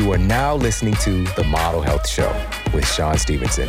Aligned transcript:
You 0.00 0.10
are 0.12 0.18
now 0.18 0.56
listening 0.56 0.94
to 1.02 1.24
The 1.36 1.44
Model 1.44 1.82
Health 1.82 2.08
Show 2.08 2.32
with 2.72 2.90
Shawn 2.90 3.18
Stevenson. 3.18 3.68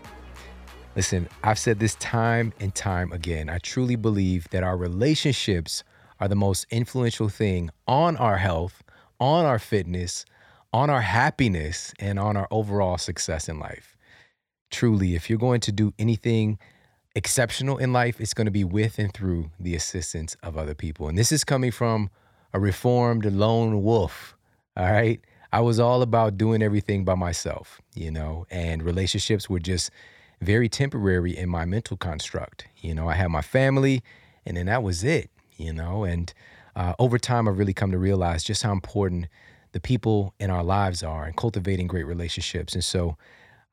Listen, 0.96 1.28
I've 1.44 1.58
said 1.58 1.80
this 1.80 1.96
time 1.96 2.54
and 2.60 2.76
time 2.76 3.12
again. 3.12 3.50
I 3.50 3.58
truly 3.58 3.96
believe 3.96 4.48
that 4.52 4.62
our 4.62 4.78
relationships 4.78 5.84
are 6.20 6.28
the 6.28 6.36
most 6.36 6.68
influential 6.70 7.30
thing 7.30 7.72
on 7.88 8.16
our 8.18 8.38
health, 8.38 8.84
on 9.20 9.46
our 9.46 9.58
fitness, 9.58 10.24
on 10.72 10.90
our 10.90 11.02
happiness, 11.02 11.94
and 12.00 12.20
on 12.20 12.38
our 12.38 12.48
overall 12.52 12.98
success 12.98 13.50
in 13.50 13.60
life. 13.60 13.98
Truly, 14.70 15.16
if 15.16 15.30
you're 15.30 15.40
going 15.40 15.62
to 15.62 15.72
do 15.72 15.94
anything 15.98 16.60
exceptional 17.16 17.78
in 17.78 17.92
life, 17.92 18.22
it's 18.22 18.36
going 18.36 18.46
to 18.46 18.52
be 18.52 18.64
with 18.64 19.00
and 19.00 19.14
through 19.14 19.50
the 19.60 19.76
assistance 19.76 20.36
of 20.44 20.58
other 20.58 20.76
people. 20.76 21.08
And 21.08 21.18
this 21.18 21.32
is 21.32 21.44
coming 21.44 21.72
from 21.72 22.12
a 22.54 22.60
reformed 22.60 23.26
lone 23.26 23.84
wolf 23.84 24.36
all 24.80 24.90
right. 24.90 25.20
I 25.52 25.60
was 25.60 25.78
all 25.78 26.02
about 26.02 26.38
doing 26.38 26.62
everything 26.62 27.04
by 27.04 27.16
myself, 27.16 27.82
you 27.96 28.12
know, 28.12 28.46
and 28.50 28.82
relationships 28.82 29.50
were 29.50 29.60
just 29.60 29.92
very 30.40 30.70
temporary 30.70 31.36
in 31.36 31.50
my 31.50 31.66
mental 31.66 31.98
construct. 31.98 32.66
You 32.78 32.94
know, 32.94 33.10
I 33.10 33.16
had 33.16 33.28
my 33.28 33.42
family 33.42 34.02
and 34.46 34.56
then 34.56 34.68
that 34.68 34.82
was 34.82 35.04
it, 35.04 35.32
you 35.58 35.74
know, 35.74 36.06
and 36.06 36.34
uh, 36.78 36.94
over 36.98 37.18
time, 37.18 37.48
I've 37.50 37.58
really 37.58 37.74
come 37.74 37.92
to 37.92 37.98
realize 37.98 38.42
just 38.42 38.64
how 38.64 38.72
important 38.72 39.28
the 39.72 39.80
people 39.80 40.34
in 40.40 40.50
our 40.50 40.64
lives 40.64 41.04
are 41.04 41.26
and 41.26 41.36
cultivating 41.36 41.88
great 41.88 42.06
relationships. 42.06 42.74
And 42.74 42.84
so 42.84 43.18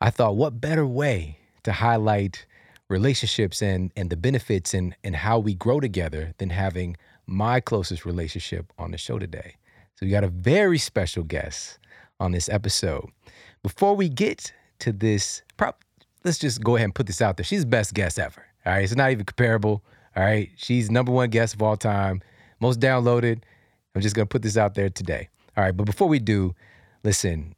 I 0.01 0.11
thought, 0.11 0.37
what 0.37 0.61
better 0.61 0.87
way 0.87 1.39
to 1.63 1.73
highlight 1.73 2.47
relationships 2.89 3.63
and, 3.63 3.93
and 3.97 4.11
the 4.11 4.17
benefits 4.17 4.75
and, 4.75 4.95
and 5.03 5.17
how 5.17 5.39
we 5.39 5.55
grow 5.55 5.81
together 5.81 6.35
than 6.39 6.51
having 6.51 6.97
my 7.27 7.61
closest 7.61 8.05
relationship 8.05 8.73
on 8.79 8.91
the 8.91 8.99
show 8.99 9.19
today? 9.19 9.57
So 9.95 10.05
we 10.05 10.13
got 10.13 10.25
a 10.25 10.29
very 10.29 10.79
special 10.79 11.23
guest 11.23 11.79
on 12.21 12.33
this 12.33 12.49
episode. 12.49 13.09
Before 13.63 13.97
we 13.97 14.09
get 14.09 14.53
to 14.81 14.93
this, 14.93 15.43
prop, 15.57 15.83
let's 16.25 16.39
just 16.39 16.63
go 16.63 16.77
ahead 16.77 16.85
and 16.85 16.95
put 16.95 17.07
this 17.07 17.23
out 17.23 17.37
there. 17.37 17.45
She's 17.45 17.63
the 17.63 17.71
best 17.71 17.95
guest 17.95 18.19
ever. 18.19 18.45
All 18.67 18.73
right. 18.73 18.85
It's 18.85 18.95
not 18.95 19.11
even 19.11 19.25
comparable. 19.25 19.83
All 20.15 20.23
right. 20.23 20.51
She's 20.57 20.91
number 20.91 21.13
one 21.13 21.31
guest 21.31 21.55
of 21.55 21.63
all 21.63 21.77
time, 21.77 22.21
most 22.61 22.81
downloaded. 22.81 23.43
I'm 23.95 24.03
just 24.03 24.15
going 24.15 24.27
to 24.27 24.31
put 24.31 24.43
this 24.43 24.59
out 24.59 24.75
there 24.75 24.91
today. 24.91 25.31
All 25.57 25.65
right. 25.65 25.77
But 25.77 25.85
before 25.85 26.09
we 26.09 26.19
do, 26.19 26.55
listen, 27.03 27.55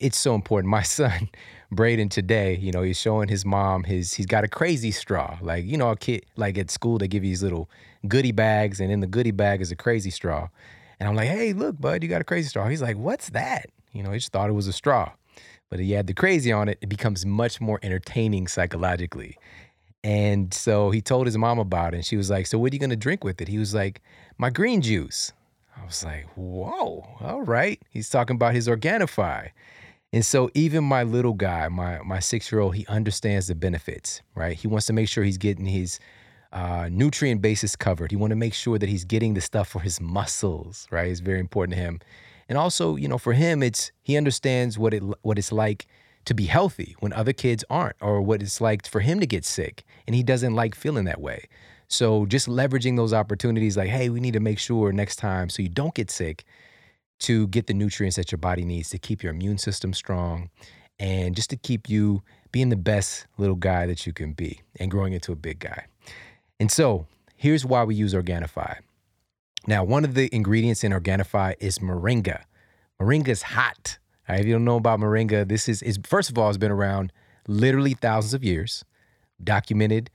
it's 0.00 0.18
so 0.18 0.34
important. 0.34 0.70
My 0.70 0.82
son, 0.82 1.28
Braden, 1.70 2.08
today, 2.08 2.56
you 2.56 2.72
know, 2.72 2.82
he's 2.82 2.98
showing 2.98 3.28
his 3.28 3.44
mom 3.44 3.84
his, 3.84 4.14
he's 4.14 4.26
got 4.26 4.44
a 4.44 4.48
crazy 4.48 4.90
straw. 4.90 5.38
Like, 5.40 5.64
you 5.64 5.76
know, 5.76 5.90
a 5.90 5.96
kid, 5.96 6.26
like 6.36 6.58
at 6.58 6.70
school, 6.70 6.98
they 6.98 7.08
give 7.08 7.24
you 7.24 7.30
these 7.30 7.42
little 7.42 7.70
goodie 8.06 8.32
bags, 8.32 8.80
and 8.80 8.92
in 8.92 9.00
the 9.00 9.06
goodie 9.06 9.30
bag 9.30 9.60
is 9.60 9.70
a 9.70 9.76
crazy 9.76 10.10
straw. 10.10 10.48
And 11.00 11.08
I'm 11.08 11.14
like, 11.14 11.28
hey, 11.28 11.52
look, 11.52 11.80
bud, 11.80 12.02
you 12.02 12.08
got 12.08 12.20
a 12.20 12.24
crazy 12.24 12.48
straw. 12.48 12.68
He's 12.68 12.82
like, 12.82 12.96
what's 12.96 13.30
that? 13.30 13.66
You 13.92 14.02
know, 14.02 14.10
he 14.10 14.18
just 14.18 14.32
thought 14.32 14.50
it 14.50 14.54
was 14.54 14.66
a 14.66 14.72
straw. 14.72 15.12
But 15.70 15.80
he 15.80 15.92
had 15.92 16.06
the 16.06 16.14
crazy 16.14 16.50
on 16.50 16.68
it, 16.68 16.78
it 16.80 16.88
becomes 16.88 17.26
much 17.26 17.60
more 17.60 17.78
entertaining 17.82 18.48
psychologically. 18.48 19.36
And 20.02 20.52
so 20.54 20.90
he 20.90 21.00
told 21.00 21.26
his 21.26 21.36
mom 21.36 21.58
about 21.58 21.92
it. 21.92 21.98
And 21.98 22.06
she 22.06 22.16
was 22.16 22.30
like, 22.30 22.46
So 22.46 22.58
what 22.58 22.72
are 22.72 22.76
you 22.76 22.88
to 22.88 22.96
drink 22.96 23.24
with 23.24 23.40
it? 23.40 23.48
He 23.48 23.58
was 23.58 23.74
like, 23.74 24.00
My 24.38 24.50
green 24.50 24.80
juice. 24.80 25.32
I 25.80 25.84
was 25.84 26.04
like, 26.04 26.26
Whoa, 26.34 27.06
all 27.20 27.42
right. 27.42 27.80
He's 27.90 28.10
talking 28.10 28.36
about 28.36 28.54
his 28.54 28.68
Organifi. 28.68 29.50
And 30.12 30.24
so 30.24 30.50
even 30.54 30.84
my 30.84 31.02
little 31.02 31.34
guy, 31.34 31.68
my 31.68 32.00
my 32.02 32.18
six 32.20 32.50
year 32.50 32.60
old, 32.60 32.74
he 32.74 32.86
understands 32.86 33.48
the 33.48 33.54
benefits, 33.54 34.22
right? 34.34 34.56
He 34.56 34.66
wants 34.66 34.86
to 34.86 34.92
make 34.92 35.08
sure 35.08 35.22
he's 35.22 35.38
getting 35.38 35.66
his 35.66 36.00
uh, 36.52 36.88
nutrient 36.90 37.42
basis 37.42 37.76
covered. 37.76 38.10
He 38.10 38.16
want 38.16 38.30
to 38.30 38.36
make 38.36 38.54
sure 38.54 38.78
that 38.78 38.88
he's 38.88 39.04
getting 39.04 39.34
the 39.34 39.40
stuff 39.40 39.68
for 39.68 39.80
his 39.80 40.00
muscles, 40.00 40.86
right? 40.90 41.10
It's 41.10 41.20
very 41.20 41.40
important 41.40 41.76
to 41.76 41.82
him. 41.82 42.00
And 42.48 42.56
also, 42.56 42.96
you 42.96 43.08
know, 43.08 43.18
for 43.18 43.34
him, 43.34 43.62
it's 43.62 43.92
he 44.02 44.16
understands 44.16 44.78
what 44.78 44.94
it 44.94 45.02
what 45.22 45.38
it's 45.38 45.52
like 45.52 45.86
to 46.24 46.34
be 46.34 46.44
healthy 46.46 46.96
when 47.00 47.12
other 47.12 47.32
kids 47.32 47.64
aren't, 47.68 47.96
or 48.00 48.20
what 48.22 48.42
it's 48.42 48.60
like 48.60 48.86
for 48.86 49.00
him 49.00 49.20
to 49.20 49.26
get 49.26 49.44
sick, 49.44 49.84
and 50.06 50.16
he 50.16 50.22
doesn't 50.22 50.54
like 50.54 50.74
feeling 50.74 51.04
that 51.04 51.20
way. 51.20 51.48
So 51.88 52.26
just 52.26 52.46
leveraging 52.48 52.96
those 52.96 53.12
opportunities, 53.12 53.76
like, 53.76 53.88
hey, 53.88 54.10
we 54.10 54.20
need 54.20 54.34
to 54.34 54.40
make 54.40 54.58
sure 54.58 54.92
next 54.92 55.16
time 55.16 55.48
so 55.48 55.62
you 55.62 55.68
don't 55.68 55.94
get 55.94 56.10
sick, 56.10 56.44
to 57.20 57.48
get 57.48 57.66
the 57.66 57.74
nutrients 57.74 58.16
that 58.16 58.30
your 58.30 58.38
body 58.38 58.64
needs 58.64 58.90
to 58.90 58.98
keep 58.98 59.22
your 59.22 59.32
immune 59.32 59.58
system 59.58 59.92
strong, 59.92 60.50
and 61.00 61.34
just 61.34 61.50
to 61.50 61.56
keep 61.56 61.88
you 61.88 62.22
being 62.52 62.68
the 62.68 62.76
best 62.76 63.26
little 63.38 63.56
guy 63.56 63.86
that 63.86 64.06
you 64.06 64.12
can 64.12 64.32
be 64.32 64.60
and 64.78 64.90
growing 64.90 65.12
into 65.12 65.32
a 65.32 65.36
big 65.36 65.58
guy. 65.58 65.86
And 66.60 66.70
so 66.70 67.06
here's 67.36 67.64
why 67.64 67.84
we 67.84 67.94
use 67.94 68.14
Organifi. 68.14 68.76
Now, 69.66 69.82
one 69.84 70.04
of 70.04 70.14
the 70.14 70.32
ingredients 70.34 70.84
in 70.84 70.92
Organifi 70.92 71.54
is 71.58 71.78
moringa. 71.78 72.42
Moringa 73.00 73.28
is 73.28 73.42
hot. 73.42 73.98
Right, 74.28 74.40
if 74.40 74.46
you 74.46 74.52
don't 74.52 74.64
know 74.64 74.76
about 74.76 75.00
moringa, 75.00 75.48
this 75.48 75.68
is, 75.68 75.82
is 75.82 75.98
first 76.04 76.30
of 76.30 76.38
all, 76.38 76.48
it's 76.48 76.58
been 76.58 76.70
around 76.70 77.12
literally 77.46 77.94
thousands 77.94 78.34
of 78.34 78.44
years, 78.44 78.84
documented, 79.42 80.10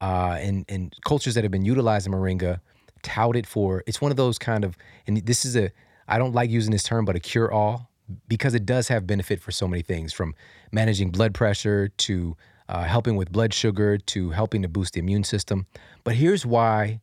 uh, 0.00 0.36
and 0.40 0.64
and 0.68 0.94
cultures 1.04 1.34
that 1.34 1.44
have 1.44 1.50
been 1.50 1.64
utilizing 1.64 2.12
moringa 2.12 2.60
touted 3.02 3.46
for. 3.46 3.82
It's 3.86 4.00
one 4.00 4.10
of 4.10 4.16
those 4.16 4.38
kind 4.38 4.64
of, 4.64 4.76
and 5.06 5.18
this 5.18 5.44
is 5.44 5.56
a, 5.56 5.70
I 6.06 6.18
don't 6.18 6.34
like 6.34 6.50
using 6.50 6.72
this 6.72 6.82
term, 6.82 7.04
but 7.04 7.16
a 7.16 7.20
cure 7.20 7.50
all 7.50 7.90
because 8.26 8.54
it 8.54 8.64
does 8.64 8.88
have 8.88 9.06
benefit 9.06 9.40
for 9.40 9.50
so 9.52 9.68
many 9.68 9.82
things, 9.82 10.12
from 10.12 10.34
managing 10.72 11.10
blood 11.10 11.34
pressure 11.34 11.88
to 11.88 12.36
uh, 12.68 12.84
helping 12.84 13.16
with 13.16 13.30
blood 13.30 13.52
sugar 13.52 13.98
to 13.98 14.30
helping 14.30 14.62
to 14.62 14.68
boost 14.68 14.94
the 14.94 15.00
immune 15.00 15.24
system. 15.24 15.66
But 16.04 16.14
here's 16.14 16.46
why, 16.46 17.00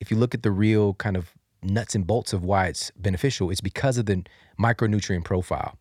if 0.00 0.10
you 0.10 0.16
look 0.16 0.34
at 0.34 0.42
the 0.42 0.50
real 0.50 0.94
kind 0.94 1.16
of 1.16 1.32
nuts 1.62 1.94
and 1.94 2.06
bolts 2.06 2.32
of 2.32 2.44
why 2.44 2.66
it's 2.66 2.92
beneficial, 2.96 3.50
it's 3.50 3.60
because 3.60 3.98
of 3.98 4.06
the 4.06 4.22
micronutrient 4.60 5.24
profile. 5.24 5.76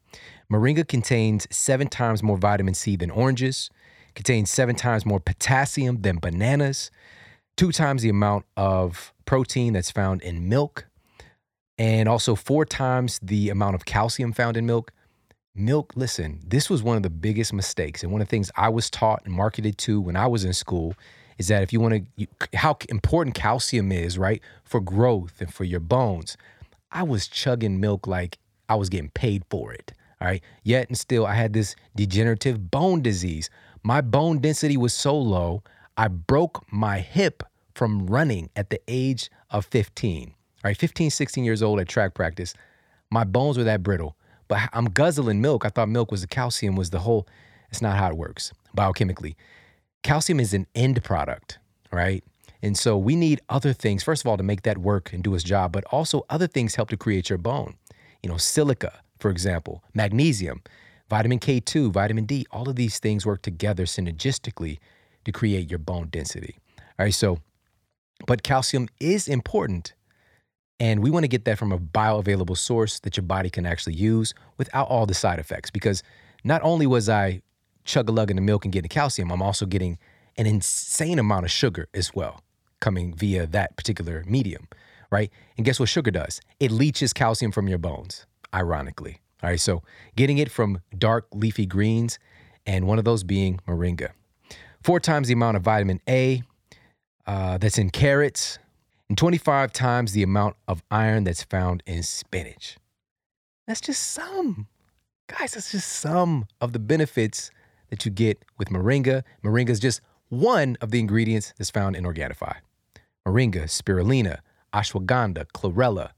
Moringa 0.51 0.87
contains 0.87 1.47
seven 1.55 1.87
times 1.87 2.23
more 2.23 2.37
vitamin 2.37 2.73
C 2.73 2.95
than 2.95 3.11
oranges, 3.11 3.69
contains 4.15 4.49
seven 4.49 4.75
times 4.75 5.05
more 5.05 5.19
potassium 5.19 6.01
than 6.01 6.17
bananas, 6.17 6.91
two 7.57 7.71
times 7.71 8.01
the 8.01 8.09
amount 8.09 8.45
of 8.57 9.13
protein 9.25 9.73
that's 9.73 9.91
found 9.91 10.21
in 10.21 10.49
milk, 10.49 10.87
and 11.77 12.07
also 12.07 12.35
four 12.35 12.65
times 12.65 13.19
the 13.21 13.49
amount 13.49 13.75
of 13.75 13.85
calcium 13.85 14.33
found 14.33 14.57
in 14.57 14.65
milk 14.65 14.91
milk, 15.55 15.93
listen, 15.95 16.39
this 16.45 16.69
was 16.69 16.83
one 16.83 16.97
of 16.97 17.03
the 17.03 17.09
biggest 17.09 17.53
mistakes. 17.53 18.03
And 18.03 18.11
one 18.11 18.21
of 18.21 18.27
the 18.27 18.29
things 18.29 18.51
I 18.55 18.69
was 18.69 18.89
taught 18.89 19.21
and 19.25 19.33
marketed 19.33 19.77
to 19.79 20.01
when 20.01 20.15
I 20.15 20.27
was 20.27 20.43
in 20.43 20.53
school 20.53 20.95
is 21.37 21.47
that 21.47 21.63
if 21.63 21.73
you 21.73 21.79
want 21.79 22.07
to, 22.17 22.27
how 22.53 22.77
important 22.89 23.35
calcium 23.35 23.91
is, 23.91 24.17
right, 24.17 24.41
for 24.63 24.79
growth 24.79 25.41
and 25.41 25.53
for 25.53 25.63
your 25.63 25.79
bones. 25.79 26.37
I 26.91 27.03
was 27.03 27.27
chugging 27.27 27.79
milk 27.79 28.07
like 28.07 28.37
I 28.69 28.75
was 28.75 28.89
getting 28.89 29.09
paid 29.09 29.43
for 29.49 29.73
it. 29.73 29.93
All 30.21 30.27
right. 30.27 30.41
Yet 30.63 30.87
and 30.87 30.97
still, 30.97 31.25
I 31.25 31.33
had 31.33 31.53
this 31.53 31.75
degenerative 31.95 32.71
bone 32.71 33.01
disease. 33.01 33.49
My 33.85 34.01
bone 34.01 34.39
density 34.39 34.77
was 34.77 34.95
so 34.95 35.15
low, 35.15 35.61
I 35.95 36.07
broke 36.07 36.65
my 36.73 37.01
hip 37.01 37.43
from 37.75 38.07
running 38.07 38.49
at 38.55 38.71
the 38.71 38.81
age 38.87 39.29
of 39.51 39.63
15. 39.67 40.29
All 40.29 40.33
right. 40.63 40.75
15, 40.75 41.11
16 41.11 41.43
years 41.43 41.61
old 41.61 41.79
at 41.79 41.87
track 41.87 42.15
practice. 42.15 42.55
My 43.11 43.23
bones 43.23 43.59
were 43.59 43.63
that 43.65 43.83
brittle. 43.83 44.17
But 44.47 44.69
I'm 44.73 44.85
guzzling 44.85 45.39
milk. 45.39 45.67
I 45.67 45.69
thought 45.69 45.87
milk 45.87 46.09
was 46.09 46.21
the 46.21 46.27
calcium 46.27 46.75
was 46.75 46.89
the 46.89 46.97
whole. 46.97 47.27
It's 47.69 47.79
not 47.79 47.95
how 47.95 48.09
it 48.09 48.17
works 48.17 48.51
biochemically. 48.75 49.35
Calcium 50.01 50.39
is 50.39 50.55
an 50.55 50.65
end 50.73 51.03
product, 51.03 51.59
right? 51.91 52.23
And 52.63 52.75
so 52.75 52.97
we 52.97 53.15
need 53.15 53.39
other 53.49 53.71
things, 53.71 54.01
first 54.01 54.23
of 54.23 54.27
all, 54.27 54.37
to 54.37 54.43
make 54.43 54.63
that 54.63 54.79
work 54.79 55.13
and 55.13 55.23
do 55.23 55.35
its 55.35 55.43
job, 55.43 55.71
but 55.71 55.83
also 55.91 56.25
other 56.31 56.47
things 56.47 56.73
help 56.73 56.89
to 56.89 56.97
create 56.97 57.29
your 57.29 57.37
bone. 57.37 57.75
You 58.23 58.31
know, 58.31 58.37
silica, 58.37 59.01
for 59.19 59.29
example, 59.29 59.83
magnesium, 59.93 60.63
vitamin 61.09 61.39
K2, 61.39 61.91
vitamin 61.91 62.25
D, 62.25 62.45
all 62.51 62.69
of 62.69 62.75
these 62.75 62.99
things 62.99 63.25
work 63.25 63.41
together 63.41 63.85
synergistically 63.85 64.79
to 65.25 65.31
create 65.31 65.69
your 65.69 65.79
bone 65.79 66.07
density. 66.09 66.57
All 66.77 67.05
right, 67.05 67.13
so, 67.13 67.39
but 68.27 68.43
calcium 68.43 68.87
is 68.99 69.27
important 69.27 69.93
and 70.79 71.01
we 71.01 71.09
want 71.09 71.23
to 71.23 71.29
get 71.29 71.45
that 71.45 71.57
from 71.57 71.71
a 71.71 71.79
bioavailable 71.79 72.57
source 72.57 72.99
that 73.01 73.15
your 73.15 73.23
body 73.23 73.49
can 73.49 73.65
actually 73.65 73.95
use 73.95 74.33
without 74.57 74.87
all 74.89 75.05
the 75.05 75.13
side 75.13 75.39
effects. 75.39 75.69
Because 75.71 76.03
not 76.43 76.61
only 76.63 76.85
was 76.85 77.07
I 77.07 77.41
chug 77.85 78.09
a 78.09 78.11
lugging 78.11 78.35
the 78.35 78.41
milk 78.41 78.65
and 78.65 78.73
getting 78.73 78.89
calcium, 78.89 79.31
I'm 79.31 79.41
also 79.41 79.65
getting 79.65 79.97
an 80.37 80.45
insane 80.45 81.17
amount 81.17 81.45
of 81.45 81.51
sugar 81.51 81.87
as 81.93 82.13
well 82.13 82.41
coming 82.81 83.13
via 83.13 83.47
that 83.47 83.77
particular 83.77 84.23
medium, 84.27 84.67
right? 85.11 85.31
And 85.57 85.65
guess 85.65 85.79
what 85.79 85.87
sugar 85.87 86.11
does? 86.11 86.41
It 86.59 86.71
leaches 86.71 87.13
calcium 87.13 87.51
from 87.51 87.69
your 87.69 87.77
bones, 87.77 88.25
ironically. 88.53 89.21
All 89.43 89.49
right, 89.49 89.59
so 89.59 89.83
getting 90.15 90.37
it 90.37 90.49
from 90.49 90.81
dark 90.97 91.27
leafy 91.33 91.65
greens, 91.65 92.19
and 92.65 92.87
one 92.87 92.97
of 92.97 93.05
those 93.05 93.23
being 93.23 93.59
moringa. 93.67 94.09
Four 94.81 94.99
times 94.99 95.27
the 95.27 95.33
amount 95.33 95.57
of 95.57 95.63
vitamin 95.63 95.99
A 96.07 96.43
uh, 97.27 97.57
that's 97.57 97.77
in 97.77 97.89
carrots, 97.89 98.59
and 99.09 99.17
25 99.17 99.71
times 99.71 100.13
the 100.13 100.23
amount 100.23 100.55
of 100.67 100.83
iron 100.89 101.23
that's 101.23 101.43
found 101.43 101.83
in 101.85 102.03
spinach. 102.03 102.77
That's 103.67 103.81
just 103.81 104.03
some. 104.03 104.67
Guys, 105.27 105.53
that's 105.53 105.71
just 105.71 105.91
some 105.91 106.45
of 106.61 106.73
the 106.73 106.79
benefits 106.79 107.49
that 107.89 108.05
you 108.05 108.11
get 108.11 108.43
with 108.57 108.69
moringa. 108.69 109.23
Moringa 109.43 109.69
is 109.69 109.79
just 109.79 110.01
one 110.29 110.77
of 110.81 110.91
the 110.91 110.99
ingredients 110.99 111.53
that's 111.57 111.71
found 111.71 111.95
in 111.95 112.03
Organifi. 112.03 112.55
Moringa, 113.27 113.63
spirulina, 113.63 114.39
ashwagandha, 114.73 115.45
chlorella, 115.53 116.11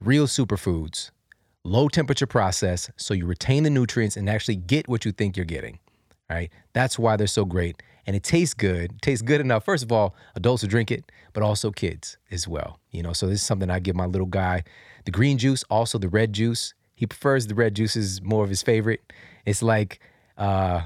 real 0.00 0.26
superfoods, 0.26 1.10
low 1.64 1.88
temperature 1.88 2.26
process, 2.26 2.90
so 2.96 3.14
you 3.14 3.26
retain 3.26 3.62
the 3.62 3.70
nutrients 3.70 4.16
and 4.16 4.28
actually 4.28 4.56
get 4.56 4.88
what 4.88 5.04
you 5.04 5.12
think 5.12 5.36
you're 5.36 5.46
getting. 5.46 5.78
Right? 6.30 6.50
That's 6.72 6.98
why 6.98 7.16
they're 7.16 7.26
so 7.26 7.44
great. 7.44 7.82
And 8.06 8.16
it 8.16 8.22
tastes 8.22 8.54
good. 8.54 8.92
It 8.92 9.02
tastes 9.02 9.22
good 9.22 9.40
enough. 9.40 9.64
First 9.64 9.84
of 9.84 9.92
all, 9.92 10.14
adults 10.34 10.62
will 10.62 10.70
drink 10.70 10.90
it, 10.90 11.04
but 11.34 11.42
also 11.42 11.70
kids 11.70 12.16
as 12.30 12.48
well. 12.48 12.80
You 12.90 13.02
know, 13.02 13.12
so 13.12 13.26
this 13.26 13.40
is 13.40 13.46
something 13.46 13.70
I 13.70 13.78
give 13.78 13.94
my 13.94 14.06
little 14.06 14.26
guy. 14.26 14.64
The 15.04 15.10
green 15.10 15.38
juice, 15.38 15.62
also 15.70 15.98
the 15.98 16.08
red 16.08 16.32
juice. 16.32 16.74
He 16.94 17.06
prefers 17.06 17.46
the 17.46 17.54
red 17.54 17.74
juice 17.74 17.96
is 17.96 18.22
more 18.22 18.42
of 18.42 18.50
his 18.50 18.62
favorite. 18.62 19.12
It's 19.44 19.62
like, 19.62 20.00
uh, 20.38 20.82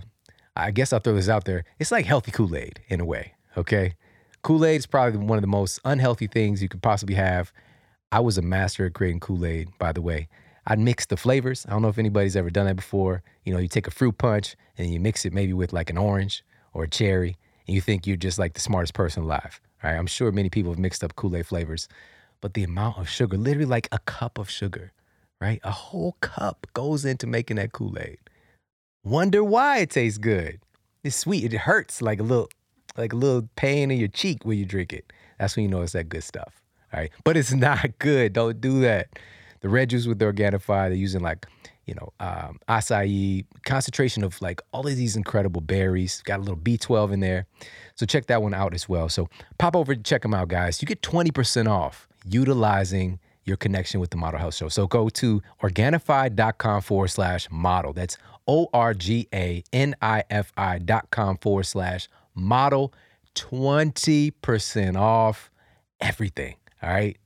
I 0.56 0.70
guess 0.72 0.92
I'll 0.92 1.00
throw 1.00 1.14
this 1.14 1.28
out 1.28 1.44
there. 1.44 1.64
It's 1.78 1.92
like 1.92 2.06
healthy 2.06 2.32
Kool-Aid 2.32 2.80
in 2.88 3.00
a 3.00 3.04
way. 3.04 3.34
Okay. 3.56 3.94
Kool-Aid 4.42 4.78
is 4.78 4.86
probably 4.86 5.18
one 5.18 5.38
of 5.38 5.42
the 5.42 5.48
most 5.48 5.80
unhealthy 5.84 6.26
things 6.26 6.62
you 6.62 6.68
could 6.68 6.82
possibly 6.82 7.14
have. 7.14 7.52
I 8.10 8.20
was 8.20 8.36
a 8.36 8.42
master 8.42 8.86
at 8.86 8.94
creating 8.94 9.20
Kool-Aid, 9.20 9.70
by 9.78 9.92
the 9.92 10.02
way. 10.02 10.28
I'd 10.66 10.80
mix 10.80 11.06
the 11.06 11.16
flavors. 11.16 11.64
I 11.66 11.70
don't 11.70 11.82
know 11.82 11.88
if 11.88 11.98
anybody's 11.98 12.36
ever 12.36 12.50
done 12.50 12.66
that 12.66 12.76
before. 12.76 13.22
You 13.44 13.52
know, 13.52 13.58
you 13.58 13.68
take 13.68 13.86
a 13.86 13.92
fruit 13.92 14.18
punch 14.18 14.56
and 14.76 14.92
you 14.92 14.98
mix 14.98 15.24
it 15.24 15.32
maybe 15.32 15.52
with 15.52 15.72
like 15.72 15.90
an 15.90 15.98
orange 15.98 16.44
or 16.74 16.84
a 16.84 16.88
cherry, 16.88 17.36
and 17.66 17.74
you 17.74 17.80
think 17.80 18.06
you're 18.06 18.16
just 18.16 18.38
like 18.38 18.54
the 18.54 18.60
smartest 18.60 18.94
person 18.94 19.22
alive. 19.22 19.60
Right? 19.82 19.94
I'm 19.94 20.06
sure 20.06 20.32
many 20.32 20.50
people 20.50 20.72
have 20.72 20.78
mixed 20.78 21.04
up 21.04 21.14
Kool-Aid 21.16 21.46
flavors, 21.46 21.88
but 22.40 22.54
the 22.54 22.64
amount 22.64 22.98
of 22.98 23.08
sugar, 23.08 23.36
literally 23.36 23.66
like 23.66 23.88
a 23.92 23.98
cup 24.00 24.38
of 24.38 24.50
sugar, 24.50 24.92
right? 25.40 25.60
A 25.62 25.70
whole 25.70 26.16
cup 26.20 26.66
goes 26.74 27.04
into 27.04 27.26
making 27.26 27.56
that 27.56 27.72
Kool-Aid. 27.72 28.18
Wonder 29.04 29.44
why 29.44 29.78
it 29.78 29.90
tastes 29.90 30.18
good. 30.18 30.60
It's 31.04 31.16
sweet. 31.16 31.52
It 31.52 31.58
hurts 31.58 32.02
like 32.02 32.18
a 32.18 32.24
little, 32.24 32.48
like 32.96 33.12
a 33.12 33.16
little 33.16 33.48
pain 33.54 33.90
in 33.92 33.98
your 33.98 34.08
cheek 34.08 34.44
when 34.44 34.58
you 34.58 34.64
drink 34.64 34.92
it. 34.92 35.12
That's 35.38 35.54
when 35.54 35.64
you 35.64 35.70
know 35.70 35.82
it's 35.82 35.92
that 35.92 36.08
good 36.08 36.24
stuff. 36.24 36.60
All 36.92 37.00
right, 37.00 37.12
but 37.22 37.36
it's 37.36 37.52
not 37.54 37.98
good. 38.00 38.32
Don't 38.32 38.60
do 38.60 38.80
that. 38.80 39.18
The 39.66 39.70
red 39.70 39.90
juice 39.90 40.06
with 40.06 40.20
the 40.20 40.26
Organifi, 40.26 40.66
they're 40.68 40.92
using 40.92 41.22
like, 41.22 41.44
you 41.86 41.94
know, 41.96 42.12
um, 42.20 42.60
acai, 42.68 43.44
concentration 43.64 44.22
of 44.22 44.40
like 44.40 44.62
all 44.70 44.86
of 44.86 44.94
these 44.94 45.16
incredible 45.16 45.60
berries. 45.60 46.22
Got 46.22 46.38
a 46.38 46.42
little 46.42 46.56
B12 46.56 47.12
in 47.14 47.18
there. 47.18 47.46
So 47.96 48.06
check 48.06 48.26
that 48.26 48.44
one 48.44 48.54
out 48.54 48.74
as 48.74 48.88
well. 48.88 49.08
So 49.08 49.28
pop 49.58 49.74
over 49.74 49.96
check 49.96 50.22
them 50.22 50.34
out, 50.34 50.46
guys. 50.46 50.80
You 50.80 50.86
get 50.86 51.02
20% 51.02 51.68
off 51.68 52.06
utilizing 52.24 53.18
your 53.44 53.56
connection 53.56 53.98
with 53.98 54.10
the 54.10 54.16
Model 54.16 54.38
Health 54.38 54.54
Show. 54.54 54.68
So 54.68 54.86
go 54.86 55.08
to 55.08 55.42
Organifi.com 55.60 56.82
forward 56.82 57.08
slash 57.08 57.48
model. 57.50 57.92
That's 57.92 58.18
O 58.46 58.68
R 58.72 58.94
G 58.94 59.26
A 59.34 59.64
N 59.72 59.96
I 60.00 60.22
F 60.30 60.52
I 60.56 60.78
dot 60.78 61.10
com 61.10 61.38
forward 61.38 61.64
slash 61.66 62.08
model. 62.36 62.94
20% 63.34 64.96
off 64.96 65.50
everything. 66.00 66.54
All 66.84 66.90
right. 66.90 67.18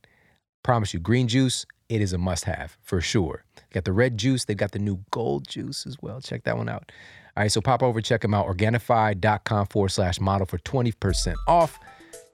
Promise 0.63 0.95
you, 0.95 0.99
green 0.99 1.27
juice, 1.27 1.67
it 1.91 2.01
is 2.01 2.13
a 2.13 2.17
must 2.17 2.45
have 2.45 2.77
for 2.81 3.01
sure. 3.01 3.43
Got 3.73 3.83
the 3.83 3.91
red 3.91 4.17
juice, 4.17 4.45
they've 4.45 4.55
got 4.55 4.71
the 4.71 4.79
new 4.79 5.03
gold 5.11 5.47
juice 5.47 5.85
as 5.85 5.97
well. 6.01 6.21
Check 6.21 6.45
that 6.45 6.57
one 6.57 6.69
out. 6.69 6.91
All 7.35 7.43
right, 7.43 7.51
so 7.51 7.59
pop 7.59 7.83
over, 7.83 8.01
check 8.01 8.21
them 8.21 8.33
out, 8.33 8.47
Organifi.com 8.47 9.67
forward 9.67 9.89
slash 9.89 10.19
model 10.19 10.47
for 10.47 10.57
20% 10.59 11.35
off. 11.47 11.77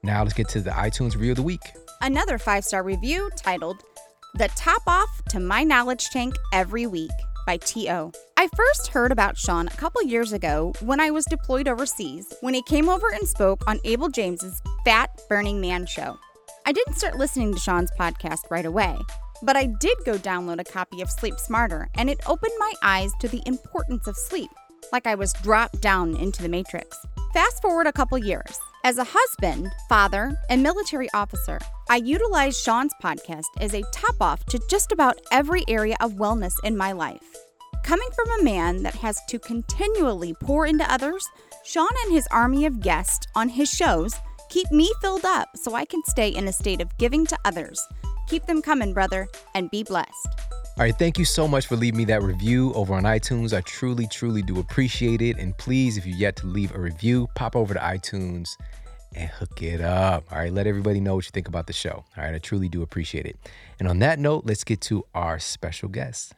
Now 0.04 0.22
let's 0.22 0.34
get 0.34 0.48
to 0.50 0.62
the 0.62 0.72
iTunes 0.72 1.16
review 1.16 1.32
of 1.32 1.38
the 1.38 1.44
week. 1.44 1.62
Another 2.02 2.38
five 2.38 2.64
star 2.64 2.84
review 2.84 3.32
titled 3.36 3.82
The 4.36 4.48
Top 4.50 4.84
Off 4.86 5.24
to 5.30 5.40
My 5.40 5.64
Knowledge 5.64 6.10
Tank 6.12 6.36
Every 6.54 6.86
Week 6.86 7.12
by 7.48 7.58
T.O. 7.58 8.12
I 8.38 8.48
first 8.56 8.88
heard 8.88 9.12
about 9.12 9.38
Shawn 9.38 9.68
a 9.68 9.72
couple 9.72 10.04
years 10.04 10.34
ago 10.34 10.74
when 10.82 11.00
I 11.00 11.10
was 11.10 11.26
deployed 11.26 11.68
overseas 11.68 12.32
when 12.42 12.54
he 12.54 12.62
came 12.64 12.90
over 12.90 13.10
and 13.12 13.28
spoke 13.28 13.68
on 13.68 13.80
Abel 13.86 14.10
James's 14.10 14.62
Fat 14.86 15.10
Burning 15.28 15.60
Man 15.60 15.88
show. 15.88 16.20
I 16.68 16.74
didn't 16.74 16.96
start 16.96 17.18
listening 17.18 17.54
to 17.54 17.60
Shawn's 17.60 17.92
podcast 17.98 18.52
right 18.52 18.66
away, 18.66 18.98
but 19.44 19.56
I 19.56 19.66
did 19.66 19.98
go 20.06 20.14
download 20.14 20.60
a 20.60 20.64
copy 20.64 21.02
of 21.02 21.10
Sleep 21.10 21.40
Smarter, 21.40 21.90
and 21.96 22.10
it 22.10 22.20
opened 22.28 22.54
my 22.58 22.74
eyes 22.82 23.12
to 23.20 23.28
the 23.28 23.42
importance 23.46 24.08
of 24.08 24.16
sleep, 24.16 24.50
like 24.92 25.08
I 25.08 25.16
was 25.16 25.34
dropped 25.44 25.82
down 25.82 26.16
into 26.16 26.42
the 26.42 26.50
matrix. 26.50 26.98
Fast 27.34 27.62
forward 27.62 27.88
a 27.88 27.92
couple 27.92 28.18
years. 28.18 28.60
As 28.84 28.98
a 28.98 29.08
husband, 29.08 29.70
father, 29.90 30.38
and 30.50 30.64
military 30.64 31.10
officer, 31.14 31.60
I 31.90 31.98
utilize 31.98 32.60
Shawn's 32.60 32.94
podcast 33.04 33.46
as 33.60 33.74
a 33.74 33.84
top 33.92 34.16
off 34.22 34.46
to 34.46 34.62
just 34.70 34.92
about 34.92 35.20
every 35.32 35.64
area 35.68 35.98
of 36.00 36.14
wellness 36.14 36.54
in 36.64 36.78
my 36.78 36.92
life. 36.92 37.24
Coming 37.84 38.10
from 38.16 38.40
a 38.40 38.44
man 38.44 38.84
that 38.84 38.96
has 38.96 39.20
to 39.30 39.40
continually 39.40 40.34
pour 40.34 40.66
into 40.66 40.92
others, 40.92 41.28
Shawn 41.66 41.90
and 42.04 42.14
his 42.14 42.28
army 42.32 42.66
of 42.66 42.80
guests 42.80 43.28
on 43.36 43.50
his 43.50 43.70
shows 43.70 44.14
Keep 44.50 44.72
me 44.72 44.92
filled 45.02 45.26
up 45.26 45.50
so 45.58 45.74
I 45.74 45.84
can 45.84 46.02
stay 46.06 46.30
in 46.30 46.48
a 46.48 46.54
state 46.54 46.80
of 46.80 46.98
giving 46.98 47.26
to 47.26 47.38
others. 47.44 47.86
Keep 48.28 48.46
them 48.46 48.62
coming, 48.62 48.94
brother, 48.94 49.28
and 49.56 49.72
be 49.72 49.84
blessed. 49.84 50.28
All 50.78 50.84
right, 50.84 50.98
thank 50.98 51.18
you 51.18 51.26
so 51.26 51.48
much 51.48 51.66
for 51.66 51.76
leaving 51.76 51.98
me 51.98 52.06
that 52.06 52.22
review 52.22 52.72
over 52.74 52.94
on 52.94 53.04
iTunes. 53.04 53.52
I 53.52 53.62
truly, 53.62 54.06
truly 54.06 54.44
do 54.44 54.60
appreciate 54.60 55.24
it. 55.24 55.38
And 55.38 55.58
please, 55.58 55.98
if 55.98 56.06
you're 56.06 56.16
yet 56.16 56.36
to 56.38 56.46
leave 56.46 56.76
a 56.76 56.80
review, 56.80 57.28
pop 57.34 57.56
over 57.56 57.74
to 57.74 57.80
iTunes 57.80 58.50
and 59.16 59.28
hook 59.28 59.64
it 59.64 59.82
up. 59.82 60.26
All 60.32 60.38
right, 60.38 60.54
let 60.54 60.68
everybody 60.68 61.00
know 61.00 61.16
what 61.16 61.26
you 61.26 61.32
think 61.32 61.48
about 61.48 61.66
the 61.66 61.74
show. 61.74 62.06
All 62.16 62.24
right, 62.24 62.36
I 62.36 62.38
truly 62.38 62.70
do 62.70 62.84
appreciate 62.84 63.26
it. 63.26 63.38
And 63.80 63.88
on 63.88 64.00
that 64.00 64.20
note, 64.20 64.44
let's 64.46 64.64
get 64.64 64.80
to 64.82 65.04
our 65.16 65.40
special 65.40 65.90
guest. 65.90 66.34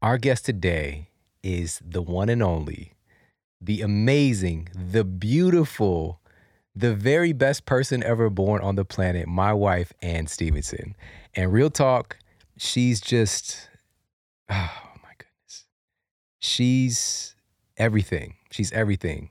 Our 0.00 0.18
guest 0.18 0.44
today 0.44 1.08
is 1.42 1.80
the 1.84 2.02
one 2.02 2.28
and 2.28 2.42
only, 2.42 2.92
the 3.60 3.80
amazing, 3.80 4.68
the 4.72 5.02
beautiful, 5.02 6.20
the 6.78 6.94
very 6.94 7.32
best 7.32 7.66
person 7.66 8.04
ever 8.04 8.30
born 8.30 8.62
on 8.62 8.76
the 8.76 8.84
planet, 8.84 9.26
my 9.26 9.52
wife, 9.52 9.92
Anne 10.00 10.28
Stevenson. 10.28 10.94
And 11.34 11.52
real 11.52 11.70
talk, 11.70 12.18
she's 12.56 13.00
just, 13.00 13.68
oh 14.48 14.54
my 15.02 15.10
goodness. 15.18 15.64
She's 16.38 17.34
everything. 17.76 18.36
She's 18.52 18.70
everything. 18.70 19.30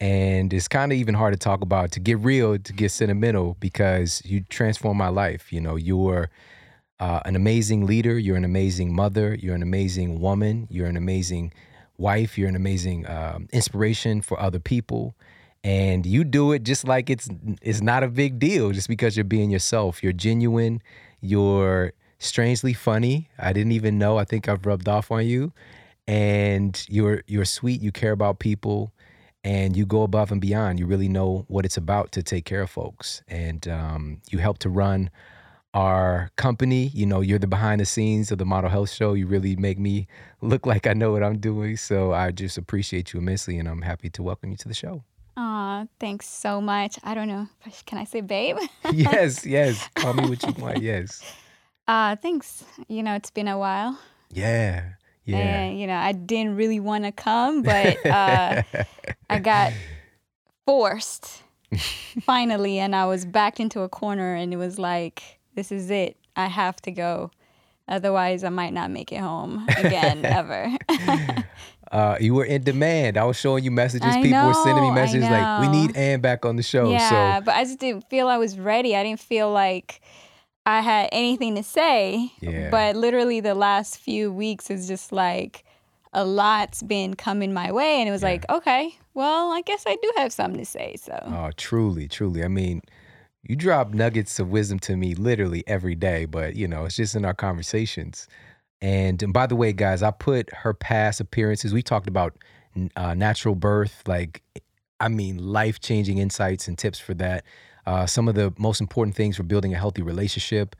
And 0.00 0.52
it's 0.52 0.68
kind 0.68 0.92
of 0.92 0.98
even 0.98 1.14
hard 1.14 1.32
to 1.32 1.38
talk 1.38 1.62
about, 1.62 1.92
to 1.92 2.00
get 2.00 2.18
real, 2.18 2.58
to 2.58 2.72
get 2.74 2.90
sentimental, 2.90 3.56
because 3.58 4.20
you 4.26 4.42
transform 4.42 4.98
my 4.98 5.08
life. 5.08 5.50
You 5.50 5.62
know, 5.62 5.76
you're 5.76 6.28
uh, 7.00 7.20
an 7.24 7.36
amazing 7.36 7.86
leader. 7.86 8.18
You're 8.18 8.36
an 8.36 8.44
amazing 8.44 8.94
mother. 8.94 9.34
You're 9.34 9.54
an 9.54 9.62
amazing 9.62 10.20
woman. 10.20 10.66
You're 10.70 10.88
an 10.88 10.98
amazing 10.98 11.54
wife. 11.96 12.36
You're 12.36 12.50
an 12.50 12.56
amazing 12.56 13.08
um, 13.08 13.48
inspiration 13.50 14.20
for 14.20 14.38
other 14.38 14.58
people 14.58 15.14
and 15.66 16.06
you 16.06 16.22
do 16.22 16.52
it 16.52 16.62
just 16.62 16.86
like 16.86 17.10
it's 17.10 17.28
it's 17.60 17.80
not 17.80 18.04
a 18.04 18.08
big 18.08 18.38
deal 18.38 18.70
just 18.70 18.86
because 18.86 19.16
you're 19.16 19.24
being 19.24 19.50
yourself. 19.50 20.00
You're 20.00 20.12
genuine. 20.12 20.80
You're 21.20 21.92
strangely 22.20 22.72
funny. 22.72 23.28
I 23.36 23.52
didn't 23.52 23.72
even 23.72 23.98
know. 23.98 24.16
I 24.16 24.24
think 24.24 24.48
i've 24.48 24.64
rubbed 24.64 24.88
off 24.88 25.10
on 25.10 25.26
you. 25.26 25.52
And 26.06 26.86
you're 26.88 27.24
you're 27.26 27.44
sweet. 27.44 27.82
You 27.82 27.90
care 27.90 28.12
about 28.12 28.38
people. 28.38 28.92
And 29.42 29.76
you 29.76 29.86
go 29.86 30.02
above 30.02 30.30
and 30.30 30.40
beyond. 30.40 30.78
You 30.78 30.86
really 30.86 31.08
know 31.08 31.44
what 31.48 31.64
it's 31.64 31.76
about 31.76 32.12
to 32.12 32.22
take 32.22 32.44
care 32.44 32.62
of 32.62 32.70
folks. 32.70 33.22
And 33.26 33.66
um, 33.66 34.20
you 34.30 34.38
help 34.38 34.58
to 34.58 34.68
run 34.68 35.10
our 35.74 36.30
company. 36.36 36.92
You 36.94 37.06
know 37.06 37.22
you're 37.22 37.40
the 37.40 37.48
behind 37.48 37.80
the 37.80 37.86
scenes 37.86 38.30
of 38.30 38.38
the 38.38 38.46
model 38.46 38.70
health 38.70 38.90
show. 38.90 39.14
You 39.14 39.26
really 39.26 39.56
make 39.56 39.80
me 39.80 40.06
look 40.40 40.64
like 40.64 40.86
i 40.86 40.92
know 40.92 41.10
what 41.10 41.24
i'm 41.24 41.38
doing. 41.38 41.76
So 41.76 42.12
i 42.12 42.30
just 42.30 42.56
appreciate 42.56 43.12
you 43.12 43.18
immensely 43.18 43.58
and 43.58 43.68
i'm 43.68 43.82
happy 43.82 44.10
to 44.10 44.22
welcome 44.22 44.52
you 44.52 44.56
to 44.58 44.68
the 44.68 44.74
show 44.74 45.02
Aw, 45.36 45.84
thanks 46.00 46.26
so 46.26 46.60
much. 46.60 46.98
I 47.04 47.14
don't 47.14 47.28
know. 47.28 47.48
Can 47.84 47.98
I 47.98 48.04
say 48.04 48.22
babe? 48.22 48.56
yes, 48.92 49.44
yes. 49.44 49.88
Call 49.94 50.14
me 50.14 50.28
what 50.28 50.42
you 50.42 50.52
want. 50.62 50.82
Yes. 50.82 51.22
Uh, 51.88 52.16
thanks. 52.16 52.64
You 52.88 53.00
know, 53.04 53.14
it's 53.14 53.30
been 53.30 53.46
a 53.46 53.56
while. 53.56 53.96
Yeah. 54.32 54.94
Yeah. 55.24 55.36
And, 55.36 55.78
you 55.78 55.86
know, 55.86 55.94
I 55.94 56.10
didn't 56.10 56.56
really 56.56 56.80
want 56.80 57.04
to 57.04 57.12
come, 57.12 57.62
but 57.62 58.04
uh, 58.04 58.62
I 59.30 59.38
got 59.38 59.72
forced 60.64 61.44
finally. 62.22 62.80
And 62.80 62.96
I 62.96 63.06
was 63.06 63.24
backed 63.24 63.60
into 63.60 63.82
a 63.82 63.88
corner 63.88 64.34
and 64.34 64.52
it 64.52 64.56
was 64.56 64.80
like, 64.80 65.38
this 65.54 65.70
is 65.70 65.90
it. 65.90 66.16
I 66.34 66.46
have 66.46 66.74
to 66.82 66.90
go. 66.90 67.30
Otherwise, 67.86 68.42
I 68.42 68.48
might 68.48 68.72
not 68.72 68.90
make 68.90 69.12
it 69.12 69.20
home 69.20 69.64
again, 69.76 70.24
ever. 70.24 70.76
Uh, 71.96 72.18
you 72.20 72.34
were 72.34 72.44
in 72.44 72.62
demand. 72.62 73.16
I 73.16 73.24
was 73.24 73.38
showing 73.38 73.64
you 73.64 73.70
messages. 73.70 74.14
I 74.14 74.20
People 74.20 74.42
know, 74.42 74.46
were 74.48 74.54
sending 74.54 74.84
me 74.84 74.90
messages 74.90 75.30
like, 75.30 75.58
"We 75.60 75.68
need 75.68 75.96
Anne 75.96 76.20
back 76.20 76.44
on 76.44 76.56
the 76.56 76.62
show." 76.62 76.90
yeah, 76.90 77.38
So 77.38 77.44
but 77.46 77.54
I 77.54 77.64
just 77.64 77.78
didn't 77.78 78.08
feel 78.10 78.28
I 78.28 78.36
was 78.36 78.58
ready. 78.58 78.94
I 78.94 79.02
didn't 79.02 79.20
feel 79.20 79.50
like 79.50 80.02
I 80.66 80.82
had 80.82 81.08
anything 81.10 81.54
to 81.54 81.62
say. 81.62 82.32
Yeah. 82.40 82.68
But 82.68 82.96
literally, 82.96 83.40
the 83.40 83.54
last 83.54 83.96
few 83.96 84.30
weeks 84.30 84.68
is 84.70 84.86
just 84.86 85.10
like 85.10 85.64
a 86.12 86.22
lot's 86.22 86.82
been 86.82 87.14
coming 87.14 87.54
my 87.54 87.72
way, 87.72 88.00
and 88.00 88.08
it 88.10 88.12
was 88.12 88.22
Yeah. 88.22 88.28
like, 88.28 88.44
okay, 88.50 88.94
well, 89.14 89.50
I 89.50 89.62
guess 89.62 89.84
I 89.86 89.96
do 90.02 90.12
have 90.18 90.34
something 90.34 90.60
to 90.60 90.66
say. 90.66 90.96
So 90.96 91.18
Oh, 91.24 91.50
truly, 91.56 92.08
truly. 92.08 92.44
I 92.44 92.48
mean, 92.48 92.82
you 93.42 93.56
drop 93.56 93.94
nuggets 93.94 94.38
of 94.38 94.50
wisdom 94.50 94.78
to 94.80 94.96
me 94.98 95.14
literally 95.14 95.64
every 95.66 95.94
day, 95.94 96.26
but 96.26 96.56
you 96.56 96.68
know, 96.68 96.84
it's 96.84 96.96
just 96.96 97.14
in 97.16 97.24
our 97.24 97.32
conversations. 97.34 98.28
And, 98.80 99.22
and 99.22 99.32
by 99.32 99.46
the 99.46 99.56
way, 99.56 99.72
guys, 99.72 100.02
I 100.02 100.10
put 100.10 100.52
her 100.52 100.74
past 100.74 101.20
appearances. 101.20 101.72
We 101.72 101.82
talked 101.82 102.08
about 102.08 102.36
uh, 102.96 103.14
natural 103.14 103.54
birth, 103.54 104.02
like, 104.06 104.42
I 105.00 105.08
mean, 105.08 105.38
life 105.38 105.80
changing 105.80 106.18
insights 106.18 106.68
and 106.68 106.76
tips 106.76 106.98
for 106.98 107.14
that. 107.14 107.44
Uh, 107.86 108.06
some 108.06 108.28
of 108.28 108.34
the 108.34 108.52
most 108.58 108.80
important 108.80 109.16
things 109.16 109.36
for 109.36 109.44
building 109.44 109.72
a 109.72 109.78
healthy 109.78 110.02
relationship. 110.02 110.76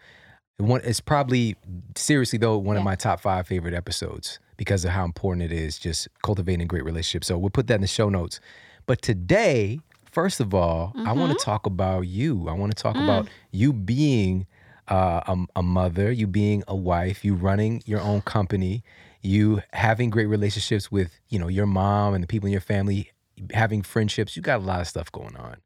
One, 0.59 0.81
it's 0.85 1.01
probably, 1.01 1.57
seriously 1.95 2.39
though, 2.39 2.59
one 2.59 2.77
yeah. 2.77 2.81
of 2.81 2.85
my 2.85 2.97
top 2.97 3.21
five 3.21 3.47
favorite 3.47 3.75
episodes 3.75 4.39
because 4.57 4.85
of 4.85 4.91
how 4.91 5.05
important 5.05 5.51
it 5.51 5.53
is 5.53 5.79
just 5.79 6.09
cultivating 6.23 6.63
a 6.63 6.65
great 6.67 6.85
relationship. 6.85 7.25
So 7.25 7.37
we'll 7.39 7.51
put 7.51 7.67
that 7.69 7.75
in 7.77 7.83
the 7.83 7.87
show 7.87 8.09
notes. 8.09 8.41
But 8.87 9.03
today, 9.03 9.81
first 10.11 10.41
of 10.41 10.55
all, 10.55 10.95
mm-hmm. 10.97 11.07
I 11.07 11.13
want 11.13 11.39
to 11.39 11.45
talk 11.45 11.67
about 11.67 12.03
you. 12.03 12.49
I 12.49 12.53
want 12.53 12.75
to 12.75 12.83
talk 12.83 12.97
mm. 12.97 13.05
about 13.05 13.29
you 13.53 13.73
being 13.73 14.47
uh, 14.89 15.21
a, 15.27 15.37
a 15.57 15.63
mother, 15.63 16.11
you 16.11 16.27
being 16.27 16.63
a 16.69 16.77
wife, 16.77 17.25
you 17.25 17.35
running 17.35 17.83
your 17.87 18.01
own 18.01 18.21
company, 18.23 18.83
you 19.23 19.63
having 19.73 20.11
great 20.11 20.27
relationships 20.27 20.91
with 20.91 21.19
you 21.29 21.39
know 21.39 21.49
your 21.49 21.67
mom 21.67 22.15
and 22.15 22.23
the 22.23 22.29
people 22.29 22.47
in 22.47 22.53
your 22.53 22.61
family, 22.61 23.11
having 23.53 23.83
friendships. 23.83 24.37
You 24.37 24.43
got 24.43 24.61
a 24.61 24.65
lot 24.65 24.81
of 24.81 24.87
stuff 24.87 25.11
going 25.13 25.37
on. 25.37 25.57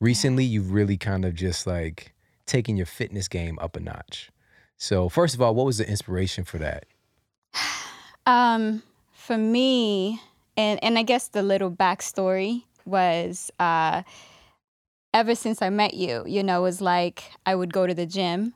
Recently, 0.00 0.44
you've 0.44 0.72
really 0.72 0.96
kind 0.96 1.24
of 1.24 1.34
just 1.34 1.66
like 1.66 2.14
taken 2.46 2.76
your 2.76 2.86
fitness 2.86 3.28
game 3.28 3.58
up 3.60 3.76
a 3.76 3.80
notch. 3.80 4.30
So, 4.76 5.08
first 5.08 5.34
of 5.34 5.42
all, 5.42 5.54
what 5.54 5.66
was 5.66 5.78
the 5.78 5.88
inspiration 5.88 6.44
for 6.44 6.58
that? 6.58 6.86
Um, 8.28 8.82
for 9.12 9.38
me, 9.38 10.20
and 10.56 10.82
and 10.82 10.98
I 10.98 11.04
guess 11.04 11.28
the 11.28 11.44
little 11.44 11.70
backstory 11.70 12.64
was 12.84 13.52
uh, 13.60 14.02
ever 15.16 15.34
since 15.34 15.62
I 15.62 15.70
met 15.70 15.94
you, 15.94 16.24
you 16.26 16.42
know, 16.42 16.60
it 16.60 16.62
was 16.62 16.80
like 16.82 17.24
I 17.46 17.54
would 17.54 17.72
go 17.72 17.86
to 17.86 17.94
the 17.94 18.04
gym 18.04 18.52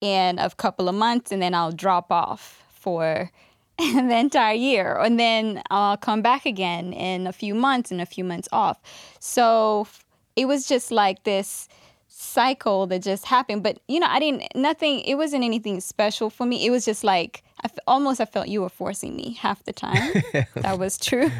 in 0.00 0.38
a 0.38 0.48
couple 0.48 0.88
of 0.88 0.94
months 0.94 1.30
and 1.32 1.42
then 1.42 1.54
I'll 1.54 1.70
drop 1.72 2.10
off 2.10 2.64
for 2.72 3.30
the 3.78 4.16
entire 4.16 4.54
year. 4.54 4.96
And 4.96 5.20
then 5.20 5.62
I'll 5.70 5.98
come 5.98 6.22
back 6.22 6.46
again 6.46 6.94
in 6.94 7.26
a 7.26 7.32
few 7.32 7.54
months 7.54 7.90
and 7.90 8.00
a 8.00 8.06
few 8.06 8.24
months 8.24 8.48
off. 8.52 8.80
So 9.18 9.86
it 10.34 10.46
was 10.46 10.66
just 10.66 10.90
like 10.90 11.24
this 11.24 11.68
cycle 12.08 12.86
that 12.86 13.02
just 13.02 13.26
happened. 13.26 13.62
But, 13.62 13.80
you 13.86 14.00
know, 14.00 14.06
I 14.08 14.18
didn't, 14.18 14.44
nothing, 14.54 15.00
it 15.00 15.16
wasn't 15.16 15.44
anything 15.44 15.78
special 15.80 16.30
for 16.30 16.46
me. 16.46 16.64
It 16.66 16.70
was 16.70 16.86
just 16.86 17.04
like, 17.04 17.44
I 17.62 17.66
f- 17.66 17.78
almost 17.86 18.18
I 18.18 18.24
felt 18.24 18.48
you 18.48 18.62
were 18.62 18.70
forcing 18.70 19.14
me 19.14 19.34
half 19.34 19.62
the 19.64 19.74
time. 19.74 20.22
that 20.54 20.78
was 20.78 20.96
true. 20.96 21.30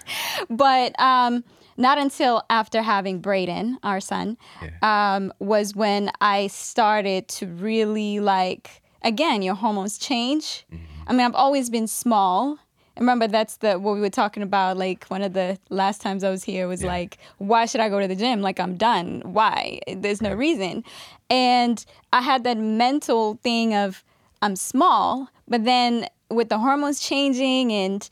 but 0.48 0.98
um, 0.98 1.44
not 1.76 1.98
until 1.98 2.42
after 2.50 2.82
having 2.82 3.20
Braden, 3.20 3.78
our 3.82 4.00
son, 4.00 4.36
yeah. 4.62 5.14
um, 5.16 5.32
was 5.38 5.74
when 5.74 6.10
I 6.20 6.46
started 6.48 7.28
to 7.28 7.46
really 7.46 8.20
like, 8.20 8.82
again, 9.02 9.42
your 9.42 9.54
hormones 9.54 9.98
change. 9.98 10.64
Mm-hmm. 10.72 10.84
I 11.06 11.12
mean, 11.12 11.20
I've 11.20 11.34
always 11.34 11.70
been 11.70 11.86
small. 11.86 12.58
remember, 12.98 13.28
that's 13.28 13.58
the 13.58 13.78
what 13.78 13.94
we 13.94 14.00
were 14.00 14.10
talking 14.10 14.42
about. 14.42 14.76
Like 14.76 15.06
one 15.06 15.22
of 15.22 15.32
the 15.34 15.58
last 15.68 16.00
times 16.00 16.24
I 16.24 16.30
was 16.30 16.44
here 16.44 16.66
was 16.66 16.82
yeah. 16.82 16.88
like, 16.88 17.18
why 17.38 17.66
should 17.66 17.80
I 17.80 17.88
go 17.88 18.00
to 18.00 18.08
the 18.08 18.16
gym? 18.16 18.40
Like 18.40 18.58
I'm 18.58 18.76
done. 18.76 19.22
Why? 19.24 19.80
There's 19.94 20.22
no 20.22 20.32
reason. 20.34 20.84
And 21.28 21.84
I 22.12 22.22
had 22.22 22.44
that 22.44 22.58
mental 22.58 23.38
thing 23.42 23.74
of 23.74 24.02
I'm 24.42 24.56
small, 24.56 25.28
but 25.48 25.64
then 25.64 26.06
with 26.30 26.48
the 26.48 26.58
hormones 26.58 27.00
changing 27.00 27.72
and 27.72 28.08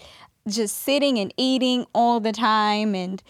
just 0.47 0.83
sitting 0.83 1.18
and 1.18 1.33
eating 1.37 1.87
all 1.94 2.21
the 2.21 2.33
time 2.33 2.94
and 2.94 3.23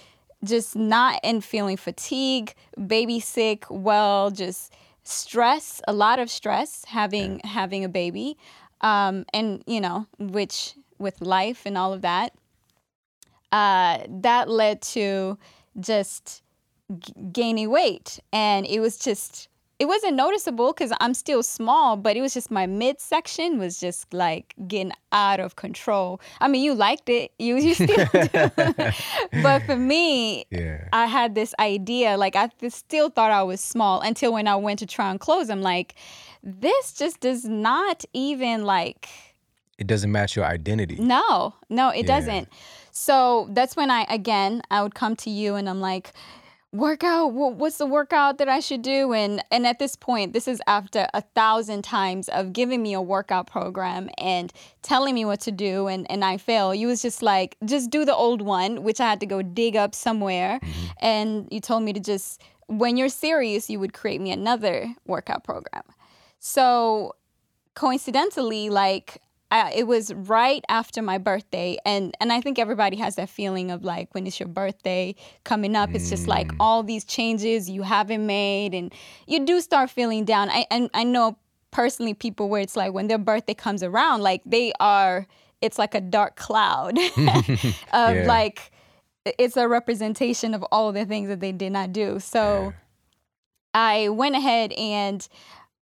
just 0.45 0.77
not 0.77 1.21
and 1.25 1.45
feeling 1.45 1.77
fatigue, 1.77 2.55
baby 2.87 3.21
sick, 3.21 3.65
well, 3.71 4.31
just 4.31 4.73
stress, 5.03 5.81
a 5.87 5.93
lot 5.93 6.19
of 6.19 6.31
stress 6.31 6.85
having 6.87 7.41
yeah. 7.43 7.49
having 7.49 7.85
a 7.85 7.89
baby, 7.89 8.37
um, 8.81 9.25
and 9.33 9.63
you 9.67 9.81
know, 9.81 10.07
which 10.19 10.75
with 10.99 11.21
life 11.21 11.63
and 11.67 11.77
all 11.77 11.93
of 11.93 12.03
that, 12.03 12.33
uh, 13.53 13.99
that 14.09 14.49
led 14.49 14.81
to 14.83 15.39
just 15.79 16.43
g- 16.99 17.13
gaining 17.33 17.71
weight, 17.71 18.21
and 18.33 18.67
it 18.67 18.81
was 18.81 18.97
just 18.97 19.49
it 19.79 19.87
wasn't 19.87 20.15
noticeable 20.15 20.73
because 20.73 20.93
I'm 21.01 21.15
still 21.15 21.43
small, 21.43 21.97
but 21.97 22.17
it 22.17 22.21
was 22.21 22.33
just 22.33 22.51
my 22.51 22.67
midsection 22.67 23.59
was 23.59 23.81
just 23.81 24.13
like 24.15 24.55
getting 24.69 24.93
out 25.11 25.41
of 25.41 25.57
control. 25.57 26.21
I 26.41 26.49
mean, 26.49 26.63
you 26.63 26.75
liked 26.75 27.09
it, 27.09 27.33
you, 27.39 27.57
you 27.57 27.75
still 27.75 28.07
do. 28.13 28.93
but 29.43 29.63
for 29.65 29.77
me, 29.77 30.47
yeah. 30.51 30.89
I 30.93 31.07
had 31.07 31.35
this 31.35 31.55
idea, 31.59 32.17
like 32.17 32.37
I 32.37 32.51
still 32.69 33.11
thought 33.11 33.33
I 33.33 33.43
was 33.43 33.61
small 33.61 34.01
until 34.01 34.33
when 34.33 34.47
I 34.47 34.57
went 34.57 34.79
to 34.79 34.87
try 34.87 35.09
on 35.09 35.19
clothes, 35.19 35.51
I'm 35.51 35.63
like, 35.63 35.97
this 36.43 36.93
just 36.93 37.21
does 37.21 37.45
not 37.45 38.05
even 38.13 38.65
like. 38.65 39.09
It 39.77 39.89
doesn't 39.89 40.13
match 40.13 40.37
your 40.37 40.45
identity. 40.45 40.97
No, 40.97 41.55
no, 41.69 41.89
it 41.89 42.07
yeah. 42.07 42.19
doesn't. 42.21 42.49
So 42.93 43.49
that's 43.51 43.75
when 43.75 43.91
I, 43.91 44.07
again, 44.09 44.63
I 44.71 44.85
would 44.85 44.95
come 44.95 45.17
to 45.17 45.31
you 45.31 45.57
and 45.57 45.69
I'm 45.69 45.81
like, 45.81 46.13
workout 46.75 47.33
what's 47.33 47.79
the 47.79 47.87
workout 47.87 48.39
that 48.39 48.49
i 48.49 48.59
should 48.59 48.83
do? 48.83 49.13
And 49.13 49.43
and 49.51 49.67
at 49.67 49.79
this 49.79 49.95
point 49.95 50.33
this 50.33 50.49
is 50.49 50.61
after 50.67 51.07
a 51.15 51.21
thousand 51.21 51.83
times 51.83 52.29
of 52.29 52.53
giving 52.53 52.83
me 52.83 52.93
a 52.95 53.01
workout 53.01 53.47
program 53.47 54.11
and 54.19 54.53
telling 54.83 55.15
me 55.15 55.25
what 55.25 55.41
to 55.43 55.53
do 55.53 55.87
and 55.87 56.11
and 56.11 56.25
i 56.25 56.37
fail. 56.37 56.75
You 56.75 56.89
was 56.89 57.01
just 57.01 57.23
like 57.23 57.57
just 57.65 57.91
do 57.91 58.05
the 58.05 58.15
old 58.15 58.43
one 58.43 58.83
which 58.83 59.01
i 59.01 59.09
had 59.09 59.21
to 59.21 59.27
go 59.27 59.41
dig 59.41 59.77
up 59.77 59.95
somewhere. 59.95 60.59
Mm-hmm. 60.59 60.87
and 60.99 61.49
you 61.51 61.61
told 61.61 61.85
me 61.85 61.93
to 61.93 62.01
just 62.01 62.43
when 62.67 62.97
you're 62.97 63.09
serious 63.09 63.71
you 63.71 63.79
would 63.79 63.93
create 63.93 64.21
me 64.21 64.33
another 64.33 64.93
workout 65.07 65.45
program. 65.45 65.85
So 66.41 67.15
coincidentally 67.75 68.69
like 68.71 69.21
I, 69.55 69.71
it 69.71 69.87
was 69.87 70.13
right 70.13 70.65
after 70.69 71.01
my 71.01 71.17
birthday 71.17 71.79
and 71.87 72.13
and 72.21 72.33
I 72.33 72.41
think 72.41 72.59
everybody 72.59 72.97
has 72.97 73.15
that 73.15 73.29
feeling 73.29 73.71
of 73.71 73.85
like 73.85 74.13
when 74.13 74.27
it's 74.27 74.41
your 74.41 74.49
birthday 74.49 75.15
coming 75.45 75.77
up 75.77 75.95
it's 75.95 76.11
just 76.11 76.27
like 76.27 76.49
mm. 76.49 76.57
all 76.59 76.83
these 76.83 77.05
changes 77.05 77.71
you 77.71 77.83
haven't 77.83 78.27
made 78.27 78.75
and 78.75 78.93
you 79.29 79.47
do 79.47 79.61
start 79.61 79.91
feeling 79.91 80.25
down 80.25 80.51
I 80.51 80.67
and 80.73 80.91
I 80.93 81.05
know 81.05 81.39
personally 81.71 82.15
people 82.15 82.49
where 82.49 82.63
it's 82.63 82.75
like 82.75 82.93
when 82.93 83.07
their 83.07 83.19
birthday 83.19 83.55
comes 83.55 83.85
around 83.85 84.23
like 84.23 84.43
they 84.45 84.73
are 84.81 85.25
it's 85.61 85.79
like 85.79 85.95
a 85.95 86.01
dark 86.01 86.35
cloud 86.35 86.99
of 87.17 87.17
yeah. 87.17 88.25
like 88.27 88.73
it's 89.39 89.57
a 89.57 89.69
representation 89.69 90.53
of 90.53 90.65
all 90.73 90.91
the 90.91 91.07
things 91.07 91.29
that 91.29 91.39
they 91.39 91.53
did 91.53 91.71
not 91.71 91.93
do 91.93 92.19
so 92.19 92.65
yeah. 92.65 92.73
I 93.73 94.09
went 94.09 94.35
ahead 94.35 94.73
and 94.73 95.27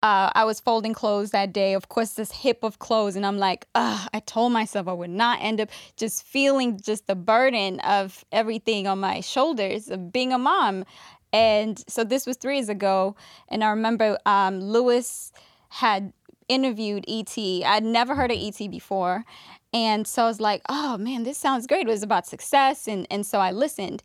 uh, 0.03 0.31
I 0.35 0.45
was 0.45 0.59
folding 0.59 0.95
clothes 0.95 1.31
that 1.31 1.53
day. 1.53 1.75
Of 1.75 1.89
course, 1.89 2.15
this 2.15 2.33
heap 2.33 2.65
of 2.65 2.79
clothes, 2.81 3.15
and 3.15 3.25
I'm 3.25 3.39
like, 3.39 3.67
I 3.75 4.21
told 4.27 4.53
myself 4.53 4.89
I 4.89 4.93
would 4.93 5.11
not 5.11 5.39
end 5.41 5.61
up 5.61 5.71
just 5.97 6.25
feeling 6.25 6.81
just 6.81 7.07
the 7.07 7.15
burden 7.15 7.79
of 7.81 8.25
everything 8.33 8.87
on 8.89 8.99
my 8.99 9.21
shoulders 9.21 9.89
of 9.89 10.13
being 10.13 10.33
a 10.33 10.39
mom. 10.39 10.85
And 11.33 11.83
so 11.89 12.05
this 12.05 12.27
was 12.27 12.37
three 12.37 12.57
years 12.57 12.69
ago, 12.69 13.17
and 13.49 13.63
I 13.63 13.71
remember 13.71 14.19
um, 14.27 14.61
Lewis 14.61 15.33
had 15.69 16.13
interviewed 16.49 17.05
ET. 17.09 17.39
I'd 17.39 17.85
never 17.85 18.15
heard 18.15 18.31
of 18.33 18.39
ET 18.39 18.71
before, 18.71 19.25
and 19.73 20.07
so 20.07 20.25
I 20.25 20.27
was 20.27 20.41
like, 20.41 20.63
oh 20.69 20.99
man, 20.99 21.23
this 21.23 21.39
sounds 21.39 21.67
great. 21.67 21.87
It 21.87 21.91
was 21.91 22.03
about 22.03 22.27
success, 22.27 22.89
and 22.89 23.07
and 23.11 23.25
so 23.25 23.39
I 23.39 23.53
listened. 23.53 24.03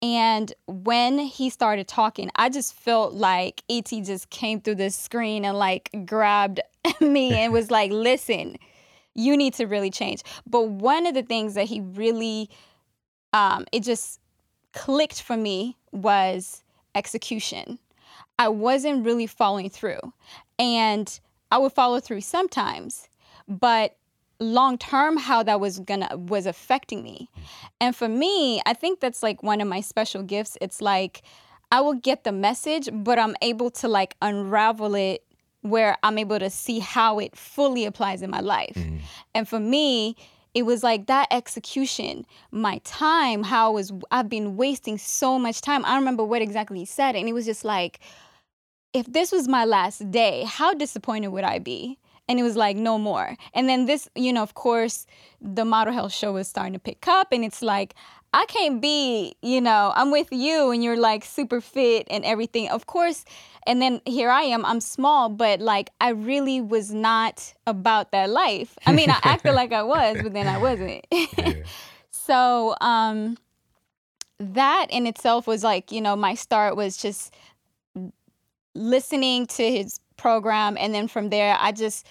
And 0.00 0.52
when 0.66 1.18
he 1.18 1.50
started 1.50 1.88
talking, 1.88 2.30
I 2.36 2.50
just 2.50 2.74
felt 2.74 3.14
like 3.14 3.62
ET 3.68 3.86
just 3.86 4.30
came 4.30 4.60
through 4.60 4.76
the 4.76 4.90
screen 4.90 5.44
and 5.44 5.58
like 5.58 5.90
grabbed 6.06 6.60
me 7.00 7.32
and 7.32 7.52
was 7.52 7.70
like, 7.70 7.90
listen, 7.90 8.56
you 9.14 9.36
need 9.36 9.54
to 9.54 9.66
really 9.66 9.90
change. 9.90 10.22
But 10.46 10.68
one 10.68 11.06
of 11.06 11.14
the 11.14 11.22
things 11.24 11.54
that 11.54 11.66
he 11.66 11.80
really, 11.80 12.48
um, 13.32 13.66
it 13.72 13.82
just 13.82 14.20
clicked 14.72 15.20
for 15.20 15.36
me 15.36 15.76
was 15.90 16.62
execution. 16.94 17.80
I 18.38 18.48
wasn't 18.48 19.04
really 19.04 19.26
following 19.26 19.68
through. 19.68 20.00
And 20.60 21.18
I 21.50 21.58
would 21.58 21.72
follow 21.72 21.98
through 21.98 22.20
sometimes, 22.20 23.08
but 23.48 23.96
long 24.40 24.78
term 24.78 25.16
how 25.16 25.42
that 25.42 25.60
was 25.60 25.80
gonna 25.80 26.16
was 26.16 26.46
affecting 26.46 27.02
me. 27.02 27.28
And 27.80 27.94
for 27.94 28.08
me 28.08 28.60
i 28.66 28.74
think 28.74 29.00
that's 29.00 29.22
like 29.22 29.42
one 29.42 29.60
of 29.60 29.68
my 29.68 29.80
special 29.80 30.22
gifts. 30.22 30.56
It's 30.60 30.80
like 30.80 31.22
i 31.72 31.80
will 31.80 31.94
get 31.94 32.24
the 32.24 32.32
message 32.32 32.88
but 32.92 33.18
i'm 33.18 33.36
able 33.42 33.70
to 33.70 33.88
like 33.88 34.14
unravel 34.22 34.94
it 34.94 35.24
where 35.62 35.96
i'm 36.02 36.18
able 36.18 36.38
to 36.38 36.50
see 36.50 36.78
how 36.78 37.18
it 37.18 37.36
fully 37.36 37.84
applies 37.84 38.22
in 38.22 38.30
my 38.30 38.40
life. 38.40 38.74
Mm. 38.74 39.00
and 39.34 39.48
for 39.48 39.60
me 39.60 40.16
it 40.54 40.62
was 40.62 40.82
like 40.82 41.06
that 41.06 41.26
execution 41.30 42.24
my 42.50 42.80
time 42.84 43.42
how 43.42 43.68
I 43.70 43.74
was 43.74 43.92
i've 44.10 44.28
been 44.28 44.56
wasting 44.56 44.98
so 44.98 45.38
much 45.38 45.60
time. 45.60 45.84
I 45.84 45.96
remember 45.96 46.24
what 46.24 46.42
exactly 46.42 46.78
he 46.78 46.84
said 46.84 47.16
and 47.16 47.28
it 47.28 47.32
was 47.32 47.44
just 47.44 47.64
like 47.64 48.00
if 48.94 49.06
this 49.12 49.32
was 49.32 49.48
my 49.48 49.64
last 49.64 50.10
day 50.10 50.44
how 50.46 50.74
disappointed 50.74 51.28
would 51.28 51.44
i 51.44 51.58
be 51.58 51.98
and 52.28 52.38
it 52.38 52.42
was 52.42 52.56
like 52.56 52.76
no 52.76 52.98
more. 52.98 53.36
And 53.54 53.68
then 53.68 53.86
this 53.86 54.08
you 54.14 54.32
know 54.32 54.42
of 54.42 54.54
course 54.54 55.06
the 55.40 55.64
model 55.64 55.92
health 55.92 56.12
show 56.12 56.32
was 56.32 56.48
starting 56.48 56.74
to 56.74 56.78
pick 56.78 57.08
up 57.08 57.28
and 57.32 57.44
it's 57.44 57.62
like 57.62 57.94
i 58.34 58.44
can't 58.46 58.82
be 58.82 59.34
you 59.40 59.60
know 59.60 59.92
i'm 59.94 60.10
with 60.10 60.28
you 60.32 60.70
and 60.70 60.82
you're 60.84 60.96
like 60.98 61.24
super 61.24 61.60
fit 61.60 62.06
and 62.10 62.24
everything. 62.24 62.68
Of 62.68 62.86
course 62.86 63.24
and 63.66 63.80
then 63.82 64.00
here 64.04 64.30
i 64.30 64.42
am 64.42 64.64
i'm 64.64 64.80
small 64.80 65.28
but 65.28 65.60
like 65.60 65.90
i 66.00 66.10
really 66.10 66.60
was 66.60 66.92
not 66.92 67.54
about 67.66 68.12
that 68.12 68.30
life. 68.30 68.76
I 68.86 68.92
mean 68.92 69.10
i 69.10 69.18
acted 69.22 69.54
like 69.54 69.72
i 69.72 69.82
was 69.82 70.18
but 70.22 70.32
then 70.32 70.46
i 70.46 70.58
wasn't. 70.58 71.06
Yeah. 71.38 71.52
so 72.10 72.74
um 72.80 73.36
that 74.40 74.86
in 74.90 75.06
itself 75.06 75.46
was 75.46 75.64
like 75.64 75.90
you 75.90 76.00
know 76.00 76.14
my 76.16 76.34
start 76.34 76.76
was 76.76 76.96
just 76.96 77.34
listening 78.74 79.46
to 79.46 79.70
his 79.70 79.98
program 80.18 80.76
and 80.78 80.94
then 80.94 81.08
from 81.08 81.30
there 81.30 81.56
i 81.60 81.72
just 81.72 82.06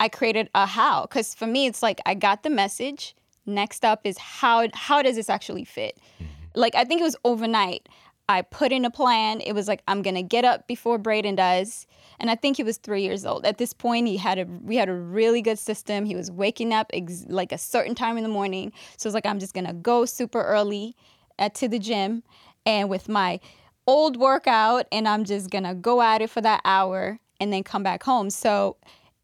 i 0.00 0.08
created 0.08 0.48
a 0.54 0.66
how 0.66 1.02
because 1.02 1.34
for 1.34 1.46
me 1.46 1.66
it's 1.66 1.82
like 1.82 2.00
i 2.06 2.14
got 2.14 2.42
the 2.42 2.50
message. 2.50 3.14
Next 3.44 3.84
up 3.84 4.02
is 4.04 4.16
how 4.18 4.68
how 4.72 5.02
does 5.02 5.16
this 5.16 5.28
actually 5.28 5.64
fit? 5.64 5.98
Mm-hmm. 5.98 6.32
Like 6.54 6.74
i 6.74 6.84
think 6.84 7.00
it 7.00 7.04
was 7.04 7.16
overnight. 7.24 7.88
I 8.28 8.42
put 8.42 8.70
in 8.70 8.84
a 8.84 8.90
plan. 8.90 9.40
It 9.40 9.52
was 9.52 9.66
like 9.66 9.82
i'm 9.88 10.00
gonna 10.00 10.22
get 10.22 10.44
up 10.44 10.68
before 10.68 10.96
braden 10.96 11.34
does. 11.34 11.86
And 12.20 12.30
i 12.30 12.36
think 12.36 12.56
he 12.56 12.62
was 12.62 12.76
three 12.76 13.02
years 13.02 13.26
old. 13.26 13.44
At 13.44 13.58
this 13.58 13.72
point 13.72 14.06
he 14.06 14.16
had 14.16 14.38
a 14.38 14.44
we 14.44 14.76
had 14.76 14.88
a 14.88 14.94
really 14.94 15.42
good 15.42 15.58
system. 15.58 16.04
He 16.04 16.14
was 16.14 16.30
waking 16.30 16.72
up 16.72 16.88
ex- 16.92 17.26
like 17.28 17.50
a 17.50 17.58
certain 17.58 17.96
time 17.96 18.16
in 18.16 18.22
the 18.22 18.28
morning. 18.28 18.72
So 18.96 19.08
it's 19.08 19.14
like 19.14 19.26
i'm 19.26 19.40
just 19.40 19.54
gonna 19.54 19.74
go 19.74 20.04
super 20.04 20.42
early 20.42 20.94
at, 21.38 21.54
to 21.56 21.68
the 21.68 21.78
gym 21.78 22.22
and 22.64 22.88
with 22.88 23.08
my 23.08 23.40
old 23.86 24.16
workout 24.16 24.86
and 24.92 25.08
I'm 25.08 25.24
just 25.24 25.50
gonna 25.50 25.74
go 25.74 26.00
at 26.02 26.22
it 26.22 26.30
for 26.30 26.40
that 26.40 26.60
hour 26.64 27.18
and 27.42 27.52
then 27.52 27.62
come 27.64 27.82
back 27.82 28.02
home. 28.04 28.30
So 28.30 28.76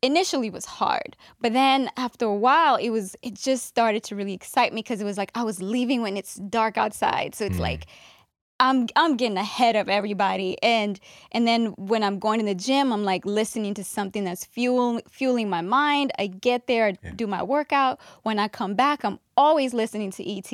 initially 0.02 0.48
it 0.48 0.52
was 0.52 0.64
hard, 0.80 1.16
but 1.40 1.52
then 1.52 1.80
after 1.96 2.24
a 2.26 2.34
while 2.46 2.76
it 2.76 2.90
was 2.90 3.16
it 3.22 3.34
just 3.34 3.62
started 3.66 4.02
to 4.08 4.16
really 4.16 4.34
excite 4.40 4.72
me 4.74 4.80
because 4.82 5.00
it 5.00 5.04
was 5.04 5.18
like 5.22 5.30
I 5.34 5.44
was 5.50 5.58
leaving 5.62 6.02
when 6.02 6.16
it's 6.16 6.34
dark 6.58 6.76
outside. 6.84 7.34
So 7.34 7.44
it's 7.46 7.56
Mm. 7.56 7.68
like 7.70 7.86
I'm 8.60 8.88
I'm 8.96 9.16
getting 9.16 9.38
ahead 9.38 9.76
of 9.76 9.88
everybody 9.88 10.50
and 10.64 10.98
and 11.30 11.46
then 11.46 11.66
when 11.90 12.02
I'm 12.02 12.18
going 12.18 12.40
to 12.40 12.46
the 12.46 12.56
gym 12.56 12.92
I'm 12.92 13.04
like 13.04 13.24
listening 13.24 13.74
to 13.74 13.84
something 13.84 14.24
that's 14.24 14.44
fuel 14.44 15.00
fueling 15.18 15.48
my 15.48 15.60
mind. 15.62 16.08
I 16.18 16.26
get 16.26 16.66
there, 16.66 16.86
I 16.86 16.92
do 17.22 17.26
my 17.28 17.42
workout. 17.44 18.00
When 18.24 18.38
I 18.40 18.48
come 18.48 18.74
back 18.74 19.04
I'm 19.04 19.18
always 19.36 19.72
listening 19.74 20.10
to 20.18 20.22
ET, 20.28 20.50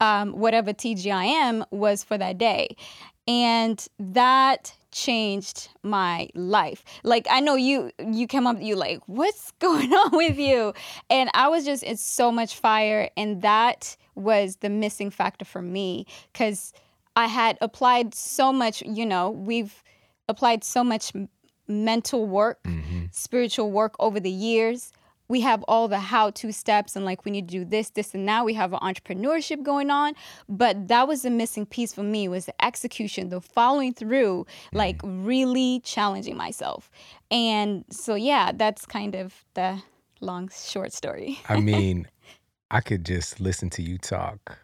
um, 0.00 0.32
whatever 0.44 0.72
TGIM 0.72 1.66
was 1.70 2.02
for 2.02 2.16
that 2.16 2.38
day. 2.38 2.76
And 3.26 3.84
that 3.98 4.74
changed 4.92 5.68
my 5.82 6.28
life. 6.34 6.84
Like 7.02 7.26
I 7.30 7.40
know 7.40 7.56
you 7.56 7.90
you 7.98 8.26
came 8.26 8.46
up 8.46 8.60
you 8.60 8.76
like 8.76 9.00
what's 9.06 9.50
going 9.58 9.92
on 9.92 10.16
with 10.16 10.38
you? 10.38 10.72
And 11.10 11.30
I 11.34 11.48
was 11.48 11.64
just 11.64 11.82
it's 11.82 12.02
so 12.02 12.30
much 12.30 12.54
fire 12.54 13.10
and 13.16 13.42
that 13.42 13.96
was 14.14 14.56
the 14.56 14.70
missing 14.70 15.10
factor 15.10 15.44
for 15.44 15.62
me 15.62 16.06
cuz 16.32 16.72
I 17.16 17.26
had 17.26 17.58
applied 17.60 18.14
so 18.14 18.52
much, 18.52 18.82
you 18.82 19.06
know, 19.06 19.30
we've 19.30 19.82
applied 20.28 20.64
so 20.64 20.82
much 20.84 21.12
mental 21.68 22.26
work, 22.26 22.62
Mhm. 22.64 23.08
spiritual 23.14 23.70
work 23.70 23.94
over 23.98 24.20
the 24.20 24.30
years. 24.30 24.92
We 25.28 25.40
have 25.40 25.62
all 25.66 25.88
the 25.88 25.98
how 25.98 26.30
to 26.30 26.52
steps 26.52 26.96
and 26.96 27.04
like 27.04 27.24
we 27.24 27.30
need 27.30 27.48
to 27.48 27.52
do 27.58 27.64
this, 27.64 27.90
this, 27.90 28.14
and 28.14 28.26
now 28.26 28.44
we 28.44 28.54
have 28.54 28.72
an 28.72 28.80
entrepreneurship 28.80 29.62
going 29.62 29.90
on. 29.90 30.14
But 30.48 30.88
that 30.88 31.08
was 31.08 31.22
the 31.22 31.30
missing 31.30 31.66
piece 31.66 31.94
for 31.94 32.02
me 32.02 32.28
was 32.28 32.46
the 32.46 32.64
execution, 32.64 33.30
the 33.30 33.40
following 33.40 33.94
through, 33.94 34.44
mm. 34.44 34.78
like 34.78 35.00
really 35.02 35.80
challenging 35.80 36.36
myself. 36.36 36.90
And 37.30 37.84
so 37.90 38.14
yeah, 38.14 38.52
that's 38.54 38.86
kind 38.86 39.14
of 39.14 39.44
the 39.54 39.82
long 40.20 40.50
short 40.54 40.92
story. 40.92 41.38
I 41.48 41.60
mean, 41.60 42.06
I 42.70 42.80
could 42.80 43.04
just 43.04 43.40
listen 43.40 43.70
to 43.70 43.82
you 43.82 43.98
talk 43.98 44.58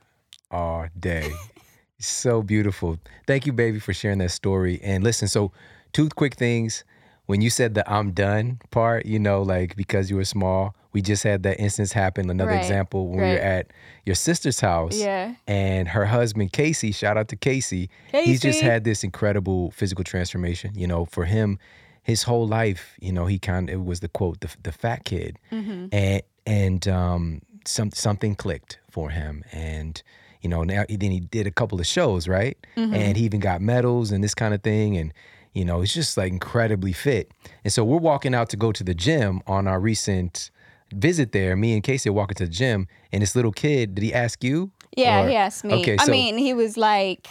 all 0.51 0.89
day. 0.99 1.31
so 1.99 2.43
beautiful. 2.43 2.99
Thank 3.27 3.47
you, 3.47 3.53
baby, 3.53 3.79
for 3.79 3.93
sharing 3.93 4.19
that 4.19 4.31
story. 4.31 4.81
And 4.83 5.05
listen, 5.05 5.29
so 5.29 5.53
two 5.93 6.09
quick 6.09 6.35
things. 6.35 6.85
When 7.31 7.41
you 7.43 7.51
said 7.51 7.75
the 7.75 7.85
I'm 7.91 8.11
done 8.11 8.59
part, 8.71 9.07
you 9.07 9.19
know, 9.21 9.43
like 9.43 9.77
because 9.77 10.11
you 10.11 10.17
were 10.17 10.25
small, 10.25 10.75
we 10.93 11.01
just 11.01 11.23
had 11.23 11.45
that 11.45 11.61
instance 11.61 11.93
happen. 11.93 12.29
Another 12.29 12.51
Right, 12.51 12.63
example 12.63 13.07
when 13.09 13.21
we 13.23 13.33
were 13.35 13.39
at 13.57 13.67
your 14.05 14.17
sister's 14.17 14.59
house 14.61 14.97
Yeah. 14.99 15.35
and 15.47 15.87
her 15.97 16.07
husband, 16.07 16.53
Casey, 16.53 16.91
shout 16.91 17.17
out 17.17 17.29
to 17.29 17.37
Casey, 17.37 17.89
he's 18.13 18.41
just 18.41 18.61
had 18.61 18.83
this 18.83 19.05
incredible 19.05 19.71
physical 19.71 20.03
transformation. 20.05 20.73
You 20.75 20.89
know, 20.89 21.05
for 21.05 21.25
him, 21.25 21.59
his 22.03 22.25
whole 22.25 22.49
life, 22.49 22.97
you 23.01 23.13
know, 23.13 23.27
he 23.27 23.39
kind 23.39 23.69
of 23.71 23.75
it 23.75 23.85
was 23.85 24.01
the 24.01 24.09
quote, 24.09 24.41
the, 24.41 24.51
the 24.63 24.73
fat 24.73 25.05
kid 25.05 25.39
hmm 25.51 25.87
and 25.93 26.23
and 26.47 26.89
um 26.89 27.43
some 27.65 27.91
something 27.93 28.35
clicked 28.35 28.81
for 28.91 29.11
him 29.11 29.45
and 29.53 30.03
you 30.43 30.49
know 30.49 30.65
now 30.65 30.83
then 30.89 31.11
he 31.13 31.21
did 31.21 31.47
a 31.47 31.51
couple 31.61 31.79
of 31.79 31.87
shows 31.87 32.27
right 32.27 32.57
Mm-hmm. 32.77 32.95
and 32.95 33.17
he 33.19 33.25
even 33.25 33.41
got 33.41 33.61
medals 33.61 34.11
and 34.11 34.25
this 34.25 34.35
kind 34.35 34.55
of 34.55 34.63
thing 34.63 34.97
and 34.97 35.13
you 35.55 35.65
know 35.65 35.81
he's 35.81 35.93
just 35.95 36.17
like 36.17 36.33
incredibly 36.33 36.93
fit 36.93 37.31
and 37.65 37.73
so 37.73 37.85
we're 37.85 37.97
walking 37.99 38.35
out 38.35 38.49
to 38.51 38.57
go 38.57 38.71
to 38.73 38.85
the 38.85 38.95
gym 38.95 39.41
on 39.47 39.67
our 39.67 39.81
recent 39.81 40.51
visit 40.95 41.33
there 41.33 41.57
me 41.57 41.75
and 41.75 41.83
casey 41.83 42.09
are 42.09 42.13
walking 42.13 42.35
to 42.35 42.45
the 42.47 42.51
gym 42.53 42.87
and 43.13 43.23
this 43.23 43.35
little 43.37 43.53
kid 43.53 43.95
did 43.95 44.03
he 44.05 44.13
ask 44.15 44.43
you 44.45 44.71
Yeah, 44.97 45.23
Or- 45.25 45.29
he 45.29 45.35
asked 45.37 45.65
me. 45.65 45.75
okay 45.81 45.97
I 45.99 46.05
so 46.07 46.13
mean, 46.13 46.37
he 46.39 46.53
was 46.55 46.77
like, 46.77 47.27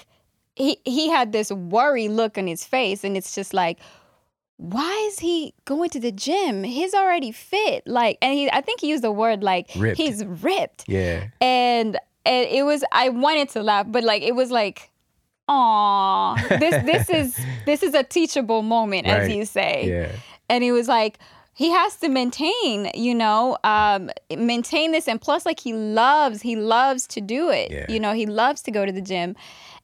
he 0.55 0.79
he 0.85 1.09
had 1.09 1.31
this 1.31 1.51
worry 1.51 2.07
look 2.09 2.37
on 2.37 2.47
his 2.47 2.63
face, 2.65 3.03
and 3.05 3.15
it's 3.17 3.33
just 3.35 3.53
like, 3.53 3.79
why 4.57 5.05
is 5.09 5.19
he 5.19 5.53
going 5.65 5.89
to 5.91 5.99
the 5.99 6.11
gym? 6.11 6.63
He's 6.63 6.93
already 6.93 7.31
fit. 7.31 7.87
Like, 7.87 8.17
and 8.21 8.33
he, 8.33 8.49
I 8.51 8.61
think 8.61 8.81
he 8.81 8.89
used 8.89 9.03
the 9.03 9.11
word 9.11 9.41
like 9.43 9.69
Ripped. 9.77 9.97
he's 9.97 10.23
ripped, 10.25 10.83
yeah 10.87 11.27
and 11.39 11.97
and 12.25 12.47
it 12.49 12.63
was. 12.63 12.83
I 12.91 13.09
wanted 13.09 13.49
to 13.49 13.63
laugh, 13.63 13.85
but 13.89 14.03
like 14.03 14.21
it 14.23 14.35
was 14.35 14.51
like. 14.51 14.88
Aw, 15.49 16.35
this 16.59 16.83
this 16.85 17.09
is 17.21 17.45
this 17.65 17.83
is 17.83 17.93
a 17.93 18.03
teachable 18.03 18.61
moment, 18.61 19.07
as 19.07 19.29
you 19.29 19.45
say. 19.45 19.85
Yeah. 19.87 20.11
And 20.47 20.63
he 20.63 20.71
was 20.71 20.87
like 20.87 21.19
he 21.55 21.71
has 21.71 21.97
to 21.97 22.07
maintain 22.09 22.91
you 22.93 23.15
know 23.15 23.57
um 23.63 24.11
maintain 24.37 24.91
this. 24.91 25.07
And 25.07 25.19
plus 25.19 25.45
like 25.45 25.59
he 25.59 25.73
loves 25.73 26.41
he 26.41 26.55
loves 26.55 27.07
to 27.07 27.21
do 27.21 27.49
it. 27.49 27.71
Yeah. 27.71 27.85
you 27.89 27.99
know 27.99 28.13
he 28.13 28.27
loves 28.27 28.61
to 28.63 28.71
go 28.71 28.85
to 28.85 28.91
the 28.91 29.01
gym. 29.01 29.35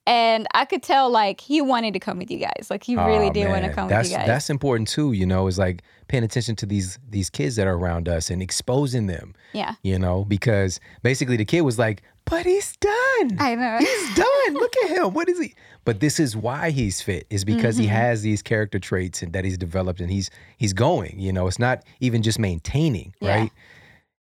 And 0.07 0.45
i 0.53 0.65
could 0.65 0.83
tell 0.83 1.09
like 1.09 1.41
he 1.41 1.61
wanted 1.61 1.93
to 1.95 1.99
come 1.99 2.19
with 2.19 2.29
you 2.29 2.37
guys. 2.37 2.67
Like 2.69 2.83
he 2.83 2.95
really 2.95 3.29
Aw, 3.29 3.33
did 3.33 3.49
want 3.49 3.65
to 3.65 3.73
come 3.73 3.87
that's, 3.89 4.05
with 4.05 4.11
you 4.11 4.17
guys. 4.19 4.27
That's 4.27 4.49
important 4.51 4.87
too, 4.87 5.13
you 5.13 5.25
know, 5.25 5.47
is 5.47 5.57
like 5.57 5.81
paying 6.07 6.23
attention 6.23 6.55
to 6.57 6.67
these 6.67 6.99
these 7.09 7.31
kids 7.31 7.55
that 7.55 7.65
are 7.65 7.73
around 7.75 8.07
us 8.07 8.29
and 8.29 8.41
exposing 8.41 9.07
them, 9.07 9.33
yeah. 9.53 9.73
you 9.81 9.97
know, 9.97 10.23
because 10.25 10.79
basically 11.01 11.37
the 11.37 11.45
kid 11.45 11.61
was 11.61 11.79
like, 11.79 12.03
"But 12.25 12.45
he's 12.45 12.75
done. 12.77 13.37
i 13.39 13.55
know 13.55 13.77
he's 13.79 14.15
done. 14.15 14.53
Look 14.53 14.73
at 14.83 14.89
him. 14.91 15.13
What 15.13 15.29
is 15.29 15.39
he?" 15.39 15.53
But 15.85 15.99
this 15.99 16.19
is 16.19 16.35
why 16.35 16.71
he's 16.71 17.01
fit 17.01 17.27
is 17.29 17.45
because 17.45 17.77
he 17.77 17.85
Mm-hmm. 17.85 17.93
has 17.95 18.21
these 18.23 18.41
character 18.41 18.79
traits 18.79 19.21
and 19.21 19.31
that 19.33 19.45
he's 19.45 19.57
developed 19.57 19.99
and 20.01 20.09
he's 20.11 20.29
he's 20.57 20.73
going, 20.73 21.19
you 21.19 21.31
know. 21.31 21.47
It's 21.47 21.59
not 21.59 21.83
even 21.99 22.21
just 22.23 22.39
maintaining, 22.39 23.13
Yeah. 23.21 23.35
right? 23.41 23.51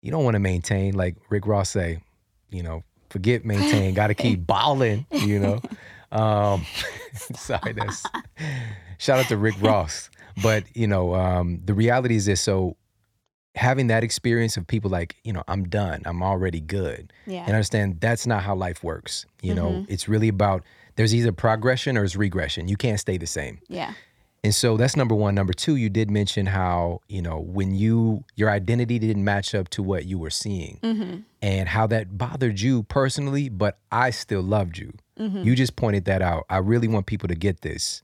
You 0.03 0.11
don't 0.11 0.25
want 0.25 0.35
to 0.35 0.41
maintain 0.41 0.95
like 0.95 1.17
Rick 1.31 1.47
Ross 1.47 1.71
say, 1.71 2.01
you 2.51 2.63
know, 2.65 2.83
forget 3.11 3.45
maintain, 3.45 3.95
got 4.03 4.09
to 4.09 4.15
keep 4.15 4.47
balling, 4.47 5.07
you 5.13 5.39
know. 5.39 5.61
Um 6.13 6.67
sorry, 7.35 7.73
that's 7.73 8.03
shout 8.99 9.19
out 9.19 9.29
to 9.29 9.39
Rick 9.39 9.55
Ross. 9.63 10.11
But, 10.43 10.65
you 10.77 10.87
know, 10.87 11.15
um 11.15 11.63
the 11.65 11.73
reality 11.73 12.17
is 12.17 12.27
this 12.27 12.41
so 12.43 12.77
having 13.55 13.89
that 13.89 14.03
experience 14.03 14.57
of 14.57 14.67
people 14.67 14.91
like, 14.91 15.17
you 15.25 15.33
know, 15.33 15.43
I'm 15.49 15.65
done. 15.65 16.03
I'm 16.07 16.23
already 16.23 16.61
good 16.61 17.13
yeah 17.27 17.41
and 17.45 17.51
understand 17.53 18.01
that's 18.01 18.27
not 18.27 18.43
how 18.43 18.55
life 18.55 18.83
works. 18.83 19.27
You 19.43 19.55
know, 19.55 19.71
Mhm. 19.71 19.87
it's 19.89 20.09
really 20.09 20.29
about 20.29 20.63
there's 20.97 21.15
either 21.15 21.33
progression 21.33 21.97
or 21.99 22.05
it's 22.05 22.17
regression. 22.17 22.69
You 22.69 22.77
can't 22.77 22.99
stay 23.01 23.17
the 23.19 23.27
same. 23.27 23.59
yeah 23.69 23.93
And 24.45 24.53
so 24.55 24.77
that's 24.77 24.97
number 24.97 25.15
one. 25.15 25.35
Number 25.37 25.53
two, 25.53 25.77
you 25.77 25.89
did 25.89 26.11
mention 26.11 26.47
how, 26.47 27.01
you 27.09 27.23
know, 27.23 27.39
when 27.39 27.75
you, 27.77 28.25
your 28.35 28.51
identity 28.51 28.99
didn't 28.99 29.23
match 29.23 29.55
up 29.55 29.69
to 29.69 29.83
what 29.85 30.05
you 30.07 30.19
were 30.19 30.31
seeing 30.31 30.81
mm-hmm. 30.83 31.19
and 31.41 31.69
how 31.69 31.87
that 31.87 32.19
bothered 32.19 32.59
you 32.61 32.83
personally, 32.85 33.49
but 33.49 33.79
I 33.93 34.11
still 34.11 34.43
loved 34.43 34.79
you. 34.79 34.93
Mm-hmm. 35.21 35.45
You 35.45 35.55
just 35.55 35.77
pointed 35.77 36.07
that 36.07 36.23
out. 36.23 36.45
I 36.51 36.57
really 36.59 36.89
want 36.89 37.07
people 37.07 37.29
to 37.29 37.37
get 37.37 37.61
this, 37.61 38.03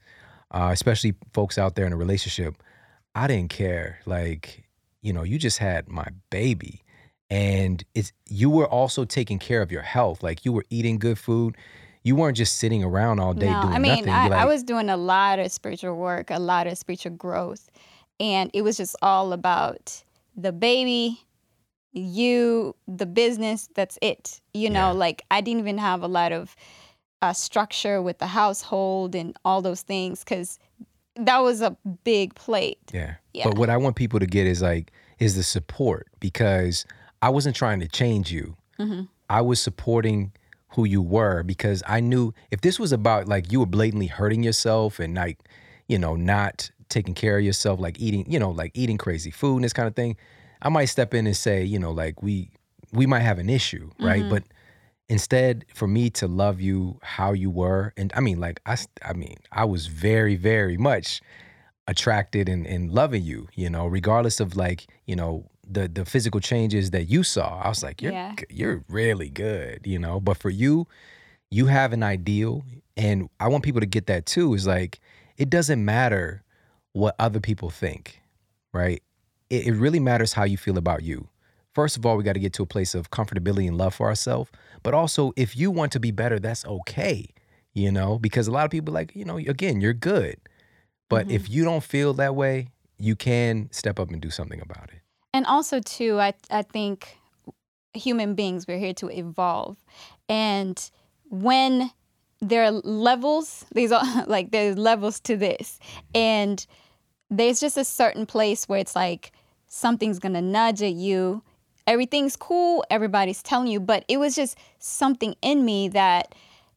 uh, 0.53 0.71
especially 0.73 1.15
folks 1.33 1.59
out 1.59 1.75
there 1.75 1.87
in 1.87 1.93
a 1.93 1.97
relationship. 1.97 2.55
I 3.17 3.27
didn't 3.27 3.51
care. 3.51 3.99
Like, 4.07 4.63
you 5.09 5.14
know, 5.14 5.23
you 5.23 5.38
just 5.38 5.57
had 5.57 5.88
my 5.88 6.07
baby. 6.29 6.83
And 7.31 7.83
it's 7.94 8.12
you 8.27 8.51
were 8.51 8.68
also 8.68 9.07
taking 9.07 9.38
care 9.38 9.62
of 9.62 9.73
your 9.73 9.81
health. 9.81 10.23
Like 10.23 10.44
you 10.44 10.53
were 10.53 10.66
eating 10.68 10.99
good 10.99 11.18
food. 11.18 11.57
You 12.03 12.14
weren't 12.14 12.37
just 12.37 12.59
sitting 12.59 12.85
around 12.85 13.18
all 13.18 13.33
day 13.33 13.51
no, 13.51 13.62
doing 13.62 13.73
I 13.75 13.79
mean, 13.79 14.05
nothing. 14.05 14.12
I, 14.12 14.27
You're 14.27 14.35
I 14.37 14.44
was 14.44 14.62
doing 14.62 14.90
a 14.90 14.99
lot 14.99 15.38
of 15.38 15.51
spiritual 15.51 15.97
work, 15.97 16.31
a 16.31 16.38
lot 16.38 16.66
of 16.66 16.77
spiritual 16.77 17.12
growth, 17.12 17.71
and 18.21 18.51
it 18.53 18.62
was 18.62 18.77
just 18.77 18.97
all 19.01 19.33
about 19.33 20.03
the 20.37 20.53
baby, 20.53 21.21
you, 21.92 22.75
the 22.87 23.07
business. 23.07 23.68
That's 23.75 23.99
it. 24.03 24.40
You 24.53 24.68
know, 24.68 24.88
Yeah. 24.88 25.05
like 25.05 25.25
I 25.31 25.40
didn't 25.40 25.61
even 25.61 25.79
have 25.79 26.03
a 26.03 26.09
lot 26.09 26.33
of 26.33 26.55
uh, 27.23 27.33
structure 27.33 28.03
with 28.03 28.18
the 28.18 28.27
household 28.27 29.14
and 29.14 29.37
all 29.44 29.62
those 29.62 29.83
things 29.83 30.23
because 30.23 30.59
that 31.19 31.39
was 31.39 31.61
a 31.61 31.77
big 32.05 32.35
plate. 32.35 32.79
Yeah. 32.93 33.15
Yeah. 33.35 33.45
But 33.45 33.59
what 33.59 33.71
I 33.71 33.77
want 33.77 33.97
people 33.97 34.21
to 34.21 34.27
get 34.27 34.47
is 34.47 34.63
like 34.63 34.93
is 35.19 35.37
the 35.37 35.43
support 35.43 36.09
because 36.21 36.87
I 37.23 37.31
wasn't 37.31 37.57
trying 37.57 37.81
to 37.81 37.89
change 37.89 38.33
you. 38.33 38.57
Mm-hmm. 38.79 39.03
I 39.29 39.41
was 39.41 39.61
supporting 39.61 40.33
who 40.71 40.85
you 40.85 41.03
were 41.03 41.43
because 41.43 41.83
I 41.87 42.01
knew 42.01 42.33
if 42.51 42.61
this 42.61 42.79
was 42.79 42.93
about 42.93 43.27
like 43.29 43.51
you 43.51 43.61
were 43.61 43.67
blatantly 43.67 44.07
hurting 44.07 44.43
yourself 44.43 44.99
and 44.99 45.15
like, 45.15 45.39
you 45.89 45.99
know, 45.99 46.15
not 46.15 46.71
taking 46.89 47.15
care 47.15 47.39
of 47.39 47.45
yourself, 47.45 47.81
like 47.81 47.99
eating, 48.01 48.31
you 48.31 48.39
know, 48.39 48.51
like 48.51 48.71
eating 48.75 48.97
crazy 48.97 49.31
food 49.31 49.57
and 49.57 49.65
this 49.65 49.73
kind 49.73 49.89
of 49.89 49.97
thing, 49.97 50.17
I 50.63 50.69
might 50.69 50.87
step 50.87 51.15
in 51.15 51.27
and 51.27 51.37
say, 51.37 51.65
you 51.65 51.79
know, 51.79 51.91
like 51.91 52.23
we 52.23 52.51
we 52.93 53.07
might 53.07 53.21
have 53.21 53.39
an 53.39 53.51
issue, 53.51 53.91
right? 53.99 54.21
Mm-hmm. 54.21 54.31
But 54.31 54.45
instead 55.09 55.64
for 55.75 55.87
me 55.88 56.11
to 56.11 56.27
love 56.27 56.61
you 56.61 56.99
how 57.03 57.33
you 57.33 57.51
were 57.51 57.92
and 57.97 58.12
i 58.14 58.21
mean 58.21 58.38
like 58.38 58.61
i 58.66 58.77
i 59.03 59.12
mean 59.12 59.37
i 59.53 59.64
was 59.64 59.87
very 59.87 60.37
very 60.37 60.77
much 60.77 61.21
attracted 61.87 62.49
and, 62.49 62.66
and 62.66 62.92
loving 62.92 63.23
you 63.23 63.49
you 63.55 63.71
know 63.71 63.87
regardless 63.87 64.40
of 64.40 64.57
like 64.57 64.87
you 65.07 65.16
know 65.16 65.49
the 65.71 65.88
the 65.88 66.05
physical 66.05 66.40
changes 66.40 66.90
that 66.92 67.05
you 67.05 67.23
saw. 67.23 67.61
I 67.61 67.68
was 67.68 67.83
like 67.83 68.01
you're 68.01 68.12
Yeah. 68.12 68.35
you're 68.49 68.85
really 68.88 69.29
good 69.29 69.87
you 69.87 69.99
know? 69.99 70.21
But 70.21 70.37
for 70.38 70.51
you 70.51 70.87
you 71.51 71.66
have 71.66 71.92
an 71.92 72.03
ideal 72.03 72.64
and 72.97 73.29
i 73.40 73.49
want 73.49 73.64
people 73.64 73.81
to 73.81 73.87
get 73.87 74.07
that 74.07 74.27
too 74.27 74.53
is 74.55 74.66
like 74.66 75.01
it 75.37 75.49
doesn't 75.49 75.83
matter 75.83 76.42
what 76.92 77.14
other 77.18 77.40
people 77.40 77.71
think 77.71 78.21
right? 78.75 79.03
It, 79.49 79.68
it 79.68 79.73
really 79.75 79.99
matters 79.99 80.35
how 80.35 80.44
you 80.44 80.59
feel 80.59 80.77
about 80.77 81.03
you. 81.03 81.29
First 81.75 81.97
of 81.97 82.05
all 82.05 82.16
we 82.18 82.23
got 82.23 82.35
to 82.35 82.40
get 82.40 82.53
to 82.55 82.62
a 82.62 82.66
place 82.66 82.94
of 82.94 83.11
comfortability 83.11 83.66
and 83.66 83.79
love 83.79 83.94
for 83.94 84.07
ourselves 84.09 84.51
but 84.83 84.95
also 84.95 85.33
if 85.37 85.57
you 85.57 85.71
want 85.71 85.93
to 85.93 86.01
be 86.01 86.11
better 86.11 86.38
that's 86.38 86.64
okay 86.67 87.29
you 87.79 87.93
know 87.93 88.19
because 88.19 88.49
a 88.49 88.51
lot 88.51 88.64
of 88.64 88.71
people 88.71 88.93
like 88.93 89.14
you 89.14 89.25
know 89.25 89.38
again 89.38 89.81
you're 89.81 89.95
good. 89.95 90.37
But 91.09 91.31
if 91.31 91.45
mm-hmm. 91.45 91.53
you 91.55 91.64
don't 91.64 91.83
feel 91.83 92.12
that 92.14 92.35
way 92.35 92.69
you 92.99 93.17
can 93.17 93.69
step 93.71 93.99
up 93.99 94.11
and 94.11 94.21
do 94.21 94.31
something 94.31 94.61
about 94.61 94.91
it. 94.93 95.01
And 95.33 95.47
also 95.47 95.81
too, 95.81 96.21
I 96.21 96.35
I 96.51 96.62
think 96.62 97.19
human 97.95 98.35
beings 98.35 98.67
we're 98.67 98.79
here 98.79 98.95
to 98.95 99.09
evolve, 99.09 99.77
and 100.29 100.91
when 101.31 101.91
there 102.41 102.64
are 102.64 102.71
levels, 102.71 103.64
these 103.75 103.93
are 103.93 104.03
like 104.27 104.51
there's 104.51 104.77
levels 104.77 105.21
to 105.21 105.37
this, 105.37 105.79
and 106.14 106.67
there's 107.31 107.61
just 107.61 107.77
a 107.77 107.85
certain 107.85 108.27
place 108.27 108.69
where 108.69 108.81
it's 108.81 108.97
like 108.97 109.33
something's 109.67 110.19
gonna 110.19 110.43
nudge 110.43 110.83
at 110.83 110.95
you. 110.95 111.43
Everything's 111.88 112.37
cool, 112.37 112.85
everybody's 112.90 113.42
telling 113.42 113.68
you, 113.68 113.81
but 113.81 114.05
it 114.09 114.18
was 114.18 114.37
just 114.37 114.59
something 114.79 115.35
in 115.40 115.64
me 115.64 115.88
that 115.88 116.35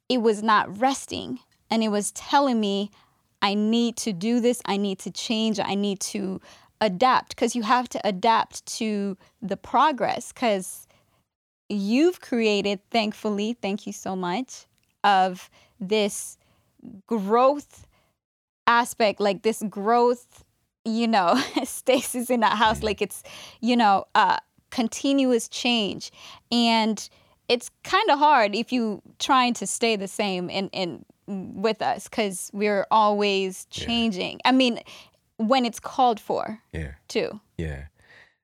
it 0.08 0.22
was 0.22 0.42
not 0.42 0.80
resting, 0.80 1.40
and 1.70 1.84
it 1.84 1.90
was 1.90 2.12
telling 2.14 2.62
me 2.62 2.90
I 3.42 3.56
need 3.56 3.98
to 3.98 4.14
do 4.14 4.40
this. 4.40 4.62
I 4.66 4.78
need 4.78 5.00
to 5.00 5.12
change. 5.12 5.60
I 5.60 5.76
need 5.76 6.00
to 6.00 6.40
adapt 6.80 7.30
because 7.30 7.56
you 7.56 7.64
have 7.64 7.90
to 7.90 8.08
adapt 8.08 8.66
to 8.78 9.18
the 9.42 9.58
progress 9.58 10.32
because 10.32 10.88
you've 11.68 12.22
created, 12.22 12.80
thankfully, 12.90 13.58
thank 13.62 13.86
you 13.86 13.94
so 13.94 14.16
much, 14.16 14.66
of 15.04 15.50
this 15.80 16.38
growth 17.08 17.86
aspect, 18.66 19.20
like 19.20 19.42
this 19.42 19.62
growth, 19.70 20.46
you 20.86 21.08
know, 21.08 21.42
stasis 21.66 22.30
in 22.30 22.40
that 22.42 22.58
house, 22.58 22.82
like 22.82 23.02
it's, 23.02 23.24
you 23.60 23.76
know, 23.76 24.06
uh, 24.16 24.38
continuous 24.72 25.48
change. 25.48 26.12
And 26.52 27.08
it's 27.48 27.70
kind 27.84 28.10
of 28.10 28.18
hard 28.18 28.56
if 28.56 28.72
you 28.72 29.02
trying 29.20 29.54
to 29.56 29.68
stay 29.68 29.96
the 29.96 30.08
same 30.08 30.50
and, 30.50 30.70
and 30.74 31.06
with 31.28 31.82
us 31.82 32.08
because 32.08 32.50
we're 32.54 32.88
always 32.92 33.66
changing. 33.70 34.40
I 34.46 34.52
mean, 34.52 34.80
when 35.38 35.66
it's 35.66 35.80
called 35.80 36.20
for 36.20 36.62
yeah 36.74 36.94
too. 37.08 37.40
Yeah. 37.58 37.86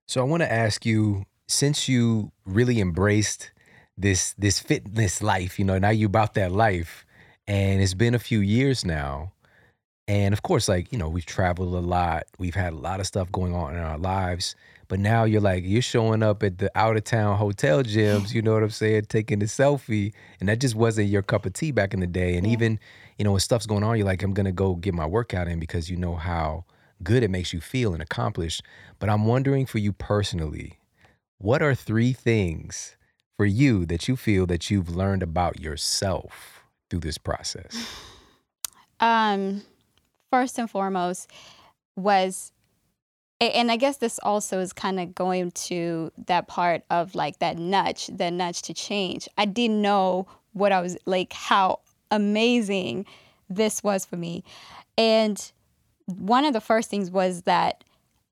So 0.08 0.22
I 0.22 0.24
want 0.24 0.42
to 0.42 0.52
ask 0.52 0.86
you, 0.86 1.26
since 1.48 1.90
you 1.90 2.32
really 2.46 2.80
embraced 2.80 3.52
this 3.98 4.34
this 4.38 4.60
fitness 4.60 5.22
life, 5.22 5.60
you 5.60 5.66
know, 5.66 5.78
now 5.80 5.90
you 5.90 6.06
about 6.06 6.34
that 6.36 6.52
life, 6.52 7.06
and 7.48 7.82
it's 7.82 7.94
been 7.94 8.16
a 8.16 8.20
few 8.20 8.40
years 8.40 8.86
now. 8.86 9.34
And 10.10 10.34
of 10.34 10.42
course, 10.42 10.70
like, 10.70 10.92
you 10.94 10.98
know, 10.98 11.10
we've 11.10 11.26
traveled 11.26 11.74
a 11.74 11.86
lot. 11.86 12.24
We've 12.40 12.56
had 12.56 12.72
a 12.72 12.78
lot 12.78 13.02
of 13.02 13.08
stuff 13.08 13.30
going 13.32 13.54
on 13.54 13.76
in 13.76 13.82
our 13.82 13.98
lives. 13.98 14.56
But 14.88 15.00
now 15.00 15.26
you're 15.26 15.42
like, 15.42 15.64
you're 15.66 15.82
showing 15.82 16.24
up 16.24 16.44
at 16.44 16.60
the 16.60 16.72
out 16.78 16.96
of 16.96 17.04
town 17.04 17.38
hotel 17.38 17.84
gyms, 17.84 18.34
you 18.34 18.42
know 18.42 18.54
what 18.54 18.64
I'm 18.64 18.70
saying, 18.70 19.06
taking 19.10 19.40
the 19.40 19.46
selfie. 19.46 20.14
And 20.40 20.48
that 20.48 20.60
just 20.60 20.76
wasn't 20.76 21.10
your 21.10 21.22
cup 21.22 21.46
of 21.46 21.54
tea 21.54 21.72
back 21.72 21.94
in 21.94 22.00
the 22.00 22.08
day. 22.08 22.38
And 22.38 22.48
even, 22.48 22.80
you 23.18 23.26
know, 23.26 23.32
when 23.32 23.40
stuff's 23.42 23.66
going 23.66 23.84
on, 23.84 23.98
you're 23.98 24.06
like, 24.06 24.24
I'm 24.24 24.34
gonna 24.34 24.52
go 24.52 24.76
get 24.76 24.94
my 24.94 25.06
workout 25.06 25.48
in 25.48 25.60
because 25.60 25.90
you 25.90 25.98
know 25.98 26.16
how 26.16 26.66
good 27.04 27.22
it 27.22 27.30
makes 27.30 27.52
you 27.52 27.60
feel 27.60 27.94
and 27.94 28.02
accomplished. 28.02 28.64
But 29.00 29.10
I'm 29.10 29.26
wondering 29.26 29.66
for 29.66 29.78
you 29.78 29.92
personally, 29.92 30.80
what 31.38 31.62
are 31.62 31.76
three 31.76 32.14
things 32.14 32.96
for 33.36 33.46
you 33.46 33.86
that 33.86 34.08
you 34.08 34.16
feel 34.16 34.46
that 34.48 34.72
you've 34.72 34.96
learned 34.96 35.22
about 35.22 35.60
yourself 35.60 36.64
through 36.90 37.02
this 37.02 37.18
process? 37.18 37.76
Um, 39.00 39.62
first 40.32 40.58
and 40.58 40.68
foremost 40.68 41.30
was, 41.96 42.52
and 43.40 43.72
I 43.72 43.78
guess 43.78 43.98
this 43.98 44.20
also 44.24 44.60
is 44.60 44.74
kind 44.74 45.00
of 45.00 45.14
going 45.14 45.52
to 45.52 46.12
that 46.26 46.48
part 46.48 46.84
of 46.90 47.14
like 47.16 47.40
that 47.40 47.58
nudge, 47.58 48.08
that 48.08 48.34
nudge 48.34 48.64
to 48.64 48.74
change. 48.74 49.30
I 49.38 49.46
didn't 49.46 49.82
know 49.82 50.28
what 50.54 50.72
I 50.72 50.82
was 50.82 50.98
like, 51.06 51.34
how 51.34 51.80
amazing 52.10 53.06
this 53.50 53.84
was 53.84 54.06
for 54.06 54.18
me. 54.18 54.44
And 54.98 55.52
one 56.06 56.46
of 56.46 56.54
the 56.54 56.62
first 56.62 56.90
things 56.90 57.12
was 57.12 57.44
that 57.44 57.84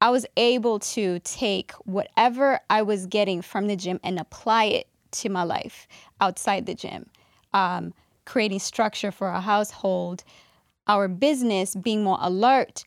I 0.01 0.09
was 0.09 0.25
able 0.37 0.79
to 0.79 1.19
take 1.19 1.71
whatever 1.85 2.59
I 2.69 2.81
was 2.81 3.05
getting 3.05 3.41
from 3.41 3.67
the 3.67 3.75
gym 3.75 3.99
and 4.03 4.19
apply 4.19 4.65
it 4.65 4.87
to 5.11 5.29
my 5.29 5.43
life 5.43 5.87
outside 6.19 6.65
the 6.65 6.75
gym. 6.75 7.09
Um, 7.53 7.93
creating 8.25 8.59
structure 8.59 9.11
for 9.11 9.27
our 9.27 9.41
household, 9.41 10.23
our 10.87 11.07
business 11.07 11.75
being 11.75 12.03
more 12.03 12.17
alert, 12.21 12.83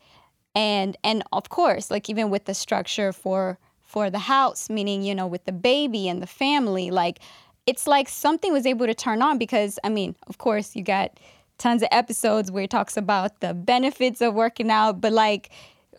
and 0.54 0.96
and 1.04 1.22
of 1.32 1.48
course, 1.48 1.90
like 1.90 2.08
even 2.08 2.30
with 2.30 2.44
the 2.44 2.54
structure 2.54 3.12
for 3.12 3.58
for 3.82 4.10
the 4.10 4.18
house, 4.18 4.68
meaning 4.68 5.02
you 5.02 5.14
know 5.14 5.26
with 5.26 5.44
the 5.44 5.52
baby 5.52 6.08
and 6.08 6.22
the 6.22 6.26
family, 6.26 6.90
like 6.90 7.20
it's 7.66 7.86
like 7.86 8.08
something 8.08 8.52
was 8.52 8.66
able 8.66 8.86
to 8.86 8.94
turn 8.94 9.22
on 9.22 9.38
because 9.38 9.78
I 9.84 9.88
mean, 9.88 10.16
of 10.26 10.38
course, 10.38 10.74
you 10.74 10.82
got 10.82 11.18
tons 11.58 11.82
of 11.82 11.88
episodes 11.90 12.50
where 12.50 12.64
it 12.64 12.70
talks 12.70 12.96
about 12.96 13.40
the 13.40 13.52
benefits 13.52 14.20
of 14.20 14.34
working 14.34 14.70
out, 14.70 15.00
but 15.00 15.12
like 15.12 15.50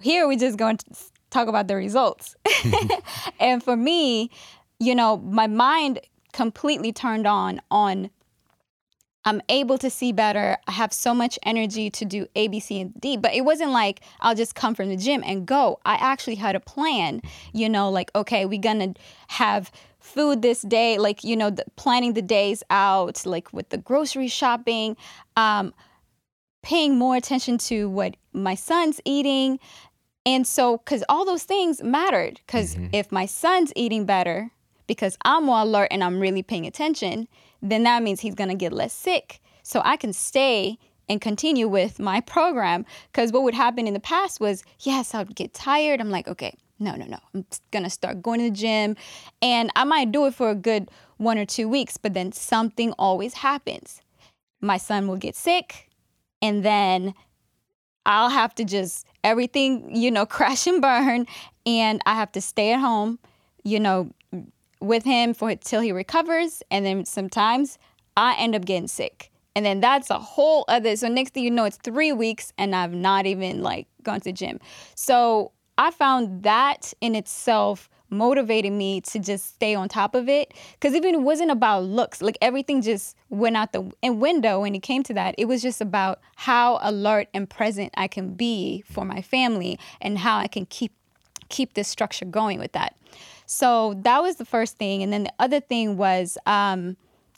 here 0.02 0.28
we're 0.28 0.40
just 0.40 0.58
going 0.58 0.78
to 0.78 0.86
talk 1.30 1.48
about 1.48 1.68
the 1.68 1.76
results. 1.76 2.36
and 3.40 3.64
for 3.64 3.76
me, 3.76 4.32
you 4.80 4.96
know, 4.96 5.18
my 5.18 5.48
mind 5.48 6.00
completely 6.34 6.92
turned 6.92 7.28
on 7.28 7.62
on 7.70 8.10
I'm 9.26 9.42
able 9.50 9.78
to 9.80 9.90
see 9.90 10.12
better. 10.12 10.58
I 10.68 10.72
have 10.72 10.94
so 10.94 11.14
much 11.14 11.38
energy 11.44 11.90
to 11.90 12.06
do 12.06 12.28
A, 12.36 12.48
B, 12.48 12.60
C, 12.60 12.82
and 12.82 13.00
D. 13.00 13.18
But 13.18 13.34
it 13.34 13.42
wasn't 13.42 13.72
like 13.72 14.02
I'll 14.22 14.36
just 14.36 14.56
come 14.56 14.76
from 14.76 14.90
the 14.90 14.96
gym 14.96 15.24
and 15.26 15.46
go. 15.46 15.80
I 15.86 15.96
actually 15.96 16.36
had 16.36 16.56
a 16.56 16.60
plan, 16.60 17.22
you 17.54 17.68
know, 17.68 17.90
like, 17.90 18.12
okay, 18.16 18.46
we're 18.46 18.62
going 18.62 18.94
to 18.94 19.02
have 19.28 19.72
food 20.00 20.42
this 20.42 20.62
day, 20.62 20.98
like, 20.98 21.24
you 21.24 21.36
know, 21.36 21.50
the, 21.50 21.66
planning 21.76 22.14
the 22.14 22.22
days 22.22 22.64
out, 22.70 23.26
like 23.26 23.52
with 23.52 23.70
the 23.70 23.78
grocery 23.78 24.30
shopping, 24.30 24.96
um, 25.36 25.74
paying 26.64 26.98
more 26.98 27.16
attention 27.16 27.58
to 27.58 27.90
what 27.90 28.16
my 28.32 28.56
son's 28.56 29.02
eating. 29.04 29.60
And 30.26 30.48
so, 30.48 30.78
because 30.78 31.04
all 31.10 31.26
those 31.26 31.44
things 31.44 31.84
mattered, 31.84 32.40
because 32.46 32.78
if 32.94 33.12
my 33.12 33.26
son's 33.26 33.74
eating 33.76 34.06
better, 34.06 34.52
because 34.88 35.18
I'm 35.24 35.46
more 35.46 35.60
alert 35.60 35.90
and 35.92 36.04
I'm 36.04 36.20
really 36.20 36.44
paying 36.44 36.66
attention, 36.66 37.28
then 37.62 37.84
that 37.84 38.04
means 38.04 38.20
he's 38.20 38.36
gonna 38.36 38.56
get 38.56 38.74
less 38.74 38.94
sick. 38.94 39.42
So 39.64 39.82
I 39.84 39.98
can 39.98 40.14
stay 40.14 40.78
and 41.10 41.20
continue 41.20 41.68
with 41.68 42.00
my 42.00 42.22
program. 42.22 42.86
Because 43.12 43.32
what 43.32 43.44
would 43.44 43.56
happen 43.56 43.88
in 43.88 43.94
the 43.94 44.00
past 44.00 44.40
was, 44.40 44.64
yes, 44.80 45.14
I 45.14 45.24
would 45.24 45.36
get 45.36 45.54
tired. 45.54 46.00
I'm 46.00 46.12
like, 46.12 46.28
okay, 46.28 46.56
no, 46.80 46.96
no, 46.96 47.06
no. 47.06 47.18
I'm 47.34 47.46
gonna 47.72 47.90
start 47.90 48.22
going 48.22 48.40
to 48.40 48.50
the 48.50 48.56
gym. 48.56 48.96
And 49.42 49.72
I 49.76 49.84
might 49.84 50.12
do 50.12 50.26
it 50.28 50.36
for 50.36 50.50
a 50.50 50.56
good 50.56 50.90
one 51.18 51.38
or 51.38 51.46
two 51.46 51.68
weeks, 51.68 51.98
but 51.98 52.14
then 52.14 52.32
something 52.32 52.94
always 52.94 53.34
happens. 53.34 54.02
My 54.62 54.78
son 54.78 55.08
will 55.08 55.18
get 55.18 55.36
sick, 55.36 55.90
and 56.42 56.64
then 56.64 57.14
I'll 58.06 58.30
have 58.30 58.56
to 58.56 58.66
just 58.66 59.06
everything, 59.24 59.96
you 59.96 60.12
know, 60.12 60.26
crash 60.38 60.66
and 60.68 60.82
burn, 60.82 61.28
and 61.66 62.02
I 62.06 62.16
have 62.16 62.32
to 62.34 62.42
stay 62.42 62.72
at 62.72 62.80
home, 62.80 63.20
you 63.64 63.80
know, 63.80 64.12
with 64.80 65.04
him 65.04 65.34
for 65.34 65.54
till 65.56 65.82
he 65.82 65.92
recovers, 65.92 66.64
and 66.72 66.86
then 66.86 67.06
sometimes 67.06 67.78
I 68.16 68.36
end 68.36 68.56
up 68.56 68.66
getting 68.66 68.88
sick, 68.88 69.32
and 69.56 69.66
then 69.66 69.80
that's 69.80 70.10
a 70.10 70.20
whole 70.20 70.66
other. 70.68 70.96
So 70.96 71.08
next 71.08 71.34
thing 71.34 71.44
you 71.44 71.52
know, 71.52 71.66
it's 71.66 71.78
three 71.78 72.12
weeks, 72.12 72.54
and 72.58 72.76
I've 72.76 72.94
not 72.94 73.26
even 73.26 73.62
like 73.62 73.88
gone 74.04 74.22
to 74.22 74.32
gym. 74.32 74.60
So 74.96 75.52
I 75.78 75.92
found 75.92 76.44
that 76.44 76.94
in 77.02 77.16
itself 77.16 77.90
motivated 78.10 78.72
me 78.72 79.02
to 79.02 79.20
just 79.20 79.56
stay 79.56 79.76
on 79.76 79.88
top 79.88 80.16
of 80.16 80.28
it. 80.28 80.54
Because 80.74 80.96
even 80.96 81.16
it 81.16 81.22
wasn't 81.22 81.52
about 81.52 81.84
looks, 81.84 82.22
like 82.22 82.38
everything 82.42 82.82
just 82.82 83.16
went 83.30 83.56
out 83.56 83.72
the 83.72 83.92
window 84.04 84.62
when 84.62 84.76
it 84.76 84.82
came 84.82 85.04
to 85.04 85.14
that. 85.14 85.36
It 85.38 85.46
was 85.46 85.62
just 85.62 85.82
about 85.82 86.20
how 86.36 86.80
alert 86.82 87.28
and 87.34 87.50
present 87.50 87.94
I 87.96 88.08
can 88.08 88.34
be 88.34 88.84
for 88.90 89.06
my 89.06 89.22
family 89.22 89.80
and 90.02 90.18
how 90.18 90.38
I 90.38 90.48
can 90.48 90.66
keep 90.66 90.94
keep 91.50 91.74
this 91.74 91.88
structure 91.88 92.26
going 92.26 92.60
with 92.60 92.74
that. 92.74 92.96
So 93.52 93.96
that 94.04 94.22
was 94.22 94.36
the 94.36 94.46
first 94.46 94.78
thing, 94.78 95.02
and 95.02 95.12
then 95.12 95.24
the 95.24 95.34
other 95.40 95.60
thing 95.60 95.98
was, 95.98 96.38
um, 96.46 96.98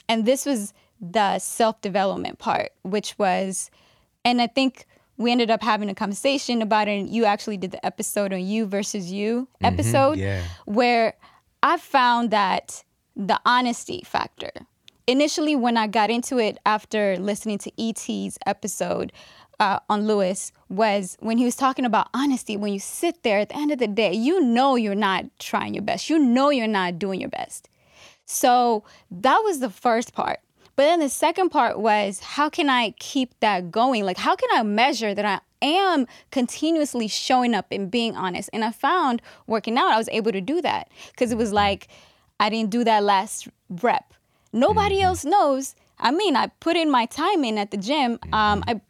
and 0.09 0.25
this 0.25 0.45
was 0.45 0.73
the 0.99 1.39
self 1.39 1.79
development 1.79 2.37
part, 2.37 2.71
which 2.81 3.17
was, 3.17 3.71
and 4.25 4.41
I 4.41 4.47
think 4.47 4.87
we 5.15 5.31
ended 5.31 5.49
up 5.49 5.63
having 5.63 5.89
a 5.89 5.95
conversation 5.95 6.61
about 6.61 6.89
it. 6.89 6.99
And 6.99 7.09
you 7.09 7.23
actually 7.23 7.55
did 7.55 7.71
the 7.71 7.85
episode 7.85 8.33
on 8.33 8.43
you 8.45 8.65
versus 8.65 9.09
you 9.09 9.47
Mm-hmm. 9.63 9.65
episode, 9.73 10.17
yeah. 10.17 10.43
where 10.65 11.13
I 11.63 11.77
found 11.77 12.31
that 12.31 12.83
the 13.15 13.39
honesty 13.45 14.01
factor. 14.05 14.51
Initially, 15.07 15.55
when 15.55 15.77
I 15.77 15.87
got 15.87 16.09
into 16.09 16.39
it 16.39 16.57
after 16.65 17.15
listening 17.19 17.57
to 17.59 17.71
ET's 17.81 18.37
episode 18.45 19.13
uh, 19.61 19.79
on 19.89 20.07
Lewis, 20.07 20.51
was 20.69 21.15
when 21.19 21.37
he 21.37 21.45
was 21.45 21.55
talking 21.55 21.85
about 21.85 22.09
honesty. 22.13 22.57
When 22.57 22.73
you 22.73 22.79
sit 22.79 23.21
there 23.21 23.39
at 23.39 23.49
the 23.49 23.57
end 23.57 23.71
of 23.71 23.77
the 23.77 23.87
day, 23.87 24.11
you 24.11 24.41
know 24.41 24.75
you're 24.75 24.95
not 24.95 25.25
trying 25.39 25.75
your 25.75 25.83
best, 25.83 26.09
you 26.09 26.17
know 26.17 26.49
you're 26.49 26.67
not 26.67 26.97
doing 26.97 27.21
your 27.21 27.29
best. 27.29 27.69
So 28.25 28.83
that 29.11 29.37
was 29.43 29.59
the 29.59 29.69
first 29.69 30.13
part. 30.13 30.39
But 30.75 30.83
then 30.83 30.99
the 30.99 31.09
second 31.09 31.49
part 31.49 31.79
was 31.79 32.19
how 32.19 32.49
can 32.49 32.69
I 32.69 32.95
keep 32.99 33.39
that 33.41 33.71
going? 33.71 34.03
Like, 34.03 34.17
how 34.17 34.35
can 34.35 34.49
I 34.53 34.63
measure 34.63 35.13
that 35.13 35.25
I 35.25 35.39
am 35.61 36.07
continuously 36.31 37.07
showing 37.07 37.53
up 37.53 37.67
and 37.71 37.91
being 37.91 38.15
honest? 38.15 38.49
And 38.51 38.63
I 38.63 38.71
found 38.71 39.21
working 39.45 39.77
out, 39.77 39.91
I 39.91 39.97
was 39.97 40.09
able 40.09 40.31
to 40.31 40.41
do 40.41 40.59
that 40.61 40.89
because 41.11 41.31
it 41.31 41.37
was 41.37 41.53
like, 41.53 41.87
I 42.39 42.49
didn't 42.49 42.71
do 42.71 42.83
that 42.83 43.03
last 43.03 43.47
rep. 43.69 44.13
Nobody 44.53 45.01
else 45.01 45.23
knows. 45.23 45.75
I 45.99 46.09
mean, 46.09 46.35
I 46.35 46.47
put 46.47 46.75
in 46.75 46.89
my 46.89 47.05
time 47.05 47.43
in 47.43 47.59
at 47.59 47.69
the 47.69 47.77
gym. 47.77 48.17
Um, 48.33 48.63
I 48.67 48.81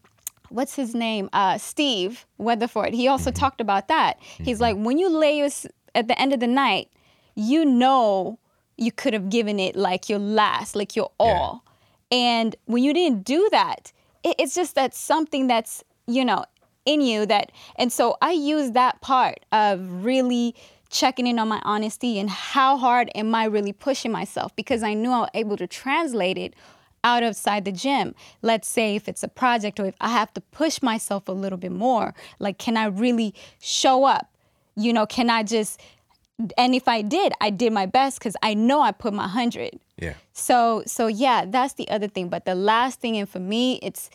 what's 0.52 0.76
his 0.76 0.94
name? 0.94 1.30
Uh, 1.34 1.58
Steve 1.58 2.26
Weatherford. 2.38 2.94
He 2.94 3.08
also 3.08 3.32
talked 3.32 3.62
about 3.62 3.88
that. 3.88 4.20
He's 4.22 4.60
like, 4.60 4.78
when 4.78 4.98
you 4.98 5.10
lay 5.10 5.38
your, 5.38 5.50
at 5.96 6.08
the 6.08 6.20
end 6.20 6.34
of 6.34 6.40
the 6.40 6.48
night, 6.48 6.90
you 7.36 7.66
know 7.66 8.40
you 8.78 8.92
could 8.92 9.14
have 9.14 9.30
given 9.30 9.60
it 9.60 9.76
like 9.76 10.10
your 10.10 10.20
last, 10.20 10.76
like 10.76 10.96
your 10.96 11.12
all. 11.20 11.64
And 12.12 12.56
when 12.66 12.84
you 12.84 12.94
didn't 12.94 13.24
do 13.24 13.48
that, 13.52 13.92
it, 14.24 14.36
it's 14.40 14.56
just 14.56 14.76
that 14.76 14.94
something 14.94 15.48
that's, 15.48 15.84
you 16.08 16.26
know, 16.26 16.46
in 16.86 17.02
you 17.02 17.26
that, 17.28 17.52
and 17.76 17.94
so 17.94 18.18
I 18.22 18.32
use 18.32 18.72
that 18.72 19.02
part 19.02 19.42
of 19.52 20.04
really 20.04 20.56
checking 20.90 21.28
in 21.28 21.40
on 21.40 21.48
my 21.48 21.62
honesty 21.64 22.20
and 22.20 22.30
how 22.30 22.76
hard 22.76 23.10
am 23.16 23.34
I 23.34 23.46
really 23.46 23.72
pushing 23.72 24.12
myself 24.12 24.54
because 24.56 24.84
I 24.84 24.94
knew 24.94 25.12
I 25.12 25.20
was 25.22 25.30
able 25.34 25.58
to 25.58 25.68
translate 25.68 26.38
it 26.38 26.54
out 27.04 27.24
outside 27.24 27.66
the 27.66 27.72
gym. 27.72 28.16
Let's 28.42 28.68
say 28.68 28.96
if 28.96 29.08
it's 29.08 29.24
a 29.24 29.28
project 29.28 29.80
or 29.80 29.86
if 29.86 29.96
I 30.02 30.10
have 30.10 30.34
to 30.34 30.42
push 30.42 30.82
myself 30.82 31.28
a 31.28 31.32
little 31.32 31.58
bit 31.58 31.72
more, 31.72 32.14
like 32.40 32.58
can 32.58 32.78
I 32.78 32.86
really 32.86 33.34
show 33.60 34.06
up? 34.06 34.30
You 34.76 34.94
know, 34.94 35.06
can 35.06 35.30
I 35.30 35.44
just 35.44 35.80
and 36.58 36.74
if 36.74 36.88
I 36.88 37.04
did, 37.04 37.34
I 37.40 37.52
did 37.52 37.72
my 37.72 37.86
best 37.86 38.20
cuz 38.20 38.36
I 38.42 38.54
know 38.54 38.82
I 38.82 38.92
put 38.92 39.14
my 39.14 39.24
100. 39.24 39.80
Yeah. 39.98 40.14
So 40.34 40.84
so 40.86 41.08
yeah, 41.08 41.46
that's 41.46 41.74
the 41.74 41.90
other 41.90 42.08
thing, 42.08 42.30
but 42.30 42.46
the 42.46 42.56
last 42.56 43.00
thing 43.00 43.18
and 43.18 43.30
for 43.30 43.40
me 43.40 43.80
it's 43.82 44.10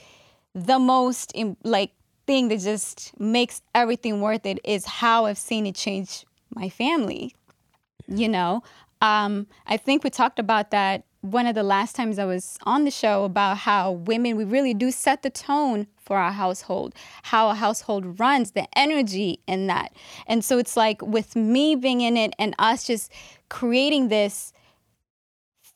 the 0.55 0.79
most 0.79 1.33
im- 1.35 1.57
like 1.63 1.93
thing 2.27 2.49
that 2.49 2.61
just 2.61 3.13
makes 3.21 3.63
everything 3.75 4.21
worth 4.21 4.47
it 4.47 4.59
is 4.65 4.85
how 4.85 5.27
I've 5.27 5.39
seen 5.39 5.67
it 5.67 5.77
change 5.77 6.25
my 6.55 6.69
family 6.69 7.35
you 8.09 8.29
know 8.29 8.63
um, 9.03 9.47
i 9.67 9.77
think 9.77 10.05
we 10.05 10.11
talked 10.11 10.39
about 10.39 10.71
that 10.71 11.05
one 11.33 11.47
of 11.47 11.55
the 11.55 11.63
last 11.63 11.97
times 11.97 12.19
i 12.19 12.25
was 12.25 12.59
on 12.65 12.85
the 12.85 12.91
show 12.91 13.25
about 13.25 13.59
how 13.59 13.93
women 13.93 14.37
we 14.37 14.45
really 14.45 14.75
do 14.75 14.91
set 14.91 15.23
the 15.23 15.31
tone 15.31 15.87
for 15.99 16.17
our 16.17 16.33
household 16.33 16.95
how 17.25 17.49
a 17.49 17.55
household 17.55 18.19
runs 18.19 18.53
the 18.53 18.67
energy 18.79 19.41
in 19.47 19.67
that 19.67 19.93
and 20.27 20.45
so 20.45 20.59
it's 20.59 20.77
like 20.77 21.03
with 21.03 21.37
me 21.37 21.75
being 21.75 22.01
in 22.01 22.17
it 22.17 22.33
and 22.39 22.55
us 22.59 22.87
just 22.87 23.13
creating 23.49 24.09
this 24.09 24.53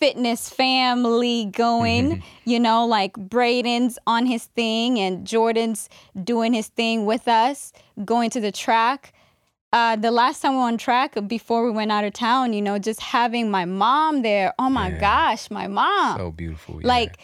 fitness 0.01 0.49
family 0.49 1.45
going, 1.45 2.11
mm-hmm. 2.11 2.51
you 2.51 2.59
know, 2.59 2.87
like 2.87 3.13
Braden's 3.13 3.99
on 4.07 4.25
his 4.25 4.47
thing 4.47 4.99
and 4.99 5.27
Jordan's 5.27 5.91
doing 6.25 6.55
his 6.55 6.69
thing 6.69 7.05
with 7.05 7.29
us, 7.29 7.73
going 8.05 8.31
to 8.31 8.41
the 8.41 8.51
track. 8.51 9.13
Uh, 9.73 9.95
the 9.97 10.11
last 10.11 10.43
time 10.43 10.53
we 10.53 10.59
were 10.59 10.65
on 10.65 10.77
track 10.79 11.17
before 11.29 11.65
we 11.65 11.71
went 11.71 11.93
out 11.93 12.03
of 12.05 12.13
town, 12.13 12.53
you 12.53 12.61
know, 12.61 12.79
just 12.79 13.01
having 13.01 13.51
my 13.51 13.65
mom 13.65 14.23
there. 14.23 14.53
Oh 14.59 14.69
my 14.69 14.89
Yeah. 14.91 14.99
gosh, 15.01 15.51
my 15.51 15.67
mom. 15.69 16.19
So 16.19 16.31
beautiful. 16.33 16.81
yeah. 16.81 16.89
Like 16.89 17.19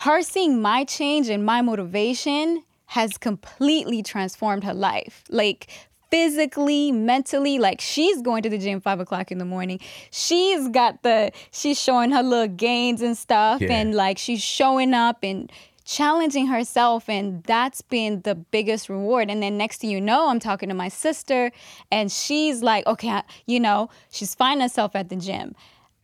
her 0.00 0.22
seeing 0.22 0.60
my 0.62 0.84
change 0.84 1.28
and 1.28 1.44
my 1.44 1.60
motivation 1.62 2.62
has 2.86 3.18
completely 3.18 4.02
transformed 4.02 4.64
her 4.64 4.72
life. 4.74 5.24
Like 5.28 5.68
physically, 6.10 6.92
mentally, 6.92 7.58
like 7.58 7.80
she's 7.80 8.22
going 8.22 8.42
to 8.44 8.48
the 8.48 8.58
gym 8.58 8.80
five 8.80 9.00
o'clock 9.00 9.30
in 9.30 9.38
the 9.38 9.44
morning. 9.44 9.80
She's 10.10 10.68
got 10.68 11.02
the, 11.02 11.32
she's 11.50 11.78
showing 11.80 12.10
her 12.12 12.22
little 12.22 12.48
gains 12.54 13.02
and 13.02 13.18
stuff. 13.18 13.60
Yeah. 13.60 13.72
And 13.72 13.94
like 13.94 14.16
she's 14.16 14.42
showing 14.42 14.94
up 14.94 15.18
and 15.22 15.50
challenging 15.86 16.48
herself. 16.48 17.08
And 17.08 17.42
that's 17.44 17.80
been 17.80 18.20
the 18.22 18.34
biggest 18.34 18.88
reward. 18.88 19.30
And 19.30 19.42
then 19.42 19.56
next 19.56 19.80
thing 19.80 19.90
you 19.90 20.00
know, 20.00 20.28
I'm 20.28 20.40
talking 20.40 20.68
to 20.68 20.74
my 20.74 20.88
sister 20.88 21.52
and 21.90 22.10
she's 22.12 22.62
like, 22.62 22.86
okay, 22.86 23.08
I- 23.10 23.24
you 23.46 23.60
know, 23.60 23.88
she's 24.10 24.34
finding 24.34 24.62
herself 24.62 24.94
at 24.94 25.08
the 25.08 25.16
gym. 25.16 25.54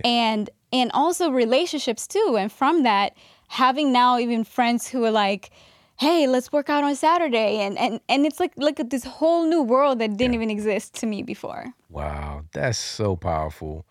And, 0.04 0.48
and 0.72 0.90
also 0.94 1.30
relationships 1.30 2.06
too. 2.06 2.36
And 2.38 2.50
from 2.50 2.84
that, 2.84 3.14
having 3.48 3.92
now 3.92 4.18
even 4.18 4.44
friends 4.44 4.88
who 4.88 5.04
are 5.04 5.10
like, 5.10 5.50
hey, 5.98 6.26
let's 6.26 6.50
work 6.50 6.70
out 6.70 6.82
on 6.82 6.96
Saturday. 6.96 7.58
And 7.58 7.78
and 7.78 8.00
and 8.08 8.26
it's 8.26 8.40
like 8.40 8.52
look 8.56 8.80
at 8.80 8.90
this 8.90 9.04
whole 9.04 9.46
new 9.46 9.62
world 9.62 9.98
that 10.00 10.16
didn't 10.16 10.34
even 10.34 10.50
exist 10.50 10.94
to 10.94 11.06
me 11.06 11.22
before. 11.22 11.66
Wow, 11.88 12.44
that's 12.52 12.78
so 12.78 13.14
powerful. 13.14 13.86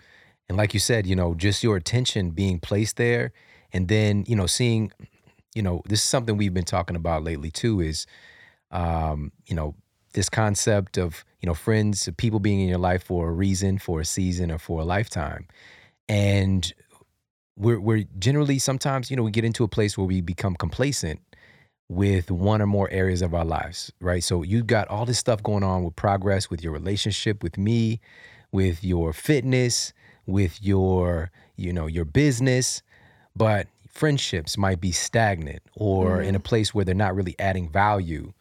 And 0.49 0.58
like 0.58 0.73
you 0.73 0.80
said, 0.82 1.08
you 1.08 1.15
know, 1.15 1.34
just 1.36 1.63
your 1.63 1.77
attention 1.77 2.32
being 2.32 2.60
placed 2.60 2.97
there 2.97 3.32
and 3.71 3.88
then, 3.88 4.25
you 4.27 4.36
know, 4.36 4.47
seeing, 4.47 4.91
you 5.54 5.62
know, 5.62 5.82
this 5.86 6.00
is 6.00 6.06
something 6.06 6.38
we've 6.38 6.54
been 6.54 6.64
talking 6.64 6.96
about 6.96 7.24
lately 7.24 7.52
too 7.52 7.82
is 7.82 8.06
um, 8.72 9.32
you 9.46 9.56
know, 9.56 9.76
this 10.14 10.30
concept 10.30 10.98
of, 10.98 11.24
you 11.42 11.48
know, 11.48 11.54
friends, 11.54 12.10
people 12.18 12.40
being 12.40 12.62
in 12.62 12.68
your 12.68 12.78
life 12.78 13.04
for 13.04 13.30
a 13.30 13.32
reason, 13.32 13.78
for 13.78 14.00
a 14.02 14.06
season 14.06 14.52
or 14.52 14.58
for 14.58 14.82
a 14.82 14.86
lifetime. 14.86 15.48
And 16.10 16.72
we're 17.58 17.80
we're 17.80 18.06
generally 18.18 18.60
sometimes, 18.60 19.12
you 19.12 19.18
know, 19.18 19.24
we 19.24 19.32
get 19.32 19.46
into 19.46 19.64
a 19.64 19.68
place 19.68 19.98
where 19.98 20.08
we 20.08 20.22
become 20.22 20.56
complacent 20.56 21.22
with 21.90 22.32
one 22.32 22.62
or 22.62 22.68
more 22.68 22.90
areas 22.90 23.22
of 23.22 23.34
our 23.34 23.44
lives, 23.44 23.92
right? 24.00 24.24
So 24.24 24.44
you've 24.44 24.68
got 24.68 24.88
all 24.88 25.06
this 25.06 25.20
stuff 25.20 25.44
going 25.44 25.64
on 25.64 25.84
with 25.84 25.96
progress, 25.96 26.50
with 26.50 26.64
your 26.64 26.72
relationship 26.72 27.44
with 27.44 27.58
me, 27.58 28.00
with 28.52 28.84
your 28.84 29.12
fitness, 29.12 29.92
with 30.26 30.62
your, 30.64 31.32
you 31.58 31.74
know, 31.74 31.88
your 31.88 32.06
business, 32.06 32.82
but 33.36 33.68
friendships 33.91 34.58
might 34.58 34.80
be 34.82 34.91
stagnant 34.91 35.62
or 35.75 36.21
in 36.21 36.36
a 36.36 36.39
place 36.39 36.73
where 36.73 36.86
they're 36.86 36.95
not 36.95 37.15
really 37.15 37.36
adding 37.39 37.69
value 37.69 38.34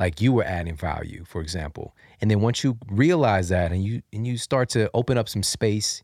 like 0.00 0.20
you 0.20 0.32
were 0.32 0.42
adding 0.44 0.74
value, 0.74 1.24
for 1.24 1.40
example. 1.40 1.94
And 2.20 2.28
then 2.30 2.40
once 2.40 2.64
you 2.64 2.76
realize 2.90 3.48
that 3.50 3.70
and 3.70 3.84
you 3.84 4.02
and 4.12 4.26
you 4.26 4.36
start 4.38 4.68
to 4.70 4.90
open 4.92 5.16
up 5.16 5.28
some 5.28 5.44
space 5.44 6.02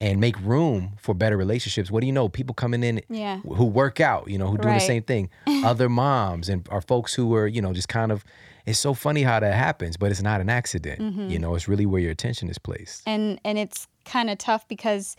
and 0.00 0.20
make 0.20 0.38
room 0.40 0.92
for 1.00 1.14
better 1.14 1.36
relationships, 1.36 1.90
what 1.90 2.00
do 2.00 2.06
you 2.06 2.12
know? 2.12 2.28
People 2.28 2.54
coming 2.54 2.84
in 2.84 3.00
Yeah. 3.08 3.38
who 3.40 3.64
work 3.64 4.00
out, 4.00 4.28
you 4.30 4.38
know, 4.38 4.46
who 4.48 4.58
do 4.58 4.68
Right. 4.68 4.74
the 4.80 4.86
same 4.86 5.02
thing. 5.02 5.30
Other 5.64 5.88
moms 5.88 6.48
and 6.48 6.68
are 6.70 6.80
folks 6.80 7.14
who 7.14 7.34
are, 7.34 7.48
you 7.48 7.60
know, 7.60 7.72
just 7.72 7.88
kind 7.88 8.12
of 8.12 8.24
it's 8.66 8.78
so 8.78 8.94
funny 8.94 9.22
how 9.24 9.40
that 9.40 9.52
happens, 9.54 9.96
but 9.98 10.10
it's 10.10 10.22
not 10.22 10.40
an 10.40 10.48
accident. 10.48 10.98
Mm-hmm. 11.00 11.28
You 11.28 11.38
know, 11.38 11.54
it's 11.54 11.68
really 11.68 11.84
where 11.86 12.00
your 12.00 12.12
attention 12.12 12.48
is 12.48 12.58
placed. 12.58 13.02
And 13.06 13.40
and 13.44 13.58
it's 13.58 13.88
kind 14.04 14.30
of 14.30 14.38
tough 14.38 14.68
because 14.68 15.16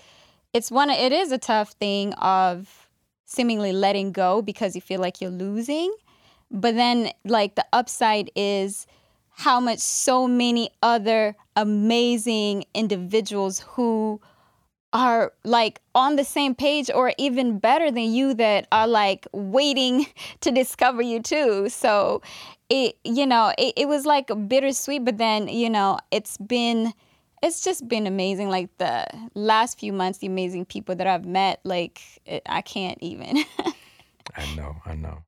it's 0.53 0.71
one 0.71 0.89
it 0.89 1.11
is 1.11 1.31
a 1.33 1.37
tough 1.37 1.71
thing 1.73 2.13
of 2.13 2.84
seemingly 3.25 3.73
letting 3.73 4.11
go 4.11 4.41
because 4.41 4.75
you 4.75 4.81
feel 4.81 5.01
like 5.01 5.19
you're 5.19 5.31
losing. 5.31 5.93
But 6.51 6.75
then 6.75 7.11
like 7.25 7.55
the 7.55 7.65
upside 7.73 8.31
is 8.35 8.87
how 9.31 9.59
much 9.59 9.79
so 9.79 10.27
many 10.27 10.69
other 10.81 11.35
amazing 11.55 12.65
individuals 12.73 13.59
who 13.59 14.21
are 14.93 15.33
like 15.43 15.81
on 15.93 16.15
the 16.15 16.23
same 16.23 16.55
page 16.55 16.89
or 16.93 17.11
even 17.17 17.59
better 17.59 17.91
than 17.91 18.13
you 18.13 18.33
that 18.33 18.65
are 18.71 18.87
like 18.87 19.27
waiting 19.33 20.07
to 20.39 20.51
discover 20.51 21.01
you 21.01 21.21
too. 21.21 21.67
So 21.67 22.21
it 22.69 22.97
you 23.03 23.25
know, 23.25 23.53
it, 23.57 23.73
it 23.75 23.87
was 23.87 24.05
like 24.05 24.31
bittersweet, 24.47 25.03
but 25.03 25.17
then, 25.17 25.49
you 25.49 25.69
know, 25.69 25.99
it's 26.11 26.37
been 26.37 26.93
it's 27.45 27.61
just 27.61 27.87
been 27.87 28.07
amazing. 28.07 28.49
Like 28.49 28.75
the 28.79 29.05
last 29.35 29.79
few 29.79 29.93
months, 29.93 30.17
the 30.17 30.27
amazing 30.27 30.65
people 30.65 30.95
that 30.95 31.05
I've 31.05 31.25
met, 31.25 31.59
like 31.63 32.01
it, 32.25 32.41
I 32.47 32.61
can't 32.61 32.97
even. 33.01 33.43
I 34.35 34.55
know, 34.55 34.77
I 34.85 34.95
know. 34.95 35.19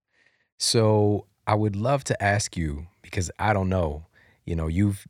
So 0.57 1.27
I 1.45 1.53
would 1.53 1.75
love 1.75 2.03
to 2.05 2.23
ask 2.23 2.57
you 2.57 2.87
because 3.03 3.29
I 3.37 3.53
don't 3.53 3.69
know, 3.69 4.07
you 4.45 4.55
know, 4.55 4.65
you've 4.65 5.07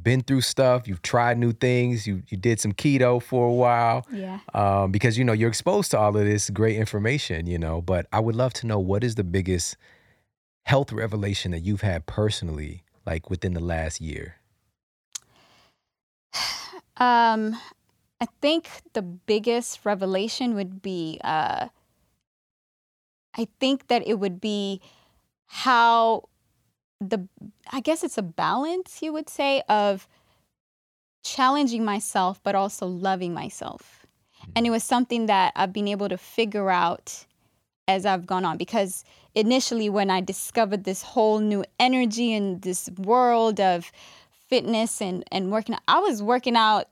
been 0.00 0.20
through 0.22 0.42
stuff, 0.42 0.86
you've 0.86 1.02
tried 1.02 1.38
new 1.38 1.52
things, 1.52 2.06
you 2.06 2.22
you 2.28 2.36
did 2.36 2.60
some 2.60 2.72
keto 2.72 3.20
for 3.20 3.48
a 3.48 3.52
while. 3.52 4.06
Yeah. 4.12 4.38
Um, 4.54 4.92
because 4.92 5.18
you 5.18 5.24
know 5.24 5.32
you're 5.32 5.48
exposed 5.48 5.90
to 5.90 5.98
all 5.98 6.16
of 6.16 6.24
this 6.24 6.50
great 6.50 6.76
information, 6.76 7.46
you 7.46 7.58
know. 7.58 7.82
But 7.82 8.06
I 8.12 8.20
would 8.20 8.36
love 8.36 8.52
to 8.54 8.66
know 8.68 8.78
what 8.78 9.02
is 9.02 9.16
the 9.16 9.24
biggest 9.24 9.76
health 10.64 10.92
revelation 10.92 11.50
that 11.50 11.64
you've 11.64 11.80
had 11.80 12.06
personally, 12.06 12.84
like 13.04 13.28
within 13.28 13.54
the 13.54 13.60
last 13.60 14.00
year. 14.00 14.36
Um, 16.98 17.60
I 18.22 18.26
think 18.40 18.70
the 18.94 19.02
biggest 19.02 19.84
revelation 19.84 20.54
would 20.54 20.80
be 20.80 21.20
uh, 21.22 21.68
I 23.36 23.48
think 23.60 23.88
that 23.88 24.06
it 24.06 24.18
would 24.18 24.40
be 24.40 24.80
how 25.46 26.28
the 27.00 27.28
I 27.70 27.80
guess 27.80 28.02
it's 28.02 28.16
a 28.18 28.22
balance 28.22 29.02
you 29.02 29.12
would 29.12 29.28
say 29.28 29.62
of 29.68 30.08
challenging 31.22 31.84
myself 31.84 32.40
but 32.42 32.54
also 32.54 32.86
loving 32.86 33.34
myself. 33.34 34.06
And 34.54 34.66
it 34.66 34.70
was 34.70 34.82
something 34.82 35.26
that 35.26 35.52
I've 35.56 35.72
been 35.72 35.88
able 35.88 36.08
to 36.08 36.16
figure 36.16 36.70
out 36.70 37.26
as 37.88 38.06
I've 38.06 38.26
gone 38.26 38.44
on 38.44 38.56
because 38.56 39.04
initially 39.34 39.88
when 39.88 40.10
I 40.10 40.20
discovered 40.20 40.84
this 40.84 41.02
whole 41.02 41.38
new 41.38 41.64
energy 41.78 42.32
in 42.32 42.60
this 42.60 42.88
world 42.96 43.60
of 43.60 43.92
fitness 44.48 45.00
and 45.00 45.24
and 45.32 45.50
working 45.50 45.74
out, 45.74 45.82
I 45.88 45.98
was 46.00 46.22
working 46.22 46.56
out 46.56 46.86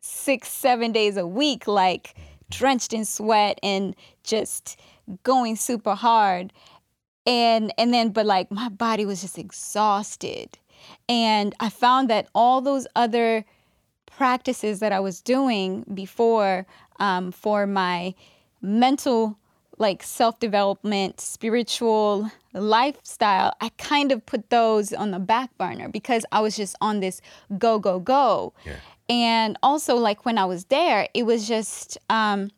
6 0.00 0.48
7 0.48 0.92
days 0.92 1.16
a 1.16 1.26
week 1.26 1.66
like 1.66 2.14
drenched 2.50 2.92
in 2.92 3.04
sweat 3.04 3.58
and 3.62 3.94
just 4.24 4.78
going 5.22 5.56
super 5.56 5.94
hard. 5.94 6.52
And 7.26 7.72
and 7.78 7.92
then 7.92 8.10
but 8.10 8.26
like 8.26 8.50
my 8.50 8.68
body 8.68 9.04
was 9.04 9.20
just 9.20 9.38
exhausted. 9.38 10.58
And 11.08 11.54
i 11.60 11.68
found 11.68 12.08
that 12.10 12.28
all 12.34 12.60
those 12.60 12.86
other 12.96 13.44
practices 14.06 14.80
that 14.80 14.92
i 14.92 15.00
was 15.00 15.20
doing 15.20 15.84
before 15.94 16.66
um, 16.98 17.32
for 17.32 17.66
my 17.66 18.14
mental 18.60 19.38
like 19.80 20.02
self-development 20.02 21.20
spiritual 21.20 22.30
lifestyle 22.52 23.52
i 23.60 23.68
kind 23.78 24.12
of 24.12 24.24
put 24.26 24.50
those 24.50 24.92
on 24.92 25.10
the 25.10 25.18
back 25.18 25.50
burner 25.58 25.88
because 25.88 26.24
i 26.32 26.40
was 26.40 26.54
just 26.56 26.76
on 26.80 27.00
this 27.00 27.20
go 27.58 27.78
go 27.78 27.98
go 27.98 28.52
Yeah. 28.64 28.76
and 29.08 29.56
also 29.62 29.96
like 29.96 30.24
when 30.24 30.38
i 30.38 30.44
was 30.44 30.66
there 30.66 31.08
it 31.14 31.24
was 31.24 31.48
just 31.48 31.98
um, 32.08 32.50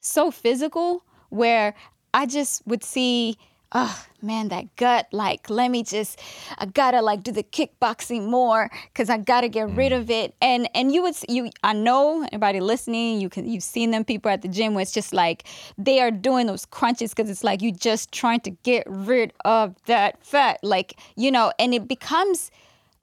so 0.00 0.30
physical 0.30 1.02
where 1.30 1.74
I 2.16 2.26
just 2.26 2.64
would 2.64 2.84
see, 2.84 3.36
oh 3.74 4.06
man, 4.22 4.48
that 4.48 4.74
gut. 4.76 5.08
Like, 5.12 5.50
let 5.50 5.70
me 5.70 5.82
just, 5.82 6.20
I 6.58 6.66
gotta 6.66 7.02
like 7.02 7.22
do 7.22 7.32
the 7.32 7.42
kickboxing 7.42 8.28
more 8.28 8.70
because 8.92 9.10
I 9.10 9.18
gotta 9.18 9.48
get 9.48 9.68
rid 9.70 9.92
of 9.92 10.10
it. 10.10 10.34
And 10.40 10.68
and 10.74 10.94
you 10.94 11.02
would 11.02 11.14
you, 11.28 11.50
I 11.62 11.72
know 11.72 12.22
everybody 12.24 12.60
listening, 12.60 13.20
you 13.20 13.28
can 13.28 13.48
you've 13.48 13.62
seen 13.64 13.90
them 13.90 14.04
people 14.04 14.30
at 14.30 14.42
the 14.42 14.48
gym 14.48 14.74
where 14.74 14.82
it's 14.82 14.92
just 14.92 15.12
like 15.12 15.44
they 15.76 16.00
are 16.00 16.10
doing 16.10 16.46
those 16.46 16.64
crunches 16.64 17.12
because 17.14 17.28
it's 17.30 17.44
like 17.44 17.60
you 17.62 17.72
just 17.72 18.12
trying 18.12 18.40
to 18.40 18.50
get 18.50 18.84
rid 18.88 19.32
of 19.44 19.74
that 19.86 20.24
fat, 20.24 20.60
like 20.62 20.98
you 21.16 21.30
know, 21.30 21.52
and 21.58 21.74
it 21.74 21.88
becomes 21.88 22.50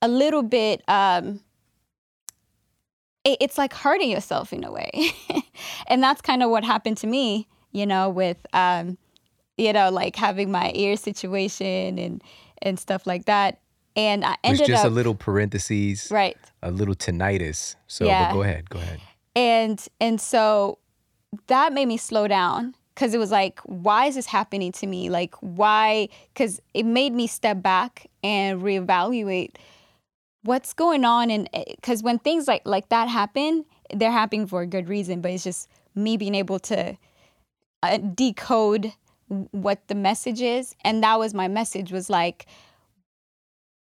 a 0.01 0.07
little 0.07 0.43
bit. 0.43 0.81
um 0.87 1.41
it- 3.23 3.37
it's 3.39 3.57
like 3.57 3.73
hurting 3.73 4.09
yourself 4.09 4.51
in 4.53 4.63
a 4.63 4.71
way. 4.71 5.11
and 5.87 6.01
that's 6.01 6.21
kind 6.21 6.41
of 6.43 6.49
what 6.49 6.63
happened 6.63 6.97
to 6.97 7.07
me, 7.07 7.47
you 7.71 7.85
know, 7.85 8.09
with 8.09 8.37
um, 8.53 8.97
you 9.61 9.71
know, 9.73 9.89
like 9.91 10.15
having 10.15 10.51
my 10.51 10.71
ear 10.73 10.95
situation 10.97 11.99
and 11.99 12.23
and 12.61 12.79
stuff 12.79 13.05
like 13.05 13.25
that. 13.25 13.59
And 13.95 14.23
I 14.25 14.37
ended 14.43 14.61
It's 14.61 14.67
just 14.69 14.85
up 14.85 14.91
a 14.91 14.93
little 14.93 15.15
parentheses, 15.15 16.07
right. 16.11 16.37
a 16.63 16.71
little 16.71 16.95
tinnitus. 16.95 17.75
So 17.87 18.05
Yeah. 18.05 18.31
go 18.31 18.41
ahead, 18.41 18.69
go 18.69 18.79
ahead. 18.79 18.99
And 19.35 19.85
and 19.99 20.19
so 20.19 20.79
that 21.47 21.73
made 21.73 21.87
me 21.87 21.97
slow 21.97 22.27
down 22.27 22.75
because 22.95 23.13
it 23.13 23.17
was 23.19 23.31
like, 23.31 23.59
why 23.65 24.05
is 24.07 24.15
this 24.15 24.25
happening 24.25 24.71
to 24.73 24.87
me? 24.87 25.09
Like, 25.09 25.35
why? 25.41 26.09
Because 26.33 26.61
it 26.73 26.85
made 26.85 27.13
me 27.13 27.27
step 27.27 27.61
back 27.61 28.07
and 28.23 28.61
reevaluate 28.61 29.55
what's 30.43 30.73
going 30.73 31.05
on. 31.05 31.29
And 31.29 31.49
because 31.53 32.01
when 32.01 32.17
things 32.19 32.47
like 32.47 32.63
like 32.65 32.89
that 32.89 33.07
happen, 33.09 33.65
they're 33.93 34.11
happening 34.11 34.47
for 34.47 34.61
a 34.61 34.67
good 34.67 34.87
reason. 34.89 35.21
But 35.21 35.31
it's 35.31 35.43
just 35.43 35.69
me 35.95 36.17
being 36.17 36.35
able 36.35 36.59
to 36.59 36.97
uh, 37.83 37.97
decode 37.97 38.93
what 39.51 39.87
the 39.87 39.95
message 39.95 40.41
is, 40.41 40.75
and 40.83 41.03
that 41.03 41.19
was 41.19 41.33
my 41.33 41.47
message. 41.47 41.91
Was 41.91 42.09
like, 42.09 42.45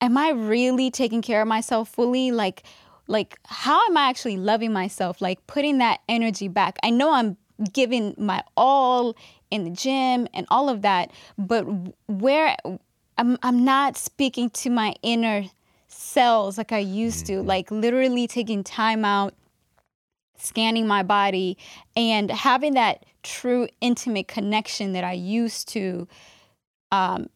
am 0.01 0.17
I 0.17 0.29
really 0.29 0.91
taking 0.91 1.21
care 1.21 1.41
of 1.41 1.47
myself 1.47 1.89
fully? 1.89 2.31
Like, 2.31 2.63
like 3.07 3.37
how 3.45 3.85
am 3.87 3.97
I 3.97 4.09
actually 4.09 4.37
loving 4.37 4.73
myself? 4.73 5.21
Like 5.21 5.45
putting 5.47 5.77
that 5.79 6.01
energy 6.09 6.47
back. 6.47 6.77
I 6.83 6.89
know 6.89 7.13
I'm 7.13 7.37
giving 7.73 8.13
my 8.17 8.43
all 8.55 9.15
in 9.49 9.63
the 9.63 9.69
gym 9.69 10.27
and 10.33 10.45
all 10.49 10.69
of 10.69 10.81
that, 10.81 11.11
but 11.37 11.65
where 12.07 12.55
I'm 13.17 13.37
I'm 13.41 13.63
not 13.63 13.97
speaking 13.97 14.49
to 14.51 14.69
my 14.69 14.93
inner 15.01 15.45
cells 15.87 16.57
like 16.57 16.71
I 16.71 16.79
used 16.79 17.25
to, 17.27 17.33
mm-hmm. 17.33 17.47
like 17.47 17.71
literally 17.71 18.27
taking 18.27 18.63
time 18.63 19.05
out, 19.05 19.33
scanning 20.37 20.87
my 20.87 21.03
body 21.03 21.57
and 21.95 22.31
having 22.31 22.73
that 22.73 23.05
true 23.23 23.67
intimate 23.81 24.27
connection 24.27 24.93
that 24.93 25.03
I 25.03 25.13
used 25.13 25.67
to 25.69 26.07
um 26.91 27.29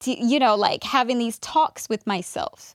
to, 0.00 0.18
you 0.18 0.38
know, 0.38 0.56
like 0.56 0.82
having 0.82 1.18
these 1.18 1.38
talks 1.38 1.88
with 1.88 2.06
myself. 2.06 2.74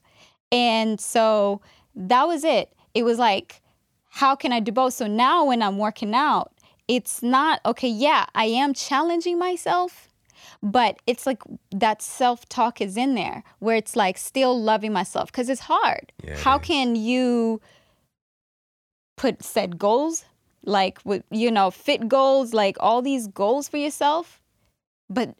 And 0.52 1.00
so 1.00 1.60
that 1.94 2.26
was 2.26 2.44
it. 2.44 2.72
It 2.94 3.04
was 3.04 3.18
like, 3.18 3.60
how 4.08 4.34
can 4.34 4.52
I 4.52 4.60
do 4.60 4.72
both? 4.72 4.94
So 4.94 5.06
now 5.06 5.44
when 5.44 5.60
I'm 5.60 5.78
working 5.78 6.14
out, 6.14 6.52
it's 6.88 7.22
not, 7.22 7.60
okay, 7.66 7.88
yeah, 7.88 8.26
I 8.34 8.44
am 8.44 8.72
challenging 8.72 9.38
myself, 9.38 10.08
but 10.62 10.98
it's 11.06 11.26
like 11.26 11.42
that 11.72 12.00
self 12.00 12.48
talk 12.48 12.80
is 12.80 12.96
in 12.96 13.14
there 13.14 13.42
where 13.58 13.76
it's 13.76 13.96
like 13.96 14.16
still 14.16 14.60
loving 14.60 14.92
myself 14.92 15.32
because 15.32 15.48
it's 15.48 15.62
hard. 15.62 16.12
Yeah, 16.22 16.36
how 16.36 16.58
can 16.58 16.94
you 16.94 17.60
put 19.16 19.42
set 19.42 19.78
goals, 19.78 20.24
like 20.64 20.98
with, 21.04 21.22
you 21.30 21.50
know, 21.50 21.70
fit 21.70 22.08
goals, 22.08 22.54
like 22.54 22.76
all 22.80 23.02
these 23.02 23.26
goals 23.28 23.68
for 23.68 23.76
yourself, 23.76 24.40
but 25.08 25.34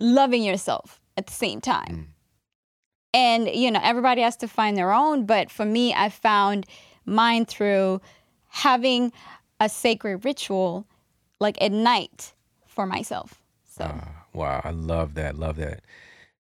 loving 0.00 0.42
yourself 0.42 1.00
at 1.16 1.26
the 1.26 1.32
same 1.32 1.60
time? 1.60 1.86
Mm. 1.88 2.06
and 3.12 3.48
you 3.48 3.70
know 3.70 3.80
everybody 3.82 4.22
has 4.22 4.36
to 4.36 4.46
find 4.46 4.76
their 4.76 4.92
own 4.92 5.26
but 5.26 5.50
for 5.50 5.64
me 5.64 5.92
i 5.94 6.08
found 6.08 6.64
mine 7.04 7.44
through 7.44 8.00
having 8.48 9.12
a 9.58 9.68
sacred 9.68 10.24
ritual 10.24 10.86
like 11.40 11.60
at 11.60 11.72
night 11.72 12.32
for 12.66 12.86
myself 12.86 13.40
so 13.64 13.84
Ah, 13.84 14.24
wow, 14.32 14.60
I 14.64 14.70
love 14.70 15.14
that. 15.14 15.36
Love 15.36 15.56
that. 15.56 15.82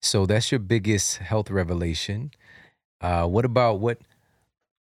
So 0.01 0.25
that's 0.25 0.51
your 0.51 0.59
biggest 0.59 1.17
health 1.17 1.49
revelation. 1.49 2.31
Uh, 3.01 3.25
what 3.27 3.45
about 3.45 3.79
what? 3.79 3.99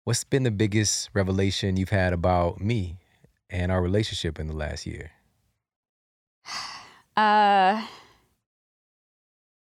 What's 0.08 0.24
been 0.24 0.44
the 0.44 0.50
biggest 0.50 1.10
revelation 1.12 1.76
you've 1.76 1.90
had 1.90 2.14
about 2.14 2.62
me 2.62 2.96
and 3.50 3.70
our 3.70 3.82
relationship 3.82 4.40
in 4.40 4.46
the 4.46 4.56
last 4.56 4.86
year? 4.86 5.10
uh 7.14 7.84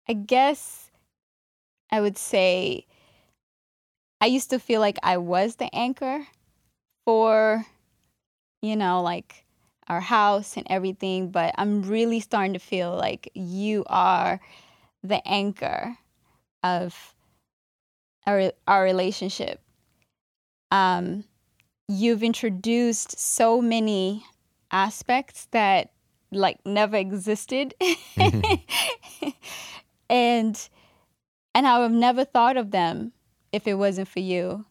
i 0.09 0.13
guess 0.25 0.89
i 1.91 2.01
would 2.01 2.17
say 2.17 2.87
i 4.21 4.25
used 4.25 4.49
to 4.49 4.57
feel 4.57 4.81
like 4.81 4.97
i 5.03 5.17
was 5.17 5.57
the 5.57 5.69
anchor 5.75 6.25
for 7.05 7.63
you 8.63 8.75
know 8.75 9.03
like 9.03 9.45
our 9.87 10.01
house 10.01 10.57
and 10.57 10.65
everything 10.67 11.29
but 11.29 11.53
i'm 11.59 11.83
really 11.83 12.19
starting 12.19 12.53
to 12.53 12.59
feel 12.59 12.95
like 12.95 13.29
you 13.35 13.83
are 13.85 14.39
the 15.03 15.21
anchor 15.27 15.95
of 16.63 17.13
our 18.25 18.51
our 18.67 18.83
relationship 18.83 19.62
um 20.73 21.23
you've 21.87 22.23
introduced 22.23 23.17
so 23.19 23.61
many 23.61 24.25
aspects 24.71 25.47
that 25.51 25.91
like 26.31 26.57
never 26.65 26.97
existed 26.97 27.75
and 30.09 30.69
and 31.55 31.67
I 31.67 31.77
would 31.77 31.83
have 31.83 31.91
never 31.91 32.25
thought 32.25 32.57
of 32.57 32.71
them 32.71 33.11
if 33.51 33.67
it 33.67 33.75
wasn't 33.75 34.07
for 34.07 34.19
you. 34.19 34.65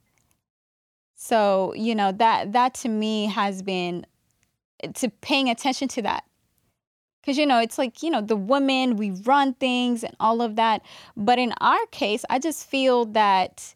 So, 1.15 1.73
you 1.75 1.95
know, 1.95 2.11
that 2.11 2.53
that 2.53 2.75
to 2.75 2.89
me 2.89 3.27
has 3.27 3.63
been 3.63 4.05
to 4.95 5.09
paying 5.09 5.49
attention 5.49 5.87
to 5.89 6.03
that. 6.03 6.25
Cuz 7.25 7.39
you 7.39 7.47
know, 7.47 7.61
it's 7.61 7.79
like, 7.79 8.03
you 8.03 8.11
know, 8.11 8.21
the 8.21 8.35
women, 8.35 8.97
we 8.97 9.13
run 9.13 9.55
things 9.55 10.03
and 10.03 10.17
all 10.19 10.43
of 10.43 10.57
that, 10.57 10.83
but 11.17 11.39
in 11.39 11.55
our 11.61 11.87
case, 11.93 12.25
I 12.29 12.41
just 12.41 12.67
feel 12.67 13.05
that 13.07 13.75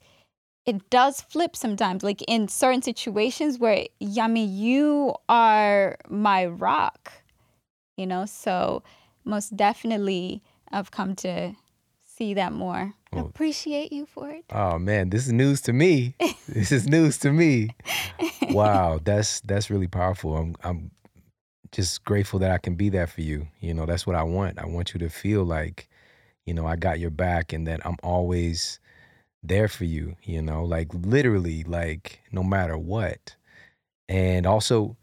it 0.67 0.91
does 0.91 1.21
flip 1.21 1.55
sometimes 1.57 2.03
like 2.03 2.23
in 2.29 2.49
certain 2.49 2.83
situations 2.83 3.59
where 3.59 3.87
yeah, 4.01 4.25
I 4.25 4.29
mean, 4.29 4.55
you 4.57 5.15
are 5.29 5.97
my 6.09 6.47
rock. 6.47 7.13
You 7.97 8.07
know, 8.07 8.27
so 8.27 8.83
most 9.25 9.57
definitely 9.57 10.43
I've 10.71 10.91
come 10.91 11.15
to 11.17 11.55
see 12.05 12.35
that 12.35 12.53
more. 12.53 12.93
Well- 13.13 13.27
Appreciate 13.27 13.93
you 13.93 14.05
for 14.07 14.29
it. 14.31 14.45
Oh 14.51 14.79
man, 14.79 15.09
this 15.11 15.27
is 15.27 15.33
news 15.33 15.61
to 15.63 15.73
me. 15.73 16.15
this 16.49 16.73
is 16.73 16.87
news 16.89 17.19
to 17.19 17.33
me. 17.33 17.71
Wow, 18.51 19.01
that's 19.03 19.41
that's 19.41 19.71
really 19.71 19.89
powerful. 19.89 20.37
I'm 20.37 20.55
I'm 20.63 20.91
just 21.73 22.05
grateful 22.05 22.39
that 22.41 22.53
I 22.53 22.59
can 22.59 22.77
be 22.77 22.89
there 22.91 23.07
for 23.09 23.21
you. 23.21 23.49
You 23.61 23.75
know, 23.75 23.87
that's 23.87 24.07
what 24.07 24.15
I 24.15 24.23
want. 24.23 24.59
I 24.61 24.67
want 24.67 24.95
you 24.95 25.01
to 25.01 25.09
feel 25.11 25.45
like, 25.45 25.89
you 26.45 26.55
know, 26.55 26.65
I 26.65 26.77
got 26.77 27.01
your 27.01 27.11
back 27.11 27.53
and 27.53 27.67
that 27.67 27.85
I'm 27.85 27.97
always 28.05 28.79
there 29.49 29.69
for 29.69 29.85
you, 29.85 30.17
you 30.23 30.43
know, 30.43 30.65
like 30.65 30.89
literally 30.93 31.63
like 31.65 32.21
no 32.33 32.43
matter 32.43 32.77
what. 32.79 33.35
And 34.09 34.47
also 34.47 34.97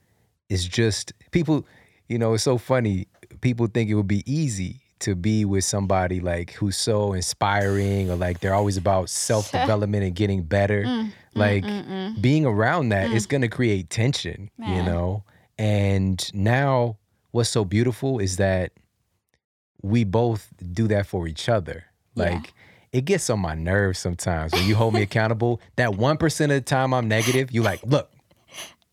it's 0.49 0.65
just 0.65 1.13
people, 1.31 1.65
you 2.07 2.17
know, 2.17 2.33
it's 2.33 2.43
so 2.43 2.57
funny. 2.57 3.07
People 3.41 3.67
think 3.67 3.89
it 3.89 3.95
would 3.95 4.07
be 4.07 4.23
easy 4.31 4.81
to 4.99 5.15
be 5.15 5.43
with 5.43 5.65
somebody 5.65 6.19
like 6.21 6.51
who's 6.53 6.77
so 6.77 7.11
inspiring 7.13 8.09
or 8.09 8.15
like 8.15 8.39
they're 8.39 8.53
always 8.53 8.77
about 8.77 9.09
self-development 9.09 10.03
and 10.03 10.15
getting 10.15 10.43
better. 10.43 10.83
Mm, 11.33 11.39
like 11.39 11.63
mm, 11.65 11.85
mm, 11.85 11.87
mm. 12.15 12.21
being 12.21 12.45
around 12.45 12.89
that 12.89 13.09
Mm. 13.09 13.15
it's 13.15 13.25
going 13.25 13.41
to 13.41 13.47
create 13.47 13.89
tension 13.89 14.51
you 14.59 14.83
know 14.83 15.23
and 15.57 16.29
now 16.33 16.97
what's 17.31 17.49
so 17.49 17.65
beautiful 17.65 18.19
is 18.19 18.37
that 18.37 18.71
we 19.81 20.03
both 20.03 20.49
do 20.71 20.87
that 20.89 21.07
for 21.07 21.27
each 21.27 21.49
other 21.49 21.85
Yeah. 22.15 22.39
It 22.93 23.05
gets 23.05 23.29
on 23.29 23.39
my 23.39 23.55
nerves 23.55 23.99
sometimes 23.99 24.53
when 24.53 24.65
you 24.65 24.75
hold 24.75 24.93
me 24.93 25.01
accountable. 25.01 25.59
That 25.75 25.89
1% 25.91 26.41
of 26.43 26.49
the 26.49 26.61
time 26.61 26.93
i'm 26.93 27.07
negative 27.07 27.51
you 27.51 27.61
like 27.63 27.81
look 27.83 28.09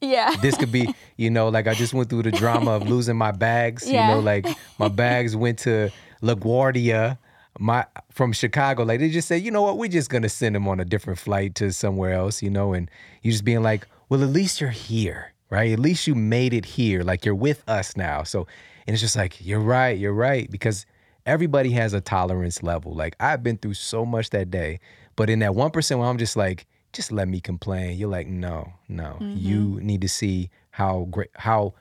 Yeah. 0.00 0.34
this 0.40 0.56
could 0.56 0.72
be 0.72 0.92
you 1.16 1.30
know 1.30 1.48
like 1.48 1.66
i 1.68 1.74
just 1.74 1.92
went 1.94 2.08
through 2.10 2.22
the 2.24 2.32
drama 2.32 2.72
of 2.72 2.88
losing 2.88 3.16
my 3.16 3.30
bags 3.32 3.88
Yeah. 3.88 4.08
you 4.08 4.14
know 4.14 4.20
like 4.20 4.46
my 4.78 4.88
bags 5.04 5.36
went 5.36 5.58
to 5.60 5.90
laguardia 6.22 7.18
my 7.58 7.84
from 8.10 8.32
chicago. 8.32 8.84
Like 8.84 9.00
they 9.00 9.10
just 9.10 9.28
said, 9.28 9.42
you 9.42 9.50
know 9.50 9.60
what? 9.62 9.76
We're 9.76 9.88
just 9.88 10.08
gonna 10.08 10.28
send 10.28 10.54
them 10.54 10.66
on 10.68 10.80
a 10.80 10.84
different 10.84 11.18
flight 11.18 11.54
to 11.56 11.72
somewhere 11.72 12.12
else 12.12 12.42
you 12.42 12.48
know 12.50 12.72
and 12.72 12.90
you're 13.22 13.32
just 13.32 13.44
being 13.44 13.62
like 13.62 13.86
well 14.08 14.22
at 14.22 14.30
least 14.30 14.60
you're 14.60 14.70
here 14.70 15.32
right? 15.50 15.72
At 15.72 15.80
least 15.80 16.06
you 16.06 16.14
made 16.14 16.54
it 16.54 16.64
here. 16.64 17.02
Like 17.02 17.24
you're 17.24 17.34
with 17.34 17.64
us 17.68 17.96
now. 17.96 18.22
So 18.22 18.46
and 18.86 18.94
it's 18.94 19.00
just 19.00 19.16
like 19.16 19.44
you're 19.44 19.60
right 19.60 19.98
you're 19.98 20.12
right 20.14 20.48
because 20.50 20.86
everybody 21.26 21.70
has 21.72 21.92
a 21.92 22.00
tolerance 22.00 22.62
level. 22.62 22.94
Like 22.94 23.16
i've 23.20 23.42
been 23.42 23.58
through 23.58 23.74
so 23.74 24.04
much 24.04 24.30
that 24.30 24.50
day 24.50 24.80
but 25.16 25.28
in 25.28 25.40
that 25.40 25.52
1% 25.52 25.98
where 25.98 26.08
i'm 26.08 26.18
just 26.18 26.36
like 26.36 26.66
just 26.92 27.12
let 27.12 27.28
me 27.28 27.40
complain 27.40 27.96
you're 27.96 28.08
like 28.08 28.26
no 28.26 28.72
no. 28.88 29.16
You 29.20 29.58
mm-hmm. 29.58 29.86
need 29.86 30.00
to 30.00 30.08
see 30.08 30.50
how 30.70 31.06
great 31.10 31.30
how 31.34 31.74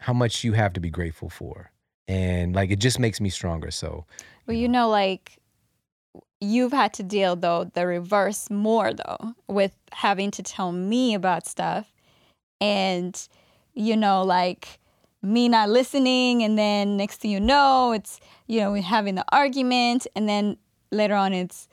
how 0.00 0.12
much 0.12 0.44
you 0.44 0.52
have 0.52 0.72
to 0.74 0.80
be 0.80 0.90
grateful 0.90 1.28
for. 1.28 1.70
And 2.08 2.54
like 2.54 2.70
it 2.70 2.78
just 2.78 2.98
makes 2.98 3.20
me 3.20 3.30
stronger 3.30 3.70
so 3.70 4.04
Well, 4.46 4.56
you 4.56 4.68
know, 4.68 4.88
like 4.88 5.38
you've 6.40 6.72
had 6.72 6.92
to 6.94 7.02
deal 7.02 7.34
though 7.34 7.70
the 7.74 7.86
reverse 7.86 8.50
more 8.50 8.92
though 8.92 9.34
with 9.48 9.72
having 9.92 10.30
to 10.32 10.42
tell 10.42 10.70
me 10.70 11.14
about 11.14 11.46
stuff 11.46 11.92
and 12.60 13.28
you 13.74 13.96
know 13.96 14.22
like 14.22 14.78
me 15.26 15.48
not 15.48 15.68
listening 15.68 16.42
and 16.42 16.58
then 16.58 16.96
next 16.96 17.20
thing 17.20 17.30
you 17.30 17.40
know 17.40 17.92
it's 17.92 18.20
you 18.46 18.60
know 18.60 18.72
we're 18.72 18.82
having 18.82 19.14
the 19.14 19.24
argument 19.32 20.06
and 20.14 20.28
then 20.28 20.56
later 20.90 21.14
on 21.14 21.32
it's 21.32 21.68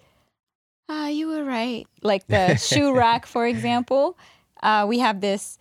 ah 0.90 1.08
you 1.08 1.28
were 1.28 1.44
right. 1.44 1.88
Like 2.02 2.28
the 2.28 2.56
shoe 2.70 2.94
rack 2.94 3.26
for 3.26 3.48
example. 3.48 4.18
Uh, 4.62 4.86
we 4.88 5.00
have 5.00 5.22
this 5.22 5.58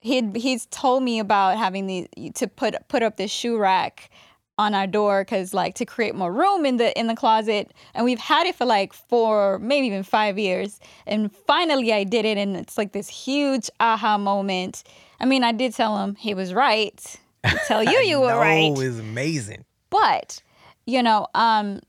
he'd 0.00 0.36
he's 0.36 0.66
told 0.66 1.02
me 1.02 1.18
about 1.18 1.58
having 1.58 1.86
the 1.86 2.08
to 2.34 2.46
put 2.46 2.74
put 2.88 3.02
up 3.02 3.16
this 3.16 3.30
shoe 3.30 3.58
rack 3.58 4.10
on 4.58 4.74
our 4.74 4.86
door 4.86 5.22
because 5.22 5.54
like 5.54 5.74
to 5.74 5.86
create 5.86 6.14
more 6.14 6.32
room 6.32 6.66
in 6.66 6.76
the 6.76 6.98
in 6.98 7.06
the 7.06 7.14
closet 7.14 7.72
and 7.94 8.04
we've 8.04 8.18
had 8.18 8.46
it 8.46 8.54
for 8.54 8.66
like 8.66 8.92
four 8.92 9.58
maybe 9.58 9.86
even 9.86 10.02
five 10.02 10.38
years 10.38 10.80
and 11.06 11.32
finally 11.32 11.92
i 11.92 12.04
did 12.04 12.24
it 12.24 12.36
and 12.36 12.56
it's 12.56 12.76
like 12.76 12.92
this 12.92 13.08
huge 13.08 13.70
aha 13.80 14.18
moment. 14.18 14.82
I 15.18 15.24
mean 15.24 15.44
i 15.44 15.52
did 15.52 15.74
tell 15.74 15.96
him 15.98 16.14
he 16.14 16.34
was 16.34 16.52
right 16.52 17.18
I 17.44 17.58
tell 17.66 17.82
you 17.84 17.98
you 18.00 18.20
were 18.20 18.36
right. 18.36 18.72
it's 18.76 18.98
amazing. 18.98 19.64
But 19.90 20.42
you 20.86 21.02
know 21.02 21.26
um 21.34 21.80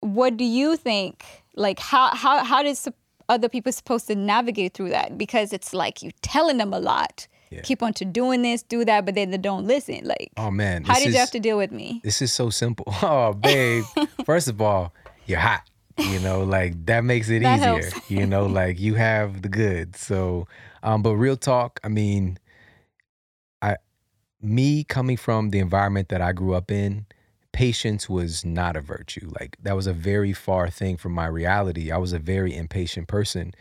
what 0.00 0.36
do 0.36 0.44
you 0.44 0.76
think 0.76 1.24
like 1.56 1.78
how 1.78 2.14
how 2.14 2.44
how 2.44 2.62
does 2.62 2.88
other 3.28 3.48
people 3.48 3.72
supposed 3.72 4.06
to 4.06 4.14
navigate 4.14 4.74
through 4.74 4.90
that? 4.90 5.18
Because 5.18 5.52
it's 5.52 5.74
like 5.74 6.02
you 6.02 6.10
telling 6.22 6.56
them 6.58 6.72
a 6.72 6.80
lot. 6.80 7.26
Yeah. 7.50 7.62
keep 7.62 7.82
on 7.82 7.94
to 7.94 8.04
doing 8.04 8.42
this 8.42 8.62
do 8.62 8.84
that 8.84 9.06
but 9.06 9.14
then 9.14 9.30
they 9.30 9.38
don't 9.38 9.66
listen 9.66 10.04
like 10.04 10.28
oh 10.36 10.50
man 10.50 10.84
how 10.84 10.98
did 10.98 11.14
you 11.14 11.18
have 11.18 11.30
to 11.30 11.40
deal 11.40 11.56
with 11.56 11.72
me? 11.72 11.98
this 12.04 12.20
is 12.20 12.30
so 12.30 12.50
simple. 12.50 12.84
Oh 13.02 13.32
babe 13.32 13.84
first 14.26 14.48
of 14.48 14.60
all 14.60 14.92
you're 15.24 15.38
hot 15.38 15.62
you 15.96 16.20
know 16.20 16.44
like 16.44 16.74
that 16.84 17.04
makes 17.04 17.30
it 17.30 17.40
That 17.42 17.60
easier 17.60 17.90
helps. 17.90 18.10
you 18.10 18.26
know 18.26 18.44
like 18.44 18.78
you 18.78 18.96
have 18.96 19.40
the 19.40 19.48
goods. 19.48 19.98
So 19.98 20.46
um 20.82 21.00
but 21.02 21.16
real 21.16 21.38
talk 21.38 21.80
i 21.82 21.88
mean 21.88 22.38
me 24.40 24.84
coming 24.84 25.16
from 25.16 25.50
the 25.50 25.58
environment 25.58 26.08
that 26.08 26.20
i 26.20 26.32
grew 26.32 26.54
up 26.54 26.70
in 26.70 27.06
patience 27.52 28.08
was 28.08 28.44
not 28.44 28.76
a 28.76 28.80
virtue 28.80 29.30
like 29.40 29.56
that 29.62 29.74
was 29.74 29.86
a 29.86 29.92
very 29.92 30.32
far 30.32 30.68
thing 30.70 30.96
from 30.96 31.12
my 31.12 31.26
reality 31.26 31.90
i 31.90 31.96
was 31.96 32.12
a 32.12 32.18
very 32.18 32.54
impatient 32.54 33.08
person 33.08 33.52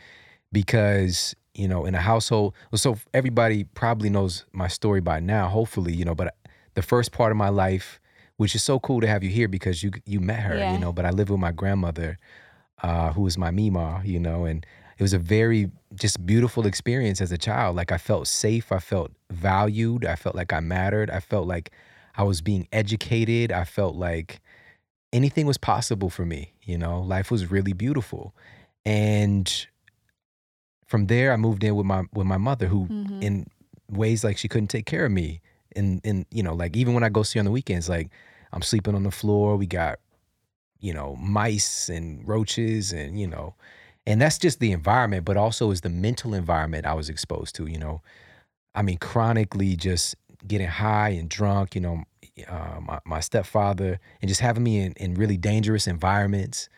because 0.51 1.35
you 1.53 1.67
know 1.67 1.85
in 1.85 1.95
a 1.95 2.01
household 2.01 2.53
so 2.75 2.97
everybody 3.13 3.63
probably 3.63 4.09
knows 4.09 4.45
my 4.51 4.67
story 4.67 5.01
by 5.01 5.19
now 5.19 5.47
hopefully 5.47 5.93
you 5.93 6.05
know 6.05 6.15
but 6.15 6.35
the 6.75 6.81
first 6.81 7.11
part 7.11 7.31
of 7.31 7.37
my 7.37 7.49
life 7.49 7.99
which 8.37 8.53
is 8.53 8.61
so 8.63 8.79
cool 8.79 9.01
to 9.01 9.07
have 9.07 9.23
you 9.23 9.29
here 9.29 9.47
because 9.47 9.81
you 9.81 9.91
you 10.05 10.19
met 10.19 10.41
her 10.41 10.57
Yeah. 10.57 10.73
you 10.73 10.77
know 10.79 10.93
but 10.93 11.05
i 11.05 11.09
lived 11.09 11.29
with 11.29 11.39
my 11.39 11.51
grandmother 11.51 12.19
uh, 12.83 13.11
who 13.13 13.21
was 13.21 13.37
my 13.37 13.49
mima 13.49 14.01
you 14.05 14.19
know 14.19 14.45
and 14.45 14.65
it 14.97 15.01
was 15.01 15.13
a 15.13 15.19
very 15.19 15.69
just 15.95 16.25
beautiful 16.25 16.65
experience 16.65 17.21
as 17.21 17.31
a 17.31 17.37
child. 17.37 17.75
Like 17.75 17.91
i 17.91 17.97
felt 17.97 18.27
safe 18.27 18.71
i 18.71 18.79
felt 18.79 19.11
valued 19.31 20.05
i 20.05 20.15
felt 20.15 20.35
like 20.35 20.51
i 20.53 20.59
mattered 20.59 21.09
i 21.09 21.19
felt 21.19 21.47
like 21.47 21.71
i 22.15 22.23
was 22.23 22.41
being 22.41 22.67
educated 22.71 23.51
i 23.51 23.63
felt 23.63 23.95
like 23.95 24.39
anything 25.13 25.45
was 25.45 25.57
possible 25.57 26.09
for 26.09 26.25
me 26.25 26.53
you 26.63 26.77
know? 26.77 26.99
Life 27.01 27.31
was 27.31 27.49
really 27.49 27.73
beautiful. 27.73 28.35
And 28.85 29.47
from 30.85 31.07
there 31.07 31.31
i 31.33 31.37
moved 31.37 31.63
in 31.63 31.75
with 31.75 31.85
my 31.85 32.03
with 32.13 32.27
my 32.27 32.37
mother 32.37 32.67
who 32.67 32.85
Mhm. 32.87 33.23
in 33.23 33.47
ways 33.89 34.23
like 34.23 34.37
she 34.37 34.47
couldn't 34.47 34.67
take 34.67 34.85
care 34.85 35.05
of 35.05 35.11
me. 35.11 35.41
And 35.75 36.01
and 36.03 36.25
you 36.31 36.41
know 36.43 36.53
like 36.55 36.75
even 36.75 36.93
when 36.93 37.03
i 37.03 37.09
go 37.09 37.23
see 37.23 37.37
her 37.39 37.41
on 37.41 37.45
the 37.45 37.51
weekends 37.51 37.87
like 37.87 38.09
i'm 38.51 38.61
sleeping 38.63 38.95
on 38.95 39.03
the 39.03 39.11
floor 39.11 39.55
we 39.57 39.67
got 39.67 39.99
you 40.79 40.93
know 40.93 41.15
mice 41.17 41.87
and 41.89 42.27
roaches 42.27 42.91
and 42.93 43.19
you 43.19 43.27
know 43.27 43.53
and 44.07 44.21
that's 44.21 44.39
just 44.39 44.59
the 44.59 44.71
environment 44.71 45.25
but 45.25 45.37
also 45.37 45.69
is 45.69 45.81
the 45.81 45.89
mental 45.89 46.33
environment 46.33 46.87
i 46.87 46.93
was 46.93 47.09
exposed 47.09 47.53
to 47.53 47.67
you 47.67 47.77
know? 47.77 48.01
I 48.73 48.81
mean 48.81 48.97
chronically 48.97 49.75
just 49.75 50.15
getting 50.47 50.67
high 50.67 51.09
and 51.09 51.29
drunk 51.29 51.75
you 51.75 51.81
know 51.81 52.03
uh, 52.47 52.79
my, 52.81 52.99
my 53.05 53.19
stepfather 53.19 53.99
and 54.21 54.29
just 54.29 54.41
having 54.41 54.63
me 54.63 54.79
in, 54.79 54.93
in 54.93 55.13
really 55.15 55.37
dangerous 55.37 55.87
environments 55.87 56.69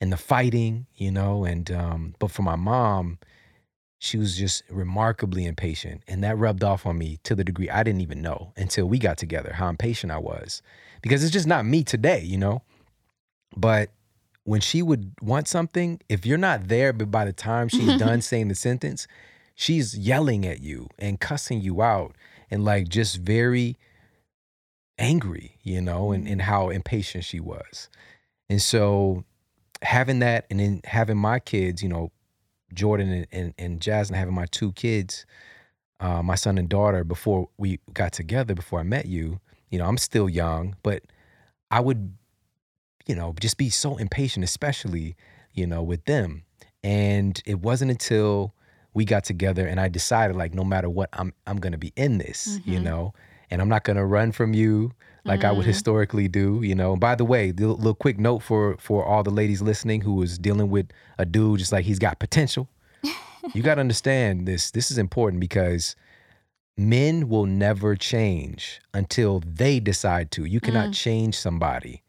and 0.00 0.12
the 0.12 0.16
fighting 0.16 0.86
you 0.96 1.10
know? 1.10 1.44
And 1.44 1.70
um 1.70 2.14
but 2.18 2.30
for 2.30 2.42
my 2.42 2.56
mom 2.56 3.18
she 3.98 4.18
was 4.18 4.36
just 4.36 4.64
remarkably 4.68 5.46
impatient 5.46 6.02
and 6.08 6.24
that 6.24 6.36
rubbed 6.36 6.64
off 6.64 6.84
on 6.86 6.98
me 6.98 7.20
to 7.22 7.36
the 7.36 7.44
degree 7.44 7.70
i 7.70 7.84
didn't 7.84 8.00
even 8.00 8.20
know 8.20 8.52
until 8.56 8.86
we 8.86 8.98
got 8.98 9.16
together 9.16 9.52
how 9.52 9.68
impatient 9.68 10.10
i 10.10 10.18
was 10.18 10.60
because 11.02 11.22
it's 11.22 11.32
just 11.32 11.46
not 11.46 11.64
me 11.64 11.84
today 11.84 12.20
you 12.20 12.36
know? 12.36 12.62
But 13.54 13.90
when 14.44 14.60
she 14.60 14.82
would 14.82 15.12
want 15.20 15.46
something 15.46 16.00
if 16.08 16.26
you're 16.26 16.38
not 16.38 16.68
there 16.68 16.92
but 16.92 17.10
by 17.10 17.24
the 17.24 17.32
time 17.32 17.68
she's 17.68 17.96
done 17.98 18.20
saying 18.20 18.48
the 18.48 18.54
sentence 18.54 19.06
she's 19.54 19.96
yelling 19.96 20.46
at 20.46 20.60
you 20.60 20.88
and 20.98 21.20
cussing 21.20 21.60
you 21.60 21.82
out 21.82 22.14
and 22.50 22.64
like 22.64 22.88
just 22.88 23.16
very 23.18 23.76
angry 24.98 25.58
you 25.62 25.80
know 25.80 26.12
and, 26.12 26.26
and 26.28 26.42
how 26.42 26.68
impatient 26.68 27.24
she 27.24 27.40
was. 27.40 27.88
And 28.48 28.60
so 28.60 29.24
having 29.80 30.18
that 30.20 30.46
and 30.50 30.60
then 30.60 30.80
having 30.84 31.16
my 31.16 31.38
kids 31.38 31.82
you 31.82 31.88
know 31.88 32.12
Jordan 32.74 33.10
and, 33.10 33.26
and, 33.32 33.54
and 33.58 33.80
Jasmine 33.80 34.18
having 34.18 34.34
my 34.34 34.46
two 34.46 34.72
kids, 34.72 35.26
uh, 36.00 36.22
my 36.22 36.34
son 36.34 36.58
and 36.58 36.68
daughter, 36.68 37.04
before 37.04 37.48
we 37.58 37.78
got 37.92 38.12
together, 38.12 38.54
before 38.54 38.80
I 38.80 38.82
met 38.82 39.06
you, 39.06 39.40
you 39.70 39.78
know, 39.78 39.86
I'm 39.86 39.98
still 39.98 40.28
young, 40.28 40.76
but 40.82 41.02
I 41.70 41.80
would, 41.80 42.14
you 43.06 43.14
know, 43.14 43.34
just 43.40 43.56
be 43.56 43.68
so 43.70 43.96
impatient, 43.96 44.44
especially, 44.44 45.16
you 45.52 45.66
know, 45.66 45.82
with 45.82 46.04
them. 46.04 46.44
And 46.84 47.40
it 47.46 47.60
wasn't 47.60 47.90
until 47.90 48.54
we 48.94 49.04
got 49.04 49.24
together 49.24 49.66
and 49.66 49.80
I 49.80 49.88
decided 49.88 50.36
like 50.36 50.52
no 50.54 50.64
matter 50.64 50.88
what, 50.90 51.08
I'm 51.12 51.32
I'm 51.46 51.58
gonna 51.58 51.78
be 51.78 51.92
in 51.96 52.18
this, 52.18 52.60
you 52.64 52.78
Mhm. 52.78 52.82
know, 52.82 53.14
and 53.50 53.62
I'm 53.62 53.68
not 53.68 53.84
gonna 53.84 54.04
run 54.06 54.32
from 54.32 54.52
you 54.54 54.92
like 55.24 55.44
I 55.44 55.52
would 55.52 55.64
Mm. 55.64 55.68
historically 55.68 56.26
do, 56.28 56.60
you 56.62 56.74
know. 56.74 56.92
And 56.92 57.00
by 57.00 57.14
the 57.14 57.24
way, 57.24 57.52
the 57.52 57.68
little 57.68 57.94
quick 57.94 58.18
note 58.18 58.40
for 58.42 58.76
for 58.78 59.04
all 59.04 59.22
the 59.22 59.30
ladies 59.30 59.62
listening 59.62 60.00
who 60.02 60.20
is 60.22 60.36
dealing 60.38 60.68
with 60.70 60.86
a 61.18 61.24
dude 61.24 61.60
just 61.60 61.72
like 61.72 61.84
he's 61.84 61.98
got 62.00 62.18
potential. 62.18 62.68
you 63.54 63.62
got 63.62 63.76
to 63.76 63.80
understand 63.86 64.46
this. 64.48 64.70
This 64.72 64.90
is 64.90 64.98
important 64.98 65.40
because 65.40 65.94
men 66.76 67.28
will 67.28 67.46
never 67.46 67.94
change 67.96 68.80
until 68.94 69.40
they 69.46 69.78
decide 69.80 70.30
to. 70.32 70.44
You 70.44 70.60
cannot 70.60 70.88
Mm. 70.88 70.94
change 70.94 71.34
somebody, 71.36 72.01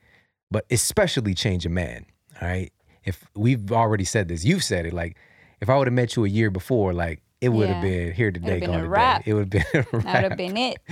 but 0.54 0.66
especially 0.72 1.34
change 1.34 1.66
a 1.66 1.70
man. 1.70 2.06
All 2.41 2.47
right. 2.47 2.72
If 3.04 3.26
we've 3.36 3.72
already 3.74 4.06
said 4.06 4.30
this, 4.30 4.45
you've 4.45 4.64
said 4.64 4.86
it. 4.86 4.93
Like, 4.93 5.18
if 5.60 5.70
I 5.70 5.78
would 5.78 5.88
have 5.88 5.93
met 5.93 6.16
you 6.16 6.24
a 6.24 6.30
year 6.30 6.49
before, 6.49 6.93
like 6.93 7.22
it 7.41 7.49
would 7.49 7.68
have 7.70 7.84
Yeah. 7.84 7.89
been 8.06 8.14
here 8.14 8.32
today, 8.32 8.60
been 8.62 8.70
gone 8.70 8.80
a 8.80 8.84
today. 8.84 8.88
wrap. 8.89 9.28
It 9.28 9.34
would 9.34 9.54
have 9.54 9.74
been 9.74 9.86
a 9.93 9.97
That 10.04 10.14
would 10.22 10.24
have 10.32 10.38
been 10.38 10.56
it. 10.56 10.78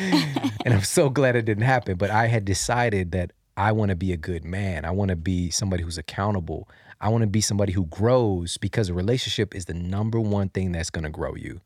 and 0.65 0.73
I'm 0.73 0.83
so 0.83 1.09
glad 1.09 1.37
it 1.37 1.45
didn't 1.45 1.63
happen. 1.63 1.95
But 1.95 2.09
I 2.09 2.27
had 2.27 2.43
decided 2.43 3.11
that 3.13 3.31
I 3.55 3.71
want 3.71 3.89
to 3.89 3.95
be 3.95 4.11
a 4.11 4.17
good 4.17 4.43
man. 4.43 4.83
I 4.83 4.91
want 4.91 5.09
to 5.09 5.15
be 5.15 5.49
somebody 5.51 5.83
who's 5.83 5.97
accountable. 5.97 6.67
I 6.99 7.09
want 7.09 7.21
to 7.21 7.27
be 7.27 7.41
somebody 7.41 7.71
who 7.73 7.85
grows 7.85 8.57
because 8.57 8.89
a 8.89 8.93
relationship 8.93 9.55
is 9.55 9.65
the 9.65 9.73
number 9.73 10.19
one 10.19 10.49
thing 10.49 10.71
that's 10.71 10.89
going 10.89 11.03
to 11.05 11.09
grow 11.09 11.35
you. 11.35 11.61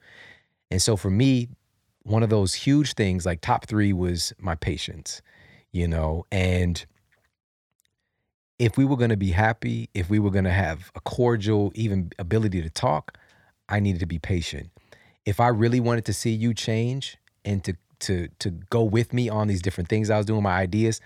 And 0.72 0.82
so 0.82 0.96
for 0.96 1.10
me, 1.10 1.50
one 2.04 2.22
of 2.24 2.30
those 2.30 2.54
huge 2.54 2.93
things, 2.93 3.26
like 3.26 3.41
top 3.41 3.66
three, 3.68 3.93
was 3.93 4.34
my 4.39 4.56
patience, 4.56 5.22
you 5.72 5.88
know, 5.88 6.26
and 6.32 6.86
if 8.60 8.78
we 8.78 8.86
were 8.86 8.95
going 8.95 9.10
to 9.10 9.18
be 9.18 9.32
happy, 9.32 9.89
if 9.93 10.10
we 10.10 10.20
were 10.20 10.32
going 10.32 10.45
to 10.45 10.51
have 10.51 10.91
a 10.95 10.99
cordial, 11.01 11.72
even 11.76 12.12
ability 12.20 12.62
to 12.62 12.70
talk, 12.70 13.18
I 13.68 13.80
needed 13.80 13.99
to 13.99 14.06
be 14.06 14.20
patient. 14.20 14.70
If 15.26 15.39
I 15.39 15.47
really 15.49 15.80
wanted 15.80 16.06
to 16.06 16.14
see 16.14 16.32
you 16.32 16.53
change 16.53 17.18
and 17.43 17.64
to 17.64 17.74
to 18.01 18.28
to 18.39 18.51
go 18.51 18.84
with 18.84 19.14
me 19.14 19.30
on 19.30 19.47
these 19.47 19.62
different 19.62 19.89
things 19.89 20.10
I 20.10 20.18
was 20.18 20.26
doing, 20.26 20.43
my 20.43 20.58
ideas, 20.58 21.01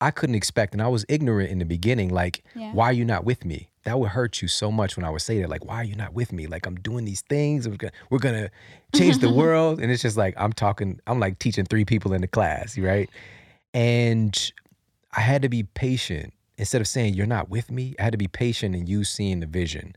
I 0.00 0.10
couldn't 0.10 0.34
expect, 0.36 0.72
and 0.74 0.82
I 0.82 0.88
was 0.88 1.04
ignorant 1.08 1.50
in 1.50 1.58
the 1.58 1.64
beginning. 1.64 2.10
Like, 2.10 2.44
Yeah. 2.54 2.72
why 2.72 2.86
are 2.86 2.92
you 2.92 3.04
not 3.04 3.24
with 3.24 3.44
me? 3.44 3.68
That 3.84 3.98
would 3.98 4.10
hurt 4.10 4.40
you 4.42 4.48
so 4.48 4.70
much 4.70 4.96
when 4.96 5.04
I 5.04 5.10
would 5.10 5.22
say 5.22 5.40
that. 5.40 5.48
Like, 5.48 5.64
why 5.64 5.76
are 5.76 5.84
you 5.84 5.96
not 5.96 6.12
with 6.14 6.32
me? 6.32 6.46
Like, 6.46 6.66
I'm 6.66 6.76
doing 6.76 7.04
these 7.06 7.22
things. 7.22 7.68
We're 7.68 7.76
gonna, 7.76 7.92
we're 8.10 8.18
gonna 8.18 8.50
change 8.94 9.18
the 9.18 9.30
world, 9.32 9.80
and 9.80 9.90
it's 9.90 10.02
just 10.02 10.16
like 10.16 10.34
I'm 10.36 10.52
talking. 10.52 11.00
I'm 11.06 11.18
like 11.18 11.38
teaching 11.38 11.64
three 11.64 11.84
people 11.84 12.12
in 12.12 12.20
the 12.20 12.28
class, 12.28 12.78
right? 12.78 13.10
And 13.74 14.52
I 15.16 15.20
had 15.20 15.42
to 15.42 15.48
be 15.48 15.62
patient. 15.64 16.32
Instead 16.60 16.82
of 16.82 16.86
saying 16.86 17.14
you're 17.14 17.24
not 17.24 17.48
with 17.48 17.70
me, 17.70 17.94
I 17.98 18.02
had 18.02 18.12
to 18.12 18.18
be 18.18 18.28
patient 18.28 18.76
in 18.76 18.86
you 18.86 19.02
seeing 19.02 19.40
the 19.40 19.46
vision. 19.46 19.96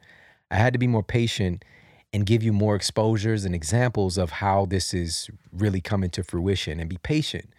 I 0.49 0.55
had 0.55 0.71
to 0.71 0.79
be 0.79 0.87
more 0.87 1.03
patient 1.03 1.65
and 2.13 2.25
give 2.25 2.41
you 2.41 2.53
more 2.53 2.73
exposures 2.73 3.43
and 3.43 3.53
examples 3.53 4.17
of 4.17 4.29
how 4.29 4.65
this 4.65 4.93
is 4.93 5.29
really 5.51 5.81
coming 5.81 6.09
to 6.11 6.23
fruition 6.23 6.79
and 6.79 6.89
be 6.89 6.97
patient. 6.99 7.49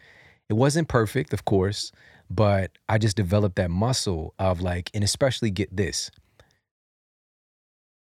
It 0.49 0.55
wasn't 0.55 0.89
perfect, 0.89 1.35
of 1.35 1.45
course, 1.45 1.93
but 2.31 2.71
I 2.89 2.97
just 2.97 3.15
developed 3.15 3.57
that 3.57 3.71
muscle 3.71 4.33
of 4.39 4.63
like, 4.63 4.91
and 4.95 5.05
especially 5.05 5.51
get 5.51 5.77
this. 5.77 6.11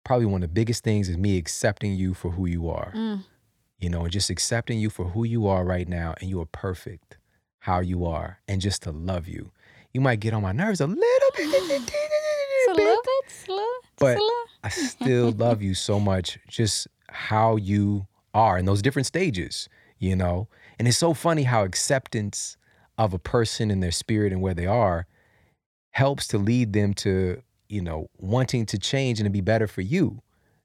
Probably 0.06 0.28
one 0.28 0.44
of 0.44 0.50
the 0.50 0.54
biggest 0.54 0.84
things 0.84 1.10
is 1.10 1.18
me 1.18 1.38
accepting 1.38 1.96
you 1.96 2.14
for 2.14 2.30
who 2.30 2.46
you 2.46 2.70
are 2.70 2.92
Mm. 2.96 3.24
you 3.80 3.90
know, 3.90 4.04
and 4.04 4.12
just 4.12 4.30
accepting 4.30 4.80
you 4.80 4.92
for 4.92 5.06
who 5.06 5.24
you 5.24 5.48
are 5.48 5.66
right 5.66 5.90
now, 5.90 6.14
and 6.22 6.30
you 6.30 6.40
are 6.40 6.46
perfect 6.46 7.18
how 7.62 7.80
you 7.80 8.06
are, 8.06 8.42
and 8.48 8.62
just 8.62 8.84
to 8.84 8.92
love 8.92 9.28
you. 9.28 9.52
You 9.94 10.02
might 10.02 10.20
get 10.20 10.34
on 10.34 10.42
my 10.42 10.52
nerves 10.52 10.82
a 10.82 10.88
little 10.88 11.32
bit, 11.36 11.46
It's 12.66 12.72
a 12.72 12.74
little 12.74 13.02
bit 13.04 13.32
slow. 13.32 13.66
But-. 13.98 14.20
I 14.64 14.70
still 14.70 15.32
love 15.38 15.62
you 15.62 15.74
so 15.74 16.00
much, 16.00 16.40
just 16.48 16.88
how 17.10 17.58
you 17.58 18.08
are 18.34 18.58
in 18.58 18.66
those 18.66 18.82
different 18.82 19.06
stages, 19.06 19.70
you 20.00 20.16
know? 20.16 20.48
And 20.80 20.88
it's 20.88 20.98
so 20.98 21.14
funny 21.14 21.44
how 21.44 21.64
acceptance 21.64 22.58
of 22.98 23.14
a 23.14 23.20
person 23.20 23.70
and 23.70 23.84
their 23.84 23.92
spirit 23.92 24.32
and 24.32 24.42
where 24.42 24.54
they 24.54 24.66
are 24.66 25.06
helps 25.92 26.28
to 26.28 26.38
lead 26.38 26.74
them 26.74 26.94
to, 26.94 27.42
you 27.70 27.82
know, 27.82 28.08
wanting 28.18 28.66
to 28.68 28.80
change 28.80 29.20
and 29.20 29.26
to 29.26 29.32
be 29.32 29.42
better 29.42 29.68
for 29.68 29.82
you 29.82 30.22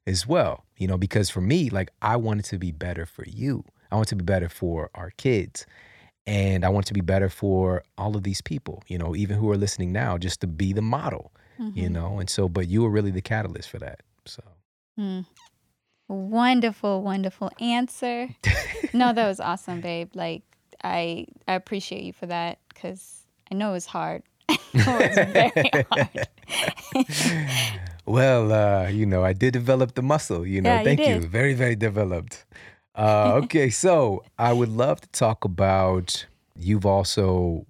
as 0.07 0.27
well, 0.27 0.65
you 0.77 0.87
know? 0.87 0.97
Because 0.97 1.29
for 1.29 1.41
me, 1.41 1.69
like, 1.69 1.91
I 2.01 2.17
wanted 2.17 2.45
to 2.47 2.59
be 2.59 2.73
better 2.73 3.05
for 3.05 3.25
you. 3.27 3.65
I 3.91 3.97
want 3.97 4.09
to 4.09 4.17
be 4.17 4.25
better 4.25 4.49
for 4.49 4.91
our 4.95 5.11
kids. 5.17 5.67
And 6.29 6.65
I 6.65 6.69
want 6.69 6.87
to 6.87 6.95
be 6.95 7.01
better 7.01 7.29
for 7.31 7.83
all 7.97 8.13
of 8.17 8.23
these 8.23 8.43
people, 8.43 8.83
you 8.87 8.99
know, 8.99 9.17
even 9.17 9.39
who 9.39 9.51
are 9.51 9.57
listening 9.57 9.91
now, 9.93 10.19
just 10.19 10.41
to 10.43 10.47
be 10.47 10.73
the 10.75 10.83
model 10.83 11.33
you 11.75 11.89
Mhm. 11.89 11.93
know 11.93 12.19
and 12.21 12.31
so 12.31 12.49
but 12.49 12.69
you 12.69 12.83
were 12.83 12.93
really 12.99 13.11
the 13.11 13.21
catalyst 13.33 13.69
for 13.69 13.79
that 13.81 13.99
so 14.25 14.43
Mm. 14.99 15.25
Wonderful, 16.09 17.03
wonderful 17.03 17.51
answer. 17.61 18.29
no, 18.93 19.13
that 19.13 19.27
was 19.29 19.41
awesome, 19.41 19.81
babe. 19.81 20.11
Like 20.15 20.43
I, 20.83 21.27
I 21.47 21.55
appreciate 21.55 22.03
you 22.05 22.13
for 22.13 22.27
that 22.27 22.59
because 22.69 23.27
I 23.51 23.55
know 23.55 23.75
it's 23.75 23.87
hard. 23.87 24.23
I 24.49 24.59
know 24.87 24.99
it's 25.03 25.19
very 25.41 25.53
hard. 25.91 26.29
well 28.07 28.53
uh 28.53 28.89
you 28.89 29.05
know 29.05 29.23
i 29.25 29.33
did 29.33 29.53
develop 29.53 29.95
the 29.95 30.03
muscle 30.03 30.47
you 30.47 30.61
know 30.63 30.71
Yeah, 30.71 30.83
thank 30.85 31.01
you, 31.07 31.21
did. 31.21 31.31
very 31.31 31.55
very 31.55 31.77
developed 31.77 32.45
uh 32.99 33.41
okay 33.43 33.71
so 33.71 34.23
i 34.39 34.53
would 34.53 34.69
love 34.69 35.01
to 35.01 35.09
talk 35.11 35.45
about 35.45 36.27
you've 36.57 36.85
also 36.85 37.65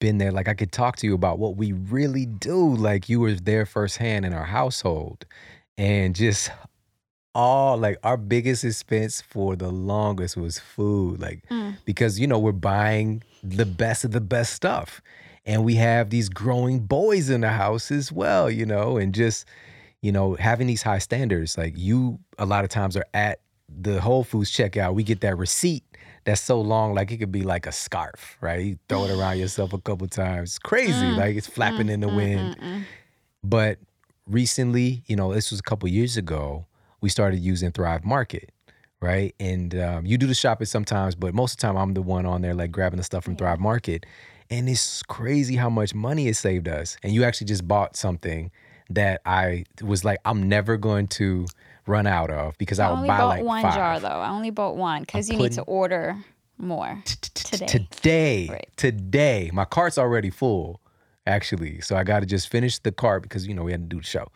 been 0.00 0.18
there 0.18 0.32
like 0.32 0.48
i 0.48 0.54
could 0.54 0.72
talk 0.72 0.96
to 0.96 1.06
you 1.06 1.14
about 1.14 1.38
what 1.38 1.56
we 1.56 1.72
really 1.72 2.26
do 2.26 2.74
like 2.74 3.08
you 3.08 3.20
were 3.20 3.34
there 3.34 3.66
firsthand 3.66 4.24
in 4.24 4.32
our 4.32 4.46
household 4.46 5.24
and 5.78 6.14
just 6.16 6.50
all 7.34 7.76
like 7.78 7.96
our 8.02 8.16
biggest 8.16 8.64
expense 8.64 9.20
for 9.20 9.56
the 9.56 9.68
longest 9.70 10.36
was 10.36 10.58
food 10.58 11.20
like 11.20 11.42
Mm. 11.50 11.76
because 11.84 12.18
you 12.20 12.26
know 12.26 12.38
we're 12.38 12.52
buying 12.52 13.22
the 13.42 13.64
best 13.66 14.04
of 14.04 14.10
the 14.12 14.20
best 14.20 14.52
stuff 14.54 15.00
and 15.46 15.64
we 15.64 15.74
have 15.76 16.10
these 16.10 16.28
growing 16.28 16.80
boys 16.80 17.28
in 17.30 17.40
the 17.42 17.50
house 17.50 17.90
as 17.90 18.10
well 18.12 18.50
you 18.50 18.66
know 18.66 18.96
and 18.98 19.14
just 19.14 19.46
you 20.02 20.12
know 20.12 20.34
having 20.34 20.66
these 20.66 20.82
high 20.82 20.98
standards 20.98 21.56
like 21.56 21.74
you 21.76 22.18
a 22.38 22.44
lot 22.46 22.64
of 22.64 22.70
times 22.70 22.96
are 22.96 23.06
at 23.14 23.40
the 23.80 24.00
whole 24.00 24.24
foods 24.24 24.50
checkout 24.50 24.94
we 24.94 25.02
get 25.02 25.20
that 25.20 25.36
receipt 25.36 25.84
that's 26.24 26.40
so 26.40 26.60
long 26.60 26.94
like 26.94 27.10
it 27.10 27.18
could 27.18 27.32
be 27.32 27.42
like 27.42 27.66
a 27.66 27.72
scarf 27.72 28.36
right 28.40 28.64
you 28.64 28.78
throw 28.88 29.04
it 29.04 29.10
around 29.10 29.38
yourself 29.38 29.72
a 29.72 29.78
couple 29.78 30.06
times 30.06 30.50
It's 30.50 30.58
crazy 30.58 31.06
Mm, 31.06 31.16
like 31.16 31.36
it's 31.36 31.46
flapping 31.46 31.88
in 31.88 32.00
the 32.00 32.08
Mm, 32.08 32.14
wind 32.14 32.56
mm, 32.58 32.64
mm. 32.64 32.82
but 33.42 33.78
recently, 34.26 35.02
you 35.06 35.16
know, 35.16 35.32
this 35.34 35.50
was 35.50 35.60
a 35.60 35.62
couple 35.62 35.88
years 35.88 36.16
ago, 36.16 36.66
we 37.00 37.08
started 37.08 37.40
using 37.40 37.72
Thrive 37.72 38.04
Market, 38.04 38.50
right? 39.00 39.34
And 39.40 39.74
um, 39.74 40.06
you 40.06 40.16
do 40.16 40.26
the 40.26 40.34
shopping 40.34 40.66
sometimes, 40.66 41.14
but 41.14 41.34
most 41.34 41.54
of 41.54 41.56
the 41.58 41.66
time 41.66 41.76
I'm 41.76 41.94
the 41.94 42.02
one 42.02 42.24
on 42.26 42.42
there 42.42 42.54
like 42.54 42.70
grabbing 42.70 42.98
the 42.98 43.02
stuff 43.04 43.24
from. 43.24 43.36
Thrive 43.36 43.58
Market. 43.60 44.06
And 44.50 44.68
it's 44.68 45.02
crazy 45.02 45.56
how 45.56 45.70
much 45.70 45.94
money 45.94 46.28
it 46.28 46.36
saved 46.36 46.68
us. 46.68 46.96
And 47.02 47.12
you 47.12 47.24
actually 47.24 47.46
just 47.48 47.66
bought 47.66 47.96
something 47.96 48.50
that 48.90 49.22
I 49.24 49.64
was 49.82 50.04
like, 50.04 50.18
I'm 50.24 50.48
never 50.48 50.76
going 50.76 51.08
to 51.08 51.46
run 51.86 52.06
out 52.06 52.30
of 52.30 52.56
because 52.58 52.78
I, 52.78 52.88
I 52.88 53.00
would 53.00 53.06
buy 53.06 53.18
bought 53.18 53.28
like 53.28 53.44
one 53.44 53.62
five. 53.62 53.74
jar 53.74 54.00
though. 54.00 54.08
I 54.08 54.28
only 54.30 54.50
bought 54.50 54.76
one 54.76 55.02
because 55.02 55.28
you 55.28 55.36
need 55.36 55.52
to 55.52 55.62
order 55.62 56.16
more. 56.58 57.02
today. 57.04 57.66
Today, 57.66 58.48
Right. 58.50 58.68
today, 58.76 59.50
my 59.52 59.64
cart's 59.64 59.98
already 59.98 60.30
full, 60.30 60.80
actually. 61.26 61.80
So 61.80 61.96
I 61.96 62.04
got 62.04 62.20
to 62.20 62.26
just 62.26 62.48
finish 62.48 62.78
the 62.78 62.92
cart 62.92 63.22
because 63.22 63.46
you 63.46 63.54
know 63.54 63.64
we 63.64 63.72
had 63.72 63.88
to 63.90 63.96
do 63.96 64.00
the 64.00 64.06
show. 64.06 64.28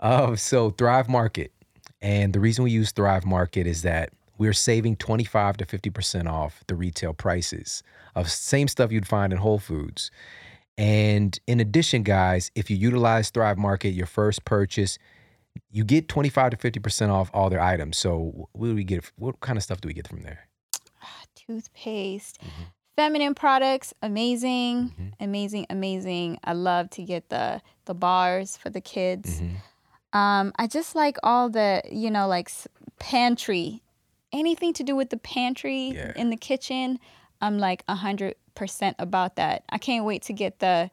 Uh, 0.00 0.36
so 0.36 0.70
Thrive 0.70 1.08
Market, 1.08 1.52
and 2.00 2.32
the 2.32 2.40
reason 2.40 2.64
we 2.64 2.70
use 2.70 2.92
Thrive 2.92 3.24
Market 3.24 3.66
is 3.66 3.82
that 3.82 4.10
we're 4.38 4.52
saving 4.52 4.96
twenty 4.96 5.24
five 5.24 5.56
to 5.58 5.64
fifty 5.64 5.90
percent 5.90 6.28
off 6.28 6.62
the 6.68 6.74
retail 6.74 7.14
prices 7.14 7.82
of 8.14 8.30
same 8.30 8.68
stuff 8.68 8.92
you'd 8.92 9.06
find 9.08 9.32
in 9.32 9.38
Whole 9.40 9.58
Foods. 9.58 10.10
And 10.78 11.38
in 11.46 11.60
addition, 11.60 12.02
guys, 12.02 12.50
if 12.54 12.70
you 12.70 12.76
utilize 12.76 13.30
Thrive 13.30 13.58
Market, 13.58 13.90
your 13.90 14.06
first 14.06 14.44
purchase, 14.44 14.98
you 15.70 15.84
get 15.84 16.08
25 16.08 16.50
to 16.52 16.56
50% 16.56 17.10
off 17.10 17.30
all 17.34 17.50
their 17.50 17.60
items. 17.60 17.96
So 17.98 18.48
what 18.52 18.66
do 18.68 18.74
we 18.74 18.84
get? 18.84 19.10
What 19.16 19.40
kind 19.40 19.56
of 19.56 19.62
stuff 19.62 19.80
do 19.80 19.88
we 19.88 19.94
get 19.94 20.08
from 20.08 20.22
there? 20.22 20.48
Toothpaste, 21.34 22.40
Mhm. 22.42 22.66
feminine 22.96 23.34
products, 23.34 23.92
amazing, 24.02 24.90
Mhm. 24.90 25.12
amazing, 25.20 25.66
amazing. 25.70 26.38
I 26.44 26.52
love 26.52 26.90
to 26.90 27.02
get 27.02 27.28
the 27.30 27.60
the 27.84 27.94
bars 27.94 28.56
for 28.56 28.70
the 28.70 28.80
kids. 28.80 29.40
Mhm. 29.40 29.56
Um, 30.16 30.52
I 30.56 30.68
just 30.68 30.94
like 30.94 31.16
all 31.24 31.50
the, 31.50 31.82
you 31.90 32.12
know, 32.12 32.28
like 32.28 32.48
pantry, 33.00 33.82
anything 34.30 34.72
to 34.74 34.84
do 34.84 34.94
with 34.94 35.10
the 35.10 35.16
pantry 35.16 35.88
Yeah. 35.88 36.12
in 36.14 36.30
the 36.30 36.36
kitchen. 36.36 37.00
I'm 37.40 37.58
like 37.58 37.82
a 37.88 37.96
hundred 37.96 38.36
percent 38.54 38.94
about 39.00 39.34
that. 39.34 39.64
I 39.68 39.78
can't 39.78 40.04
wait 40.04 40.22
to 40.22 40.32
get 40.32 40.60
the 40.60 40.90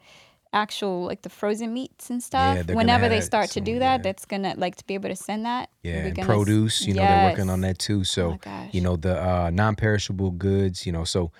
actual 0.53 1.05
like 1.05 1.21
the 1.21 1.29
frozen 1.29 1.73
meats 1.73 2.09
and 2.09 2.21
stuff. 2.23 2.65
they're 2.65 2.75
Whenever 2.75 3.07
they 3.09 3.21
start 3.21 3.49
to 3.51 3.61
do 3.61 3.79
that, 3.79 3.97
yeah. 3.99 4.03
that's 4.03 4.25
gonna 4.25 4.53
like 4.57 4.75
to 4.75 4.85
be 4.85 4.93
able 4.95 5.09
to 5.09 5.15
send 5.15 5.45
that. 5.45 5.69
Yeah, 5.83 6.05
and 6.05 6.17
produce, 6.19 6.81
you 6.81 6.93
know, 6.93 7.01
they're 7.01 7.29
working 7.29 7.49
on 7.49 7.61
that 7.61 7.79
too. 7.79 7.99
Oh 7.99 8.03
So, 8.03 8.37
gosh. 8.41 8.69
you 8.73 8.81
know, 8.81 8.95
the 8.95 9.21
uh, 9.21 9.49
non 9.51 9.75
perishable 9.75 10.31
goods, 10.31 10.85
you 10.85 10.91
know, 10.91 11.03
so 11.03 11.31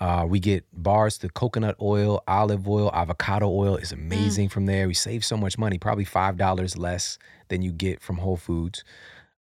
uh, 0.00 0.24
we 0.28 0.38
get 0.38 0.64
bars, 0.72 1.18
the 1.18 1.28
coconut 1.30 1.74
oil, 1.82 2.22
olive 2.28 2.68
oil, 2.68 2.90
avocado 2.94 3.48
oil 3.50 3.76
is 3.76 3.90
Mm. 3.92 3.94
amazing 3.94 4.48
from 4.48 4.66
there. 4.66 4.86
We 4.86 4.94
save 4.94 5.24
so 5.24 5.36
much 5.36 5.58
money, 5.58 5.76
probably 5.78 6.04
$5 6.04 6.78
less 6.78 7.18
than 7.48 7.62
you 7.62 7.72
get 7.72 8.00
from 8.00 8.18
Whole 8.18 8.36
Foods. 8.36 8.84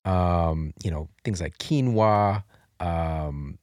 Um, 0.05 0.73
you 0.83 0.91
know, 0.91 1.09
things 1.25 1.41
like 1.41 1.59
quinoa. 1.59 2.45
Um, 2.81 3.59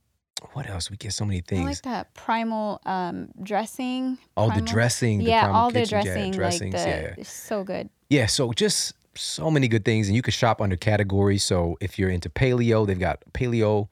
what 0.52 0.70
else? 0.70 0.92
We 0.92 0.98
get 0.98 1.14
so 1.14 1.26
many 1.26 1.40
I 1.40 1.42
things. 1.42 1.66
like 1.66 1.82
that 1.84 2.14
primal 2.14 2.82
um, 2.86 3.30
dressing. 3.42 4.18
oh, 4.38 4.52
the 4.52 4.62
dressing. 4.62 5.20
The 5.20 5.26
yeah, 5.26 5.44
Primal 5.44 5.62
all 5.62 5.72
the 5.72 5.80
Kitchen, 5.80 5.98
yeah, 5.98 6.04
dressing, 6.04 6.32
dressings, 6.32 6.74
like 6.74 6.84
the, 6.84 6.90
yeah. 6.90 7.16
it's 7.18 7.32
so 7.32 7.64
good. 7.64 7.90
Yeah, 8.10 8.26
so 8.28 8.52
just 8.54 8.94
so 9.16 9.50
many 9.50 9.68
good 9.68 9.86
things, 9.86 10.08
and 10.08 10.16
you 10.16 10.22
can 10.22 10.32
shop 10.32 10.62
under 10.62 10.76
categories. 10.76 11.44
So 11.44 11.78
if 11.82 11.98
you're 11.98 12.10
into 12.10 12.30
paleo, 12.30 12.86
they've 12.86 13.00
got 13.00 13.24
paleo 13.34 13.88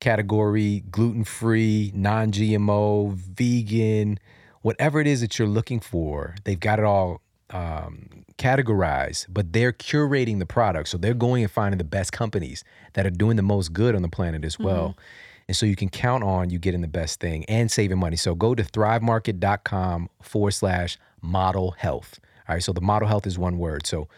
category, 0.00 0.84
gluten 0.90 1.24
free, 1.24 1.90
non 1.94 2.30
GMO, 2.32 3.14
vegan, 3.14 4.18
whatever 4.62 5.00
it 5.00 5.06
is 5.06 5.20
that 5.20 5.38
you're 5.38 5.48
looking 5.48 5.80
for, 5.80 6.34
they've 6.44 6.60
got 6.60 6.78
it 6.78 6.84
all 6.84 7.20
um, 7.50 8.24
categorized, 8.38 9.26
but 9.28 9.52
they're 9.52 9.72
curating 9.72 10.38
the 10.38 10.46
product. 10.46 10.88
So 10.88 10.98
they're 10.98 11.14
going 11.14 11.42
and 11.42 11.50
finding 11.50 11.78
the 11.78 11.84
best 11.84 12.12
companies 12.12 12.64
that 12.94 13.06
are 13.06 13.10
doing 13.10 13.36
the 13.36 13.42
most 13.42 13.72
good 13.72 13.94
on 13.94 14.02
the 14.02 14.08
planet 14.08 14.44
as 14.44 14.58
well. 14.58 14.90
Mm-hmm. 14.90 15.00
And 15.48 15.56
so 15.56 15.64
you 15.64 15.76
can 15.76 15.88
count 15.88 16.24
on 16.24 16.50
you 16.50 16.58
getting 16.58 16.80
the 16.80 16.88
best 16.88 17.20
thing 17.20 17.44
and 17.44 17.70
saving 17.70 17.98
money. 17.98 18.16
So 18.16 18.34
go 18.34 18.52
to 18.54 18.64
thrivemarket.com 18.64 20.10
forward 20.20 20.50
slash 20.52 20.98
model 21.22 21.70
health. 21.72 22.18
All 22.48 22.56
right. 22.56 22.62
So 22.62 22.72
the 22.72 22.80
model 22.80 23.08
health 23.08 23.26
is 23.26 23.38
one 23.38 23.58
word. 23.58 23.86
So 23.86 24.08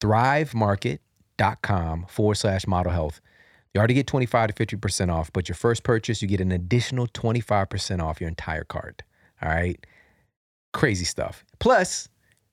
thrivemarket.com 0.00 2.06
forward 2.08 2.36
slash 2.36 2.66
model 2.66 2.92
health. 2.92 3.20
You 3.74 3.80
already 3.80 3.94
get 3.94 4.06
25 4.06 4.54
to 4.54 4.66
50% 4.66 5.12
off, 5.12 5.32
but 5.32 5.48
your 5.48 5.56
first 5.56 5.82
purchase, 5.82 6.22
you 6.22 6.28
get 6.28 6.40
an 6.40 6.52
additional 6.52 7.06
25% 7.08 8.02
off 8.02 8.20
your 8.20 8.28
entire 8.28 8.64
cart. 8.64 9.02
All 9.42 9.48
right. 9.48 9.84
Crazy 10.72 11.04
stuff. 11.04 11.44
Plus, 11.58 12.08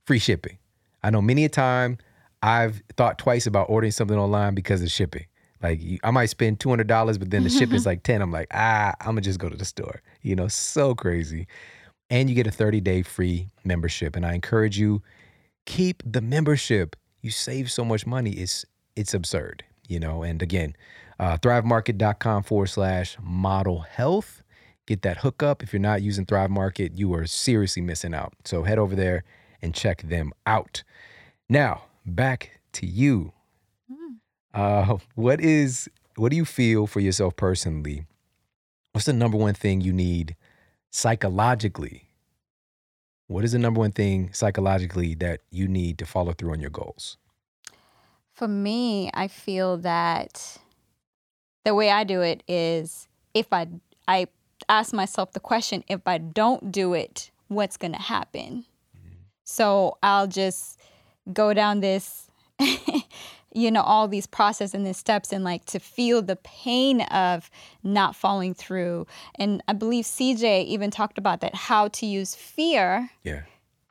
free 0.06 0.20
shipping. 0.20 0.58
I 1.04 1.12
know 1.12 1.22
many 1.22 1.46
a 1.46 1.50
time 1.50 2.00
I've 2.42 2.82
thought 2.98 3.18
twice 3.18 3.48
about 3.48 3.70
ordering 3.70 3.92
something 3.92 4.18
online 4.18 4.56
because 4.56 4.82
of 4.82 4.92
shipping. 4.92 5.26
Like 5.62 5.82
I 6.04 6.12
might 6.12 6.28
spend 6.28 6.60
two 6.60 6.70
hundred 6.70 6.88
dollars, 6.88 7.18
but 7.18 7.30
then 7.30 7.44
the 7.44 7.50
ship 7.50 7.74
is 7.74 7.86
like 7.88 8.04
ten. 8.04 8.22
I'm 8.22 8.32
like, 8.32 8.48
ah, 8.54 8.94
I'm 9.00 9.08
gonna 9.08 9.22
just 9.22 9.40
go 9.40 9.50
to 9.50 9.58
the 9.58 9.66
store. 9.66 10.02
You 10.22 10.36
know, 10.36 10.48
so 10.48 10.96
crazy. 10.96 11.48
And 12.10 12.30
you 12.30 12.36
get 12.36 12.46
a 12.46 12.52
30 12.52 12.82
day 12.82 13.02
free 13.02 13.50
membership. 13.64 14.16
And 14.16 14.26
I 14.26 14.34
encourage 14.34 14.78
you, 14.78 15.02
keep 15.66 16.04
the 16.06 16.22
membership. 16.22 16.96
You 17.22 17.32
save 17.32 17.72
so 17.72 17.84
much 17.84 18.06
money. 18.06 18.32
It's 18.32 18.66
it's 18.96 19.14
absurd. 19.14 19.64
You 19.88 20.00
know. 20.00 20.24
And 20.24 20.42
again, 20.42 20.76
uh, 21.20 21.38
thrivemarket.com 21.38 22.44
forward 22.44 22.68
slash 22.68 23.18
model 23.22 23.82
health. 23.82 24.44
Get 24.86 25.02
that 25.02 25.18
hookup. 25.18 25.64
If 25.64 25.74
you're 25.74 25.80
not 25.80 26.04
using 26.04 26.26
Thrive 26.26 26.52
Market, 26.52 26.96
you 26.96 27.12
are 27.16 27.26
seriously 27.26 27.82
missing 27.82 28.14
out. 28.14 28.34
So 28.44 28.64
head 28.64 28.78
over 28.78 28.96
there 28.96 29.24
and 29.62 29.74
check 29.74 30.04
them 30.04 30.32
out. 30.46 30.84
Now 31.50 31.86
back 32.06 32.60
to 32.74 32.86
you. 32.86 33.34
Uh, 34.56 34.98
what 35.16 35.42
is 35.42 35.90
what 36.16 36.30
do 36.30 36.38
you 36.38 36.46
feel 36.46 36.88
for 36.88 37.02
yourself 37.02 37.36
personally? 37.36 38.06
What's 38.94 39.06
the 39.06 39.14
number 39.14 39.38
one 39.38 39.54
thing 39.54 39.82
you 39.82 39.92
need 39.92 40.38
psychologically? 40.92 42.08
What 43.28 43.44
is 43.44 43.52
the 43.52 43.60
number 43.60 43.82
one 43.82 43.92
thing 43.92 44.32
psychologically 44.32 45.14
that 45.16 45.42
you 45.52 45.68
need 45.68 45.98
to 45.98 46.06
follow 46.06 46.32
through 46.32 46.54
on 46.54 46.62
your 46.62 46.70
goals? 46.70 47.18
For 48.32 48.48
me, 48.48 49.12
I 49.14 49.28
feel 49.28 49.78
that 49.80 50.58
the 51.66 51.76
way 51.76 51.90
I 51.90 52.06
do 52.06 52.22
it 52.22 52.42
is 52.48 53.10
if 53.34 53.52
I 53.52 53.68
I 54.08 54.28
ask 54.70 54.94
myself 54.94 55.34
the 55.34 55.42
question, 55.42 55.84
if 55.90 56.02
I 56.06 56.18
don't 56.18 56.72
do 56.72 56.94
it, 56.94 57.30
what's 57.50 57.76
going 57.76 57.94
to 57.94 58.02
happen? 58.02 58.64
Mm-hmm. 58.96 59.16
So 59.44 59.98
I'll 60.02 60.28
just 60.28 60.80
go 61.34 61.54
down 61.54 61.82
this 61.82 62.30
you 63.56 63.72
know 63.72 63.82
all 63.82 64.08
these 64.08 64.28
process 64.28 64.74
and 64.74 64.86
these 64.86 64.98
steps 64.98 65.32
and 65.32 65.44
like 65.44 65.66
to 65.66 65.80
feel 65.80 66.22
the 66.22 66.36
pain 66.38 67.02
of 67.02 67.50
not 67.84 68.16
following 68.16 68.54
through. 68.54 69.08
And 69.36 69.64
i 69.68 69.74
believe 69.74 70.06
cj 70.06 70.66
even 70.66 70.92
talked 70.92 71.18
about 71.18 71.42
that 71.42 71.56
how 71.56 71.88
to 71.90 72.06
use 72.06 72.36
fear 72.36 73.10
yeah. 73.24 73.44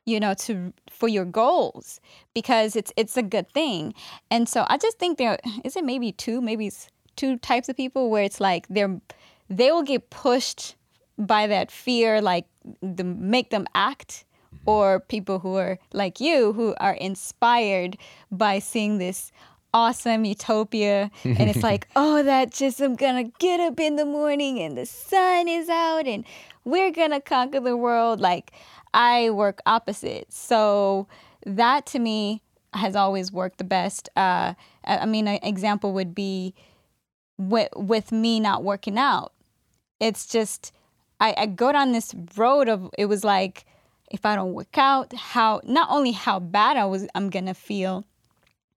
you 0.04 0.20
know 0.20 0.34
to 0.34 0.72
for 0.90 1.08
your 1.08 1.24
goals 1.24 2.00
because 2.34 2.76
it's 2.76 2.92
it's 2.96 3.16
a 3.16 3.22
good 3.22 3.50
thing. 3.50 3.94
And 4.30 4.48
so 4.48 4.66
i 4.68 4.76
just 4.76 4.98
think 4.98 5.18
there 5.18 5.38
is 5.64 5.76
it 5.76 5.84
maybe 5.84 6.12
two 6.12 6.40
maybe 6.40 6.70
two 7.16 7.38
types 7.38 7.68
of 7.68 7.76
people 7.76 8.10
where 8.10 8.22
it's 8.22 8.40
like 8.40 8.66
they're 8.68 9.00
they 9.48 9.70
will 9.70 9.82
get 9.82 10.10
pushed 10.10 10.76
by 11.18 11.46
that 11.46 11.70
fear 11.70 12.20
like 12.20 12.46
the 12.82 13.04
make 13.04 13.50
them 13.50 13.66
act 13.74 14.24
mm-hmm. 14.54 14.70
or 14.70 15.00
people 15.00 15.38
who 15.38 15.56
are 15.56 15.78
like 15.92 16.20
you 16.20 16.52
who 16.52 16.74
are 16.80 16.94
inspired 16.94 17.96
by 18.30 18.58
seeing 18.58 18.98
this 18.98 19.30
awesome 19.74 20.24
utopia. 20.24 21.10
And 21.24 21.50
it's 21.50 21.62
like 21.62 21.88
oh 21.96 22.22
that 22.22 22.52
just 22.52 22.80
i'm 22.80 22.94
gonna 22.94 23.24
get 23.24 23.60
up 23.60 23.78
in 23.78 23.96
the 23.96 24.06
morning 24.06 24.60
and 24.60 24.78
the 24.78 24.86
sun 24.86 25.48
is 25.48 25.68
out 25.68 26.06
and 26.06 26.24
we're 26.64 26.92
gonna 26.92 27.20
conquer 27.20 27.60
the 27.60 27.76
world. 27.76 28.20
Like 28.20 28.52
i 28.94 29.28
work 29.30 29.60
opposite. 29.66 30.32
So 30.32 31.08
that 31.44 31.84
to 31.86 31.98
me 31.98 32.40
has 32.72 32.96
always 32.96 33.30
worked 33.30 33.58
the 33.58 33.64
best. 33.64 34.08
Uh, 34.16 34.54
i 34.84 35.04
mean 35.04 35.28
an 35.28 35.40
example 35.42 35.92
would 35.92 36.14
be 36.14 36.54
with, 37.36 37.68
with 37.76 38.12
me 38.12 38.40
not 38.40 38.62
working 38.62 38.96
out. 38.96 39.32
It's 40.00 40.26
just 40.26 40.72
I, 41.20 41.34
I 41.36 41.46
go 41.46 41.72
down 41.72 41.92
this 41.92 42.14
road 42.36 42.68
of 42.68 42.90
it 42.96 43.06
was 43.06 43.24
like 43.24 43.66
if 44.10 44.26
i 44.26 44.36
don't 44.36 44.52
work 44.52 44.76
out 44.76 45.12
how 45.14 45.60
not 45.64 45.88
only 45.90 46.12
how 46.12 46.38
bad 46.38 46.76
i 46.76 46.84
was 46.84 47.06
i'm 47.14 47.30
gonna 47.30 47.54
feel 47.54 48.04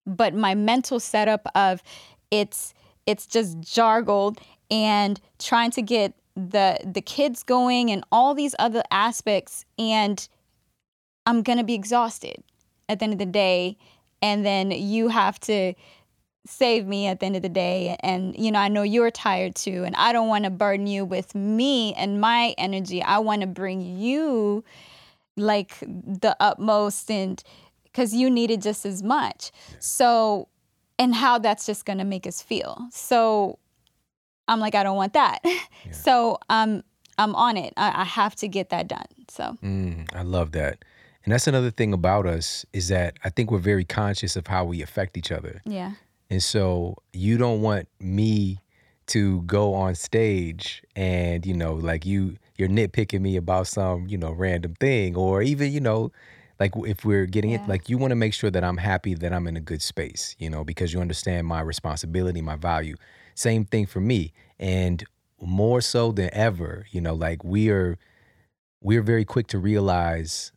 but 0.08 0.34
my 0.34 0.56
mental 0.56 1.00
setup 1.00 1.46
of 1.54 1.84
it's 2.32 2.74
it's 3.06 3.28
just 3.28 3.60
jargled 3.62 4.40
and 4.72 5.20
trying 5.38 5.72
to 5.72 5.82
get 5.82 6.14
the 6.36 6.80
the 6.84 7.02
kids 7.02 7.44
going 7.44 7.92
and 7.92 8.04
all 8.12 8.34
these 8.34 8.56
other 8.58 8.84
aspects 8.90 9.66
and 9.78 10.28
I'm 11.28 11.44
going 11.44 11.58
to 11.58 11.66
be 11.66 11.74
exhausted 11.74 12.42
at 12.88 13.00
the 13.00 13.04
end 13.04 13.14
of 13.14 13.20
the 13.20 13.26
day. 13.26 13.78
And 14.22 14.46
then 14.46 14.72
you 14.72 15.10
have 15.10 15.40
to 15.42 15.74
save 16.46 16.88
me 16.88 17.08
at 17.08 17.20
the 17.20 17.26
end 17.26 17.36
of 17.36 17.42
the 17.42 17.50
day. 17.50 17.98
And 18.00 18.34
you 18.38 18.52
know 18.52 18.60
I 18.60 18.70
know 18.70 18.84
you're 18.84 19.12
tired 19.12 19.56
too 19.56 19.84
and 19.84 19.96
I 19.96 20.14
don't 20.14 20.30
want 20.30 20.46
to 20.46 20.50
burden 20.50 20.88
you 20.88 21.04
with 21.04 21.36
me 21.36 21.94
and 21.96 22.22
my 22.22 22.56
energy. 22.58 23.04
I 23.04 23.20
want 23.20 23.42
to 23.42 23.48
bring 23.48 23.82
you 23.82 24.64
like 25.36 25.78
the 25.82 26.36
utmost 26.40 27.12
and 27.12 27.44
because 27.98 28.14
you 28.14 28.30
need 28.30 28.52
it 28.52 28.62
just 28.62 28.86
as 28.86 29.02
much. 29.02 29.52
So, 29.80 30.50
and 31.00 31.16
how 31.16 31.40
that's 31.40 31.66
just 31.66 31.84
going 31.84 31.98
to 31.98 32.06
make 32.06 32.28
us 32.28 32.44
feel. 32.44 32.88
So, 32.92 33.58
I'm 34.48 34.60
like, 34.60 34.76
I 34.76 34.84
don't 34.84 34.96
want 34.96 35.14
that. 35.14 35.40
Yeah. 35.86 35.94
So, 35.94 36.38
um, 36.50 36.84
I'm 37.18 37.34
on 37.36 37.56
it. 37.56 37.74
I, 37.78 38.02
I, 38.02 38.04
have 38.04 38.36
to 38.38 38.48
get 38.48 38.70
that 38.70 38.90
done. 38.90 39.06
So, 39.30 39.56
mm, 39.64 40.06
I 40.14 40.24
love 40.24 40.52
that. 40.52 40.84
And 41.24 41.32
that's 41.32 41.48
another 41.48 41.72
thing 41.72 41.94
about 41.94 42.26
us 42.26 42.66
is 42.74 42.90
that 42.90 43.18
I 43.24 43.30
think 43.30 43.52
we're 43.52 43.60
very 43.60 43.86
conscious 43.86 44.36
of 44.36 44.48
how 44.48 44.66
we 44.66 44.82
affect 44.82 45.18
each 45.18 45.32
other. 45.32 45.62
Yeah. 45.66 45.94
And 46.30 46.44
so 46.44 46.96
you 47.14 47.38
don't 47.38 47.62
want 47.62 47.88
me 48.02 48.60
to 49.08 49.44
go 49.44 49.74
on 49.76 49.96
stage 49.96 50.84
and, 50.96 51.46
you 51.46 51.54
know, 51.54 51.76
like 51.76 52.06
you 52.06 52.36
you're 52.58 52.68
nitpicking 52.68 53.22
me 53.22 53.38
about 53.38 53.68
some, 53.68 54.08
you 54.08 54.18
know, 54.18 54.32
random 54.32 54.76
thing 54.76 55.16
or 55.16 55.42
even, 55.42 55.72
you 55.72 55.80
know, 55.80 56.12
like 56.60 56.74
if 56.76 57.06
we're 57.06 57.26
getting 57.26 57.52
yeah. 57.52 57.64
it 57.64 57.68
like 57.68 57.90
you 57.90 57.98
want 57.98 58.12
to 58.12 58.16
make 58.16 58.34
sure 58.34 58.50
that 58.50 58.64
i'm 58.64 58.78
happy 58.78 59.14
that 59.14 59.34
i'm 59.34 59.48
in 59.48 59.58
a 59.58 59.62
good 59.62 59.82
space 59.82 60.36
you 60.40 60.50
know 60.50 60.64
because 60.64 60.94
you 60.94 61.00
understand 61.00 61.48
my 61.48 61.62
responsibility 61.62 62.42
my 62.42 62.56
value 62.56 62.96
same 63.36 63.66
thing 63.66 63.86
for 63.86 64.00
me 64.00 64.34
and 64.60 65.04
more 65.40 65.82
so 65.82 66.12
than 66.12 66.30
ever 66.34 66.86
you 66.92 67.02
know 67.02 67.14
like 67.14 67.44
we 67.44 67.70
are 67.70 67.98
we're 68.82 69.02
very 69.02 69.26
quick 69.26 69.48
to 69.48 69.60
realize 69.60 70.52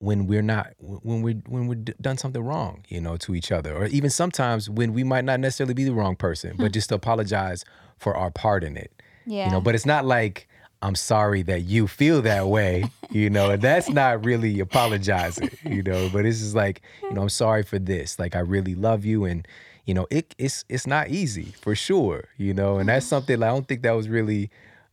when 0.00 0.26
we're 0.26 0.42
not 0.42 0.72
when 0.78 1.22
we're 1.22 1.34
when 1.48 1.66
we've 1.66 1.84
done 2.00 2.16
something 2.16 2.42
wrong 2.42 2.84
you 2.88 3.00
know 3.00 3.16
to 3.16 3.34
each 3.34 3.50
other 3.50 3.74
or 3.74 3.86
even 3.86 4.08
sometimes 4.08 4.70
when 4.70 4.92
we 4.92 5.02
might 5.02 5.24
not 5.24 5.40
necessarily 5.40 5.74
be 5.74 5.84
the 5.84 5.92
wrong 5.92 6.14
person 6.14 6.54
but 6.56 6.72
just 6.72 6.88
to 6.88 6.94
apologize 6.94 7.64
for 7.98 8.16
our 8.16 8.30
part 8.30 8.62
in 8.62 8.76
it 8.76 8.92
yeah 9.26 9.46
you 9.46 9.52
know 9.52 9.60
but 9.60 9.74
it's 9.74 9.86
not 9.86 10.04
like 10.04 10.48
I'm 10.80 10.94
sorry 10.94 11.42
that 11.42 11.62
you 11.62 11.88
feel 11.88 12.22
that 12.22 12.46
way, 12.46 12.84
you 13.10 13.30
know, 13.30 13.50
and 13.50 13.62
that's 13.62 13.88
not 13.90 14.24
really 14.24 14.60
apologizing, 14.60 15.50
you 15.64 15.82
know, 15.82 16.08
but 16.12 16.24
it's 16.24 16.38
just 16.38 16.54
like, 16.54 16.82
you 17.02 17.14
know, 17.14 17.22
I'm 17.22 17.28
sorry 17.28 17.62
for 17.62 17.78
this. 17.78 18.18
Like 18.18 18.36
I 18.36 18.40
really 18.40 18.74
love 18.74 19.04
you 19.04 19.24
and 19.24 19.46
you 19.86 19.94
know, 19.94 20.06
it 20.10 20.34
it's 20.36 20.64
it's 20.68 20.86
not 20.86 21.08
easy 21.08 21.54
for 21.62 21.74
sure, 21.74 22.28
you 22.36 22.52
know, 22.52 22.78
and 22.78 22.90
that's 22.90 23.06
something 23.06 23.40
like, 23.40 23.48
I 23.48 23.52
don't 23.54 23.66
think 23.66 23.82
that 23.82 23.92
was 23.92 24.08
really 24.08 24.50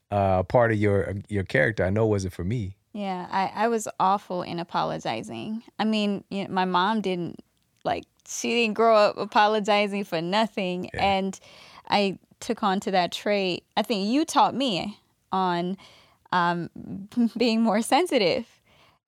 uh 0.10 0.44
part 0.44 0.72
of 0.72 0.78
your 0.78 1.16
your 1.28 1.44
character. 1.44 1.84
I 1.84 1.90
know 1.90 2.06
it 2.06 2.10
wasn't 2.10 2.34
for 2.34 2.46
me. 2.46 2.78
Yeah, 2.94 3.28
I 3.30 3.66
I 3.66 3.68
was 3.68 3.90
awful 4.00 4.42
in 4.42 4.58
apologizing. 4.58 5.64
I 5.78 5.84
mean, 5.84 6.24
you 6.30 6.46
know, 6.46 6.54
my 6.54 6.64
mom 6.64 7.02
didn't 7.02 7.44
like 7.84 8.06
she 8.26 8.50
didn't 8.52 8.76
grow 8.76 8.96
up 8.96 9.18
apologizing 9.18 10.06
for 10.06 10.22
nothing 10.22 10.90
yeah. 10.94 11.04
and 11.04 11.40
I 11.90 12.18
took 12.40 12.64
on 12.64 12.80
to 12.82 12.92
that 12.92 13.12
trait. 13.12 13.66
I 13.76 13.82
think 13.82 14.08
you 14.08 14.24
taught 14.26 14.56
me 14.56 14.98
on 15.36 15.78
um, 16.32 16.70
being 17.38 17.62
more 17.62 17.82
sensitive. 17.82 18.46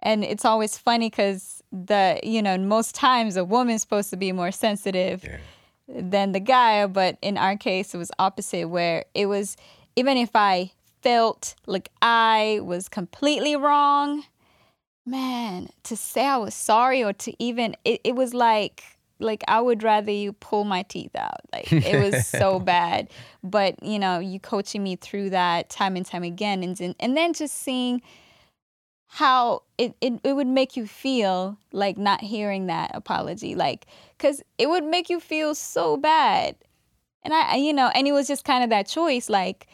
And 0.01 0.23
it's 0.23 0.45
always 0.45 0.77
funny 0.77 1.09
because 1.09 1.63
the 1.71 2.19
you 2.23 2.41
know 2.41 2.57
most 2.57 2.93
times 2.93 3.35
a 3.35 3.43
woman's 3.43 3.81
supposed 3.81 4.09
to 4.11 4.17
be 4.17 4.31
more 4.31 4.51
sensitive 4.51 5.23
yeah. 5.23 5.37
than 5.87 6.31
the 6.33 6.39
guy, 6.39 6.85
but 6.85 7.17
in 7.21 7.37
our 7.37 7.57
case 7.57 7.95
it 7.95 7.97
was 7.97 8.11
opposite 8.19 8.67
where 8.69 9.05
it 9.13 9.25
was 9.25 9.57
even 9.95 10.17
if 10.17 10.35
I 10.35 10.71
felt 11.01 11.55
like 11.65 11.89
I 12.01 12.59
was 12.61 12.87
completely 12.89 13.55
wrong, 13.55 14.23
man, 15.05 15.69
to 15.83 15.95
say 15.95 16.25
I 16.25 16.37
was 16.37 16.53
sorry 16.53 17.03
or 17.03 17.13
to 17.13 17.33
even 17.43 17.75
it, 17.83 18.01
it 18.03 18.15
was 18.15 18.33
like 18.33 18.83
like 19.19 19.43
I 19.47 19.61
would 19.61 19.83
rather 19.83 20.11
you 20.11 20.33
pull 20.33 20.63
my 20.63 20.83
teeth 20.83 21.15
out. 21.15 21.41
Like 21.51 21.71
it 21.71 22.01
was 22.01 22.27
so 22.27 22.59
bad. 22.73 23.09
But 23.43 23.81
you 23.83 23.99
know, 23.99 24.19
you 24.19 24.39
coaching 24.39 24.83
me 24.83 24.95
through 24.95 25.31
that 25.31 25.69
time 25.69 25.95
and 25.95 26.05
time 26.05 26.23
again, 26.23 26.63
and 26.63 26.95
and 26.99 27.17
then 27.17 27.33
just 27.33 27.55
seeing 27.55 28.01
how 29.07 29.63
it, 29.77 29.95
it, 30.01 30.19
it 30.23 30.33
would 30.33 30.47
make 30.47 30.75
you 30.75 30.85
feel 30.85 31.57
like 31.71 31.97
not 31.97 32.21
hearing 32.21 32.67
that 32.67 32.91
apology 32.93 33.55
like 33.55 33.87
because 34.17 34.43
it 34.57 34.69
would 34.69 34.83
make 34.83 35.09
you 35.09 35.19
feel 35.19 35.55
so 35.55 35.95
bad 35.95 36.55
and 37.23 37.33
i 37.33 37.55
you 37.55 37.73
know 37.73 37.89
and 37.95 38.07
it 38.07 38.11
was 38.11 38.27
just 38.27 38.43
kind 38.43 38.63
of 38.63 38.69
that 38.69 38.85
choice 38.85 39.29
like 39.29 39.67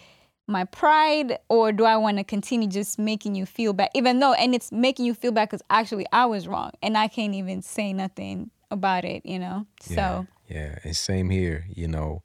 my 0.48 0.64
pride 0.66 1.38
or 1.50 1.72
do 1.72 1.84
i 1.84 1.98
want 1.98 2.18
to 2.18 2.24
continue 2.24 2.68
just 2.68 3.00
making 3.00 3.34
you 3.34 3.46
feel 3.46 3.74
bad 3.74 3.90
even 3.96 4.20
though 4.20 4.34
and 4.34 4.54
it's 4.54 4.72
making 4.72 5.06
you 5.06 5.14
feel 5.14 5.32
bad 5.32 5.50
because 5.50 5.64
actually 5.70 6.06
i 6.14 6.26
was 6.26 6.48
wrong 6.48 6.72
and 6.84 6.98
i 6.98 7.08
can't 7.08 7.34
even 7.34 7.62
say 7.62 7.92
nothing 7.92 8.52
about 8.74 9.06
it 9.06 9.26
you 9.26 9.40
know 9.40 9.66
Yeah, 9.88 9.96
so 9.96 10.28
yeah, 10.50 10.78
and 10.84 10.96
same 10.96 11.30
here. 11.30 11.66
You 11.70 11.88
know, 11.88 12.22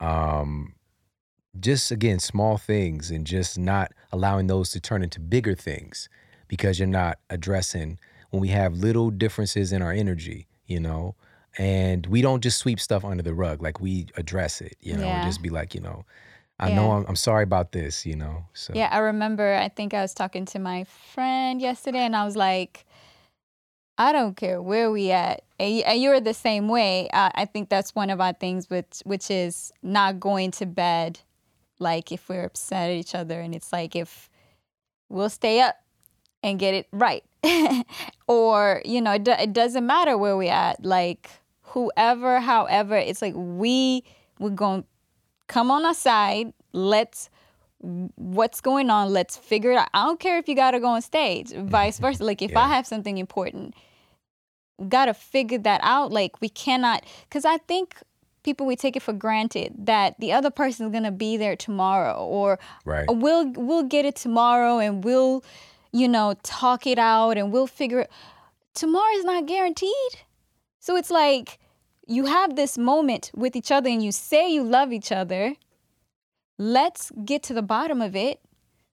um, 0.00 0.74
just 1.58 1.90
again, 1.90 2.18
small 2.18 2.56
things, 2.56 3.10
and 3.10 3.26
just 3.26 3.58
not 3.58 3.92
allowing 4.12 4.46
those 4.46 4.70
to 4.72 4.80
turn 4.80 5.02
into 5.02 5.20
bigger 5.20 5.54
things 5.54 6.08
because 6.48 6.78
you're 6.78 6.88
not 6.88 7.18
addressing 7.28 7.98
when 8.30 8.40
we 8.40 8.48
have 8.48 8.74
little 8.74 9.10
differences 9.10 9.72
in 9.72 9.82
our 9.82 9.92
energy. 9.92 10.48
You 10.66 10.80
know, 10.80 11.16
and 11.58 12.06
we 12.06 12.22
don't 12.22 12.42
just 12.42 12.58
sweep 12.58 12.80
stuff 12.80 13.04
under 13.04 13.22
the 13.22 13.34
rug. 13.34 13.62
Like 13.62 13.80
we 13.80 14.06
address 14.16 14.60
it. 14.60 14.76
You 14.80 14.96
know, 14.96 15.02
Yeah. 15.02 15.22
just 15.22 15.42
be 15.42 15.50
like, 15.50 15.74
you 15.74 15.80
know, 15.80 16.04
I 16.58 16.70
know 16.70 16.92
I'm, 16.92 17.04
I'm 17.08 17.16
sorry 17.16 17.42
about 17.42 17.72
this. 17.72 18.06
You 18.06 18.16
know, 18.16 18.44
so 18.54 18.72
Yeah, 18.74 18.88
I 18.90 18.98
remember. 18.98 19.54
I 19.54 19.68
think 19.68 19.94
I 19.94 20.00
was 20.02 20.14
talking 20.14 20.44
to 20.46 20.58
my 20.58 20.84
friend 21.12 21.60
yesterday, 21.60 22.04
and 22.04 22.16
I 22.16 22.24
was 22.24 22.36
like, 22.36 22.86
"I 24.00 24.12
don't 24.12 24.34
care 24.34 24.62
where 24.62 24.90
we 24.90 25.10
at, 25.10 25.42
and 25.58 26.00
you're 26.00 26.20
the 26.20 26.34
same 26.34 26.68
way." 26.68 27.08
I, 27.12 27.44
think 27.44 27.68
that's 27.68 27.94
one 27.94 28.08
of 28.08 28.20
our 28.20 28.32
things, 28.32 28.70
which 28.70 29.02
which 29.04 29.30
is 29.30 29.72
not 29.82 30.18
going 30.18 30.52
to 30.52 30.66
bed, 30.66 31.20
like 31.78 32.10
if 32.10 32.28
we're 32.28 32.44
upset 32.44 32.90
at 32.90 32.96
each 32.96 33.14
other, 33.14 33.40
and 33.40 33.54
it's 33.54 33.72
like 33.72 33.94
if 33.94 34.30
we'll 35.10 35.28
stay 35.28 35.60
up 35.60 35.76
and 36.42 36.58
get 36.58 36.72
it 36.72 36.88
right, 36.92 37.24
or 38.26 38.80
you 38.86 39.02
know, 39.02 39.12
it, 39.12 39.24
do, 39.24 39.32
it 39.32 39.52
doesn't 39.52 39.86
matter 39.86 40.16
where 40.16 40.36
we 40.36 40.48
at, 40.48 40.82
like 40.84 41.30
whoever, 41.62 42.40
however, 42.40 42.96
it's 42.96 43.20
like 43.20 43.34
we 43.36 44.02
we're 44.38 44.50
going 44.50 44.82
to 44.82 44.88
come 45.46 45.70
on 45.70 45.84
our 45.84 45.94
side. 45.94 46.52
Let's 46.72 47.28
what's 47.80 48.60
going 48.60 48.90
on. 48.90 49.12
Let's 49.12 49.36
figure 49.36 49.72
it 49.72 49.76
out. 49.76 49.88
I 49.94 50.04
don't 50.04 50.20
care 50.20 50.38
if 50.38 50.48
you 50.48 50.54
got 50.54 50.72
to 50.72 50.80
go 50.80 50.88
on 50.88 51.02
stage, 51.02 51.52
vice 51.52 51.98
versa. 51.98 52.24
Like 52.24 52.42
if 52.42 52.56
I 52.56 52.68
have 52.68 52.86
something 52.86 53.18
important, 53.18 53.74
got 54.88 55.06
to 55.06 55.14
figure 55.14 55.58
that 55.58 55.80
out. 55.82 56.12
Like 56.12 56.40
we 56.40 56.48
cannot, 56.48 57.04
because 57.28 57.44
I 57.44 57.58
think 57.58 57.96
people 58.42 58.66
we 58.66 58.76
take 58.76 58.96
it 58.96 59.02
for 59.02 59.12
granted 59.12 59.74
that 59.78 60.18
the 60.18 60.32
other 60.32 60.50
person 60.50 60.86
is 60.86 60.92
gonna 60.92 61.12
be 61.12 61.36
there 61.36 61.56
tomorrow, 61.56 62.24
or 62.24 62.58
right. 62.84 63.06
we'll 63.08 63.50
we'll 63.52 63.84
get 63.84 64.04
it 64.04 64.16
tomorrow, 64.16 64.78
and 64.78 65.04
we'll, 65.04 65.44
you 65.92 66.08
know, 66.08 66.34
talk 66.42 66.86
it 66.86 66.98
out, 66.98 67.36
and 67.36 67.52
we'll 67.52 67.66
figure 67.66 68.00
it. 68.00 68.10
Tomorrow 68.74 69.12
is 69.14 69.24
not 69.24 69.46
guaranteed, 69.46 70.12
so 70.78 70.96
it's 70.96 71.10
like 71.10 71.58
you 72.06 72.26
have 72.26 72.56
this 72.56 72.78
moment 72.78 73.30
with 73.34 73.54
each 73.54 73.70
other, 73.70 73.90
and 73.90 74.02
you 74.02 74.12
say 74.12 74.48
you 74.50 74.62
love 74.62 74.92
each 74.92 75.12
other 75.12 75.54
let's 76.60 77.10
get 77.24 77.42
to 77.42 77.54
the 77.54 77.62
bottom 77.62 78.02
of 78.02 78.14
it 78.14 78.38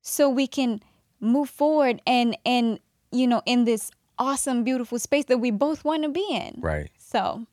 so 0.01 0.29
we 0.29 0.47
can 0.47 0.79
move 1.19 1.49
forward 1.49 2.01
and 2.07 2.37
and 2.45 2.79
you 3.11 3.27
know 3.27 3.41
in 3.45 3.65
this 3.65 3.91
awesome 4.19 4.63
beautiful 4.63 4.99
space 4.99 5.25
that 5.25 5.37
we 5.39 5.51
both 5.51 5.83
want 5.83 6.03
to 6.03 6.09
be 6.09 6.25
in 6.31 6.55
Right. 6.59 6.89
so 6.97 7.45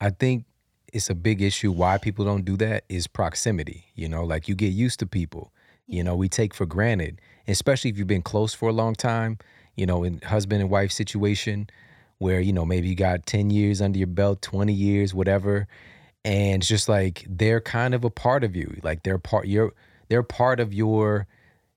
I 0.00 0.10
think 0.10 0.44
it's 0.92 1.10
a 1.10 1.14
big 1.14 1.42
issue 1.42 1.70
why 1.70 1.98
people 1.98 2.24
don't 2.24 2.44
do 2.44 2.56
that 2.56 2.84
is 2.88 3.06
proximity. 3.06 3.84
You 3.94 4.08
know, 4.08 4.24
like 4.24 4.48
you 4.48 4.54
get 4.54 4.72
used 4.72 4.98
to 5.00 5.06
people. 5.06 5.52
You 5.86 6.02
know, 6.04 6.14
we 6.14 6.28
take 6.28 6.54
for 6.54 6.66
granted, 6.66 7.20
especially 7.48 7.90
if 7.90 7.98
you've 7.98 8.06
been 8.06 8.22
close 8.22 8.54
for 8.54 8.68
a 8.68 8.72
long 8.72 8.94
time, 8.94 9.38
you 9.76 9.86
know, 9.86 10.04
in 10.04 10.20
husband 10.20 10.62
and 10.62 10.70
wife 10.70 10.92
situation 10.92 11.68
where, 12.18 12.40
you 12.40 12.52
know, 12.52 12.64
maybe 12.64 12.88
you 12.88 12.94
got 12.94 13.26
10 13.26 13.50
years 13.50 13.80
under 13.80 13.98
your 13.98 14.06
belt, 14.06 14.42
20 14.42 14.72
years, 14.72 15.14
whatever. 15.14 15.66
And 16.24 16.62
it's 16.62 16.68
just 16.68 16.88
like 16.88 17.24
they're 17.28 17.60
kind 17.60 17.94
of 17.94 18.04
a 18.04 18.10
part 18.10 18.44
of 18.44 18.54
you. 18.54 18.78
Like 18.82 19.02
they're 19.02 19.18
part 19.18 19.46
you're 19.46 19.72
they're 20.08 20.22
part 20.22 20.60
of 20.60 20.72
your 20.74 21.26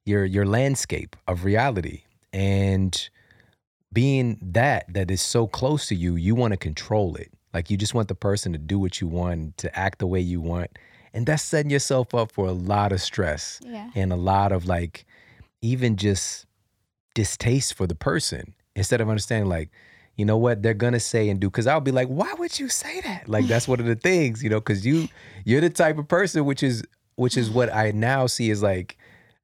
your 0.06 0.26
your 0.26 0.46
landscape 0.46 1.16
of 1.28 1.44
reality. 1.44 2.04
And 2.32 3.10
being 3.94 4.38
that 4.42 4.92
that 4.94 5.12
is 5.12 5.22
so 5.22 5.48
close 5.48 5.88
to 5.88 5.96
you, 5.96 6.16
you 6.16 6.36
want 6.36 6.52
to 6.52 6.58
control 6.58 7.16
it. 7.16 7.32
Like 7.54 7.70
you 7.70 7.78
just 7.78 7.94
want 7.94 8.08
the 8.08 8.16
person 8.16 8.52
to 8.54 8.58
do 8.58 8.80
what 8.80 9.00
you 9.00 9.08
want, 9.08 9.58
to 9.58 9.78
act 9.78 10.00
the 10.00 10.08
way 10.08 10.20
you 10.20 10.42
want. 10.42 10.78
And 11.14 11.28
that's 11.28 11.44
setting 11.44 11.70
yourself 11.70 12.16
up 12.16 12.32
for 12.32 12.48
a 12.48 12.52
lot 12.52 12.92
of 12.92 13.00
stress 13.00 13.60
yeah 13.64 13.92
and 13.94 14.12
a 14.12 14.16
lot 14.16 14.52
of 14.52 14.66
like 14.66 15.06
even 15.62 15.96
just 15.96 16.48
distaste 17.14 17.76
for 17.76 17.86
the 17.86 17.96
person 17.96 18.56
instead 18.76 19.00
of 19.00 19.08
understanding 19.08 19.48
like 19.48 19.70
you 20.16 20.26
know 20.26 20.38
what 20.38 20.62
they're 20.64 20.74
gonna 20.74 21.00
say 21.00 21.30
and 21.30 21.40
do 21.40 21.50
because 21.50 21.68
i'll 21.68 21.80
be 21.80 21.92
like 21.92 22.08
why 22.08 22.34
would 22.40 22.60
you 22.60 22.68
say 22.68 23.02
that 23.02 23.28
like 23.30 23.46
that's 23.46 23.68
one 23.68 23.80
of 23.80 23.86
the 23.86 23.96
things 23.96 24.44
you 24.44 24.50
know 24.50 24.60
because 24.60 24.86
you 24.86 25.08
you're 25.46 25.62
the 25.62 25.70
type 25.70 25.98
of 25.98 26.08
person 26.08 26.46
which 26.46 26.64
is 26.64 26.84
which 27.16 27.38
is 27.38 27.50
what 27.50 27.72
i 27.74 27.92
now 27.92 28.26
see 28.26 28.50
is 28.50 28.64
like 28.64 28.98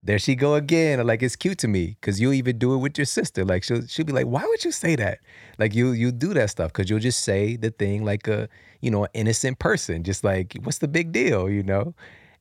there 0.10 0.18
she 0.18 0.34
go 0.34 0.56
again 0.56 1.00
or 1.00 1.04
like 1.04 1.22
it's 1.22 1.36
cute 1.36 1.60
to 1.60 1.68
me 1.68 1.96
because 2.02 2.20
you'll 2.20 2.34
even 2.34 2.58
do 2.58 2.74
it 2.74 2.78
with 2.78 2.98
your 2.98 3.06
sister. 3.06 3.46
Like 3.46 3.62
she'll, 3.64 3.86
she'll 3.86 4.06
be 4.06 4.12
like 4.12 4.26
why 4.26 4.44
would 4.44 4.66
you 4.66 4.72
say 4.72 4.96
that? 4.96 5.20
Like 5.60 5.76
you 5.76 5.92
you 5.92 6.12
do 6.12 6.34
that 6.34 6.50
stuff 6.50 6.74
because 6.74 6.90
you'll 6.90 7.00
just 7.00 7.22
say 7.22 7.56
the 7.56 7.70
thing 7.70 8.04
like 8.04 8.28
a 8.28 8.50
you 8.82 8.90
know 8.90 9.04
an 9.04 9.12
innocent 9.14 9.60
person 9.60 10.04
just 10.04 10.24
like 10.24 10.58
what's 10.64 10.80
the 10.80 10.88
big 10.88 11.12
deal? 11.12 11.48
You 11.48 11.62
know? 11.62 11.94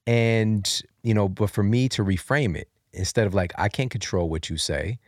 And 0.06 0.82
you 1.02 1.12
know 1.12 1.28
but 1.28 1.50
for 1.50 1.62
me 1.62 1.90
to 1.90 2.02
reframe 2.02 2.56
it 2.56 2.70
instead 2.94 3.26
of 3.26 3.34
like 3.34 3.52
i 3.58 3.68
can't 3.68 3.90
control 3.90 4.30
what 4.30 4.48
you 4.48 4.56
say 4.56 4.98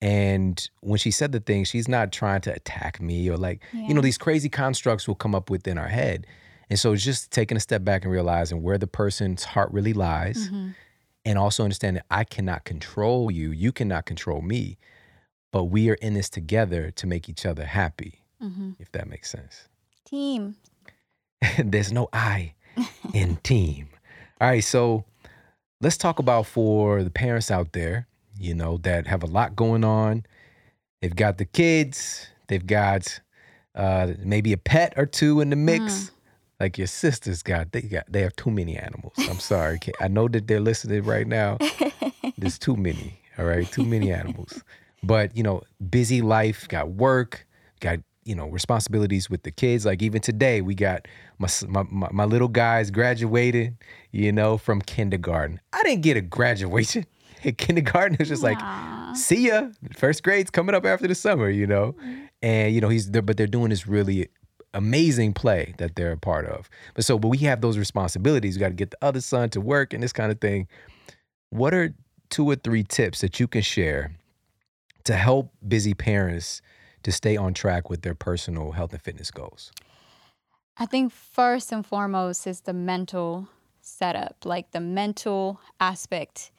and 0.00 0.70
when 0.82 0.98
she 0.98 1.10
said 1.10 1.32
the 1.32 1.40
thing 1.40 1.64
she's 1.64 1.88
not 1.88 2.12
trying 2.12 2.42
to 2.42 2.52
attack 2.52 3.00
me 3.00 3.28
or 3.28 3.36
like 3.36 3.62
you 3.72 3.94
know 3.94 4.02
these 4.02 4.18
crazy 4.18 4.48
constructs 4.48 5.08
will 5.08 5.14
come 5.14 5.34
up 5.34 5.48
within 5.50 5.78
our 5.78 5.88
head. 5.88 6.26
And 6.70 6.78
so 6.78 6.92
it's 6.92 7.04
just 7.04 7.30
taking 7.30 7.56
a 7.56 7.60
step 7.60 7.84
back 7.84 8.04
and 8.04 8.12
realizing 8.12 8.62
where 8.62 8.78
the 8.78 8.86
person's 8.86 9.44
heart 9.44 9.70
really 9.72 9.92
lies 9.92 10.48
mm-hmm. 10.48 10.70
And 11.24 11.38
also 11.38 11.64
understand 11.64 11.96
that 11.96 12.06
i 12.10 12.24
cannot 12.24 12.64
control 12.64 13.30
you 13.30 13.50
you 13.50 13.72
cannot 13.72 14.04
control 14.04 14.40
me 14.42 14.76
but 15.52 15.64
we 15.64 15.88
are 15.88 15.94
in 15.94 16.14
this 16.14 16.28
together 16.28 16.90
to 16.90 17.06
make 17.06 17.28
each 17.28 17.46
other 17.46 17.64
happy 17.64 18.24
mm-hmm. 18.42 18.72
if 18.78 18.90
that 18.92 19.08
makes 19.08 19.30
sense 19.30 19.68
team 20.04 20.56
there's 21.58 21.92
no 21.92 22.08
I 22.12 22.54
in 23.14 23.36
team. 23.36 23.88
All 24.40 24.48
right, 24.48 24.64
so 24.64 25.04
let's 25.80 25.96
talk 25.96 26.18
about 26.18 26.46
for 26.46 27.02
the 27.02 27.10
parents 27.10 27.50
out 27.50 27.72
there, 27.72 28.06
you 28.38 28.54
know, 28.54 28.78
that 28.78 29.06
have 29.06 29.22
a 29.22 29.26
lot 29.26 29.56
going 29.56 29.84
on. 29.84 30.24
They've 31.00 31.14
got 31.14 31.38
the 31.38 31.44
kids, 31.44 32.28
they've 32.48 32.66
got 32.66 33.20
uh 33.74 34.12
maybe 34.20 34.52
a 34.52 34.56
pet 34.56 34.94
or 34.96 35.06
two 35.06 35.40
in 35.40 35.50
the 35.50 35.56
mix. 35.56 36.12
Like 36.60 36.78
your 36.78 36.86
sisters 36.86 37.42
got 37.42 37.72
they 37.72 37.82
got 37.82 38.04
they 38.08 38.22
have 38.22 38.36
too 38.36 38.50
many 38.50 38.76
animals. 38.76 39.14
I'm 39.18 39.40
sorry. 39.40 39.80
I 40.00 40.08
know 40.08 40.28
that 40.28 40.46
they're 40.46 40.60
listening 40.60 41.02
right 41.02 41.26
now. 41.26 41.58
There's 42.38 42.58
too 42.58 42.76
many. 42.76 43.20
All 43.38 43.44
right, 43.44 43.70
too 43.70 43.84
many 43.84 44.12
animals. 44.12 44.62
But, 45.02 45.36
you 45.36 45.42
know, 45.42 45.62
busy 45.90 46.22
life, 46.22 46.66
got 46.68 46.90
work, 46.90 47.46
got 47.80 47.98
you 48.24 48.34
know 48.34 48.48
responsibilities 48.48 49.28
with 49.28 49.42
the 49.42 49.50
kids 49.50 49.84
like 49.84 50.00
even 50.00 50.18
today 50.18 50.62
we 50.62 50.74
got 50.74 51.06
my, 51.38 51.46
my 51.68 51.82
my 51.90 52.08
my 52.10 52.24
little 52.24 52.48
guys 52.48 52.90
graduated 52.90 53.76
you 54.12 54.32
know 54.32 54.56
from 54.56 54.80
kindergarten 54.80 55.60
i 55.74 55.82
didn't 55.82 56.00
get 56.00 56.16
a 56.16 56.22
graduation 56.22 57.04
at 57.44 57.58
kindergarten 57.58 58.16
it's 58.18 58.30
just 58.30 58.42
like 58.42 58.58
see 59.14 59.48
ya 59.48 59.68
first 59.92 60.22
grade's 60.22 60.50
coming 60.50 60.74
up 60.74 60.86
after 60.86 61.06
the 61.06 61.14
summer 61.14 61.50
you 61.50 61.66
know 61.66 61.92
mm-hmm. 61.92 62.24
and 62.40 62.74
you 62.74 62.80
know 62.80 62.88
he's 62.88 63.10
there 63.10 63.20
but 63.20 63.36
they're 63.36 63.46
doing 63.46 63.68
this 63.68 63.86
really 63.86 64.26
amazing 64.74 65.32
play 65.32 65.74
that 65.78 65.96
they're 65.96 66.12
a 66.12 66.18
part 66.18 66.46
of. 66.46 66.68
But 66.94 67.04
so 67.04 67.18
but 67.18 67.28
we 67.28 67.38
have 67.38 67.60
those 67.60 67.78
responsibilities. 67.78 68.56
We 68.56 68.60
got 68.60 68.68
to 68.68 68.74
get 68.74 68.90
the 68.90 68.98
other 69.00 69.20
son 69.20 69.48
to 69.50 69.60
work 69.60 69.94
and 69.94 70.02
this 70.02 70.12
kind 70.12 70.30
of 70.30 70.40
thing. 70.40 70.68
What 71.50 71.72
are 71.72 71.94
two 72.30 72.48
or 72.48 72.56
three 72.56 72.82
tips 72.82 73.20
that 73.20 73.40
you 73.40 73.46
can 73.46 73.62
share 73.62 74.12
to 75.04 75.14
help 75.14 75.52
busy 75.66 75.94
parents 75.94 76.60
to 77.04 77.12
stay 77.12 77.36
on 77.36 77.54
track 77.54 77.88
with 77.88 78.02
their 78.02 78.14
personal 78.14 78.72
health 78.72 78.92
and 78.92 79.02
fitness 79.02 79.30
goals? 79.30 79.72
I 80.76 80.86
think 80.86 81.12
first 81.12 81.70
and 81.70 81.86
foremost 81.86 82.46
is 82.46 82.62
the 82.62 82.72
mental 82.72 83.48
setup, 83.80 84.44
like 84.44 84.72
the 84.72 84.80
mental 84.80 85.60
aspect, 85.78 86.50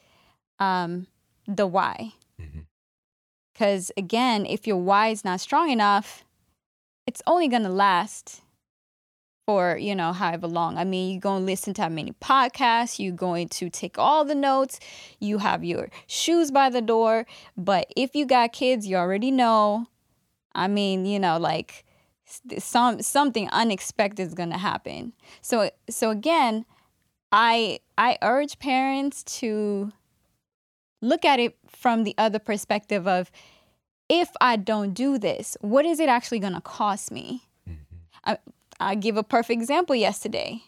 um, 0.60 1.08
the 1.48 1.68
why. 1.68 2.14
Because 3.56 3.90
again, 3.96 4.46
if 4.46 4.68
your 4.68 4.78
why 4.78 5.08
is 5.08 5.24
not 5.24 5.40
strong 5.40 5.70
enough, 5.70 6.26
it's 7.08 7.22
only 7.28 7.48
gonna 7.48 7.70
last 7.70 8.42
for 9.46 9.78
you 9.78 9.96
know 9.96 10.12
however 10.14 10.48
long. 10.48 10.78
I 10.78 10.84
mean, 10.84 11.12
you're 11.12 11.22
gonna 11.22 11.46
listen 11.46 11.74
to 11.76 11.84
how 11.84 11.90
many 11.90 12.14
podcasts, 12.14 13.00
you're 13.00 13.16
going 13.16 13.50
to 13.50 13.70
take 13.70 13.98
all 13.98 14.26
the 14.26 14.36
notes, 14.36 14.80
you 15.20 15.38
have 15.40 15.64
your 15.64 15.90
shoes 16.08 16.52
by 16.52 16.70
the 16.70 16.82
door. 16.82 17.26
But 17.56 17.92
if 17.96 18.16
you 18.16 18.26
got 18.26 18.54
kids, 18.54 18.88
you 18.88 18.96
already 18.98 19.32
know. 19.32 19.88
I 20.54 20.68
mean, 20.68 21.06
you 21.06 21.20
know, 21.20 21.38
like 21.38 21.86
some 22.58 23.02
something 23.02 23.50
unexpected 23.52 24.28
is 24.28 24.34
gonna 24.34 24.58
happen. 24.58 25.14
So 25.42 25.70
so 25.90 26.10
again, 26.10 26.66
I 27.32 27.80
I 27.98 28.18
urge 28.22 28.58
parents 28.60 29.24
to 29.40 29.92
look 31.02 31.24
at 31.24 31.40
it 31.40 31.56
from 31.68 32.04
the 32.04 32.16
other 32.18 32.40
perspective 32.40 33.08
of 33.08 33.32
if 34.10 34.30
I 34.40 34.56
don't 34.56 34.94
do 34.94 35.18
this, 35.18 35.58
what 35.62 35.86
is 35.86 36.00
it 36.00 36.10
actually 36.10 36.40
going 36.40 36.54
to 36.54 36.62
cost 36.62 37.12
me? 37.12 37.44
Mm-hmm. 37.70 37.82
I, 38.24 38.38
I 38.80 38.96
give 38.96 39.18
a 39.18 39.24
perfect 39.24 39.60
example 39.60 39.96
yesterday. 39.96 40.64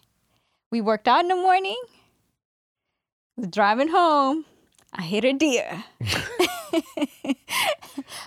We 0.71 0.81
worked 0.81 1.07
out 1.07 1.21
in 1.21 1.27
the 1.27 1.35
morning, 1.35 1.81
was 3.37 3.47
driving 3.47 3.89
home, 3.89 4.45
I 4.93 5.03
hit 5.03 5.25
a 5.25 5.33
deer. 5.33 5.83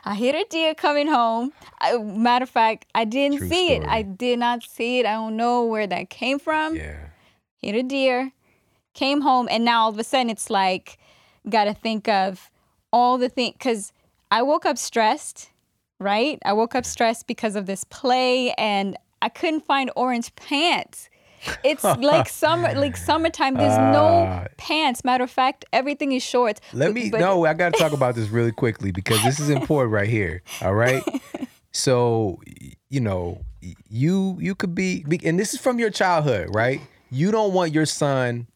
I 0.05 0.15
hit 0.15 0.35
a 0.35 0.45
deer 0.49 0.75
coming 0.75 1.09
home. 1.09 1.53
I, 1.81 1.97
matter 1.99 2.43
of 2.45 2.51
fact, 2.51 2.87
I 2.95 3.05
didn't 3.05 3.39
True 3.39 3.49
see 3.49 3.73
it. 3.73 3.87
I 3.87 4.03
did 4.03 4.39
not 4.39 4.63
see 4.63 5.01
it. 5.01 5.07
I 5.07 5.13
don't 5.13 5.37
know 5.37 5.65
where 5.65 5.87
that 5.87 6.11
came 6.11 6.39
from. 6.39 6.77
Yeah. 6.77 6.99
Hit 7.61 7.75
a 7.75 7.83
deer, 7.83 8.33
came 8.95 9.23
home, 9.23 9.49
and 9.51 9.65
now 9.65 9.85
all 9.85 9.91
of 9.91 9.99
a 9.99 10.05
sudden 10.05 10.31
it's 10.31 10.49
like, 10.51 10.99
got 11.49 11.65
to 11.65 11.75
think 11.75 12.09
of 12.09 12.51
all 12.93 13.19
the 13.19 13.29
things. 13.29 13.55
Because 13.55 13.93
I 14.31 14.43
woke 14.43 14.65
up 14.67 14.79
stressed, 14.79 15.51
right? 15.99 16.39
I 16.45 16.53
woke 16.53 16.75
up 16.75 16.85
stressed 16.85 17.27
because 17.27 17.57
of 17.57 17.67
this 17.67 17.85
play, 17.85 18.53
and 18.53 18.97
I 19.23 19.29
couldn't 19.29 19.65
find 19.67 19.91
orange 19.97 20.35
pants. 20.37 21.09
It's 21.65 21.83
like 21.99 22.29
summer, 22.29 22.75
like 22.75 22.97
summertime. 22.97 23.55
There's 23.55 23.73
Ah. 23.73 23.93
no 23.93 24.47
pants. 24.57 25.05
Matter 25.05 25.25
of 25.25 25.31
fact, 25.31 25.65
everything 25.73 26.13
is 26.13 26.23
shorts. 26.23 26.61
Let 26.73 26.89
But- 26.89 26.95
me 26.95 27.11
but- 27.11 27.21
no, 27.21 27.45
I 27.47 27.55
got 27.55 27.73
to 27.75 27.79
talk 27.79 27.93
about 27.93 28.15
this 28.15 28.29
really 28.29 28.53
quickly 28.53 28.93
because 28.93 29.23
this 29.25 29.41
is 29.41 29.49
important 29.61 29.93
right 29.93 30.09
here. 30.09 30.43
All 30.63 30.75
right. 30.75 31.03
So, 31.73 32.41
you 32.89 32.99
know, 33.01 33.43
you 33.89 34.37
you 34.41 34.57
could 34.57 34.75
be- 34.75 35.05
and 35.25 35.39
this 35.39 35.55
is 35.55 35.61
from 35.61 35.79
your 35.79 35.91
childhood, 35.91 36.53
right? 36.53 36.81
You 37.13 37.31
don't 37.31 37.53
want 37.53 37.73
your 37.73 37.87
son 37.87 38.49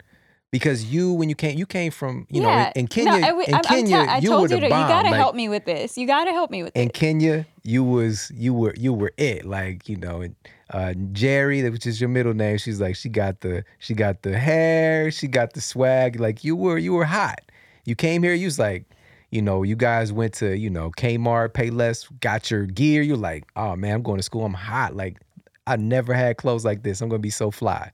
because 0.54 0.84
you 0.84 1.12
when 1.12 1.28
you 1.28 1.34
came 1.34 1.58
you 1.58 1.66
came 1.66 1.90
from, 1.90 2.26
you 2.30 2.40
know, 2.40 2.48
in, 2.48 2.82
in 2.82 2.86
Kenya, 2.86 3.10
No, 3.18 3.26
w- 3.34 3.48
in 3.48 3.54
I'm- 3.54 3.62
I'm 3.66 3.74
Kenya, 3.74 3.96
I 4.08 4.18
you 4.18 4.28
told 4.28 4.42
were 4.50 4.54
you 4.54 4.60
to, 4.60 4.68
bomb. 4.68 4.82
you 4.82 4.88
gotta 4.88 5.10
like, 5.10 5.18
help 5.18 5.34
me 5.34 5.48
with 5.48 5.64
this. 5.64 5.98
You 5.98 6.06
gotta 6.06 6.30
help 6.30 6.48
me 6.52 6.62
with 6.62 6.76
in 6.76 6.86
it. 6.88 6.94
Kenya, 6.94 7.44
you 7.64 7.82
was 7.82 8.30
you 8.32 8.54
were 8.54 8.72
you 8.76 8.92
were 8.92 9.12
it. 9.16 9.44
Like 9.44 9.88
you 9.88 9.96
know, 9.96 10.20
and 10.22 10.36
uh, 10.70 10.94
Jerry, 11.12 11.68
which 11.68 11.86
is 11.86 12.00
your 12.00 12.08
middle 12.08 12.34
name, 12.34 12.58
she's 12.58 12.80
like 12.80 12.94
she 12.94 13.08
got 13.08 13.40
the 13.40 13.64
she 13.80 13.94
got 13.94 14.22
the 14.22 14.38
hair, 14.38 15.10
she 15.10 15.26
got 15.26 15.54
the 15.54 15.60
swag. 15.60 16.20
Like 16.20 16.44
you 16.44 16.54
were 16.54 16.78
you 16.78 16.92
were 16.92 17.04
hot. 17.04 17.40
You 17.84 17.96
came 17.96 18.22
here, 18.22 18.34
you 18.34 18.46
was 18.46 18.58
like, 18.60 18.84
you 19.32 19.42
know, 19.42 19.64
you 19.64 19.74
guys 19.74 20.12
went 20.12 20.34
to 20.34 20.56
you 20.56 20.70
know 20.70 20.90
Kmart, 20.92 21.48
Payless, 21.48 22.08
got 22.20 22.48
your 22.52 22.66
gear. 22.66 23.02
You're 23.02 23.16
like, 23.16 23.44
oh 23.56 23.74
man, 23.74 23.96
I'm 23.96 24.02
going 24.04 24.18
to 24.18 24.22
school. 24.22 24.44
I'm 24.44 24.54
hot. 24.54 24.94
Like 24.94 25.18
I 25.66 25.74
never 25.76 26.14
had 26.14 26.36
clothes 26.36 26.64
like 26.64 26.84
this. 26.84 27.00
I'm 27.00 27.08
gonna 27.08 27.18
be 27.18 27.30
so 27.42 27.50
fly. 27.50 27.90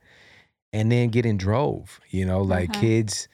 And 0.73 0.91
then 0.91 1.09
getting 1.09 1.37
drove, 1.37 1.99
you 2.09 2.25
know, 2.25 2.41
like 2.41 2.71
Uh-huh. 2.71 2.81
kids 2.81 3.27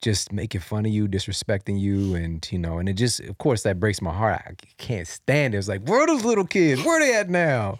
just 0.00 0.32
making 0.32 0.60
fun 0.60 0.86
of 0.86 0.92
you, 0.92 1.08
disrespecting 1.08 1.78
you, 1.78 2.14
and 2.14 2.46
you 2.52 2.58
know, 2.58 2.78
and 2.78 2.88
it 2.88 2.94
just, 2.94 3.20
of 3.20 3.36
course, 3.38 3.62
that 3.64 3.80
breaks 3.80 4.00
my 4.00 4.12
heart. 4.14 4.40
I 4.46 4.54
can't 4.78 5.06
stand 5.06 5.54
it. 5.54 5.58
It's 5.58 5.68
like, 5.68 5.82
where 5.88 6.00
are 6.00 6.06
those 6.06 6.24
little 6.24 6.46
kids? 6.46 6.82
Where 6.82 7.00
they 7.00 7.14
at 7.14 7.28
now? 7.30 7.78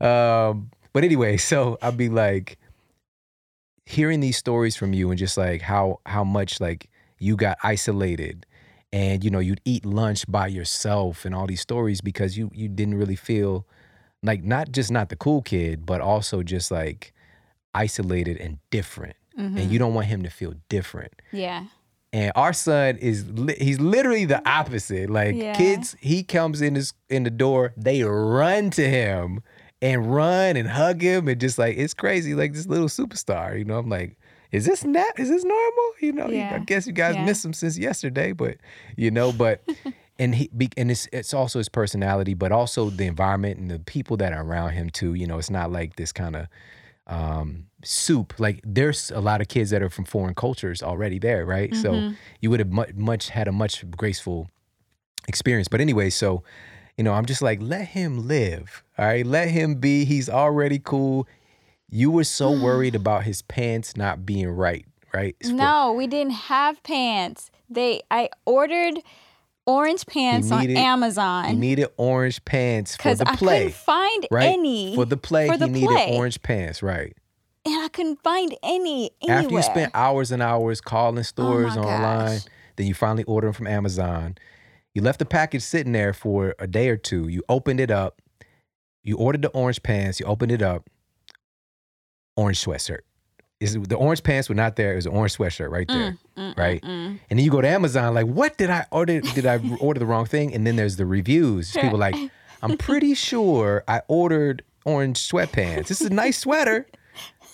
Um, 0.00 0.70
but 0.92 1.04
anyway, 1.04 1.36
so 1.50 1.78
I'd 1.82 1.96
be 1.96 2.08
like, 2.08 2.58
hearing 3.86 4.20
these 4.20 4.36
stories 4.36 4.76
from 4.76 4.92
you, 4.92 5.10
and 5.10 5.18
just 5.18 5.36
like 5.36 5.62
how 5.62 6.00
how 6.06 6.24
much 6.24 6.60
like 6.60 6.88
you 7.18 7.36
got 7.36 7.58
isolated, 7.62 8.46
and 8.92 9.24
you 9.24 9.30
know, 9.30 9.38
you'd 9.40 9.60
eat 9.64 9.84
lunch 9.84 10.24
by 10.30 10.46
yourself, 10.46 11.24
and 11.24 11.34
all 11.34 11.46
these 11.46 11.60
stories 11.60 12.00
because 12.00 12.36
you 12.38 12.50
you 12.54 12.68
didn't 12.68 12.94
really 12.94 13.16
feel 13.16 13.66
like 14.22 14.42
not 14.44 14.72
just 14.72 14.90
not 14.90 15.08
the 15.08 15.16
cool 15.16 15.42
kid, 15.42 15.86
but 15.86 16.00
also 16.00 16.42
just 16.42 16.70
like 16.70 17.12
isolated 17.74 18.36
and 18.38 18.58
different, 18.70 19.16
Mhm. 19.38 19.60
and 19.60 19.70
you 19.70 19.78
don't 19.78 19.94
want 19.94 20.06
him 20.06 20.22
to 20.22 20.30
feel 20.30 20.54
different 20.68 21.12
Yeah. 21.32 21.64
and 22.12 22.32
our 22.34 22.52
son 22.52 22.96
is 22.96 23.28
li- 23.30 23.56
he's 23.60 23.78
literally 23.80 24.24
the 24.24 24.46
opposite 24.48 25.10
like 25.10 25.36
Yeah. 25.36 25.54
kids 25.54 25.94
he 26.00 26.22
comes 26.22 26.60
in 26.62 26.74
his 26.74 26.92
in 27.08 27.22
the 27.24 27.30
door 27.30 27.72
they 27.76 28.02
run 28.02 28.70
to 28.70 28.88
him 28.88 29.42
and 29.82 30.12
run 30.12 30.56
and 30.56 30.68
hug 30.68 31.02
him 31.02 31.28
and 31.28 31.40
just 31.40 31.58
like 31.58 31.76
it's 31.76 31.94
crazy 31.94 32.34
like 32.34 32.52
this 32.54 32.66
little 32.66 32.88
superstar 32.88 33.56
you 33.58 33.64
know 33.64 33.78
i'm 33.78 33.88
like 33.88 34.16
is 34.50 34.64
this 34.64 34.82
not 34.84 35.06
is 35.20 35.28
this 35.28 35.44
normal 35.44 35.92
you 36.00 36.12
know 36.12 36.28
you- 36.28 36.42
i 36.42 36.58
guess 36.58 36.86
you 36.86 36.92
guys 36.92 37.14
Yeah. 37.14 37.24
missed 37.26 37.44
him 37.44 37.52
since 37.52 37.78
yesterday 37.78 38.32
but 38.32 38.56
you 38.96 39.10
know 39.10 39.30
but 39.30 39.62
and 40.18 40.34
he 40.34 40.48
be, 40.56 40.68
and 40.76 40.90
it's 40.90 41.06
it's 41.12 41.32
also 41.34 41.58
his 41.60 41.68
personality 41.68 42.34
but 42.34 42.50
also 42.50 42.90
the 42.90 43.04
environment 43.04 43.58
and 43.58 43.70
the 43.70 43.78
people 43.78 44.16
that 44.16 44.32
are 44.32 44.42
around 44.42 44.70
him 44.72 44.88
too 44.90 45.14
you 45.14 45.26
know 45.28 45.38
it's 45.38 45.50
not 45.50 45.70
like 45.70 45.94
this 45.96 46.10
kind 46.12 46.34
of 46.34 46.48
um 47.08 47.66
soup. 47.84 48.34
Like 48.38 48.60
there's 48.64 49.10
a 49.10 49.20
lot 49.20 49.40
of 49.40 49.48
kids 49.48 49.70
that 49.70 49.82
are 49.82 49.90
from 49.90 50.04
foreign 50.04 50.34
cultures 50.34 50.82
already 50.82 51.18
there 51.18 51.46
right? 51.46 51.74
So 51.74 51.92
Mhm. 51.92 52.16
you 52.40 52.50
would 52.50 52.60
have 52.60 52.70
much, 52.72 52.94
much 52.94 53.28
had 53.30 53.48
a 53.48 53.52
much 53.52 53.88
graceful 53.90 54.48
experience. 55.26 55.68
But 55.68 55.80
anyway 55.80 56.10
so 56.10 56.42
you 56.96 57.04
know 57.04 57.12
i'm 57.14 57.26
just 57.26 57.42
like 57.42 57.60
let 57.62 57.88
him 57.88 58.26
live 58.26 58.82
all 58.98 59.06
right? 59.06 59.24
Let 59.26 59.48
him 59.48 59.76
be. 59.76 60.04
He's 60.04 60.28
already 60.28 60.78
cool. 60.80 61.26
You 61.88 62.10
were 62.10 62.24
so 62.24 62.50
worried 62.50 62.94
about 63.02 63.24
his 63.24 63.42
pants 63.42 63.96
not 63.96 64.26
being 64.26 64.48
right 64.50 64.84
right? 65.14 65.36
It's 65.40 65.50
for- 65.50 65.56
No, 65.56 65.92
we 65.92 66.06
didn't 66.06 66.32
have 66.52 66.82
pants. 66.82 67.50
They 67.70 68.02
I 68.10 68.28
ordered 68.44 68.98
orange 69.68 70.06
pants 70.06 70.50
on 70.50 70.60
needed- 70.62 70.76
he 70.78 70.82
Amazon 70.84 71.60
needed 71.60 71.88
orange 71.96 72.44
pants 72.44 72.96
for 72.96 73.14
the 73.14 73.28
I 73.28 73.36
play 73.36 73.58
couldn't 73.66 73.74
find 73.74 74.26
right 74.30 74.48
any 74.54 74.94
for 74.96 75.04
the 75.04 75.16
play 75.16 75.46
for 75.46 75.54
he 75.54 75.58
the 75.58 75.68
needed 75.68 75.88
play. 75.88 76.16
orange 76.16 76.42
pants 76.42 76.82
right 76.82 77.16
and 77.64 77.82
I 77.84 77.88
couldn't 77.88 78.22
find 78.22 78.54
any 78.62 79.10
anywhere. 79.20 79.38
After 79.42 79.54
you 79.54 79.62
spent 79.62 79.92
hours 79.94 80.32
and 80.32 80.42
hours 80.42 80.80
calling 80.80 81.18
oh 81.18 81.22
stores 81.22 81.76
Oh 81.76 81.80
online, 81.82 82.38
gosh. 82.38 82.44
then 82.76 82.86
you 82.86 82.94
finally 82.94 83.24
order 83.24 83.48
them 83.48 83.52
from 83.54 83.66
Amazon. 83.66 84.36
You 84.94 85.02
left 85.02 85.18
the 85.18 85.26
package 85.26 85.62
sitting 85.62 85.92
there 85.92 86.14
for 86.14 86.54
a 86.58 86.66
day 86.66 86.88
or 86.88 86.96
two. 86.96 87.28
You 87.28 87.42
opened 87.48 87.78
it 87.80 87.90
up. 87.90 88.22
You 89.04 89.16
ordered 89.18 89.42
the 89.42 89.48
orange 89.50 89.82
pants. 89.82 90.18
You 90.18 90.24
opened 90.26 90.50
it 90.50 90.62
up. 90.62 90.88
Orange 92.36 92.64
sweatshirt. 92.64 93.00
Is 93.60 93.74
the 93.74 93.96
orange 93.96 94.22
pants 94.22 94.48
were 94.48 94.54
not 94.54 94.76
there. 94.76 94.92
It 94.92 94.96
was 94.96 95.06
an 95.06 95.12
orange 95.12 95.36
sweatshirt 95.36 95.68
right 95.70 95.88
there. 95.88 96.16
Mm, 96.36 96.54
mm, 96.54 96.56
right? 96.56 96.80
mm, 96.80 96.88
mm. 96.88 97.18
And 97.28 97.38
then 97.38 97.38
you 97.40 97.50
go 97.50 97.60
to 97.60 97.66
Amazon, 97.68 98.14
like, 98.14 98.26
what 98.26 98.56
did 98.56 98.70
I 98.70 98.86
order? 98.92 99.20
Did 99.20 99.46
I 99.46 99.58
order 99.80 99.98
the 99.98 100.06
wrong 100.06 100.26
thing? 100.26 100.54
And 100.54 100.64
then 100.64 100.76
there's 100.76 100.94
the 100.96 101.06
reviews. 101.06 101.72
People 101.72 101.98
like, 101.98 102.14
I'm 102.62 102.76
pretty 102.76 103.14
sure 103.14 103.82
I 103.88 104.02
ordered 104.06 104.62
orange 104.84 105.18
sweatpants. 105.28 105.88
This 105.88 106.00
is 106.00 106.06
a 106.06 106.12
nice 106.14 106.38
sweater, 106.38 106.86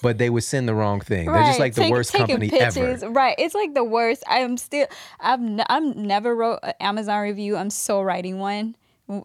but 0.03 0.19
they 0.19 0.29
would 0.29 0.45
send 0.45 0.69
the 0.69 0.75
wrong 0.75 1.01
thing. 1.01 1.33
They're 1.33 1.43
just 1.45 1.59
like 1.59 1.75
the 1.75 1.83
take- 1.83 1.93
worst 1.93 2.13
company 2.13 2.51
pictures. 2.51 3.03
ever. 3.03 3.11
Right, 3.13 3.35
it's 3.39 3.55
like 3.55 3.73
the 3.73 3.85
worst. 3.85 4.25
I'm 4.29 4.59
still. 4.59 4.87
I've 5.21 5.41
n- 5.41 5.65
I'm 5.71 6.07
never 6.07 6.37
wrote 6.37 6.59
an 6.63 6.75
Amazon 6.81 7.23
review. 7.23 7.57
I'm 7.57 7.71
so 7.71 8.03
writing 8.03 8.39
one. 8.39 8.77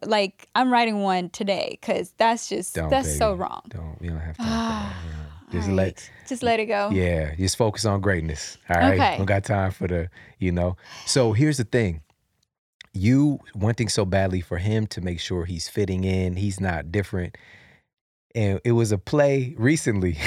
Like 0.04 0.48
I'm 0.56 0.72
writing 0.72 1.02
one 1.02 1.30
today 1.30 1.78
because 1.80 2.14
that's 2.18 2.48
just 2.50 2.76
Don't, 2.76 2.90
that's 2.90 3.18
so 3.18 3.34
wrong. 3.34 3.62
Don't 3.70 3.98
you 4.02 4.10
don't 4.12 4.20
have 4.20 4.38
time 4.38 4.92
for 5.50 5.58
that. 5.58 5.68
you 5.68 5.68
know. 5.68 5.68
Just 5.68 5.70
All 5.70 5.76
let 5.76 6.10
just 6.28 6.44
let 6.44 6.60
it 6.60 6.66
go. 6.66 6.90
yeah, 6.92 7.36
just 7.36 7.58
focus 7.58 7.86
on 7.86 8.02
greatness. 8.02 8.58
All 8.70 8.78
right. 8.78 8.94
Okay. 9.00 9.18
Don't 9.18 9.26
got 9.26 9.44
time 9.44 9.72
for 9.72 9.88
the, 9.88 10.10
you 10.40 10.52
know. 10.52 10.78
So 11.06 11.34
here's 11.34 11.58
the 11.58 11.64
thing. 11.64 12.02
You 12.94 13.40
wanting 13.56 13.90
so 13.90 14.06
badly 14.06 14.42
for 14.42 14.58
him 14.58 14.88
to 14.88 15.02
make 15.02 15.20
sure 15.20 15.46
he's 15.46 15.70
fitting 15.70 16.04
in, 16.04 16.36
he's 16.36 16.60
not 16.60 16.92
different. 16.92 17.38
And 18.36 18.62
it 18.64 18.74
was 18.74 18.92
a 18.92 18.98
play 18.98 19.56
recently, 19.58 20.18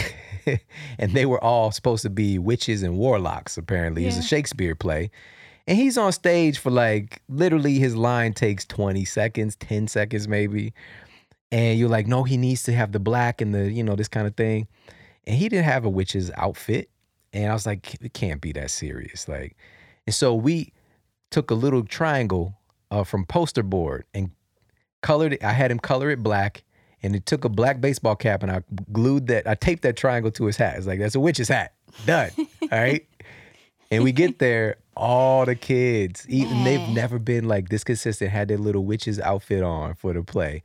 and 0.98 1.12
they 1.12 1.26
were 1.26 1.42
all 1.42 1.70
supposed 1.70 2.02
to 2.02 2.10
be 2.10 2.38
witches 2.38 2.82
and 2.82 2.96
warlocks, 2.96 3.56
apparently. 3.56 4.06
It's 4.06 4.16
a 4.16 4.22
Shakespeare 4.22 4.74
play. 4.74 5.10
And 5.68 5.78
he's 5.78 5.96
on 5.96 6.12
stage 6.12 6.58
for 6.58 6.70
like 6.70 7.22
literally 7.28 7.78
his 7.78 7.94
line 7.94 8.32
takes 8.32 8.64
20 8.66 9.04
seconds, 9.04 9.54
10 9.56 9.86
seconds 9.88 10.26
maybe. 10.26 10.72
And 11.52 11.78
you're 11.78 11.88
like, 11.88 12.06
no, 12.08 12.24
he 12.24 12.36
needs 12.36 12.64
to 12.64 12.72
have 12.72 12.92
the 12.92 12.98
black 12.98 13.40
and 13.40 13.54
the, 13.54 13.70
you 13.70 13.84
know, 13.84 13.94
this 13.94 14.08
kind 14.08 14.26
of 14.26 14.34
thing. 14.34 14.66
And 15.26 15.36
he 15.36 15.48
didn't 15.48 15.64
have 15.64 15.84
a 15.84 15.90
witch's 15.90 16.30
outfit. 16.36 16.90
And 17.32 17.50
I 17.50 17.54
was 17.54 17.66
like, 17.66 17.94
it 18.02 18.12
can't 18.12 18.40
be 18.40 18.52
that 18.52 18.70
serious. 18.70 19.28
Like, 19.28 19.56
and 20.06 20.14
so 20.14 20.34
we 20.34 20.72
took 21.30 21.50
a 21.50 21.54
little 21.54 21.84
triangle 21.84 22.54
uh, 22.90 23.04
from 23.04 23.24
poster 23.24 23.62
board 23.62 24.04
and 24.12 24.30
colored 25.00 25.34
it. 25.34 25.44
I 25.44 25.52
had 25.52 25.70
him 25.70 25.78
color 25.78 26.10
it 26.10 26.22
black. 26.22 26.64
And 27.04 27.16
it 27.16 27.26
took 27.26 27.44
a 27.44 27.48
black 27.48 27.80
baseball 27.80 28.14
cap 28.14 28.44
and 28.44 28.52
I 28.52 28.62
glued 28.92 29.26
that, 29.26 29.48
I 29.48 29.56
taped 29.56 29.82
that 29.82 29.96
triangle 29.96 30.30
to 30.32 30.44
his 30.44 30.56
hat. 30.56 30.76
It's 30.76 30.86
like, 30.86 31.00
that's 31.00 31.16
a 31.16 31.20
witch's 31.20 31.48
hat. 31.48 31.72
Done. 32.06 32.30
All 32.38 32.68
right. 32.70 33.04
And 33.90 34.04
we 34.04 34.12
get 34.12 34.38
there, 34.38 34.76
all 34.96 35.44
the 35.44 35.54
kids, 35.54 36.26
even 36.28 36.64
they've 36.64 36.88
never 36.88 37.18
been 37.18 37.46
like 37.46 37.68
this 37.68 37.84
consistent, 37.84 38.30
had 38.30 38.48
their 38.48 38.58
little 38.58 38.84
witch's 38.84 39.20
outfit 39.20 39.62
on 39.62 39.94
for 39.94 40.12
the 40.12 40.22
play. 40.22 40.62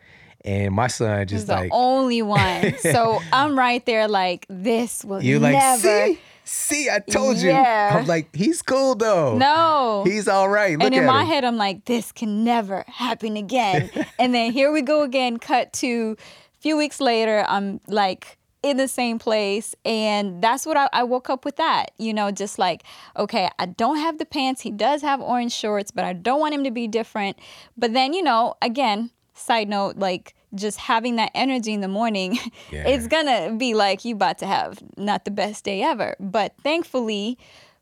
And 0.47 0.73
my 0.73 0.87
son 0.87 1.27
just 1.27 1.47
the 1.47 1.53
like, 1.53 1.71
only 1.73 2.21
one. 2.21 2.77
so 2.79 3.19
I'm 3.33 3.59
right 3.59 3.85
there, 3.85 4.07
like 4.07 4.45
this 4.49 5.03
will 5.03 5.21
you're 5.21 5.41
like, 5.41 5.55
never. 5.55 5.81
see, 5.81 6.19
see, 6.45 6.89
I 6.89 6.99
told 6.99 7.35
you. 7.37 7.49
Yeah. 7.49 7.97
I'm 7.99 8.07
like, 8.07 8.33
he's 8.33 8.61
cool 8.61 8.95
though. 8.95 9.37
No. 9.37 10.03
he's 10.05 10.29
all 10.29 10.47
right. 10.47 10.79
Look 10.79 10.85
and 10.85 10.95
in 10.95 11.05
my 11.05 11.23
him. 11.23 11.27
head, 11.27 11.43
I'm 11.43 11.57
like, 11.57 11.83
this 11.83 12.13
can 12.13 12.45
never 12.45 12.85
happen 12.87 13.35
again. 13.35 13.91
and 14.19 14.33
then 14.33 14.53
here 14.53 14.71
we 14.71 14.81
go 14.81 15.03
again. 15.03 15.37
Cut 15.37 15.73
to 15.73 16.15
a 16.17 16.61
few 16.61 16.77
weeks 16.77 17.01
later. 17.01 17.43
I'm 17.45 17.81
like, 17.87 18.37
in 18.63 18.77
the 18.77 18.87
same 18.87 19.19
place. 19.19 19.75
And 19.83 20.41
that's 20.41 20.65
what 20.65 20.77
I, 20.77 20.87
I 20.93 21.03
woke 21.03 21.29
up 21.29 21.43
with 21.43 21.57
that, 21.57 21.91
you 21.97 22.13
know, 22.13 22.31
just 22.31 22.57
like, 22.57 22.83
okay, 23.17 23.49
I 23.59 23.65
don't 23.65 23.97
have 23.97 24.17
the 24.17 24.25
pants. 24.25 24.61
He 24.61 24.71
does 24.71 25.01
have 25.01 25.19
orange 25.21 25.51
shorts, 25.51 25.91
but 25.91 26.05
I 26.05 26.13
don't 26.13 26.39
want 26.39 26.53
him 26.53 26.63
to 26.63 26.71
be 26.71 26.87
different. 26.87 27.37
But 27.77 27.91
then, 27.91 28.13
you 28.13 28.23
know, 28.23 28.55
again, 28.61 29.11
side 29.33 29.69
note, 29.69 29.97
like 29.97 30.33
just 30.55 30.77
having 30.77 31.17
that 31.17 31.31
energy 31.35 31.73
in 31.73 31.81
the 31.81 31.87
morning, 31.87 32.37
Yeah. 32.71 32.87
it's 32.87 33.07
gonna 33.07 33.53
be 33.53 33.73
like 33.73 34.05
you 34.05 34.15
about 34.15 34.37
to 34.39 34.45
have 34.47 34.79
not 34.97 35.25
the 35.25 35.31
best 35.31 35.63
day 35.65 35.81
ever. 35.83 36.15
But 36.19 36.53
thankfully, 36.63 37.37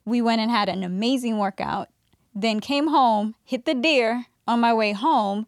we 0.06 0.22
went 0.22 0.42
and 0.42 0.50
had 0.52 0.70
an 0.70 0.84
amazing 0.84 1.38
workout, 1.38 1.90
then 2.34 2.60
came 2.60 2.88
home, 2.88 3.36
hit 3.44 3.66
the 3.66 3.74
deer 3.76 4.26
on 4.48 4.60
my 4.60 4.74
way 4.74 4.92
home, 4.94 5.48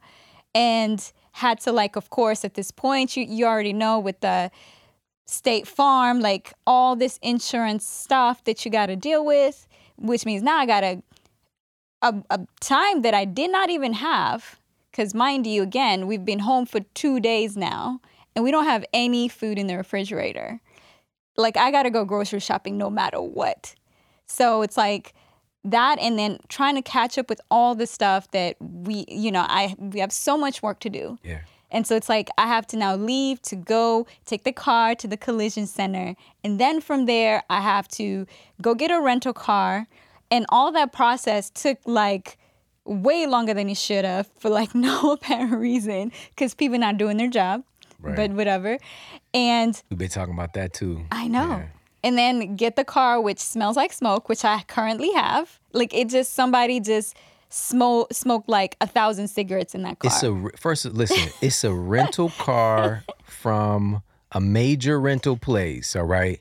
and 0.55 1.11
had 1.33 1.59
to 1.61 1.71
like, 1.71 1.95
of 1.95 2.09
course, 2.09 2.43
at 2.45 2.53
this 2.55 2.71
point, 2.71 3.15
you 3.17 3.23
you 3.23 3.45
already 3.45 3.73
know 3.73 3.99
with 3.99 4.19
the 4.21 4.49
State 5.25 5.67
Farm, 5.67 6.19
like 6.21 6.53
all 6.65 6.95
this 6.95 7.19
insurance 7.21 7.85
stuff 7.85 8.43
that 8.45 8.63
you 8.63 8.71
got 8.71 8.85
to 8.87 8.95
deal 8.95 9.25
with, 9.25 9.67
which 9.97 10.25
means 10.25 10.41
now 10.41 10.57
I 10.57 10.65
got 10.65 10.83
a, 10.83 11.01
a 12.01 12.13
a 12.29 12.39
time 12.61 13.01
that 13.01 13.13
I 13.13 13.25
did 13.25 13.51
not 13.51 13.69
even 13.69 13.93
have. 13.93 14.57
Because 14.97 15.13
mind 15.13 15.45
you, 15.45 15.61
again, 15.61 16.07
we've 16.07 16.25
been 16.25 16.39
home 16.39 16.65
for 16.65 16.79
two 16.95 17.19
days 17.19 17.55
now, 17.55 18.01
and 18.35 18.43
we 18.43 18.49
don't 18.49 18.63
have 18.63 18.83
any 18.91 19.27
food 19.27 19.59
in 19.59 19.67
the 19.67 19.77
refrigerator. 19.77 20.59
Like 21.35 21.55
I 21.55 21.69
got 21.69 21.83
to 21.83 21.91
go 21.91 22.03
grocery 22.03 22.39
shopping 22.39 22.79
no 22.79 22.89
matter 22.89 23.21
what. 23.21 23.75
So 24.25 24.63
it's 24.63 24.75
like 24.75 25.13
that, 25.63 25.99
and 25.99 26.17
then 26.17 26.39
trying 26.49 26.73
to 26.75 26.81
catch 26.81 27.19
up 27.19 27.29
with 27.29 27.39
all 27.51 27.75
the 27.75 27.85
stuff 27.85 28.31
that 28.31 28.55
we, 28.59 29.05
you 29.07 29.31
know, 29.31 29.45
I 29.47 29.75
we 29.77 29.99
have 29.99 30.11
so 30.11 30.35
much 30.35 30.63
work 30.63 30.79
to 30.79 30.89
do. 30.89 31.19
Yeah. 31.23 31.41
And 31.69 31.85
so 31.85 31.95
it's 31.95 32.09
like 32.09 32.29
I 32.39 32.47
have 32.47 32.65
to 32.67 32.77
now 32.77 32.95
leave 32.95 33.39
to 33.43 33.55
go 33.55 34.07
take 34.25 34.45
the 34.45 34.51
car 34.51 34.95
to 34.95 35.07
the 35.07 35.17
collision 35.17 35.67
center. 35.67 36.15
And 36.43 36.59
then 36.59 36.81
from 36.81 37.05
there, 37.05 37.43
I 37.51 37.61
have 37.61 37.87
to 37.89 38.25
go 38.63 38.73
get 38.73 38.89
a 38.89 38.99
rental 38.99 39.33
car. 39.33 39.85
And 40.31 40.47
all 40.49 40.71
that 40.71 40.91
process 40.91 41.51
took 41.51 41.77
like 41.85 42.39
way 42.87 43.27
longer 43.27 43.53
than 43.53 43.69
it 43.69 43.77
should 43.77 44.05
have 44.05 44.27
for 44.39 44.49
like 44.49 44.73
no 44.87 45.13
apparent 45.13 45.53
reason 45.53 46.11
because 46.29 46.53
people 46.53 46.77
not 46.77 46.97
doing 46.97 47.17
their 47.17 47.29
job. 47.29 47.63
Right. 47.99 48.15
But 48.15 48.31
whatever. 48.31 48.77
And 49.33 49.81
We've 49.89 49.97
been 49.97 50.09
talking 50.09 50.33
about 50.33 50.53
that 50.53 50.73
too. 50.73 51.05
I 51.11 51.27
know. 51.27 51.47
Yeah. 51.47 51.65
And 52.03 52.17
then 52.17 52.55
get 52.55 52.75
the 52.75 52.85
car, 52.85 53.19
which 53.19 53.39
smells 53.39 53.75
like 53.75 53.91
smoke, 53.91 54.29
which 54.29 54.45
I 54.45 54.63
currently 54.67 55.11
have. 55.13 55.59
Like 55.73 55.93
it 55.93 56.09
just 56.09 56.33
somebody 56.33 56.79
just 56.79 57.17
smoke 57.49 58.13
smoked 58.13 58.49
like 58.49 58.77
a 58.81 58.87
thousand 58.87 59.29
cigarettes 59.29 59.73
in 59.73 59.81
that 59.83 59.99
car. 59.99 60.11
It's 60.11 60.23
a 60.23 60.57
first. 60.57 60.85
Listen, 60.85 61.31
it's 61.41 61.63
a 61.63 61.73
rental 61.73 62.29
car 62.37 63.03
from 63.23 64.03
a 64.31 64.39
major 64.39 64.99
rental 64.99 65.37
place. 65.37 65.95
All 65.95 66.03
right. 66.03 66.39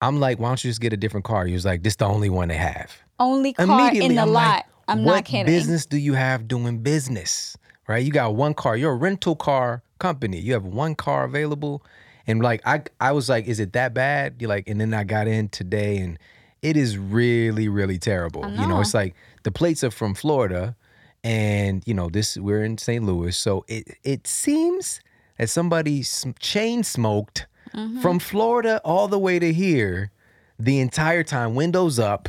I'm 0.00 0.18
like, 0.18 0.38
why 0.38 0.48
don't 0.48 0.64
you 0.64 0.70
just 0.70 0.80
get 0.80 0.94
a 0.94 0.96
different 0.96 1.24
car? 1.24 1.44
He 1.44 1.52
was 1.52 1.66
like, 1.66 1.82
this 1.82 1.96
the 1.96 2.06
only 2.06 2.30
one 2.30 2.48
they 2.48 2.56
have. 2.56 2.90
Only 3.18 3.52
car 3.52 3.92
in 3.94 4.14
the 4.14 4.22
I'm 4.22 4.32
lot. 4.32 4.48
like, 4.56 4.64
I'm 4.90 5.04
what 5.04 5.14
not 5.14 5.24
kidding. 5.24 5.46
business 5.46 5.86
do 5.86 5.96
you 5.96 6.14
have 6.14 6.48
doing 6.48 6.78
business? 6.78 7.56
Right? 7.88 8.04
You 8.04 8.12
got 8.12 8.34
one 8.34 8.54
car. 8.54 8.76
You're 8.76 8.92
a 8.92 8.96
rental 8.96 9.34
car 9.34 9.82
company. 9.98 10.38
You 10.38 10.52
have 10.52 10.64
one 10.64 10.94
car 10.94 11.24
available. 11.24 11.82
And 12.26 12.40
like 12.42 12.60
I 12.66 12.82
I 13.00 13.12
was 13.12 13.28
like, 13.28 13.46
is 13.46 13.60
it 13.60 13.72
that 13.72 13.94
bad? 13.94 14.36
You're 14.38 14.48
like, 14.48 14.68
and 14.68 14.80
then 14.80 14.94
I 14.94 15.04
got 15.04 15.26
in 15.26 15.48
today 15.48 15.98
and 15.98 16.18
it 16.62 16.76
is 16.76 16.98
really, 16.98 17.68
really 17.68 17.98
terrible. 17.98 18.42
You 18.48 18.56
know, 18.56 18.68
know. 18.68 18.80
it's 18.80 18.94
like 18.94 19.14
the 19.42 19.50
plates 19.50 19.82
are 19.82 19.90
from 19.90 20.14
Florida 20.14 20.76
and 21.24 21.82
you 21.86 21.94
know, 21.94 22.08
this 22.08 22.36
we're 22.36 22.62
in 22.62 22.78
St. 22.78 23.04
Louis. 23.04 23.36
So 23.36 23.64
it 23.66 23.96
it 24.04 24.26
seems 24.26 25.00
that 25.38 25.48
somebody 25.50 26.04
chain 26.38 26.84
smoked 26.84 27.46
Mm-hmm. 27.74 28.00
from 28.00 28.18
Florida 28.18 28.80
all 28.84 29.06
the 29.06 29.18
way 29.18 29.38
to 29.38 29.52
here 29.52 30.10
the 30.58 30.80
entire 30.80 31.22
time, 31.22 31.54
windows 31.54 32.00
up, 32.00 32.28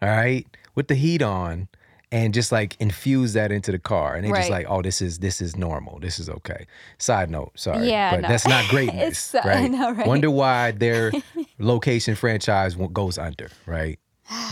all 0.00 0.08
right, 0.08 0.46
with 0.74 0.88
the 0.88 0.94
heat 0.94 1.20
on, 1.20 1.68
and 2.10 2.32
just 2.32 2.52
like 2.52 2.76
infuse 2.80 3.34
that 3.34 3.52
into 3.52 3.72
the 3.72 3.78
car. 3.78 4.14
And 4.14 4.24
they 4.24 4.30
just 4.30 4.50
like, 4.50 4.66
oh, 4.68 4.82
this 4.82 5.02
is 5.02 5.18
this 5.18 5.40
is 5.40 5.56
normal. 5.56 5.98
This 6.00 6.18
is 6.18 6.28
okay. 6.28 6.66
Side 6.98 7.30
note, 7.30 7.52
sorry. 7.54 7.88
Yeah, 7.88 8.12
but 8.12 8.20
no. 8.22 8.28
that's 8.28 8.46
not 8.46 8.66
greatness. 8.68 9.34
Right? 9.44 9.70
know, 9.70 9.92
right? 9.92 10.06
Wonder 10.06 10.30
why 10.30 10.72
their 10.72 11.12
location 11.58 12.14
franchise 12.14 12.76
goes 12.92 13.18
under, 13.18 13.50
right? 13.66 13.98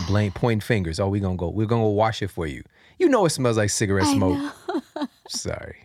Blame 0.07 0.31
pointing 0.31 0.61
fingers. 0.61 0.99
Oh, 0.99 1.09
we're 1.09 1.21
gonna 1.21 1.37
go, 1.37 1.49
we're 1.49 1.67
gonna 1.67 1.83
go 1.83 1.89
wash 1.89 2.21
it 2.21 2.29
for 2.29 2.47
you. 2.47 2.63
You 2.99 3.09
know 3.09 3.25
it 3.25 3.29
smells 3.29 3.57
like 3.57 3.69
cigarette 3.69 4.07
smoke. 4.07 4.53
Sorry. 5.27 5.77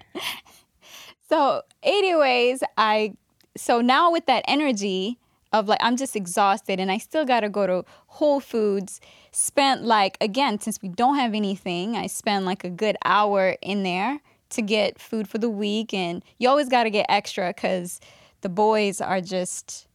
So, 1.28 1.62
anyways, 1.82 2.62
I 2.76 3.14
so 3.56 3.80
now 3.80 4.10
with 4.10 4.26
that 4.26 4.44
energy 4.48 5.18
of 5.52 5.68
like 5.68 5.78
I'm 5.82 5.96
just 5.96 6.16
exhausted 6.16 6.80
and 6.80 6.90
I 6.90 6.98
still 6.98 7.24
got 7.24 7.40
to 7.40 7.48
go 7.48 7.66
to 7.66 7.84
Whole 8.06 8.40
Foods. 8.40 9.00
Spent 9.32 9.82
like 9.82 10.16
again 10.20 10.60
since 10.60 10.80
we 10.82 10.88
don't 10.88 11.16
have 11.16 11.34
anything, 11.34 11.96
I 11.96 12.06
spent 12.06 12.44
like 12.44 12.64
a 12.64 12.70
good 12.70 12.96
hour 13.04 13.56
in 13.62 13.82
there 13.82 14.20
to 14.50 14.62
get 14.62 15.00
food 15.00 15.26
for 15.26 15.38
the 15.38 15.48
week 15.48 15.94
and 15.94 16.22
you 16.38 16.48
always 16.48 16.68
got 16.68 16.84
to 16.84 16.90
get 16.90 17.06
extra 17.08 17.52
cuz 17.54 18.00
the 18.42 18.50
boys 18.50 19.00
are 19.00 19.22
just 19.22 19.88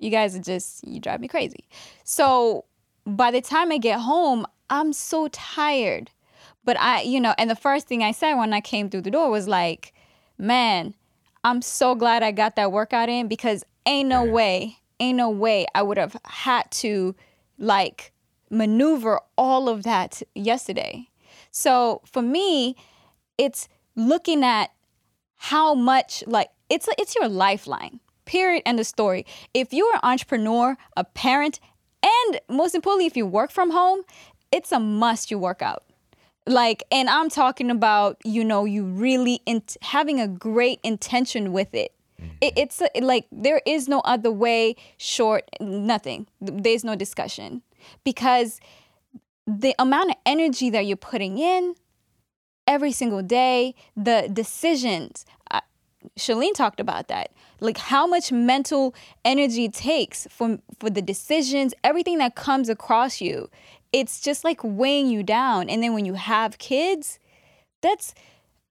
you 0.00 0.10
guys 0.10 0.34
are 0.34 0.42
just 0.42 0.86
you 0.86 0.98
drive 0.98 1.20
me 1.20 1.28
crazy. 1.28 1.68
So, 2.04 2.64
by 3.06 3.30
the 3.30 3.40
time 3.40 3.70
I 3.70 3.78
get 3.78 4.00
home, 4.00 4.46
I'm 4.68 4.92
so 4.92 5.28
tired. 5.28 6.10
But 6.64 6.78
I, 6.78 7.02
you 7.02 7.20
know, 7.20 7.34
and 7.38 7.48
the 7.48 7.56
first 7.56 7.86
thing 7.86 8.02
I 8.02 8.12
said 8.12 8.34
when 8.34 8.52
I 8.52 8.60
came 8.60 8.90
through 8.90 9.02
the 9.02 9.10
door 9.10 9.30
was 9.30 9.48
like, 9.48 9.94
man, 10.36 10.94
I'm 11.44 11.62
so 11.62 11.94
glad 11.94 12.22
I 12.22 12.32
got 12.32 12.56
that 12.56 12.72
workout 12.72 13.08
in 13.08 13.28
because 13.28 13.64
ain't 13.86 14.08
no 14.08 14.24
way, 14.24 14.78
ain't 14.98 15.16
no 15.16 15.30
way 15.30 15.66
I 15.74 15.82
would 15.82 15.96
have 15.96 16.16
had 16.24 16.70
to 16.72 17.14
like 17.58 18.12
maneuver 18.50 19.20
all 19.38 19.68
of 19.68 19.84
that 19.84 20.22
yesterday. 20.34 21.08
So 21.50 22.02
for 22.04 22.22
me, 22.22 22.76
it's 23.38 23.68
looking 23.96 24.44
at 24.44 24.70
how 25.36 25.74
much 25.74 26.22
like 26.26 26.50
it's 26.68 26.88
it's 26.98 27.14
your 27.14 27.28
lifeline. 27.28 28.00
Period. 28.26 28.62
and 28.64 28.78
the 28.78 28.84
story. 28.84 29.26
If 29.54 29.72
you're 29.72 29.92
an 29.94 30.00
entrepreneur, 30.04 30.76
a 30.96 31.02
parent, 31.02 31.58
and 32.00 32.40
most 32.48 32.76
importantly, 32.76 33.06
if 33.06 33.16
you 33.16 33.26
work 33.26 33.50
from 33.50 33.72
home, 33.72 34.02
it's 34.52 34.70
a 34.70 34.78
must 34.78 35.32
you 35.32 35.38
work 35.38 35.62
out. 35.62 35.82
Like, 36.46 36.84
and 36.92 37.10
I'm 37.10 37.28
talking 37.28 37.72
about, 37.72 38.18
you 38.24 38.44
know, 38.44 38.64
you 38.64 38.84
really 38.84 39.40
in- 39.46 39.64
having 39.82 40.20
a 40.20 40.28
great 40.28 40.78
intention 40.84 41.52
with 41.52 41.74
it. 41.74 41.92
Mm-hmm. 42.20 42.30
it 42.40 42.52
it's 42.56 42.80
a, 42.80 43.00
like 43.00 43.26
there 43.32 43.62
is 43.66 43.88
no 43.88 44.00
other 44.00 44.30
way 44.30 44.76
short, 44.96 45.50
nothing. 45.60 46.28
There's 46.40 46.84
no 46.84 46.94
discussion 46.94 47.62
because 48.04 48.60
the 49.46 49.74
amount 49.78 50.10
of 50.10 50.16
energy 50.24 50.70
that 50.70 50.86
you're 50.86 50.96
putting 50.96 51.38
in 51.38 51.74
every 52.66 52.92
single 52.92 53.22
day, 53.22 53.74
the 53.96 54.30
decisions. 54.32 55.26
Uh, 55.50 55.60
Shalene 56.18 56.54
talked 56.54 56.80
about 56.80 57.08
that. 57.08 57.32
Like 57.60 57.78
how 57.78 58.06
much 58.06 58.30
mental 58.32 58.94
energy 59.24 59.68
takes 59.68 60.26
for 60.30 60.58
for 60.78 60.88
the 60.88 61.02
decisions, 61.02 61.74
everything 61.84 62.18
that 62.18 62.34
comes 62.34 62.68
across 62.68 63.20
you. 63.20 63.50
It's 63.92 64.20
just 64.20 64.44
like 64.44 64.60
weighing 64.62 65.08
you 65.08 65.22
down. 65.22 65.68
And 65.68 65.82
then 65.82 65.94
when 65.94 66.06
you 66.06 66.14
have 66.14 66.58
kids, 66.58 67.18
that's 67.82 68.14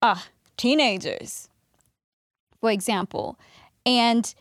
ah 0.02 0.28
teenagers, 0.58 1.50
for 2.60 2.72
example, 2.72 3.38
and 3.86 4.34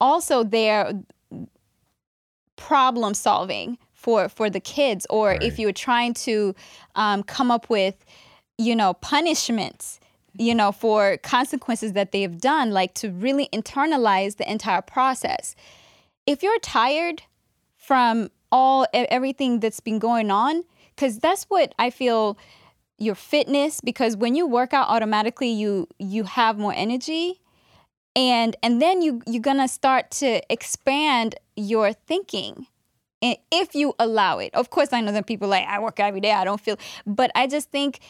also 0.00 0.44
their 0.44 0.92
problem 2.56 3.14
solving 3.14 3.78
for 4.08 4.26
for 4.30 4.48
the 4.48 4.58
kids, 4.58 5.06
or 5.10 5.36
if 5.42 5.58
you're 5.58 5.70
trying 5.70 6.14
to 6.14 6.54
um, 6.94 7.22
come 7.22 7.50
up 7.50 7.68
with, 7.68 7.94
you 8.56 8.74
know, 8.74 8.94
punishments 8.94 10.00
you 10.40 10.54
know, 10.54 10.70
for 10.70 11.16
consequences 11.18 11.94
that 11.94 12.12
they 12.12 12.22
have 12.22 12.40
done, 12.40 12.70
like 12.70 12.94
to 12.94 13.10
really 13.10 13.48
internalize 13.52 14.36
the 14.36 14.48
entire 14.48 14.80
process. 14.80 15.56
If 16.26 16.44
you're 16.44 16.60
tired 16.60 17.22
from 17.76 18.30
all 18.52 18.86
everything 18.94 19.58
that's 19.58 19.80
been 19.80 19.98
going 19.98 20.30
on, 20.30 20.62
because 20.94 21.18
that's 21.18 21.44
what 21.44 21.74
I 21.76 21.90
feel 21.90 22.38
your 22.98 23.16
fitness 23.16 23.80
because 23.80 24.16
when 24.16 24.36
you 24.36 24.46
work 24.46 24.72
out 24.72 24.88
automatically 24.88 25.50
you 25.50 25.86
you 25.98 26.24
have 26.24 26.58
more 26.58 26.74
energy 26.74 27.40
and 28.16 28.56
and 28.60 28.82
then 28.82 29.02
you 29.02 29.22
you're 29.24 29.48
gonna 29.50 29.68
start 29.68 30.10
to 30.10 30.40
expand 30.52 31.36
your 31.54 31.92
thinking 31.92 32.66
and 33.22 33.36
if 33.50 33.74
you 33.74 33.94
allow 33.98 34.38
it 34.38 34.54
of 34.54 34.70
course 34.70 34.92
i 34.92 35.00
know 35.00 35.12
that 35.12 35.26
people 35.26 35.48
like 35.48 35.66
i 35.66 35.78
work 35.78 35.98
every 36.00 36.20
day 36.20 36.32
i 36.32 36.44
don't 36.44 36.60
feel 36.60 36.76
but 37.06 37.30
i 37.34 37.46
just 37.46 37.70
think 37.70 38.00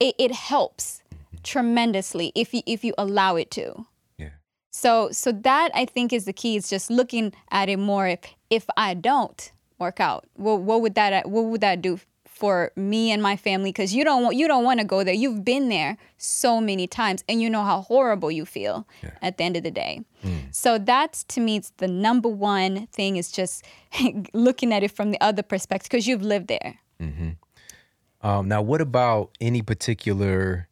it, 0.00 0.14
it 0.18 0.32
helps 0.32 1.02
tremendously 1.42 2.32
if 2.34 2.52
you 2.54 2.62
if 2.66 2.84
you 2.84 2.94
allow 2.98 3.36
it 3.36 3.50
to 3.50 3.86
Yeah. 4.18 4.30
so 4.70 5.10
so 5.12 5.32
that 5.32 5.70
i 5.74 5.84
think 5.84 6.12
is 6.12 6.24
the 6.24 6.32
key 6.32 6.56
is 6.56 6.68
just 6.68 6.90
looking 6.90 7.32
at 7.50 7.68
it 7.68 7.78
more 7.78 8.08
if 8.08 8.20
if 8.50 8.66
i 8.76 8.94
don't 8.94 9.52
work 9.78 10.00
out 10.00 10.26
what 10.34 10.60
what 10.60 10.80
would 10.80 10.94
that 10.94 11.28
what 11.28 11.44
would 11.44 11.60
that 11.60 11.82
do 11.82 12.00
for 12.36 12.70
me 12.76 13.10
and 13.10 13.22
my 13.22 13.34
family 13.34 13.70
because 13.70 13.94
you 13.94 14.04
don't 14.04 14.22
want 14.22 14.36
you 14.36 14.46
don't 14.46 14.62
want 14.62 14.78
to 14.78 14.84
go 14.84 15.02
there. 15.02 15.14
You've 15.14 15.42
been 15.42 15.70
there 15.70 15.96
so 16.18 16.60
many 16.60 16.86
times 16.86 17.24
and 17.30 17.40
you 17.40 17.48
know 17.48 17.64
how 17.64 17.80
horrible 17.80 18.30
you 18.30 18.44
feel 18.44 18.86
yeah. 19.02 19.12
at 19.22 19.38
the 19.38 19.44
end 19.44 19.56
of 19.56 19.62
the 19.62 19.70
day. 19.70 20.04
Mm. 20.22 20.54
So 20.54 20.76
that's 20.76 21.24
to 21.24 21.40
me 21.40 21.56
it's 21.56 21.72
the 21.78 21.88
number 21.88 22.28
one 22.28 22.88
thing 22.88 23.16
is 23.16 23.32
just 23.32 23.64
looking 24.34 24.70
at 24.74 24.82
it 24.82 24.90
from 24.90 25.12
the 25.12 25.20
other 25.22 25.42
perspective 25.42 25.88
because 25.90 26.06
you've 26.06 26.20
lived 26.20 26.48
there. 26.48 26.78
Mm-hmm. 27.00 27.30
Um, 28.20 28.48
now, 28.48 28.60
what 28.60 28.82
about 28.82 29.30
any 29.40 29.62
particular 29.62 30.68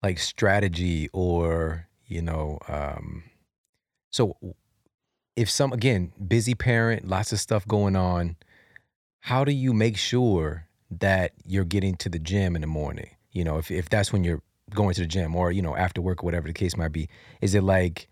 like 0.00 0.20
strategy 0.20 1.08
or 1.12 1.88
you 2.06 2.22
know? 2.22 2.60
Um, 2.68 3.24
so 4.10 4.36
if 5.34 5.50
some 5.50 5.72
again 5.72 6.12
busy 6.24 6.54
parent, 6.54 7.08
lots 7.08 7.32
of 7.32 7.40
stuff 7.40 7.66
going 7.66 7.96
on, 7.96 8.36
how 9.18 9.42
do 9.42 9.50
you 9.50 9.72
make 9.72 9.96
sure 9.96 10.68
that 11.00 11.32
you're 11.44 11.64
getting 11.64 11.96
to 11.96 12.08
the 12.08 12.18
gym 12.18 12.54
in 12.54 12.60
the 12.60 12.66
morning? 12.66 13.10
You 13.32 13.44
know, 13.44 13.58
if 13.58 13.70
if 13.70 13.88
that's 13.88 14.12
when 14.12 14.24
you're 14.24 14.42
going 14.70 14.94
to 14.94 15.02
the 15.02 15.06
gym 15.06 15.36
or 15.36 15.52
you 15.52 15.62
know 15.62 15.76
after 15.76 16.00
work 16.00 16.22
or 16.22 16.26
whatever 16.26 16.48
the 16.48 16.54
case 16.54 16.76
might 16.76 16.92
be, 16.92 17.08
is 17.40 17.54
it 17.54 17.62
like 17.62 18.08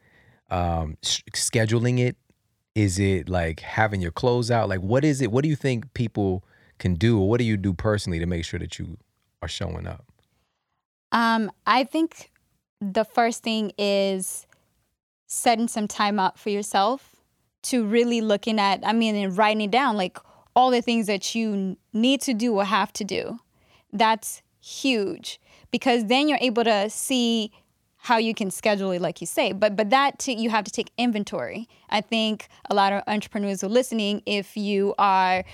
um, 0.50 0.96
scheduling 1.02 1.98
it? 1.98 2.16
Is 2.74 2.98
it 2.98 3.28
like 3.28 3.60
having 3.60 4.00
your 4.00 4.12
clothes 4.12 4.50
out? 4.50 4.68
Like, 4.68 4.80
what 4.80 5.04
is 5.04 5.20
it? 5.20 5.30
What 5.30 5.42
do 5.42 5.48
you 5.48 5.56
think 5.56 5.92
people 5.94 6.44
can 6.78 6.94
do, 6.94 7.20
or 7.20 7.28
what 7.28 7.38
do 7.38 7.44
you 7.44 7.56
do 7.56 7.72
personally 7.72 8.18
to 8.18 8.26
make 8.26 8.44
sure 8.44 8.58
that 8.58 8.78
you 8.78 8.98
are 9.42 9.48
showing 9.48 9.86
up? 9.86 10.04
Um, 11.12 11.50
I 11.66 11.84
think 11.84 12.30
the 12.80 13.04
first 13.04 13.42
thing 13.42 13.72
is 13.78 14.46
setting 15.26 15.68
some 15.68 15.86
time 15.86 16.18
up 16.18 16.38
for 16.38 16.50
yourself 16.50 17.16
to 17.62 17.84
really 17.84 18.20
looking 18.20 18.58
at, 18.58 18.80
I 18.84 18.92
mean, 18.92 19.14
and 19.14 19.36
writing 19.36 19.62
it 19.62 19.70
down, 19.70 19.96
like 19.96 20.18
all 20.54 20.70
the 20.70 20.82
things 20.82 21.06
that 21.06 21.34
you 21.34 21.76
need 21.92 22.20
to 22.22 22.34
do 22.34 22.54
or 22.54 22.64
have 22.64 22.92
to 22.94 23.04
do. 23.04 23.38
That's 23.92 24.42
huge 24.60 25.40
because 25.70 26.06
then 26.06 26.28
you're 26.28 26.38
able 26.40 26.64
to 26.64 26.88
see 26.88 27.50
how 28.02 28.16
you 28.16 28.34
can 28.34 28.50
schedule 28.50 28.90
it 28.90 29.00
like 29.00 29.20
you 29.20 29.26
say. 29.26 29.52
But 29.52 29.76
but 29.76 29.90
that 29.90 30.26
you 30.26 30.50
have 30.50 30.64
to 30.64 30.70
take 30.70 30.90
inventory. 30.98 31.68
I 31.88 32.00
think 32.00 32.48
a 32.68 32.74
lot 32.74 32.92
of 32.92 33.02
entrepreneurs 33.06 33.62
are 33.62 33.68
listening. 33.68 34.22
If 34.26 34.56
you 34.56 34.94
are 34.98 35.44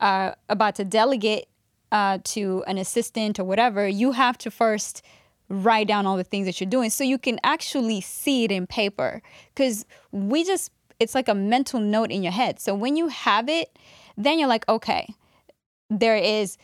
uh, 0.00 0.32
about 0.48 0.74
to 0.76 0.84
delegate 0.84 1.46
uh, 1.92 2.18
to 2.22 2.64
an 2.66 2.78
assistant 2.78 3.38
or 3.38 3.44
whatever 3.44 3.88
you 3.88 4.12
have 4.12 4.38
to 4.38 4.50
first 4.50 5.02
write 5.48 5.88
down 5.88 6.06
all 6.06 6.16
the 6.16 6.24
things 6.24 6.46
that 6.46 6.60
you're 6.60 6.68
doing 6.68 6.90
so 6.90 7.02
you 7.02 7.16
can 7.16 7.38
actually 7.42 8.00
see 8.00 8.44
it 8.44 8.52
in 8.52 8.66
paper. 8.66 9.22
Because 9.54 9.86
we 10.10 10.44
just 10.44 10.72
it's 10.98 11.14
like 11.14 11.28
a 11.28 11.34
mental 11.34 11.78
note 11.78 12.10
in 12.10 12.22
your 12.22 12.32
head. 12.32 12.58
So 12.58 12.74
when 12.74 12.96
you 12.96 13.08
have 13.08 13.48
it 13.48 13.78
then 14.18 14.38
you're 14.38 14.48
like 14.48 14.68
okay 14.68 15.08
there 15.90 16.16
is 16.16 16.58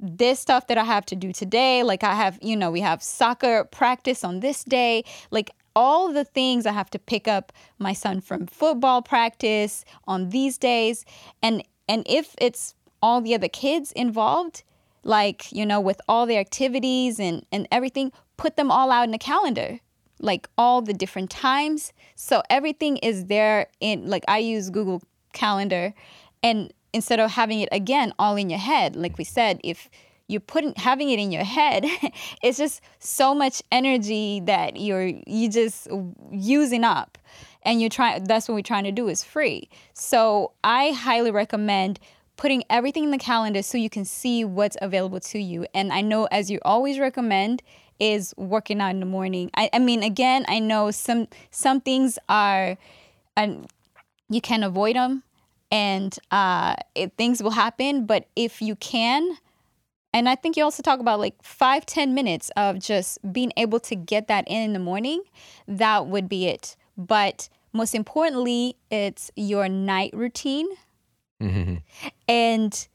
this 0.00 0.40
stuff 0.40 0.66
that 0.68 0.78
I 0.78 0.84
have 0.84 1.04
to 1.06 1.16
do 1.16 1.32
today. 1.32 1.82
Like 1.82 2.02
I 2.02 2.14
have, 2.14 2.38
you 2.40 2.56
know, 2.56 2.70
we 2.70 2.80
have 2.80 3.02
soccer 3.02 3.64
practice 3.64 4.24
on 4.24 4.40
this 4.40 4.64
day. 4.64 5.04
Like 5.30 5.50
all 5.76 6.12
the 6.12 6.24
things 6.24 6.66
I 6.66 6.72
have 6.72 6.90
to 6.90 6.98
pick 6.98 7.28
up 7.28 7.52
my 7.78 7.92
son 7.92 8.20
from 8.20 8.46
football 8.46 9.02
practice 9.02 9.84
on 10.06 10.30
these 10.30 10.58
days. 10.58 11.04
And 11.42 11.62
and 11.88 12.04
if 12.06 12.34
it's 12.38 12.74
all 13.02 13.20
the 13.20 13.34
other 13.34 13.48
kids 13.48 13.92
involved, 13.92 14.62
like, 15.02 15.50
you 15.52 15.66
know, 15.66 15.80
with 15.80 16.00
all 16.08 16.26
the 16.26 16.36
activities 16.36 17.18
and, 17.18 17.44
and 17.50 17.66
everything, 17.72 18.12
put 18.36 18.56
them 18.56 18.70
all 18.70 18.90
out 18.90 19.04
in 19.04 19.10
the 19.10 19.18
calendar. 19.18 19.80
Like 20.22 20.48
all 20.58 20.82
the 20.82 20.92
different 20.92 21.30
times. 21.30 21.92
So 22.14 22.42
everything 22.50 22.98
is 22.98 23.26
there 23.26 23.68
in 23.80 24.08
like 24.08 24.24
I 24.28 24.38
use 24.38 24.70
Google 24.70 25.02
Calendar 25.32 25.94
and 26.42 26.72
instead 26.92 27.20
of 27.20 27.30
having 27.30 27.60
it 27.60 27.68
again 27.72 28.12
all 28.18 28.36
in 28.36 28.50
your 28.50 28.58
head 28.58 28.96
like 28.96 29.16
we 29.18 29.24
said 29.24 29.60
if 29.62 29.88
you're 30.30 30.40
putting 30.40 30.72
having 30.76 31.10
it 31.10 31.18
in 31.18 31.32
your 31.32 31.44
head 31.44 31.84
it's 32.42 32.56
just 32.56 32.80
so 33.00 33.34
much 33.34 33.62
energy 33.72 34.40
that 34.44 34.78
you're 34.78 35.10
you 35.26 35.50
just 35.50 35.88
using 36.30 36.84
up. 36.84 37.18
And 37.62 37.78
you're 37.80 37.90
trying 37.90 38.24
that's 38.24 38.48
what 38.48 38.54
we're 38.54 38.62
trying 38.62 38.84
to 38.84 38.92
do 38.92 39.08
is 39.08 39.24
free. 39.24 39.68
So 39.92 40.52
i 40.64 40.92
highly 40.92 41.30
recommend 41.30 41.98
putting 42.36 42.64
everything 42.70 43.04
in 43.04 43.10
the 43.10 43.18
calendar 43.18 43.62
so 43.62 43.76
you 43.76 43.90
can 43.90 44.06
see 44.06 44.44
what's 44.44 44.76
available 44.80 45.20
to 45.20 45.38
you. 45.38 45.66
And 45.74 45.92
i 45.92 46.00
know 46.00 46.26
as 46.26 46.50
you 46.50 46.60
always 46.62 46.98
recommend 46.98 47.62
is 47.98 48.32
working 48.38 48.80
out 48.80 48.90
in 48.90 49.00
the 49.00 49.06
morning. 49.06 49.50
I, 49.54 49.68
I 49.72 49.78
mean 49.78 50.02
again 50.02 50.44
i 50.48 50.58
know 50.58 50.90
some 50.90 51.28
some 51.50 51.80
things 51.80 52.18
are 52.28 52.78
and 53.36 53.68
you 54.28 54.40
can 54.40 54.62
avoid 54.62 54.96
them 54.96 55.24
and 55.70 56.16
uh, 56.30 56.74
it, 56.94 57.12
things 57.16 57.42
will 57.42 57.50
happen. 57.50 58.06
But 58.06 58.26
if 58.36 58.60
you 58.60 58.76
can, 58.76 59.36
and 60.12 60.28
I 60.28 60.34
think 60.34 60.56
you 60.56 60.64
also 60.64 60.82
talk 60.82 61.00
about 61.00 61.20
like 61.20 61.40
five 61.42 61.86
ten 61.86 62.14
minutes 62.14 62.50
of 62.56 62.78
just 62.78 63.18
being 63.32 63.52
able 63.56 63.80
to 63.80 63.94
get 63.94 64.28
that 64.28 64.44
in 64.48 64.62
in 64.62 64.72
the 64.72 64.78
morning, 64.78 65.22
that 65.68 66.06
would 66.06 66.28
be 66.28 66.46
it. 66.46 66.76
But 66.96 67.48
most 67.72 67.94
importantly, 67.94 68.76
it's 68.90 69.30
your 69.36 69.68
night 69.68 70.12
routine. 70.12 70.66
Mm-hmm. 71.40 71.76
And 72.28 72.88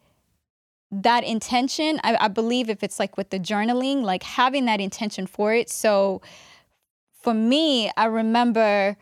that 0.91 1.23
intention, 1.23 1.99
I, 2.03 2.17
I 2.21 2.27
believe 2.27 2.69
if 2.69 2.83
it's 2.83 2.99
like 2.99 3.17
with 3.17 3.29
the 3.29 3.39
journaling, 3.39 4.03
like 4.03 4.23
having 4.23 4.65
that 4.65 4.79
intention 4.79 5.27
for 5.27 5.53
it. 5.53 5.69
So 5.69 6.21
for 7.21 7.33
me, 7.33 7.89
I 7.97 8.05
remember 8.05 8.97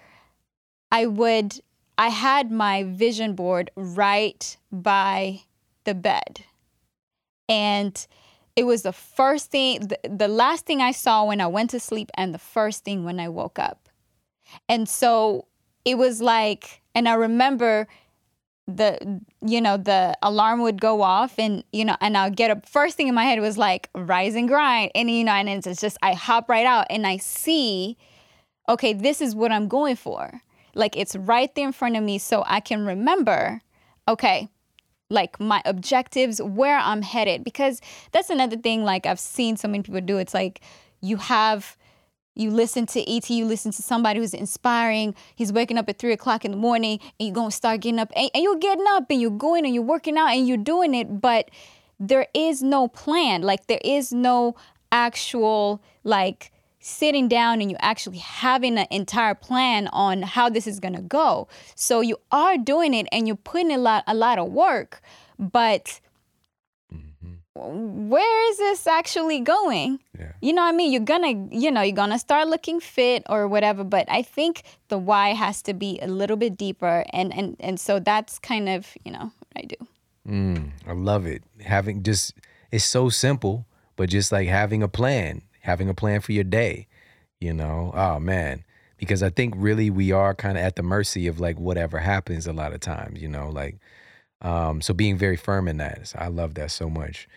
I 0.91 1.07
would 1.07 1.59
I 1.97 2.09
had 2.09 2.51
my 2.51 2.83
vision 2.83 3.35
board 3.35 3.71
right 3.75 4.57
by 4.71 5.41
the 5.83 5.93
bed. 5.93 6.43
And 7.47 8.05
it 8.55 8.63
was 8.63 8.83
the 8.83 8.93
first 8.93 9.51
thing, 9.51 9.87
the, 9.87 9.99
the, 10.07 10.27
last 10.27 10.65
thing 10.65 10.81
I 10.81 10.91
saw 10.91 11.25
when 11.25 11.41
I 11.41 11.47
went 11.47 11.71
to 11.71 11.79
sleep, 11.79 12.09
and 12.15 12.33
the 12.33 12.39
first 12.39 12.83
thing 12.83 13.03
when 13.03 13.19
I 13.19 13.29
woke 13.29 13.59
up. 13.59 13.89
And 14.69 14.87
so 14.87 15.47
it 15.85 15.97
was 15.97 16.21
like, 16.21 16.81
and 16.95 17.07
I 17.07 17.13
remember 17.13 17.87
the 18.67 19.21
you 19.45 19.59
know 19.59 19.75
the 19.75 20.17
alarm 20.21 20.61
would 20.61 20.79
go 20.79 21.01
off 21.01 21.37
and 21.37 21.65
you 21.73 21.83
know 21.83 21.97
and 21.99 22.15
i'll 22.15 22.31
get 22.31 22.49
up 22.49 22.65
first 22.67 22.95
thing 22.95 23.09
in 23.09 23.13
my 23.13 23.25
head 23.25 23.41
was 23.41 23.57
like 23.57 23.89
rise 23.93 24.35
and 24.35 24.47
grind 24.47 24.89
and 24.95 25.11
you 25.11 25.21
know 25.21 25.33
and 25.33 25.49
it's 25.49 25.81
just 25.81 25.97
i 26.01 26.13
hop 26.13 26.47
right 26.47 26.65
out 26.65 26.87
and 26.89 27.05
i 27.05 27.17
see 27.17 27.97
okay 28.69 28.93
this 28.93 29.19
is 29.19 29.35
what 29.35 29.51
i'm 29.51 29.67
going 29.67 29.97
for 29.97 30.41
like 30.75 30.97
it's 30.97 31.15
right 31.15 31.53
there 31.55 31.67
in 31.67 31.73
front 31.73 31.95
of 31.95 32.03
me 32.03 32.17
so 32.17 32.43
I 32.47 32.59
can 32.59 32.85
remember, 32.85 33.61
okay, 34.07 34.49
like 35.09 35.39
my 35.39 35.61
objectives, 35.65 36.41
where 36.41 36.77
I'm 36.77 37.01
headed. 37.01 37.43
Because 37.43 37.81
that's 38.11 38.29
another 38.29 38.57
thing, 38.57 38.83
like 38.83 39.05
I've 39.05 39.19
seen 39.19 39.57
so 39.57 39.67
many 39.67 39.83
people 39.83 40.01
do. 40.01 40.17
It's 40.17 40.33
like 40.33 40.61
you 41.01 41.17
have 41.17 41.77
you 42.35 42.49
listen 42.49 42.87
to 42.87 43.15
ET, 43.15 43.29
you 43.29 43.45
listen 43.45 43.71
to 43.71 43.83
somebody 43.83 44.19
who's 44.19 44.33
inspiring. 44.33 45.13
He's 45.35 45.53
waking 45.53 45.77
up 45.77 45.87
at 45.87 45.99
three 45.99 46.13
o'clock 46.13 46.43
in 46.45 46.51
the 46.51 46.57
morning 46.57 46.99
and 47.19 47.27
you're 47.27 47.35
gonna 47.35 47.51
start 47.51 47.81
getting 47.81 47.99
up 47.99 48.11
and, 48.15 48.29
and 48.33 48.43
you're 48.43 48.57
getting 48.57 48.85
up 48.89 49.05
and 49.09 49.21
you're 49.21 49.29
going 49.29 49.65
and 49.65 49.73
you're 49.75 49.83
working 49.83 50.17
out 50.17 50.29
and 50.29 50.47
you're 50.47 50.57
doing 50.57 50.95
it, 50.95 51.21
but 51.21 51.51
there 51.99 52.27
is 52.33 52.63
no 52.63 52.87
plan. 52.87 53.43
Like 53.43 53.67
there 53.67 53.81
is 53.83 54.11
no 54.11 54.55
actual 54.91 55.81
like 56.03 56.51
sitting 56.83 57.29
down 57.29 57.61
and 57.61 57.71
you 57.71 57.77
actually 57.79 58.17
having 58.17 58.77
an 58.77 58.85
entire 58.91 59.33
plan 59.33 59.87
on 59.93 60.21
how 60.21 60.49
this 60.49 60.67
is 60.67 60.81
going 60.81 60.95
to 60.95 61.01
go. 61.01 61.47
So 61.75 62.01
you 62.01 62.17
are 62.29 62.57
doing 62.57 62.93
it 62.93 63.07
and 63.11 63.25
you're 63.25 63.37
putting 63.37 63.71
a 63.71 63.77
lot 63.77 64.03
a 64.05 64.13
lot 64.13 64.37
of 64.37 64.51
work, 64.51 65.01
but 65.39 66.01
mm-hmm. 66.93 68.09
where 68.09 68.51
is 68.51 68.57
this 68.57 68.85
actually 68.85 69.39
going? 69.39 69.99
Yeah. 70.19 70.33
You 70.41 70.51
know 70.51 70.61
what 70.63 70.73
I 70.73 70.77
mean? 70.77 70.91
You're 70.91 71.01
gonna, 71.01 71.47
you 71.51 71.71
know, 71.71 71.81
you're 71.81 71.95
gonna 71.95 72.19
start 72.19 72.49
looking 72.49 72.81
fit 72.81 73.23
or 73.29 73.47
whatever, 73.47 73.85
but 73.85 74.05
I 74.09 74.21
think 74.21 74.63
the 74.89 74.97
why 74.97 75.29
has 75.29 75.61
to 75.63 75.73
be 75.73 75.99
a 76.01 76.07
little 76.07 76.37
bit 76.37 76.57
deeper 76.57 77.05
and 77.13 77.33
and 77.33 77.55
and 77.61 77.79
so 77.79 77.99
that's 77.99 78.39
kind 78.39 78.67
of, 78.67 78.93
you 79.05 79.11
know, 79.13 79.31
what 79.39 79.55
I 79.55 79.61
do. 79.61 79.87
Mm, 80.27 80.71
I 80.85 80.91
love 80.91 81.25
it. 81.25 81.43
Having 81.61 82.03
just 82.03 82.33
it's 82.71 82.83
so 82.83 83.07
simple, 83.07 83.65
but 83.95 84.09
just 84.09 84.33
like 84.33 84.49
having 84.49 84.83
a 84.83 84.89
plan 84.89 85.43
having 85.63 85.89
a 85.89 85.93
plan 85.93 86.21
for 86.21 86.31
your 86.33 86.43
day, 86.43 86.87
you 87.39 87.53
know? 87.53 87.91
Oh 87.95 88.19
man. 88.19 88.63
Because 88.97 89.23
I 89.23 89.29
think 89.29 89.53
really 89.57 89.89
we 89.89 90.11
are 90.11 90.33
kind 90.33 90.57
of 90.57 90.63
at 90.63 90.75
the 90.75 90.83
mercy 90.83 91.27
of 91.27 91.39
like 91.39 91.59
whatever 91.59 91.99
happens 91.99 92.47
a 92.47 92.53
lot 92.53 92.73
of 92.73 92.79
times, 92.79 93.21
you 93.21 93.27
know, 93.27 93.49
like 93.49 93.77
um 94.41 94.81
so 94.81 94.93
being 94.93 95.17
very 95.17 95.37
firm 95.37 95.67
in 95.67 95.77
that. 95.77 96.07
So 96.07 96.19
I 96.19 96.27
love 96.27 96.53
that 96.55 96.71
so 96.71 96.89
much. 96.89 97.27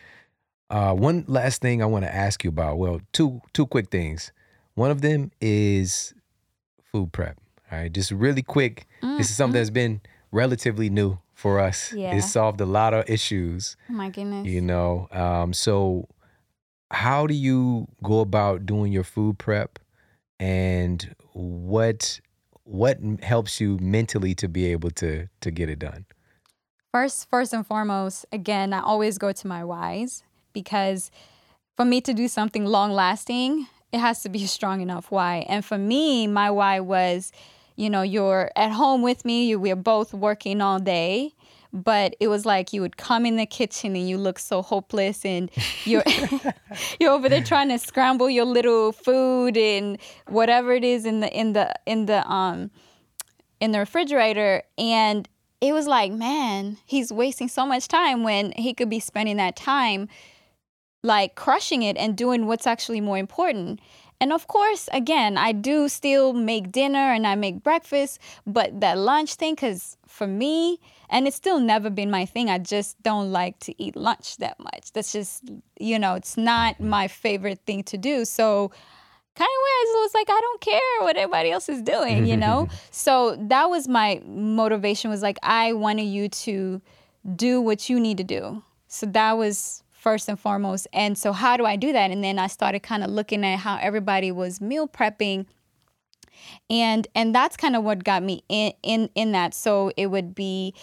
Uh 0.70 0.92
one 0.94 1.24
last 1.28 1.62
thing 1.62 1.82
I 1.82 1.86
want 1.86 2.04
to 2.04 2.14
ask 2.14 2.44
you 2.44 2.50
about. 2.50 2.78
Well, 2.78 3.00
two 3.12 3.40
two 3.52 3.66
quick 3.66 3.90
things. 3.90 4.32
One 4.74 4.90
of 4.90 5.00
them 5.00 5.32
is 5.40 6.12
food 6.92 7.12
prep. 7.12 7.38
All 7.70 7.78
right, 7.78 7.92
just 7.92 8.10
really 8.10 8.42
quick. 8.42 8.86
Mm-hmm. 9.02 9.18
This 9.18 9.30
is 9.30 9.36
something 9.36 9.54
mm-hmm. 9.54 9.60
that's 9.60 9.70
been 9.70 10.00
relatively 10.30 10.90
new 10.90 11.18
for 11.34 11.60
us. 11.60 11.92
Yeah. 11.92 12.14
It 12.14 12.22
solved 12.22 12.60
a 12.60 12.66
lot 12.66 12.94
of 12.94 13.08
issues. 13.08 13.76
Oh 13.90 13.92
my 13.92 14.10
goodness. 14.10 14.46
You 14.46 14.60
know, 14.60 15.08
um, 15.12 15.52
so 15.52 16.08
how 16.90 17.26
do 17.26 17.34
you 17.34 17.86
go 18.02 18.20
about 18.20 18.66
doing 18.66 18.92
your 18.92 19.04
food 19.04 19.38
prep 19.38 19.78
and 20.38 21.14
what 21.32 22.20
what 22.64 22.98
helps 23.22 23.60
you 23.60 23.78
mentally 23.80 24.34
to 24.34 24.48
be 24.48 24.66
able 24.66 24.90
to 24.90 25.28
to 25.40 25.50
get 25.50 25.68
it 25.68 25.78
done 25.78 26.04
first 26.92 27.28
first 27.28 27.52
and 27.52 27.66
foremost 27.66 28.26
again 28.32 28.72
i 28.72 28.80
always 28.80 29.18
go 29.18 29.32
to 29.32 29.46
my 29.46 29.64
whys 29.64 30.22
because 30.52 31.10
for 31.76 31.84
me 31.84 32.00
to 32.00 32.14
do 32.14 32.26
something 32.26 32.64
long 32.64 32.92
lasting, 32.92 33.66
it 33.92 33.98
has 33.98 34.22
to 34.22 34.28
be 34.28 34.44
a 34.44 34.48
strong 34.48 34.80
enough 34.80 35.10
why. 35.10 35.46
And 35.48 35.64
for 35.64 35.78
me, 35.78 36.26
my 36.26 36.50
why 36.50 36.80
was, 36.80 37.30
you 37.76 37.90
know, 37.90 38.02
you're 38.02 38.50
at 38.56 38.72
home 38.72 39.02
with 39.02 39.24
me, 39.24 39.46
you, 39.46 39.60
we're 39.60 39.76
both 39.76 40.14
working 40.14 40.60
all 40.60 40.78
day 40.78 41.34
but 41.72 42.16
it 42.20 42.28
was 42.28 42.47
like 42.47 42.72
you 42.72 42.80
would 42.80 42.97
come 42.97 43.26
in 43.26 43.36
the 43.36 43.47
kitchen 43.47 43.97
and 43.97 44.09
you 44.09 44.18
look 44.18 44.38
so 44.38 44.62
hopeless 44.62 45.24
and 45.24 45.51
you're 45.84 46.05
you're 47.01 47.12
over 47.12 47.28
there 47.28 47.43
trying 47.43 47.68
to 47.68 47.78
scramble 47.78 48.30
your 48.30 48.44
little 48.44 48.93
food 48.93 49.56
and 49.56 49.98
whatever 50.28 50.72
it 50.72 50.84
is 50.84 51.05
in 51.05 51.20
the 51.20 51.32
in 51.32 51.52
the 51.52 51.72
in 51.86 52.06
the 52.06 52.26
um 52.30 52.70
in 53.60 53.72
the 53.72 53.78
refrigerator. 53.78 54.62
And 54.78 55.28
it 55.60 55.72
was 55.72 55.86
like 55.86 56.12
man 56.12 56.76
he's 56.84 57.12
wasting 57.12 57.48
so 57.48 57.64
much 57.64 57.88
time 57.88 58.22
when 58.22 58.52
he 58.52 58.74
could 58.74 58.90
be 58.90 59.01
spending 59.01 59.36
that 59.38 59.56
time 59.56 60.09
like 61.02 61.34
crushing 61.36 61.82
it 61.82 61.97
and 61.97 62.16
doing 62.16 62.47
what's 62.47 62.66
actually 62.66 63.01
more 63.01 63.16
important. 63.16 63.80
And 64.20 64.32
of 64.32 64.47
course, 64.48 64.88
again, 64.93 65.36
I 65.36 65.52
do 65.52 65.88
still 65.88 66.32
make 66.32 66.72
dinner 66.72 67.12
and 67.12 67.26
I 67.26 67.34
make 67.34 67.62
breakfast, 67.62 68.18
but 68.47 68.80
that 68.80 68.98
lunch 68.98 69.34
thing, 69.34 69.55
because 69.55 69.97
for 70.06 70.26
me, 70.26 70.80
and 71.08 71.26
it's 71.26 71.36
still 71.36 71.60
never 71.60 71.90
been 71.90 72.10
my 72.10 72.26
thing, 72.26 72.50
I 72.50 72.58
just 72.58 73.00
don't 73.02 73.32
like 73.32 73.58
to 73.60 73.82
eat 73.82 73.96
lunch 73.96 74.36
that 74.38 74.58
much. 74.58 74.92
That's 74.92 75.12
just, 75.12 75.44
you 75.78 75.98
know, 75.98 76.14
it's 76.14 76.36
not 76.36 76.78
mm. 76.78 76.86
my 76.86 77.08
favorite 77.08 77.60
thing 77.66 77.84
to 77.84 77.98
do. 77.98 78.24
So, 78.24 78.68
kind 79.34 79.48
of 79.48 79.62
ways, 79.64 79.94
it 79.94 80.00
was 80.00 80.14
like, 80.14 80.30
I 80.30 80.40
don't 80.40 80.60
care 80.60 81.00
what 81.00 81.16
everybody 81.16 81.50
else 81.50 81.68
is 81.68 81.82
doing, 81.82 82.26
you 82.26 82.36
know? 82.36 82.68
so, 82.90 83.36
that 83.48 83.70
was 83.70 83.88
my 83.88 84.20
motivation, 84.26 85.10
was 85.10 85.22
like, 85.22 85.38
I 85.42 85.72
wanted 85.72 86.04
you 86.04 86.28
to 86.28 86.80
do 87.34 87.60
what 87.60 87.88
you 87.88 88.00
need 88.00 88.18
to 88.18 88.24
do. 88.24 88.62
So, 88.88 89.06
that 89.06 89.36
was 89.36 89.82
first 89.92 90.28
and 90.28 90.38
foremost. 90.38 90.86
And 90.92 91.18
so, 91.18 91.32
how 91.32 91.56
do 91.56 91.64
I 91.64 91.76
do 91.76 91.92
that? 91.92 92.10
And 92.10 92.22
then 92.22 92.38
I 92.38 92.46
started 92.46 92.84
kind 92.84 93.02
of 93.02 93.10
looking 93.10 93.44
at 93.44 93.58
how 93.58 93.78
everybody 93.80 94.32
was 94.32 94.60
meal 94.60 94.86
prepping. 94.88 95.46
And 96.70 97.06
and 97.14 97.34
that's 97.34 97.56
kind 97.56 97.76
of 97.76 97.84
what 97.84 98.04
got 98.04 98.22
me 98.22 98.42
in 98.48 98.72
in 98.82 99.10
in 99.14 99.32
that. 99.32 99.54
So 99.54 99.92
it 99.96 100.06
would 100.06 100.34
be 100.34 100.74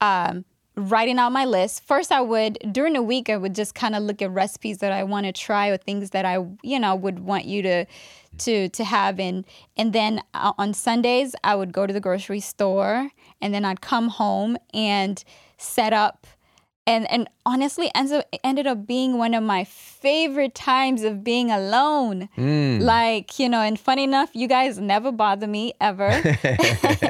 um, 0.00 0.44
writing 0.76 1.18
out 1.18 1.30
my 1.30 1.44
list. 1.44 1.84
First, 1.84 2.12
I 2.12 2.20
would 2.20 2.58
during 2.72 2.94
the 2.94 3.02
week 3.02 3.28
I 3.28 3.36
would 3.36 3.54
just 3.54 3.74
kind 3.74 3.94
of 3.94 4.02
look 4.02 4.22
at 4.22 4.30
recipes 4.30 4.78
that 4.78 4.92
I 4.92 5.04
want 5.04 5.26
to 5.26 5.32
try 5.32 5.68
or 5.68 5.76
things 5.76 6.10
that 6.10 6.24
I 6.24 6.38
you 6.62 6.78
know 6.78 6.94
would 6.94 7.20
want 7.20 7.44
you 7.44 7.62
to 7.62 7.86
to 8.38 8.68
to 8.70 8.84
have 8.84 9.20
and 9.20 9.44
and 9.76 9.92
then 9.92 10.22
uh, 10.34 10.52
on 10.58 10.72
Sundays 10.74 11.34
I 11.44 11.54
would 11.54 11.72
go 11.72 11.86
to 11.86 11.92
the 11.92 12.00
grocery 12.00 12.40
store 12.40 13.10
and 13.40 13.52
then 13.52 13.64
I'd 13.64 13.80
come 13.80 14.08
home 14.08 14.56
and 14.72 15.22
set 15.58 15.92
up 15.92 16.26
and 16.86 17.10
and 17.10 17.28
honestly 17.46 17.90
ends 17.94 18.12
up, 18.12 18.26
ended 18.42 18.66
up 18.66 18.86
being 18.86 19.18
one 19.18 19.34
of 19.34 19.42
my 19.42 19.64
favorite 19.64 20.54
times 20.54 21.02
of 21.02 21.22
being 21.22 21.50
alone. 21.50 22.28
Mm. 22.36 22.80
like 22.80 23.38
you 23.38 23.48
know 23.48 23.60
and 23.60 23.78
funny 23.78 24.04
enough 24.04 24.30
you 24.34 24.48
guys 24.48 24.78
never 24.78 25.12
bother 25.12 25.46
me 25.46 25.74
ever. 25.80 26.10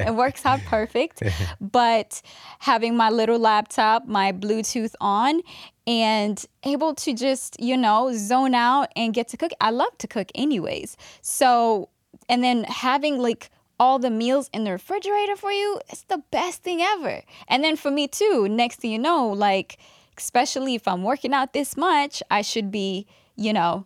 It 0.02 0.14
works 0.14 0.44
out 0.44 0.60
perfect. 0.64 1.22
But 1.60 2.22
having 2.58 2.96
my 2.96 3.10
little 3.10 3.38
laptop 3.38 4.06
my 4.06 4.32
bluetooth 4.32 4.94
on 5.00 5.42
and 5.86 6.44
able 6.64 6.94
to 6.94 7.14
just 7.14 7.60
you 7.60 7.76
know 7.76 8.12
zone 8.14 8.54
out 8.54 8.88
and 8.96 9.14
get 9.14 9.28
to 9.28 9.36
cook. 9.36 9.52
I 9.60 9.70
love 9.70 9.96
to 9.98 10.06
cook 10.06 10.30
anyways. 10.34 10.96
So 11.22 11.88
and 12.28 12.42
then 12.44 12.64
having 12.64 13.18
like 13.18 13.50
all 13.82 13.98
the 13.98 14.10
meals 14.10 14.48
in 14.52 14.62
the 14.62 14.70
refrigerator 14.70 15.34
for 15.34 15.50
you, 15.50 15.80
it's 15.88 16.04
the 16.04 16.22
best 16.30 16.62
thing 16.62 16.80
ever. 16.80 17.24
And 17.48 17.64
then 17.64 17.74
for 17.74 17.90
me 17.90 18.06
too, 18.06 18.46
next 18.48 18.76
thing 18.76 18.92
you 18.92 18.98
know, 18.98 19.26
like 19.26 19.76
especially 20.16 20.76
if 20.76 20.86
I'm 20.86 21.02
working 21.02 21.34
out 21.34 21.52
this 21.52 21.76
much, 21.76 22.22
I 22.30 22.42
should 22.42 22.70
be, 22.70 23.08
you 23.34 23.52
know, 23.52 23.84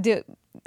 do, 0.00 0.22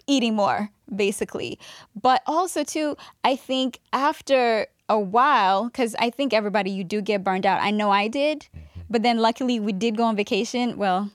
eating 0.08 0.36
more 0.36 0.72
basically. 0.94 1.58
But 2.00 2.22
also 2.28 2.66
too, 2.66 2.98
I 3.24 3.38
think 3.38 3.80
after 3.94 4.68
a 4.90 5.00
while, 5.00 5.66
because 5.68 5.96
I 5.98 6.10
think 6.10 6.34
everybody 6.34 6.70
you 6.70 6.84
do 6.84 7.00
get 7.00 7.24
burned 7.24 7.46
out. 7.46 7.64
I 7.64 7.72
know 7.72 7.92
I 7.92 8.10
did, 8.10 8.42
mm-hmm. 8.42 8.82
but 8.90 9.04
then 9.04 9.20
luckily 9.20 9.58
we 9.58 9.72
did 9.72 9.96
go 9.96 10.04
on 10.04 10.18
vacation. 10.18 10.76
Well, 10.76 11.12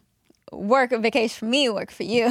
work 0.53 0.93
a 0.93 0.99
vacation 0.99 1.39
for 1.39 1.45
me, 1.47 1.69
work 1.69 1.91
for 1.91 2.03
you. 2.03 2.27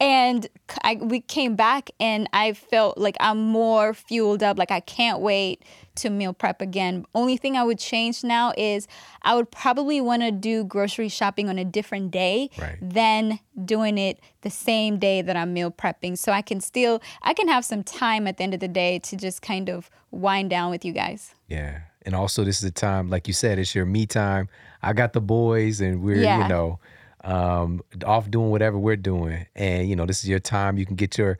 and 0.00 0.46
I, 0.82 0.96
we 1.00 1.20
came 1.20 1.56
back 1.56 1.90
and 2.00 2.28
I 2.32 2.52
felt 2.52 2.98
like 2.98 3.16
I'm 3.20 3.38
more 3.38 3.94
fueled 3.94 4.42
up. 4.42 4.58
Like 4.58 4.70
I 4.70 4.80
can't 4.80 5.20
wait 5.20 5.62
to 5.96 6.10
meal 6.10 6.32
prep 6.32 6.60
again. 6.60 7.04
Only 7.14 7.36
thing 7.36 7.56
I 7.56 7.64
would 7.64 7.78
change 7.78 8.22
now 8.22 8.52
is 8.56 8.86
I 9.22 9.34
would 9.34 9.50
probably 9.50 10.00
want 10.00 10.22
to 10.22 10.30
do 10.30 10.64
grocery 10.64 11.08
shopping 11.08 11.48
on 11.48 11.58
a 11.58 11.64
different 11.64 12.10
day 12.10 12.50
right. 12.58 12.76
than 12.80 13.40
doing 13.64 13.98
it 13.98 14.20
the 14.42 14.50
same 14.50 14.98
day 14.98 15.22
that 15.22 15.36
I'm 15.36 15.52
meal 15.52 15.70
prepping. 15.70 16.18
So 16.18 16.32
I 16.32 16.42
can 16.42 16.60
still 16.60 17.02
I 17.22 17.34
can 17.34 17.48
have 17.48 17.64
some 17.64 17.82
time 17.82 18.26
at 18.26 18.36
the 18.36 18.44
end 18.44 18.54
of 18.54 18.60
the 18.60 18.68
day 18.68 18.98
to 19.00 19.16
just 19.16 19.42
kind 19.42 19.68
of 19.68 19.90
wind 20.10 20.50
down 20.50 20.70
with 20.70 20.84
you 20.84 20.92
guys. 20.92 21.34
Yeah. 21.48 21.80
And 22.02 22.14
also 22.14 22.44
this 22.44 22.58
is 22.58 22.64
a 22.64 22.70
time 22.70 23.08
like 23.08 23.26
you 23.26 23.34
said 23.34 23.58
it's 23.58 23.74
your 23.74 23.86
me 23.86 24.06
time. 24.06 24.48
I 24.86 24.92
got 24.92 25.12
the 25.12 25.20
boys 25.20 25.80
and 25.80 26.02
we're, 26.02 26.22
yeah. 26.22 26.42
you 26.42 26.48
know, 26.48 26.78
um, 27.24 27.80
off 28.04 28.30
doing 28.30 28.50
whatever 28.50 28.78
we're 28.78 28.96
doing. 28.96 29.46
And, 29.54 29.88
you 29.88 29.96
know, 29.96 30.06
this 30.06 30.22
is 30.22 30.28
your 30.28 30.38
time. 30.38 30.78
You 30.78 30.86
can 30.86 30.96
get 30.96 31.18
your 31.18 31.38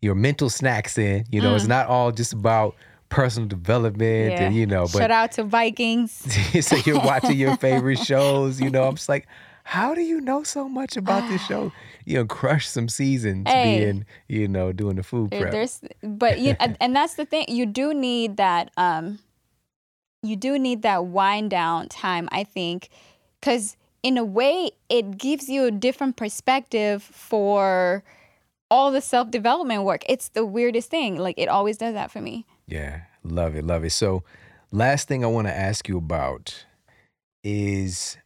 your 0.00 0.14
mental 0.14 0.50
snacks 0.50 0.98
in. 0.98 1.24
You 1.30 1.40
know, 1.40 1.52
mm. 1.52 1.56
it's 1.56 1.66
not 1.66 1.88
all 1.88 2.12
just 2.12 2.32
about 2.32 2.76
personal 3.08 3.48
development 3.48 4.32
yeah. 4.32 4.42
and 4.42 4.54
you 4.54 4.66
know, 4.66 4.82
but 4.82 4.98
shout 4.98 5.10
out 5.10 5.32
to 5.32 5.44
Vikings. 5.44 6.12
so 6.66 6.76
you're 6.84 7.00
watching 7.04 7.38
your 7.38 7.56
favorite 7.56 7.98
shows, 7.98 8.60
you 8.60 8.70
know. 8.70 8.84
I'm 8.84 8.96
just 8.96 9.08
like, 9.08 9.26
how 9.64 9.94
do 9.94 10.02
you 10.02 10.20
know 10.20 10.42
so 10.42 10.68
much 10.68 10.96
about 10.96 11.28
this 11.28 11.44
show? 11.44 11.72
You 12.06 12.18
know, 12.18 12.26
crush 12.26 12.68
some 12.68 12.90
seasons 12.90 13.48
hey, 13.48 13.78
being, 13.78 14.04
you 14.28 14.46
know, 14.46 14.72
doing 14.72 14.96
the 14.96 15.02
food 15.02 15.30
prep. 15.30 15.50
There's, 15.50 15.80
but 16.02 16.38
you, 16.38 16.54
and 16.60 16.94
that's 16.94 17.14
the 17.14 17.24
thing. 17.24 17.46
You 17.48 17.64
do 17.64 17.94
need 17.94 18.36
that. 18.36 18.70
Um, 18.76 19.20
you 20.24 20.36
do 20.36 20.58
need 20.58 20.82
that 20.82 21.06
wind 21.06 21.50
down 21.50 21.88
time. 21.88 22.28
I 22.32 22.44
think, 22.44 22.88
because 23.40 23.76
in 24.02 24.18
a 24.18 24.24
way, 24.24 24.70
it 24.88 25.18
gives 25.18 25.48
you 25.48 25.64
a 25.64 25.70
different 25.70 26.16
perspective 26.16 27.02
for 27.02 28.02
all 28.70 28.90
the 28.90 29.00
self 29.00 29.30
development 29.30 29.84
work. 29.84 30.02
It's 30.08 30.28
the 30.30 30.44
weirdest 30.44 30.90
thing. 30.90 31.16
Like 31.16 31.38
it 31.38 31.48
always 31.48 31.76
does 31.76 31.94
that 31.94 32.10
for 32.10 32.20
me. 32.20 32.46
Yeah, 32.66 33.02
love 33.22 33.54
it, 33.54 33.64
love 33.64 33.84
it. 33.84 33.90
So, 33.90 34.24
last 34.72 35.08
thing 35.08 35.24
I 35.24 35.28
want 35.28 35.46
to 35.46 35.54
ask 35.54 35.88
you 35.88 35.98
about 35.98 36.64
is, 37.42 38.16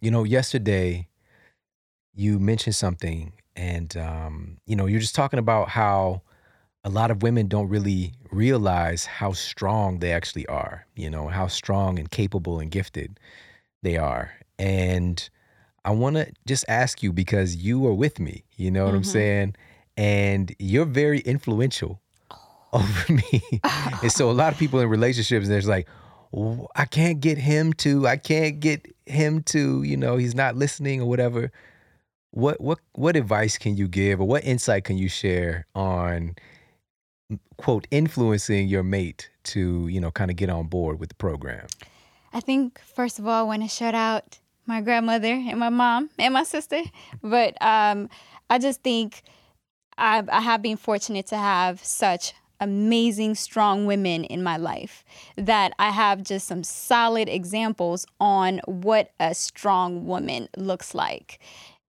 you 0.00 0.10
know, 0.10 0.24
yesterday 0.24 1.08
you 2.14 2.38
mentioned 2.38 2.76
something, 2.76 3.32
and 3.56 3.96
um, 3.96 4.58
you 4.66 4.76
know, 4.76 4.86
you're 4.86 5.00
just 5.00 5.14
talking 5.14 5.38
about 5.38 5.70
how 5.70 6.22
a 6.84 6.88
lot 6.88 7.10
of 7.10 7.22
women 7.22 7.46
don't 7.46 7.68
really 7.68 8.14
realize 8.30 9.04
how 9.04 9.32
strong 9.32 9.98
they 9.98 10.12
actually 10.12 10.46
are. 10.46 10.86
You 10.96 11.10
know, 11.10 11.28
how 11.28 11.46
strong 11.46 11.98
and 11.98 12.10
capable 12.10 12.58
and 12.58 12.70
gifted 12.70 13.18
they 13.82 13.96
are. 13.96 14.32
And 14.58 15.28
I 15.84 15.90
want 15.92 16.16
to 16.16 16.32
just 16.46 16.64
ask 16.68 17.02
you 17.02 17.12
because 17.12 17.56
you 17.56 17.86
are 17.86 17.94
with 17.94 18.20
me, 18.20 18.44
you 18.56 18.70
know 18.70 18.84
what 18.84 18.90
mm-hmm. 18.90 18.96
I'm 18.98 19.04
saying? 19.04 19.56
And 19.96 20.54
you're 20.58 20.84
very 20.84 21.20
influential 21.20 22.00
over 22.72 23.12
me. 23.12 23.42
and 24.02 24.12
so 24.12 24.30
a 24.30 24.32
lot 24.32 24.52
of 24.52 24.58
people 24.58 24.80
in 24.80 24.88
relationships, 24.88 25.48
there's 25.48 25.68
like, 25.68 25.88
I 26.76 26.84
can't 26.84 27.20
get 27.20 27.38
him 27.38 27.72
to, 27.74 28.06
I 28.06 28.16
can't 28.16 28.60
get 28.60 28.86
him 29.06 29.42
to, 29.44 29.82
you 29.82 29.96
know, 29.96 30.16
he's 30.16 30.34
not 30.34 30.56
listening 30.56 31.00
or 31.00 31.08
whatever. 31.08 31.50
What 32.32 32.60
what 32.60 32.78
what 32.92 33.16
advice 33.16 33.58
can 33.58 33.76
you 33.76 33.88
give 33.88 34.20
or 34.20 34.28
what 34.28 34.44
insight 34.44 34.84
can 34.84 34.96
you 34.96 35.08
share 35.08 35.66
on 35.74 36.36
quote 37.56 37.86
influencing 37.90 38.68
your 38.68 38.82
mate 38.82 39.30
to, 39.44 39.88
you 39.88 40.00
know, 40.00 40.10
kind 40.10 40.30
of 40.30 40.36
get 40.36 40.50
on 40.50 40.66
board 40.66 40.98
with 41.00 41.08
the 41.08 41.14
program? 41.14 41.66
I 42.32 42.40
think 42.40 42.80
first 42.94 43.18
of 43.18 43.26
all, 43.26 43.40
I 43.40 43.42
want 43.42 43.62
to 43.62 43.68
shout 43.68 43.94
out 43.94 44.38
my 44.66 44.80
grandmother 44.80 45.32
and 45.32 45.58
my 45.58 45.68
mom 45.68 46.10
and 46.18 46.34
my 46.34 46.44
sister. 46.44 46.82
But 47.22 47.60
um, 47.62 48.08
I 48.48 48.58
just 48.58 48.82
think 48.82 49.22
I've, 49.98 50.28
I 50.28 50.40
have 50.40 50.62
been 50.62 50.76
fortunate 50.76 51.26
to 51.28 51.36
have 51.36 51.82
such 51.84 52.32
amazing, 52.60 53.34
strong 53.34 53.86
women 53.86 54.24
in 54.24 54.42
my 54.42 54.56
life 54.56 55.04
that 55.36 55.72
I 55.78 55.90
have 55.90 56.22
just 56.22 56.46
some 56.46 56.62
solid 56.62 57.28
examples 57.28 58.06
on 58.20 58.60
what 58.66 59.12
a 59.18 59.34
strong 59.34 60.06
woman 60.06 60.48
looks 60.56 60.94
like. 60.94 61.40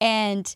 And 0.00 0.54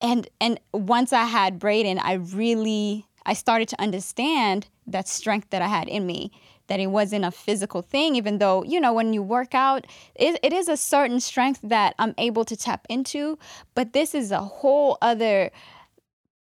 and 0.00 0.28
and 0.40 0.60
once 0.72 1.12
I 1.12 1.24
had 1.24 1.58
Braden, 1.58 1.98
I 1.98 2.14
really 2.14 3.06
I 3.26 3.34
started 3.34 3.68
to 3.68 3.80
understand 3.80 4.68
that 4.86 5.08
strength 5.08 5.50
that 5.50 5.60
I 5.60 5.68
had 5.68 5.88
in 5.88 6.06
me 6.06 6.32
that 6.68 6.80
it 6.80 6.88
wasn't 6.88 7.24
a 7.24 7.30
physical 7.30 7.82
thing, 7.82 8.16
even 8.16 8.38
though, 8.38 8.64
you 8.64 8.80
know, 8.80 8.92
when 8.92 9.12
you 9.12 9.22
work 9.22 9.54
out, 9.54 9.86
it, 10.14 10.38
it 10.42 10.52
is 10.52 10.68
a 10.68 10.76
certain 10.76 11.20
strength 11.20 11.60
that 11.62 11.94
I'm 11.98 12.14
able 12.18 12.44
to 12.44 12.56
tap 12.56 12.86
into. 12.88 13.38
But 13.74 13.92
this 13.92 14.14
is 14.14 14.32
a 14.32 14.40
whole 14.40 14.98
other 15.00 15.50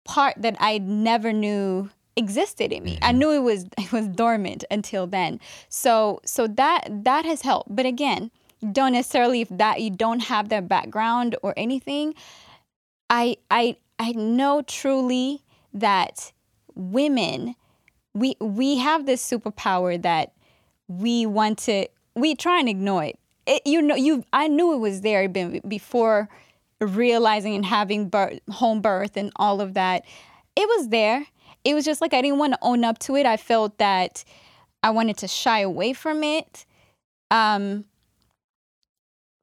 part 0.03 0.35
that 0.37 0.55
I 0.59 0.79
never 0.79 1.33
knew 1.33 1.89
existed 2.15 2.71
in 2.71 2.83
me. 2.83 2.97
I 3.01 3.09
mm-hmm. 3.09 3.19
knew 3.19 3.31
it 3.31 3.39
was 3.39 3.65
it 3.77 3.91
was 3.91 4.07
dormant 4.07 4.63
until 4.71 5.07
then. 5.07 5.39
So 5.69 6.21
so 6.25 6.47
that 6.47 6.87
that 7.03 7.25
has 7.25 7.41
helped. 7.41 7.75
But 7.75 7.85
again, 7.85 8.31
don't 8.71 8.93
necessarily 8.93 9.41
if 9.41 9.49
that 9.49 9.81
you 9.81 9.89
don't 9.89 10.21
have 10.21 10.49
that 10.49 10.67
background 10.67 11.35
or 11.43 11.53
anything, 11.57 12.15
I 13.09 13.37
I 13.51 13.77
I 13.99 14.11
know 14.13 14.61
truly 14.61 15.41
that 15.73 16.31
women 16.75 17.55
we 18.13 18.35
we 18.39 18.77
have 18.77 19.05
this 19.05 19.27
superpower 19.27 20.01
that 20.01 20.33
we 20.87 21.25
want 21.25 21.59
to 21.59 21.87
we 22.15 22.35
try 22.35 22.59
and 22.59 22.69
ignore 22.69 23.03
it. 23.03 23.19
it 23.45 23.61
you 23.65 23.81
know 23.81 23.95
you 23.95 24.23
I 24.31 24.47
knew 24.47 24.73
it 24.73 24.79
was 24.79 25.01
there 25.01 25.27
before 25.27 26.29
realizing 26.79 27.55
and 27.55 27.65
having 27.65 28.09
birth, 28.09 28.39
home 28.49 28.81
birth 28.81 29.17
and 29.17 29.31
all 29.35 29.61
of 29.61 29.73
that. 29.75 30.05
It 30.55 30.67
was 30.67 30.89
there. 30.89 31.25
It 31.63 31.73
was 31.73 31.85
just 31.85 32.01
like 32.01 32.13
I 32.13 32.21
didn't 32.21 32.39
want 32.39 32.53
to 32.53 32.59
own 32.61 32.83
up 32.83 32.99
to 32.99 33.15
it. 33.15 33.25
I 33.25 33.37
felt 33.37 33.77
that 33.77 34.23
I 34.83 34.91
wanted 34.91 35.17
to 35.17 35.27
shy 35.27 35.59
away 35.59 35.93
from 35.93 36.23
it. 36.23 36.65
Um, 37.31 37.85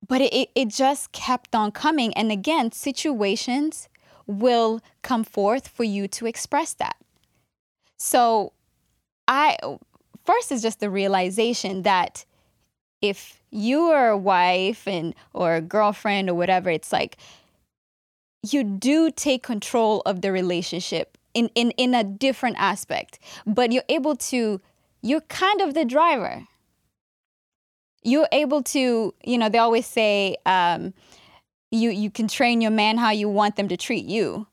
but 0.07 0.21
it, 0.21 0.51
it 0.55 0.69
just 0.69 1.13
kept 1.13 1.55
on 1.55 1.73
coming. 1.73 2.15
And 2.15 2.31
again, 2.31 2.71
situations 2.73 3.89
will 4.27 4.81
come 5.03 5.25
forth 5.25 5.69
for 5.69 5.85
you 5.85 6.07
to 6.09 6.27
express 6.27 6.75
that. 6.75 6.97
So 8.03 8.53
I 9.29 9.57
first 10.25 10.51
is 10.51 10.61
just 10.61 10.81
the 10.81 10.91
realization 10.91 11.83
that 11.83 12.25
if 13.01 13.41
you 13.51 13.83
are 13.91 14.09
a 14.09 14.19
wife 14.19 14.89
and 14.89 15.15
or 15.33 15.55
a 15.55 15.61
girlfriend 15.61 16.29
or 16.29 16.35
whatever, 16.35 16.69
it's 16.69 16.93
like 16.93 17.17
you 18.43 18.65
do 18.65 19.13
take 19.13 19.45
control 19.45 20.03
of 20.05 20.21
the 20.21 20.33
relationship 20.33 21.17
in, 21.33 21.49
in, 21.55 21.71
in 21.73 21.95
a 21.95 22.03
different 22.03 22.57
aspect, 22.59 23.21
but 23.47 23.71
you're 23.71 23.85
able 23.89 24.17
to, 24.17 24.61
you're 25.01 25.21
kind 25.23 25.61
of 25.61 25.75
the 25.75 25.85
driver 25.85 26.49
you're 28.05 28.27
able 28.33 28.65
to, 28.65 29.15
you 29.23 29.39
know, 29.39 29.49
they 29.49 29.59
always 29.59 29.87
say 29.87 30.35
um, 30.45 30.93
you 31.71 31.91
you 31.91 32.11
can 32.11 32.27
train 32.27 32.61
your 32.61 32.73
man 32.73 32.99
how 32.99 33.11
you 33.11 33.29
want 33.29 33.55
them 33.55 33.69
to 33.69 33.77
treat 33.77 34.07
you. 34.07 34.49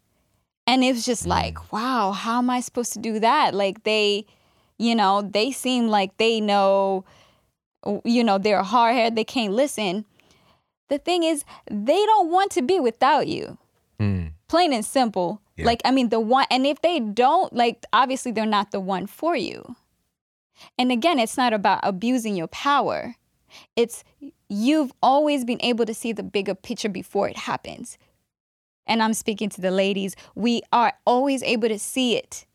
And 0.69 0.83
it 0.83 0.93
was 0.93 1.03
just 1.03 1.25
mm. 1.25 1.29
like, 1.29 1.73
wow, 1.73 2.11
how 2.11 2.37
am 2.37 2.51
I 2.51 2.59
supposed 2.59 2.93
to 2.93 2.99
do 2.99 3.19
that? 3.19 3.55
Like 3.55 3.83
they, 3.85 4.27
you 4.77 4.93
know, 4.93 5.23
they 5.23 5.51
seem 5.51 5.87
like 5.87 6.15
they 6.17 6.39
know, 6.39 7.05
you 8.05 8.23
know, 8.23 8.37
they're 8.37 8.61
hard 8.61 8.93
headed, 8.93 9.15
they 9.15 9.23
can't 9.23 9.53
listen. 9.53 10.05
The 10.89 10.99
thing 10.99 11.23
is, 11.23 11.43
they 11.71 12.05
don't 12.05 12.29
want 12.29 12.51
to 12.51 12.61
be 12.61 12.79
without 12.79 13.27
you. 13.27 13.57
Mm. 13.99 14.33
Plain 14.47 14.71
and 14.73 14.85
simple. 14.85 15.41
Yeah. 15.55 15.65
Like, 15.65 15.81
I 15.85 15.91
mean, 15.91 16.09
the 16.09 16.19
one, 16.19 16.45
and 16.51 16.67
if 16.67 16.81
they 16.83 16.99
don't, 16.99 17.51
like, 17.51 17.83
obviously 17.91 18.31
they're 18.31 18.45
not 18.45 18.69
the 18.69 18.79
one 18.79 19.07
for 19.07 19.35
you. 19.35 19.75
And 20.77 20.91
again, 20.91 21.17
it's 21.17 21.35
not 21.37 21.51
about 21.51 21.79
abusing 21.81 22.35
your 22.35 22.47
power. 22.47 23.15
It's 23.75 24.03
you've 24.49 24.91
always 25.01 25.45
been 25.45 25.61
able 25.61 25.87
to 25.87 25.95
see 25.95 26.11
the 26.11 26.21
bigger 26.21 26.53
picture 26.53 26.89
before 26.89 27.27
it 27.27 27.37
happens. 27.37 27.97
And 28.89 29.01
I'm 29.01 29.13
speaking 29.13 29.47
to 29.49 29.61
the 29.61 29.71
ladies, 29.71 30.15
we 30.35 30.61
are 30.73 30.93
always 31.05 31.43
able 31.43 31.69
to 31.69 31.79
see 31.79 32.17
it. 32.17 32.45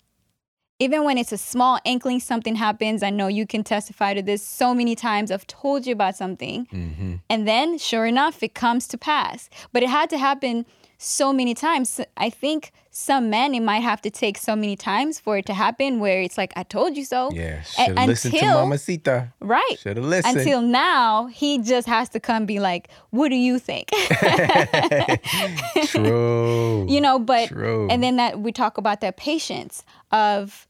Even 0.81 1.05
when 1.05 1.17
it's 1.17 1.31
a 1.31 1.39
small 1.39 1.79
inkling 1.85 2.19
something 2.19 2.57
happens, 2.57 3.03
I 3.05 3.11
know 3.11 3.29
you 3.29 3.47
can 3.47 3.63
testify 3.63 4.13
to 4.13 4.23
this 4.23 4.43
so 4.43 4.75
many 4.75 4.97
times. 4.97 5.31
I've 5.31 5.47
told 5.47 5.87
you 5.87 5.93
about 5.93 6.17
something. 6.17 6.67
Mm-hmm. 6.67 7.15
And 7.31 7.49
then, 7.49 7.79
sure 7.79 8.05
enough, 8.05 8.43
it 8.43 8.55
comes 8.55 8.89
to 8.89 8.99
pass. 8.99 9.49
But 9.73 9.85
it 9.85 9.89
had 9.89 10.11
to 10.11 10.19
happen 10.19 10.67
so 10.99 11.33
many 11.33 11.55
times. 11.55 12.01
I 12.17 12.29
think 12.29 12.73
some 12.97 13.29
men 13.29 13.57
it 13.57 13.61
might 13.61 13.81
have 13.81 14.01
to 14.01 14.09
take 14.09 14.39
so 14.39 14.55
many 14.55 14.77
times 14.77 15.19
for 15.19 15.37
it 15.37 15.47
to 15.47 15.53
happen 15.53 15.99
where 15.99 16.21
it's 16.21 16.39
like 16.39 16.53
I 16.55 16.63
told 16.63 16.97
you 16.97 17.05
so. 17.05 17.29
Yeah, 17.33 17.61
should 17.63 17.99
have 17.99 18.09
listened 18.09 18.35
to 18.35 18.47
Mamacita. 18.47 19.33
Right. 19.41 19.77
Should 19.81 19.97
have 19.97 20.07
listened. 20.07 20.37
Until 20.37 20.63
now, 20.63 21.27
he 21.27 21.59
just 21.59 21.89
has 21.89 22.09
to 22.11 22.21
come 22.21 22.47
be 22.47 22.61
like, 22.61 22.89
"What 23.11 23.31
do 23.31 23.35
you 23.35 23.59
think?" 23.59 23.91
True. 25.87 26.87
you 26.89 27.01
know, 27.01 27.19
but 27.19 27.49
True. 27.49 27.89
and 27.91 28.01
then 28.01 28.15
that 28.17 28.39
we 28.39 28.53
talk 28.53 28.79
about 28.79 29.01
that 29.01 29.17
patience 29.17 29.83
of 30.13 30.69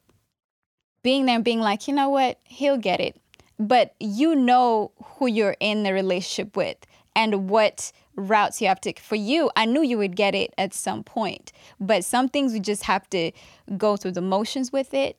being 1.02 1.26
there 1.26 1.34
and 1.34 1.44
being 1.44 1.60
like, 1.60 1.86
you 1.86 1.92
know 1.92 2.08
what, 2.08 2.40
he'll 2.44 2.78
get 2.78 3.00
it. 3.00 3.20
But 3.58 3.94
you 4.00 4.34
know 4.34 4.92
who 5.04 5.26
you're 5.26 5.56
in 5.60 5.82
the 5.82 5.92
relationship 5.92 6.56
with 6.56 6.78
and 7.14 7.50
what 7.50 7.92
routes 8.16 8.60
you 8.60 8.68
have 8.68 8.80
to 8.80 8.92
for 9.00 9.16
you 9.16 9.50
i 9.56 9.64
knew 9.64 9.82
you 9.82 9.98
would 9.98 10.14
get 10.14 10.34
it 10.34 10.54
at 10.56 10.72
some 10.72 11.02
point 11.02 11.52
but 11.80 12.04
some 12.04 12.28
things 12.28 12.52
we 12.52 12.60
just 12.60 12.84
have 12.84 13.08
to 13.10 13.32
go 13.76 13.96
through 13.96 14.12
the 14.12 14.20
motions 14.20 14.72
with 14.72 14.94
it. 14.94 15.18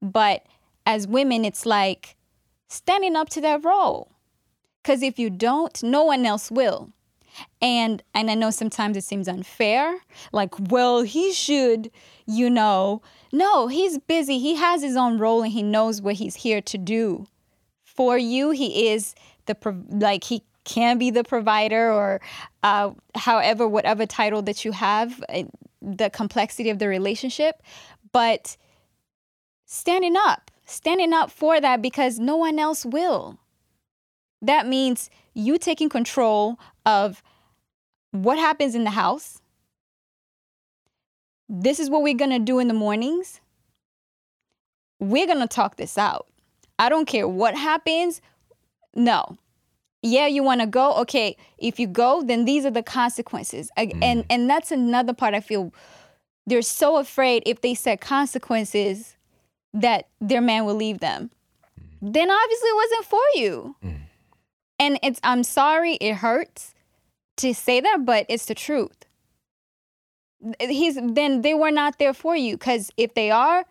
But 0.00 0.44
as 0.86 1.06
women 1.06 1.44
it's 1.44 1.66
like 1.66 2.16
standing 2.68 3.16
up 3.16 3.28
to 3.30 3.40
that 3.40 3.64
role 3.64 4.10
because 4.82 5.02
if 5.02 5.18
you 5.18 5.30
don't 5.30 5.82
no 5.82 6.04
one 6.04 6.24
else 6.24 6.50
will. 6.50 6.90
And 7.60 8.02
and 8.14 8.30
i 8.30 8.34
know 8.34 8.50
sometimes 8.50 8.96
it 8.96 9.04
seems 9.04 9.28
unfair 9.28 9.98
like 10.32 10.54
well 10.70 11.02
he 11.02 11.32
should 11.32 11.90
you 12.26 12.50
know. 12.50 13.02
No 13.32 13.68
he's 13.68 13.98
busy 13.98 14.38
he 14.38 14.56
has 14.56 14.82
his 14.82 14.96
own 14.96 15.18
role 15.18 15.42
and 15.42 15.52
he 15.52 15.62
knows 15.62 16.00
what 16.00 16.14
he's 16.14 16.36
here 16.36 16.60
to 16.62 16.78
do 16.78 17.26
for 17.84 18.16
you. 18.18 18.50
He 18.50 18.88
is 18.88 19.14
the 19.46 19.56
like 19.90 20.24
he 20.24 20.42
can 20.68 20.98
be 20.98 21.10
the 21.10 21.24
provider 21.24 21.90
or 21.90 22.20
uh, 22.62 22.90
however, 23.14 23.66
whatever 23.66 24.04
title 24.06 24.42
that 24.42 24.64
you 24.64 24.72
have, 24.72 25.24
eh, 25.30 25.44
the 25.80 26.10
complexity 26.10 26.68
of 26.70 26.78
the 26.78 26.86
relationship. 26.86 27.62
But 28.12 28.56
standing 29.64 30.14
up, 30.16 30.50
standing 30.66 31.12
up 31.12 31.30
for 31.30 31.60
that 31.60 31.80
because 31.80 32.18
no 32.18 32.36
one 32.36 32.58
else 32.58 32.84
will. 32.84 33.38
That 34.42 34.66
means 34.66 35.10
you 35.34 35.58
taking 35.58 35.88
control 35.88 36.60
of 36.84 37.22
what 38.10 38.38
happens 38.38 38.74
in 38.74 38.84
the 38.84 38.90
house. 38.90 39.40
This 41.48 41.80
is 41.80 41.88
what 41.88 42.02
we're 42.02 42.14
going 42.14 42.30
to 42.30 42.38
do 42.38 42.58
in 42.58 42.68
the 42.68 42.74
mornings. 42.74 43.40
We're 45.00 45.26
going 45.26 45.40
to 45.40 45.48
talk 45.48 45.76
this 45.76 45.96
out. 45.96 46.26
I 46.78 46.90
don't 46.90 47.06
care 47.06 47.26
what 47.26 47.56
happens. 47.56 48.20
No, 48.94 49.38
yeah 50.02 50.26
you 50.26 50.42
want 50.42 50.60
to 50.60 50.66
go 50.66 50.94
okay 50.94 51.36
if 51.58 51.78
you 51.78 51.86
go 51.86 52.22
then 52.22 52.44
these 52.44 52.64
are 52.64 52.70
the 52.70 52.82
consequences 52.82 53.70
mm. 53.76 53.98
and 54.02 54.24
and 54.30 54.48
that's 54.48 54.70
another 54.70 55.12
part 55.12 55.34
i 55.34 55.40
feel 55.40 55.72
they're 56.46 56.62
so 56.62 56.96
afraid 56.96 57.42
if 57.46 57.60
they 57.60 57.74
set 57.74 58.00
consequences 58.00 59.16
that 59.74 60.08
their 60.20 60.40
man 60.40 60.64
will 60.64 60.74
leave 60.74 61.00
them 61.00 61.30
mm. 61.80 62.12
then 62.12 62.30
obviously 62.30 62.68
it 62.68 62.76
wasn't 62.76 63.04
for 63.04 63.22
you 63.34 63.76
mm. 63.84 63.96
and 64.78 64.98
it's 65.02 65.20
i'm 65.24 65.42
sorry 65.42 65.94
it 65.94 66.14
hurts 66.14 66.74
to 67.36 67.54
say 67.54 67.80
that 67.80 68.04
but 68.04 68.24
it's 68.28 68.46
the 68.46 68.54
truth 68.54 69.04
he's 70.60 70.94
then 70.94 71.42
they 71.42 71.54
were 71.54 71.70
not 71.70 71.98
there 71.98 72.14
for 72.14 72.36
you 72.36 72.56
because 72.56 72.90
if 72.96 73.14
they 73.14 73.30
are 73.30 73.64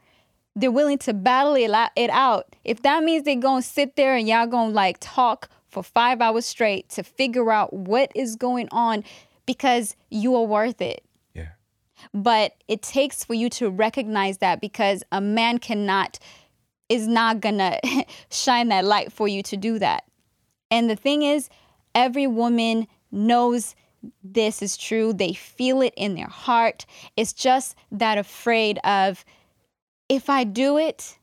they're 0.56 0.72
willing 0.72 0.98
to 0.98 1.14
battle 1.14 1.56
it 1.56 2.10
out 2.10 2.56
if 2.66 2.82
that 2.82 3.04
means 3.04 3.24
they're 3.24 3.36
gonna 3.36 3.62
sit 3.62 3.96
there 3.96 4.16
and 4.16 4.28
y'all 4.28 4.48
gonna 4.48 4.74
like 4.74 4.98
talk 5.00 5.50
for 5.68 5.84
five 5.84 6.22
hours 6.22 6.46
straight 6.46 6.90
to 6.90 7.04
figure 7.04 7.52
out 7.52 7.74
what 7.74 8.12
is 8.16 8.36
going 8.36 8.68
on 8.72 9.04
because 9.46 9.96
you 10.10 10.36
are 10.36 10.46
worth 10.46 10.82
it. 10.82 11.04
Yeah. 11.34 11.50
But 12.14 12.54
it 12.68 12.82
takes 12.82 13.24
for 13.24 13.34
you 13.34 13.50
to 13.52 13.70
recognize 13.70 14.40
that 14.40 14.62
because 14.62 15.04
a 15.12 15.22
man 15.22 15.58
cannot, 15.58 16.20
is 16.90 17.08
not 17.08 17.42
gonna 17.42 17.80
shine 18.32 18.70
that 18.70 18.86
light 18.86 19.12
for 19.12 19.28
you 19.28 19.44
to 19.44 19.58
do 19.58 19.80
that. 19.80 20.04
And 20.70 20.90
the 20.90 20.96
thing 20.96 21.24
is, 21.24 21.50
every 21.96 22.28
woman 22.28 22.88
knows 23.12 23.76
this 24.24 24.62
is 24.62 24.78
true. 24.78 25.14
They 25.14 25.34
feel 25.34 25.82
it 25.82 25.94
in 25.98 26.16
their 26.16 26.28
heart. 26.28 26.86
It's 27.16 27.34
just 27.34 27.76
that 27.92 28.18
afraid 28.18 28.80
of 28.84 29.26
if 30.10 30.30
I 30.30 30.44
do 30.44 30.78
it, 30.78 31.18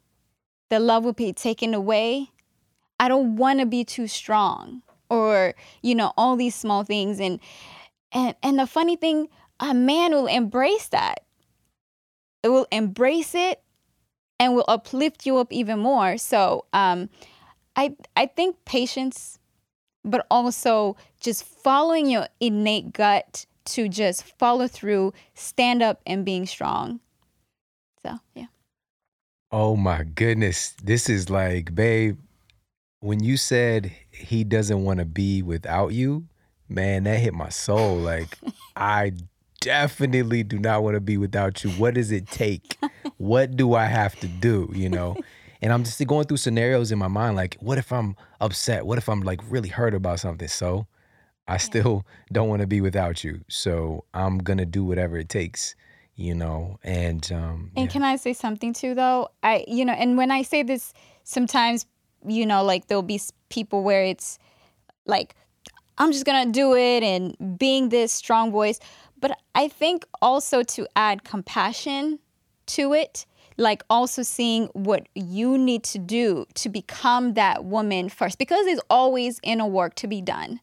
the 0.71 0.81
love 0.81 1.05
will 1.05 1.13
be 1.13 1.33
taken 1.33 1.75
away 1.75 2.31
I 2.99 3.09
don't 3.09 3.37
want 3.37 3.61
to 3.61 3.67
be 3.67 3.85
too 3.85 4.07
strong 4.07 4.83
or 5.11 5.55
you 5.83 5.95
know 5.95 6.13
all 6.17 6.37
these 6.37 6.55
small 6.55 6.85
things. 6.85 7.21
And 7.21 7.41
and 8.13 8.35
and 8.43 8.59
the 8.59 8.67
funny 8.67 8.97
thing 8.97 9.29
a 9.61 9.75
man 9.75 10.13
will 10.13 10.27
embrace 10.27 10.89
that. 10.89 11.21
It 12.43 12.49
will 12.49 12.67
embrace 12.71 13.35
it 13.35 13.63
and 14.39 14.55
will 14.55 14.65
uplift 14.69 15.27
you 15.27 15.39
up 15.39 15.53
even 15.53 15.79
more. 15.79 16.19
So 16.19 16.67
um 16.73 17.09
i 17.77 17.93
i 18.17 18.27
think 18.27 18.57
patience 18.65 19.39
but 20.05 20.27
also 20.31 20.97
just 21.21 21.45
following 21.45 22.09
your 22.09 22.29
innate 22.39 22.93
gut 22.93 23.47
to 23.65 23.89
just 23.89 24.23
follow 24.39 24.69
through 24.69 25.13
stand 25.33 25.83
up 25.83 26.01
and 26.07 26.25
being 26.25 26.47
strong. 26.47 27.01
So 28.03 28.19
yeah. 28.35 28.47
Oh 29.51 29.77
my 29.77 30.05
goodness. 30.05 30.75
This 30.83 31.09
is 31.09 31.31
like 31.31 31.75
babe 31.75 32.19
when 33.05 33.23
you 33.23 33.37
said 33.37 33.93
he 34.11 34.45
doesn't 34.45 34.83
want 34.83 34.99
to 34.99 35.05
be 35.05 35.43
without 35.43 35.93
you, 35.93 36.27
man, 36.71 37.05
that 37.05 37.19
hit 37.19 37.35
my 37.35 37.51
soul. 37.51 37.97
Like, 37.97 38.39
I 38.77 39.13
definitely 39.61 40.43
do 40.43 40.59
not 40.59 40.83
want 40.83 40.95
to 40.95 41.01
be 41.01 41.19
without 41.19 41.63
you. 41.63 41.71
What 41.73 41.95
does 41.95 42.11
it 42.11 42.27
take? 42.29 42.79
what 43.19 43.57
do 43.57 43.75
I 43.75 43.85
have 43.85 44.19
to 44.21 44.27
do? 44.27 44.71
You 44.75 44.89
know? 44.89 45.17
And 45.63 45.73
I'm 45.73 45.83
just 45.83 46.07
going 46.07 46.27
through 46.27 46.37
scenarios 46.37 46.93
in 46.93 46.99
my 46.99 47.09
mind 47.09 47.37
like, 47.37 47.57
what 47.59 47.79
if 47.79 47.91
I'm 47.91 48.17
upset? 48.39 48.85
What 48.85 48.99
if 48.99 49.09
I'm 49.09 49.23
like 49.23 49.41
really 49.49 49.71
hurt 49.71 49.95
about 49.95 50.21
something? 50.21 50.47
So 50.49 50.87
I 51.49 51.57
still 51.57 52.05
don't 52.33 52.51
want 52.51 52.61
to 52.61 52.67
be 52.67 52.83
without 52.83 53.25
you. 53.25 53.41
So 53.49 54.05
I'm 54.13 54.37
gonna 54.37 54.67
do 54.67 54.85
whatever 54.85 55.17
it 55.17 55.31
takes, 55.31 55.75
you 56.17 56.35
know. 56.35 56.79
And 56.85 57.33
um 57.33 57.71
And 57.77 57.87
yeah. 57.87 57.93
can 57.93 58.03
I 58.03 58.17
say 58.17 58.35
something 58.35 58.75
too, 58.75 58.95
though? 58.95 59.31
I, 59.43 59.65
you 59.67 59.87
know, 59.87 59.95
and 59.95 60.19
when 60.19 60.31
I 60.31 60.43
say 60.43 60.63
this, 60.65 60.93
sometimes, 61.23 61.87
you 62.27 62.47
know, 62.47 62.65
like 62.65 62.87
there'll 62.87 63.03
be 63.03 63.21
people 63.49 63.83
where 63.83 64.05
it's 64.05 64.39
like, 65.07 65.35
I'm 65.99 66.13
just 66.13 66.25
gonna 66.25 66.51
do 66.51 66.75
it 66.75 67.03
and 67.03 67.59
being 67.59 67.89
this 67.89 68.13
strong 68.13 68.51
voice. 68.51 68.81
But 69.21 69.39
I 69.55 69.69
think 69.69 70.05
also 70.21 70.63
to 70.63 70.87
add 70.97 71.25
compassion 71.25 72.19
to 72.67 72.93
it, 72.93 73.27
like 73.57 73.85
also 73.89 74.23
seeing 74.23 74.67
what 74.73 75.09
you 75.15 75.57
need 75.57 75.85
to 75.85 75.99
do 75.99 76.47
to 76.55 76.69
become 76.69 77.35
that 77.35 77.65
woman 77.65 78.09
first, 78.09 78.39
because 78.39 78.67
there's 78.67 78.81
always 78.91 79.39
inner 79.43 79.67
work 79.67 79.95
to 79.97 80.09
be 80.09 80.21
done. 80.21 80.61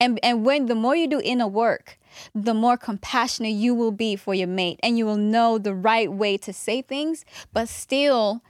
And, 0.00 0.20
and 0.22 0.44
when 0.44 0.66
the 0.66 0.74
more 0.74 0.94
you 0.94 1.06
do 1.06 1.20
inner 1.24 1.46
work, 1.48 1.98
the 2.34 2.54
more 2.54 2.76
compassionate 2.76 3.52
you 3.52 3.74
will 3.74 3.90
be 3.90 4.16
for 4.16 4.34
your 4.34 4.48
mate 4.48 4.78
and 4.82 4.96
you 4.96 5.06
will 5.06 5.16
know 5.16 5.58
the 5.58 5.74
right 5.74 6.12
way 6.12 6.36
to 6.38 6.52
say 6.52 6.82
things, 6.82 7.24
but 7.52 7.68
still 7.68 8.42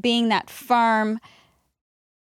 being 0.00 0.28
that 0.28 0.50
firm 0.50 1.18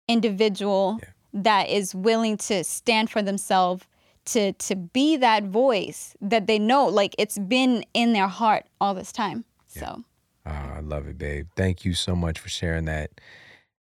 individual 0.10 1.00
that 1.34 1.70
is 1.70 1.94
willing 1.96 2.38
to 2.38 2.64
stand 2.64 3.10
for 3.10 3.22
themselves 3.22 3.86
to 4.26 4.52
to 4.54 4.76
be 4.76 5.18
that 5.18 5.44
voice 5.46 6.16
that 6.22 6.48
they 6.48 6.60
know 6.60 6.86
like 6.88 7.16
it's 7.18 7.38
been 7.40 7.84
in 7.94 8.14
their 8.14 8.28
heart 8.28 8.66
all 8.82 8.94
this 8.94 9.12
time. 9.12 9.46
So 9.68 10.04
Ah, 10.46 10.78
I 10.78 10.80
love 10.80 11.08
it, 11.08 11.18
babe. 11.18 11.48
Thank 11.56 11.86
you 11.86 11.94
so 11.94 12.16
much 12.16 12.40
for 12.40 12.50
sharing 12.50 12.86
that. 12.86 13.12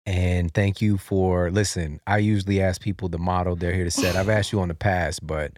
And 0.06 0.54
thank 0.54 0.82
you 0.82 0.98
for 0.98 1.50
listen. 1.52 2.00
I 2.08 2.18
usually 2.20 2.62
ask 2.62 2.82
people 2.82 3.10
the 3.10 3.18
model 3.18 3.56
they're 3.56 3.74
here 3.74 3.84
to 3.86 3.92
set. 3.92 4.16
I've 4.16 4.30
asked 4.30 4.52
you 4.52 4.60
on 4.62 4.68
the 4.70 4.74
past, 4.76 5.26
but 5.26 5.54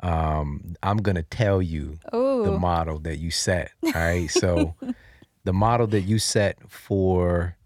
um, 0.00 0.74
I'm 0.82 0.98
gonna 0.98 1.22
tell 1.24 1.60
you 1.62 1.98
the 2.44 2.58
model 2.58 2.98
that 3.00 3.18
you 3.18 3.30
set. 3.30 3.72
All 3.84 3.92
right. 3.94 4.30
So 4.30 4.74
the 5.44 5.52
model 5.52 5.86
that 5.88 6.02
you 6.02 6.18
set 6.18 6.58
for 6.70 7.56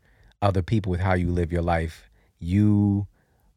other 0.41 0.63
people 0.63 0.91
with 0.91 1.01
how 1.01 1.15
you 1.15 1.31
live 1.31 1.53
your 1.53 1.63
life, 1.63 2.09
you 2.43 3.07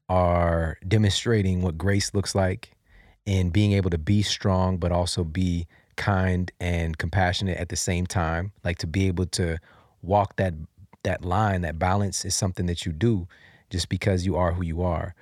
are 0.07 0.77
demonstrating 0.87 1.61
what 1.61 1.77
grace 1.77 2.13
looks 2.13 2.35
like 2.35 2.71
in 3.25 3.49
being 3.49 3.73
able 3.73 3.89
to 3.89 3.97
be 3.97 4.21
strong, 4.21 4.77
but 4.77 4.91
also 4.91 5.23
be 5.23 5.67
kind 5.95 6.51
and 6.59 6.97
compassionate 6.97 7.57
at 7.57 7.69
the 7.69 7.75
same 7.75 8.05
time. 8.05 8.51
Like 8.63 8.77
to 8.79 8.87
be 8.87 9.07
able 9.07 9.25
to 9.27 9.57
walk 10.01 10.35
that 10.35 10.53
that 11.03 11.23
line, 11.23 11.61
that 11.61 11.77
balance 11.77 12.25
is 12.25 12.35
something 12.35 12.65
that 12.65 12.85
you 12.85 12.91
do 12.91 13.27
just 13.69 13.89
because 13.89 14.25
you 14.25 14.35
are 14.35 14.53
who 14.53 14.63
you 14.63 14.81
are. 14.81 15.15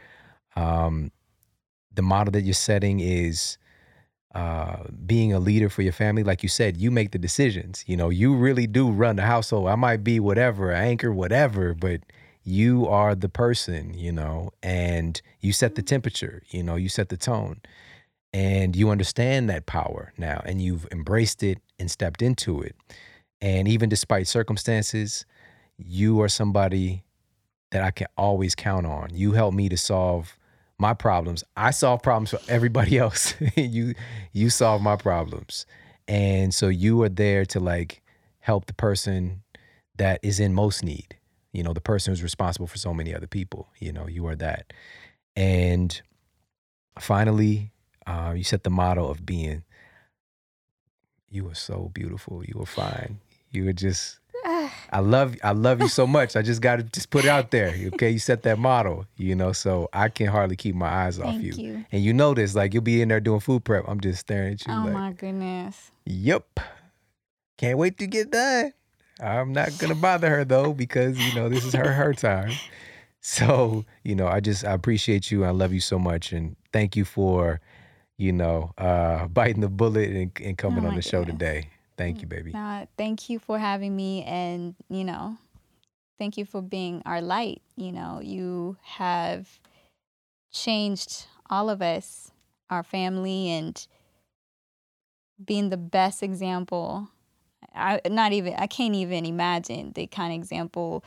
Um, 0.55 1.11
the 1.93 2.01
model 2.01 2.31
that 2.31 2.41
you're 2.41 2.53
setting 2.53 2.99
is 2.99 3.57
uh, 4.33 4.83
being 5.05 5.33
a 5.33 5.39
leader 5.39 5.69
for 5.69 5.81
your 5.81 5.93
family. 5.93 6.23
Like 6.23 6.41
you 6.41 6.49
said, 6.49 6.77
you 6.77 6.89
make 6.89 7.11
the 7.11 7.19
decisions. 7.19 7.83
You 7.85 7.97
know, 7.97 8.09
you 8.09 8.35
really 8.35 8.65
do 8.65 8.89
run 8.89 9.15
the 9.15 9.23
household. 9.23 9.67
I 9.67 9.75
might 9.75 10.03
be 10.03 10.19
whatever, 10.19 10.71
anchor, 10.71 11.13
whatever, 11.13 11.73
but 11.73 12.01
you 12.43 12.87
are 12.87 13.15
the 13.15 13.29
person, 13.29 13.93
you 13.93 14.11
know, 14.11 14.51
and 14.61 15.21
you 15.39 15.53
set 15.53 15.75
the 15.75 15.81
mm-hmm. 15.81 15.87
temperature, 15.87 16.43
you 16.49 16.63
know, 16.63 16.75
you 16.75 16.89
set 16.89 17.09
the 17.09 17.17
tone. 17.17 17.61
And 18.35 18.75
you 18.75 18.89
understand 18.89 19.47
that 19.51 19.67
power 19.67 20.11
now, 20.17 20.41
and 20.43 20.59
you've 20.59 20.87
embraced 20.91 21.43
it 21.43 21.59
and 21.77 21.91
stepped 21.91 22.23
into 22.23 22.63
it. 22.63 22.75
And 23.41 23.67
even 23.67 23.89
despite 23.89 24.27
circumstances, 24.27 25.23
you 25.77 26.19
are 26.21 26.27
somebody 26.27 27.03
that 27.69 27.83
I 27.83 27.91
can 27.91 28.07
always 28.17 28.55
count 28.55 28.87
on. 28.87 29.09
You 29.13 29.33
help 29.33 29.53
me 29.53 29.69
to 29.69 29.77
solve 29.77 30.35
my 30.79 30.95
problems. 30.95 31.43
I 31.55 31.71
solve 31.71 32.01
problems 32.01 32.31
for 32.31 32.39
everybody 32.47 32.97
else. 33.05 33.35
you 33.55 33.93
you 34.31 34.49
solve 34.49 34.81
my 34.81 34.95
problems. 34.95 35.67
And 36.07 36.53
so 36.53 36.69
you 36.69 37.01
are 37.03 37.09
there 37.09 37.45
to 37.45 37.59
like 37.59 38.01
help 38.39 38.65
the 38.65 38.73
person 38.73 39.43
that 39.97 40.19
is 40.23 40.39
in 40.39 40.53
most 40.53 40.83
need. 40.83 41.15
You 41.53 41.63
know, 41.63 41.71
the 41.73 41.81
person 41.81 42.11
who's 42.11 42.21
responsible 42.23 42.67
for 42.67 42.77
so 42.77 42.93
many 42.93 43.13
other 43.15 43.27
people. 43.27 43.69
You 43.79 43.93
know, 43.93 44.07
you 44.07 44.25
are 44.27 44.35
that. 44.35 44.73
And 45.35 46.01
finally, 46.99 47.71
uh, 48.05 48.33
you 48.35 48.43
set 48.43 48.63
the 48.63 48.69
model 48.69 49.09
of 49.09 49.25
being 49.25 49.63
you 51.29 51.47
are 51.49 51.55
so 51.55 51.89
beautiful. 51.93 52.43
You 52.45 52.61
are 52.61 52.65
fine. 52.65 53.19
You 53.51 53.67
are 53.69 53.73
just 53.73 54.19
I 54.45 54.99
love 54.99 55.35
I 55.43 55.51
love 55.51 55.81
you 55.81 55.87
so 55.87 56.05
much. 56.05 56.35
I 56.35 56.41
just 56.43 56.61
got 56.61 56.75
to 56.75 56.83
just 56.83 57.09
put 57.09 57.25
it 57.25 57.29
out 57.29 57.49
there. 57.51 57.73
Okay, 57.93 58.11
you 58.11 58.19
set 58.19 58.43
that 58.43 58.59
model, 58.59 59.05
you 59.17 59.33
know, 59.35 59.51
so 59.51 59.89
I 59.93 60.09
can 60.09 60.27
hardly 60.27 60.55
keep 60.55 60.75
my 60.75 60.87
eyes 60.87 61.17
off 61.19 61.25
Thank 61.25 61.43
you. 61.43 61.53
you. 61.53 61.85
And 61.91 62.03
you 62.03 62.13
notice 62.13 62.53
like 62.55 62.73
you'll 62.73 62.83
be 62.83 63.01
in 63.01 63.09
there 63.09 63.19
doing 63.19 63.39
food 63.39 63.63
prep. 63.63 63.85
I'm 63.87 63.99
just 63.99 64.19
staring 64.19 64.53
at 64.53 64.67
you 64.67 64.73
Oh 64.73 64.83
like, 64.85 64.93
my 64.93 65.11
goodness. 65.13 65.91
"Yep. 66.05 66.59
Can't 67.57 67.77
wait 67.77 67.97
to 67.99 68.07
get 68.07 68.29
done." 68.31 68.73
I'm 69.23 69.53
not 69.53 69.77
going 69.77 69.89
to 69.89 69.95
bother 69.95 70.29
her 70.29 70.45
though 70.45 70.73
because, 70.73 71.19
you 71.19 71.31
know, 71.31 71.49
this 71.49 71.65
is 71.65 71.73
her 71.73 71.93
her 71.93 72.13
time. 72.13 72.59
So, 73.21 73.85
you 74.03 74.15
know, 74.15 74.27
I 74.27 74.41
just 74.41 74.65
I 74.65 74.73
appreciate 74.73 75.31
you. 75.31 75.45
I 75.45 75.51
love 75.51 75.73
you 75.73 75.79
so 75.79 75.97
much 75.97 76.33
and 76.33 76.57
thank 76.73 76.95
you 76.97 77.05
for, 77.05 77.61
you 78.17 78.33
know, 78.33 78.73
uh 78.77 79.27
biting 79.39 79.61
the 79.61 79.69
bullet 79.69 80.09
and, 80.09 80.31
and 80.43 80.57
coming 80.57 80.83
Oh 80.85 80.89
on 80.89 80.95
the 80.95 81.01
show 81.01 81.23
today. 81.23 81.69
Thank 81.97 82.21
you, 82.21 82.27
baby. 82.27 82.53
Uh, 82.55 82.85
thank 82.97 83.29
you 83.29 83.39
for 83.39 83.59
having 83.59 83.95
me, 83.95 84.23
and 84.23 84.75
you 84.89 85.03
know, 85.03 85.37
thank 86.17 86.37
you 86.37 86.45
for 86.45 86.61
being 86.61 87.01
our 87.05 87.21
light. 87.21 87.61
You 87.75 87.91
know, 87.91 88.19
you 88.21 88.77
have 88.81 89.59
changed 90.51 91.27
all 91.49 91.69
of 91.69 91.81
us, 91.81 92.31
our 92.69 92.83
family, 92.83 93.49
and 93.49 93.87
being 95.43 95.69
the 95.69 95.77
best 95.77 96.23
example. 96.23 97.09
I 97.75 98.01
not 98.09 98.33
even 98.33 98.53
I 98.55 98.67
can't 98.67 98.95
even 98.95 99.25
imagine 99.25 99.91
the 99.93 100.07
kind 100.07 100.33
of 100.33 100.39
example 100.39 101.03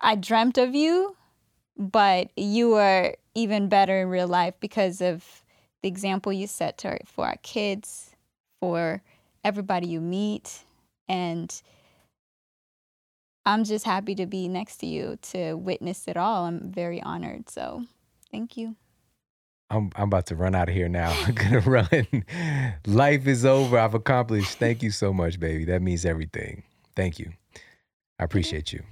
I 0.00 0.14
dreamt 0.14 0.58
of 0.58 0.74
you, 0.74 1.16
but 1.76 2.30
you 2.36 2.74
are 2.74 3.14
even 3.34 3.68
better 3.68 4.00
in 4.00 4.08
real 4.08 4.28
life 4.28 4.54
because 4.60 5.00
of 5.00 5.24
the 5.82 5.88
example 5.88 6.32
you 6.32 6.46
set 6.46 6.78
to 6.78 6.98
for 7.06 7.26
our 7.26 7.38
kids, 7.42 8.10
for 8.60 9.02
everybody 9.44 9.88
you 9.88 10.00
meet, 10.00 10.64
and 11.08 11.62
I'm 13.44 13.64
just 13.64 13.84
happy 13.84 14.14
to 14.16 14.26
be 14.26 14.48
next 14.48 14.78
to 14.78 14.86
you 14.86 15.18
to 15.30 15.54
witness 15.54 16.06
it 16.06 16.16
all. 16.16 16.44
I'm 16.44 16.70
very 16.70 17.02
honored. 17.02 17.48
So, 17.48 17.86
thank 18.30 18.56
you. 18.56 18.76
I'm 19.70 19.90
I'm 19.96 20.04
about 20.04 20.26
to 20.26 20.36
run 20.36 20.54
out 20.54 20.68
of 20.68 20.74
here 20.74 20.88
now. 20.88 21.10
I'm 21.26 21.34
gonna 21.34 21.60
run. 21.60 22.24
Life 22.86 23.26
is 23.26 23.44
over. 23.44 23.78
I've 23.78 23.94
accomplished. 23.94 24.58
Thank 24.58 24.82
you 24.82 24.90
so 24.90 25.12
much, 25.12 25.38
baby. 25.38 25.64
That 25.66 25.82
means 25.82 26.04
everything. 26.04 26.62
Thank 26.96 27.18
you. 27.18 27.32
I 28.18 28.24
appreciate 28.24 28.72
you. 28.72 28.82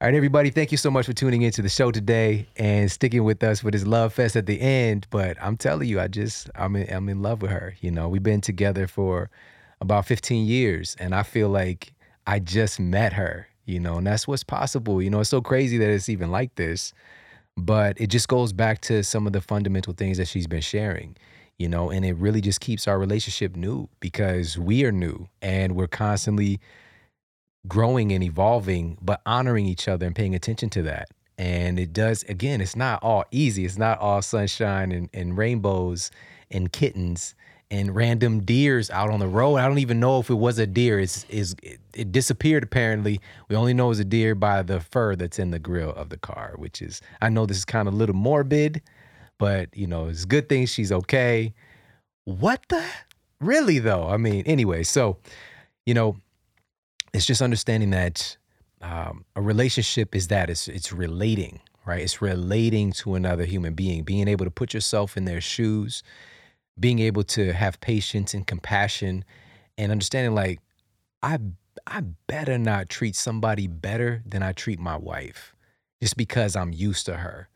All 0.00 0.08
right, 0.08 0.14
everybody. 0.14 0.50
Thank 0.50 0.72
you 0.72 0.76
so 0.76 0.90
much 0.90 1.06
for 1.06 1.12
tuning 1.12 1.42
into 1.42 1.62
the 1.62 1.68
show 1.68 1.90
today 1.90 2.46
and 2.56 2.90
sticking 2.90 3.24
with 3.24 3.42
us 3.42 3.60
for 3.60 3.70
this 3.70 3.86
love 3.86 4.12
fest 4.12 4.36
at 4.36 4.46
the 4.46 4.60
end. 4.60 5.06
But 5.10 5.36
I'm 5.40 5.56
telling 5.56 5.88
you, 5.88 6.00
I 6.00 6.08
just 6.08 6.50
I'm 6.56 6.74
in, 6.76 6.92
I'm 6.92 7.08
in 7.08 7.22
love 7.22 7.40
with 7.40 7.52
her. 7.52 7.74
You 7.80 7.92
know, 7.92 8.08
we've 8.08 8.22
been 8.22 8.40
together 8.40 8.86
for 8.86 9.30
about 9.80 10.06
15 10.06 10.44
years, 10.46 10.96
and 10.98 11.14
I 11.14 11.22
feel 11.22 11.48
like 11.48 11.94
I 12.26 12.40
just 12.40 12.80
met 12.80 13.12
her. 13.12 13.46
You 13.64 13.80
know, 13.80 13.96
and 13.96 14.06
that's 14.06 14.28
what's 14.28 14.44
possible. 14.44 15.00
You 15.00 15.08
know, 15.08 15.20
it's 15.20 15.30
so 15.30 15.40
crazy 15.40 15.78
that 15.78 15.88
it's 15.88 16.10
even 16.10 16.30
like 16.30 16.56
this 16.56 16.92
but 17.56 18.00
it 18.00 18.08
just 18.08 18.28
goes 18.28 18.52
back 18.52 18.80
to 18.80 19.02
some 19.04 19.26
of 19.26 19.32
the 19.32 19.40
fundamental 19.40 19.92
things 19.92 20.18
that 20.18 20.28
she's 20.28 20.46
been 20.46 20.60
sharing 20.60 21.16
you 21.58 21.68
know 21.68 21.90
and 21.90 22.04
it 22.04 22.14
really 22.16 22.40
just 22.40 22.60
keeps 22.60 22.88
our 22.88 22.98
relationship 22.98 23.54
new 23.56 23.88
because 24.00 24.58
we 24.58 24.84
are 24.84 24.92
new 24.92 25.28
and 25.40 25.76
we're 25.76 25.86
constantly 25.86 26.60
growing 27.66 28.12
and 28.12 28.22
evolving 28.22 28.98
but 29.00 29.20
honoring 29.26 29.66
each 29.66 29.88
other 29.88 30.06
and 30.06 30.14
paying 30.14 30.34
attention 30.34 30.68
to 30.70 30.82
that. 30.82 31.08
And 31.36 31.78
it 31.78 31.92
does 31.92 32.22
again 32.24 32.60
it's 32.60 32.76
not 32.76 33.02
all 33.02 33.24
easy. 33.30 33.64
It's 33.64 33.78
not 33.78 33.98
all 33.98 34.22
sunshine 34.22 34.92
and, 34.92 35.08
and 35.12 35.36
rainbows 35.36 36.10
and 36.50 36.70
kittens 36.70 37.34
and 37.70 37.94
random 37.94 38.40
deers 38.40 38.90
out 38.90 39.10
on 39.10 39.20
the 39.20 39.28
road. 39.28 39.56
I 39.56 39.66
don't 39.66 39.78
even 39.78 40.00
know 40.00 40.20
if 40.20 40.30
it 40.30 40.34
was 40.34 40.58
a 40.58 40.66
deer. 40.66 41.00
It's 41.00 41.24
is 41.28 41.56
it, 41.62 41.80
it 41.94 42.12
disappeared 42.12 42.62
apparently. 42.62 43.20
We 43.48 43.56
only 43.56 43.74
know 43.74 43.86
it 43.86 43.90
was 43.90 44.00
a 44.00 44.04
deer 44.04 44.34
by 44.34 44.62
the 44.62 44.80
fur 44.80 45.16
that's 45.16 45.38
in 45.38 45.50
the 45.50 45.58
grill 45.58 45.90
of 45.90 46.08
the 46.10 46.18
car, 46.18 46.54
which 46.56 46.82
is 46.82 47.00
I 47.20 47.28
know 47.28 47.46
this 47.46 47.58
is 47.58 47.64
kind 47.64 47.88
of 47.88 47.94
a 47.94 47.96
little 47.96 48.14
morbid, 48.14 48.82
but 49.38 49.76
you 49.76 49.86
know, 49.86 50.08
it's 50.08 50.24
a 50.24 50.26
good 50.26 50.48
thing 50.48 50.66
she's 50.66 50.92
okay. 50.92 51.54
What 52.24 52.62
the 52.68 52.84
really 53.40 53.78
though? 53.78 54.08
I 54.08 54.16
mean, 54.16 54.42
anyway, 54.46 54.82
so 54.82 55.18
you 55.86 55.94
know, 55.94 56.16
it's 57.12 57.26
just 57.26 57.42
understanding 57.42 57.90
that 57.90 58.36
um, 58.82 59.24
a 59.34 59.42
relationship 59.42 60.14
is 60.14 60.28
that 60.28 60.50
it's 60.50 60.68
it's 60.68 60.92
relating, 60.92 61.60
right? 61.86 62.02
It's 62.02 62.20
relating 62.20 62.92
to 62.92 63.14
another 63.14 63.44
human 63.44 63.74
being, 63.74 64.02
being 64.02 64.28
able 64.28 64.44
to 64.44 64.50
put 64.50 64.74
yourself 64.74 65.16
in 65.16 65.24
their 65.24 65.40
shoes, 65.40 66.02
being 66.78 66.98
able 66.98 67.22
to 67.22 67.52
have 67.52 67.80
patience 67.80 68.34
and 68.34 68.46
compassion, 68.46 69.24
and 69.78 69.92
understanding 69.92 70.34
like 70.34 70.60
I 71.22 71.38
I 71.86 72.02
better 72.26 72.58
not 72.58 72.88
treat 72.88 73.16
somebody 73.16 73.66
better 73.66 74.22
than 74.26 74.42
I 74.42 74.52
treat 74.52 74.78
my 74.78 74.96
wife 74.96 75.54
just 76.00 76.16
because 76.16 76.56
I'm 76.56 76.72
used 76.72 77.06
to 77.06 77.16
her. 77.16 77.48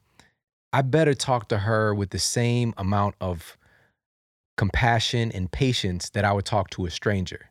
I 0.72 0.82
better 0.82 1.14
talk 1.14 1.48
to 1.48 1.58
her 1.58 1.94
with 1.94 2.10
the 2.10 2.18
same 2.18 2.74
amount 2.76 3.14
of 3.20 3.56
compassion 4.56 5.30
and 5.32 5.50
patience 5.50 6.10
that 6.10 6.24
I 6.24 6.32
would 6.32 6.44
talk 6.44 6.70
to 6.70 6.86
a 6.86 6.90
stranger. 6.90 7.50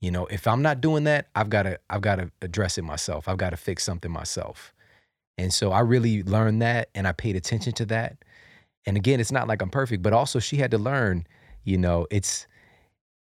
You 0.00 0.10
know, 0.10 0.26
if 0.26 0.46
I'm 0.46 0.62
not 0.62 0.80
doing 0.80 1.04
that, 1.04 1.28
I've 1.34 1.50
got 1.50 1.64
to 1.64 1.78
I've 1.90 2.00
got 2.00 2.16
to 2.16 2.30
address 2.40 2.78
it 2.78 2.82
myself. 2.82 3.28
I've 3.28 3.36
got 3.36 3.50
to 3.50 3.56
fix 3.56 3.84
something 3.84 4.10
myself. 4.10 4.72
And 5.36 5.52
so 5.52 5.72
I 5.72 5.80
really 5.80 6.22
learned 6.22 6.62
that 6.62 6.88
and 6.94 7.06
I 7.06 7.12
paid 7.12 7.36
attention 7.36 7.72
to 7.74 7.86
that. 7.86 8.16
And 8.86 8.96
again, 8.96 9.20
it's 9.20 9.32
not 9.32 9.48
like 9.48 9.62
I'm 9.62 9.70
perfect, 9.70 10.02
but 10.02 10.12
also 10.12 10.38
she 10.38 10.56
had 10.56 10.70
to 10.70 10.78
learn, 10.78 11.26
you 11.64 11.78
know, 11.78 12.06
it's 12.10 12.46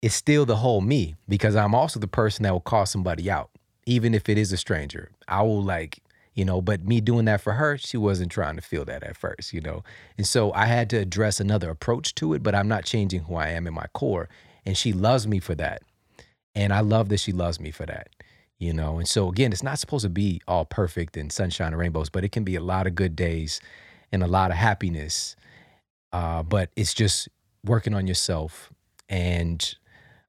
it's 0.03 0.15
still 0.15 0.45
the 0.45 0.57
whole 0.57 0.83
me 0.83 1.15
because 1.31 1.57
I'm 1.57 1.75
also 1.75 1.99
the 1.99 2.07
person 2.07 2.43
that 2.43 2.53
will 2.53 2.61
call 2.61 2.85
somebody 2.85 3.31
out, 3.31 3.49
even 3.87 4.15
if 4.15 4.29
it 4.29 4.37
is 4.37 4.53
a 4.53 4.59
stranger. 4.59 5.11
I 5.29 5.41
will 5.41 5.63
like, 5.63 6.03
you 6.35 6.45
know, 6.45 6.61
but 6.61 6.85
me 6.85 7.01
doing 7.01 7.25
that 7.25 7.41
for 7.41 7.55
her, 7.55 7.79
she 7.79 7.97
wasn't 7.97 8.31
trying 8.31 8.57
to 8.57 8.63
feel 8.63 8.85
that 8.85 9.03
at 9.03 9.17
first, 9.17 9.55
you 9.55 9.63
know. 9.63 9.83
And 10.19 10.27
so 10.27 10.53
I 10.53 10.67
had 10.67 10.91
to 10.91 10.99
address 10.99 11.41
another 11.41 11.71
approach 11.71 12.15
to 12.17 12.35
it, 12.35 12.43
but 12.43 12.55
I'm 12.55 12.69
not 12.69 12.85
changing 12.85 13.23
who 13.23 13.37
I 13.37 13.49
am 13.49 13.67
in 13.67 13.73
my 13.73 13.87
core. 13.95 14.29
And 14.67 14.77
she 14.77 14.93
loves 14.93 15.27
me 15.27 15.39
for 15.41 15.55
that. 15.55 15.83
And 16.55 16.73
I 16.73 16.81
love 16.81 17.09
that 17.09 17.21
she 17.21 17.33
loves 17.33 17.59
me 17.59 17.71
for 17.71 17.87
that, 17.87 18.09
you 18.59 18.73
know. 18.73 18.99
And 18.99 19.09
so, 19.09 19.29
again, 19.31 19.53
it's 19.53 19.63
not 19.63 19.79
supposed 19.79 20.05
to 20.05 20.11
be 20.11 20.41
all 20.47 20.65
perfect 20.65 21.17
and 21.17 21.33
sunshine 21.33 21.69
and 21.69 21.79
rainbows, 21.79 22.11
but 22.11 22.25
it 22.25 22.33
can 22.33 22.45
be 22.45 22.57
a 22.57 22.61
lot 22.61 22.87
of 22.87 22.95
good 22.95 23.17
days 23.17 23.61
and 24.13 24.23
a 24.23 24.29
lot 24.29 24.51
of 24.51 24.57
happiness. 24.57 25.35
Uh, 26.15 26.45
but 26.45 26.71
it's 26.77 26.95
just 26.95 27.29
working 27.65 27.93
on 27.93 28.07
yourself 28.07 28.73
and 29.09 29.75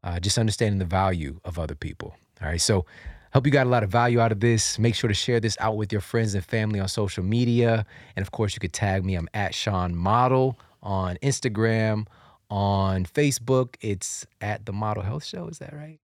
uh, 0.04 0.20
just 0.20 0.40
understanding 0.40 0.80
the 0.80 0.86
value 0.86 1.40
of 1.46 1.60
other 1.60 1.76
people. 1.76 2.16
All 2.42 2.50
right. 2.50 2.60
So, 2.60 2.86
Hope 3.34 3.46
you 3.46 3.52
got 3.52 3.68
a 3.68 3.70
lot 3.70 3.84
of 3.84 3.90
value 3.90 4.22
out 4.22 4.32
of 4.32 4.40
this. 4.40 4.80
Make 4.80 4.96
sure 4.96 5.10
to 5.10 5.14
share 5.14 5.42
this 5.42 5.58
out 5.60 5.76
with 5.76 5.92
your 5.92 6.00
friends 6.00 6.36
and 6.36 6.46
family 6.46 6.80
on 6.80 6.88
social 6.88 7.22
media. 7.22 7.86
And 8.16 8.24
of 8.24 8.32
course, 8.32 8.54
you 8.54 8.62
could 8.62 8.72
tag 8.72 9.04
me. 9.04 9.16
I'm 9.16 9.28
at 9.34 9.54
Shawn 9.54 9.94
Model 9.94 10.58
on 10.82 11.18
Instagram, 11.22 12.08
on 12.50 13.04
Facebook. 13.04 13.76
It's 13.82 14.26
at 14.40 14.66
the 14.66 14.72
Model 14.72 15.04
Health 15.04 15.26
Show. 15.26 15.50
Is 15.50 15.60
that 15.60 15.74
right? 15.74 16.00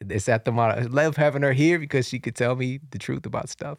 It's 0.00 0.28
at 0.28 0.44
the 0.44 0.50
model. 0.50 0.82
I 0.82 0.86
love 0.86 1.16
having 1.16 1.42
her 1.42 1.52
here 1.52 1.78
because 1.78 2.08
she 2.08 2.18
could 2.18 2.34
tell 2.34 2.56
me 2.56 2.80
the 2.90 2.98
truth 2.98 3.24
about 3.24 3.48
stuff. 3.48 3.78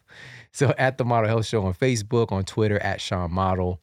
So 0.54 0.74
at 0.78 0.98
the 0.98 1.04
Model 1.04 1.28
Health 1.28 1.48
Show 1.48 1.66
on 1.66 1.74
Facebook, 1.74 2.32
on 2.32 2.46
Twitter, 2.46 2.80
at 2.80 3.02
Shawn 3.02 3.30
Model. 3.34 3.82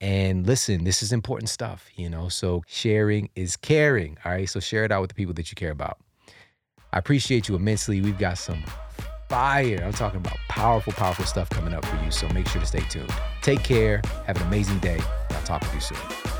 And 0.00 0.46
listen, 0.46 0.84
this 0.84 1.02
is 1.02 1.12
important 1.12 1.50
stuff, 1.50 1.88
you 1.94 2.08
know. 2.08 2.28
So 2.28 2.62
sharing 2.66 3.28
is 3.34 3.56
caring. 3.56 4.16
All 4.24 4.32
right. 4.32 4.48
So 4.48 4.60
share 4.60 4.84
it 4.84 4.92
out 4.92 5.02
with 5.02 5.10
the 5.10 5.14
people 5.14 5.34
that 5.34 5.50
you 5.50 5.56
care 5.56 5.70
about. 5.70 5.98
I 6.92 6.98
appreciate 6.98 7.48
you 7.48 7.54
immensely. 7.54 8.00
We've 8.00 8.18
got 8.18 8.38
some 8.38 8.62
fire. 9.28 9.80
I'm 9.84 9.92
talking 9.92 10.18
about 10.18 10.36
powerful, 10.48 10.92
powerful 10.94 11.24
stuff 11.24 11.48
coming 11.50 11.74
up 11.74 11.84
for 11.84 12.02
you. 12.04 12.10
So 12.10 12.28
make 12.30 12.48
sure 12.48 12.60
to 12.60 12.66
stay 12.66 12.80
tuned. 12.88 13.12
Take 13.42 13.62
care. 13.62 14.02
Have 14.26 14.36
an 14.36 14.46
amazing 14.48 14.78
day. 14.78 15.00
I'll 15.30 15.42
talk 15.42 15.60
with 15.60 15.74
you 15.74 15.80
soon. 15.80 16.39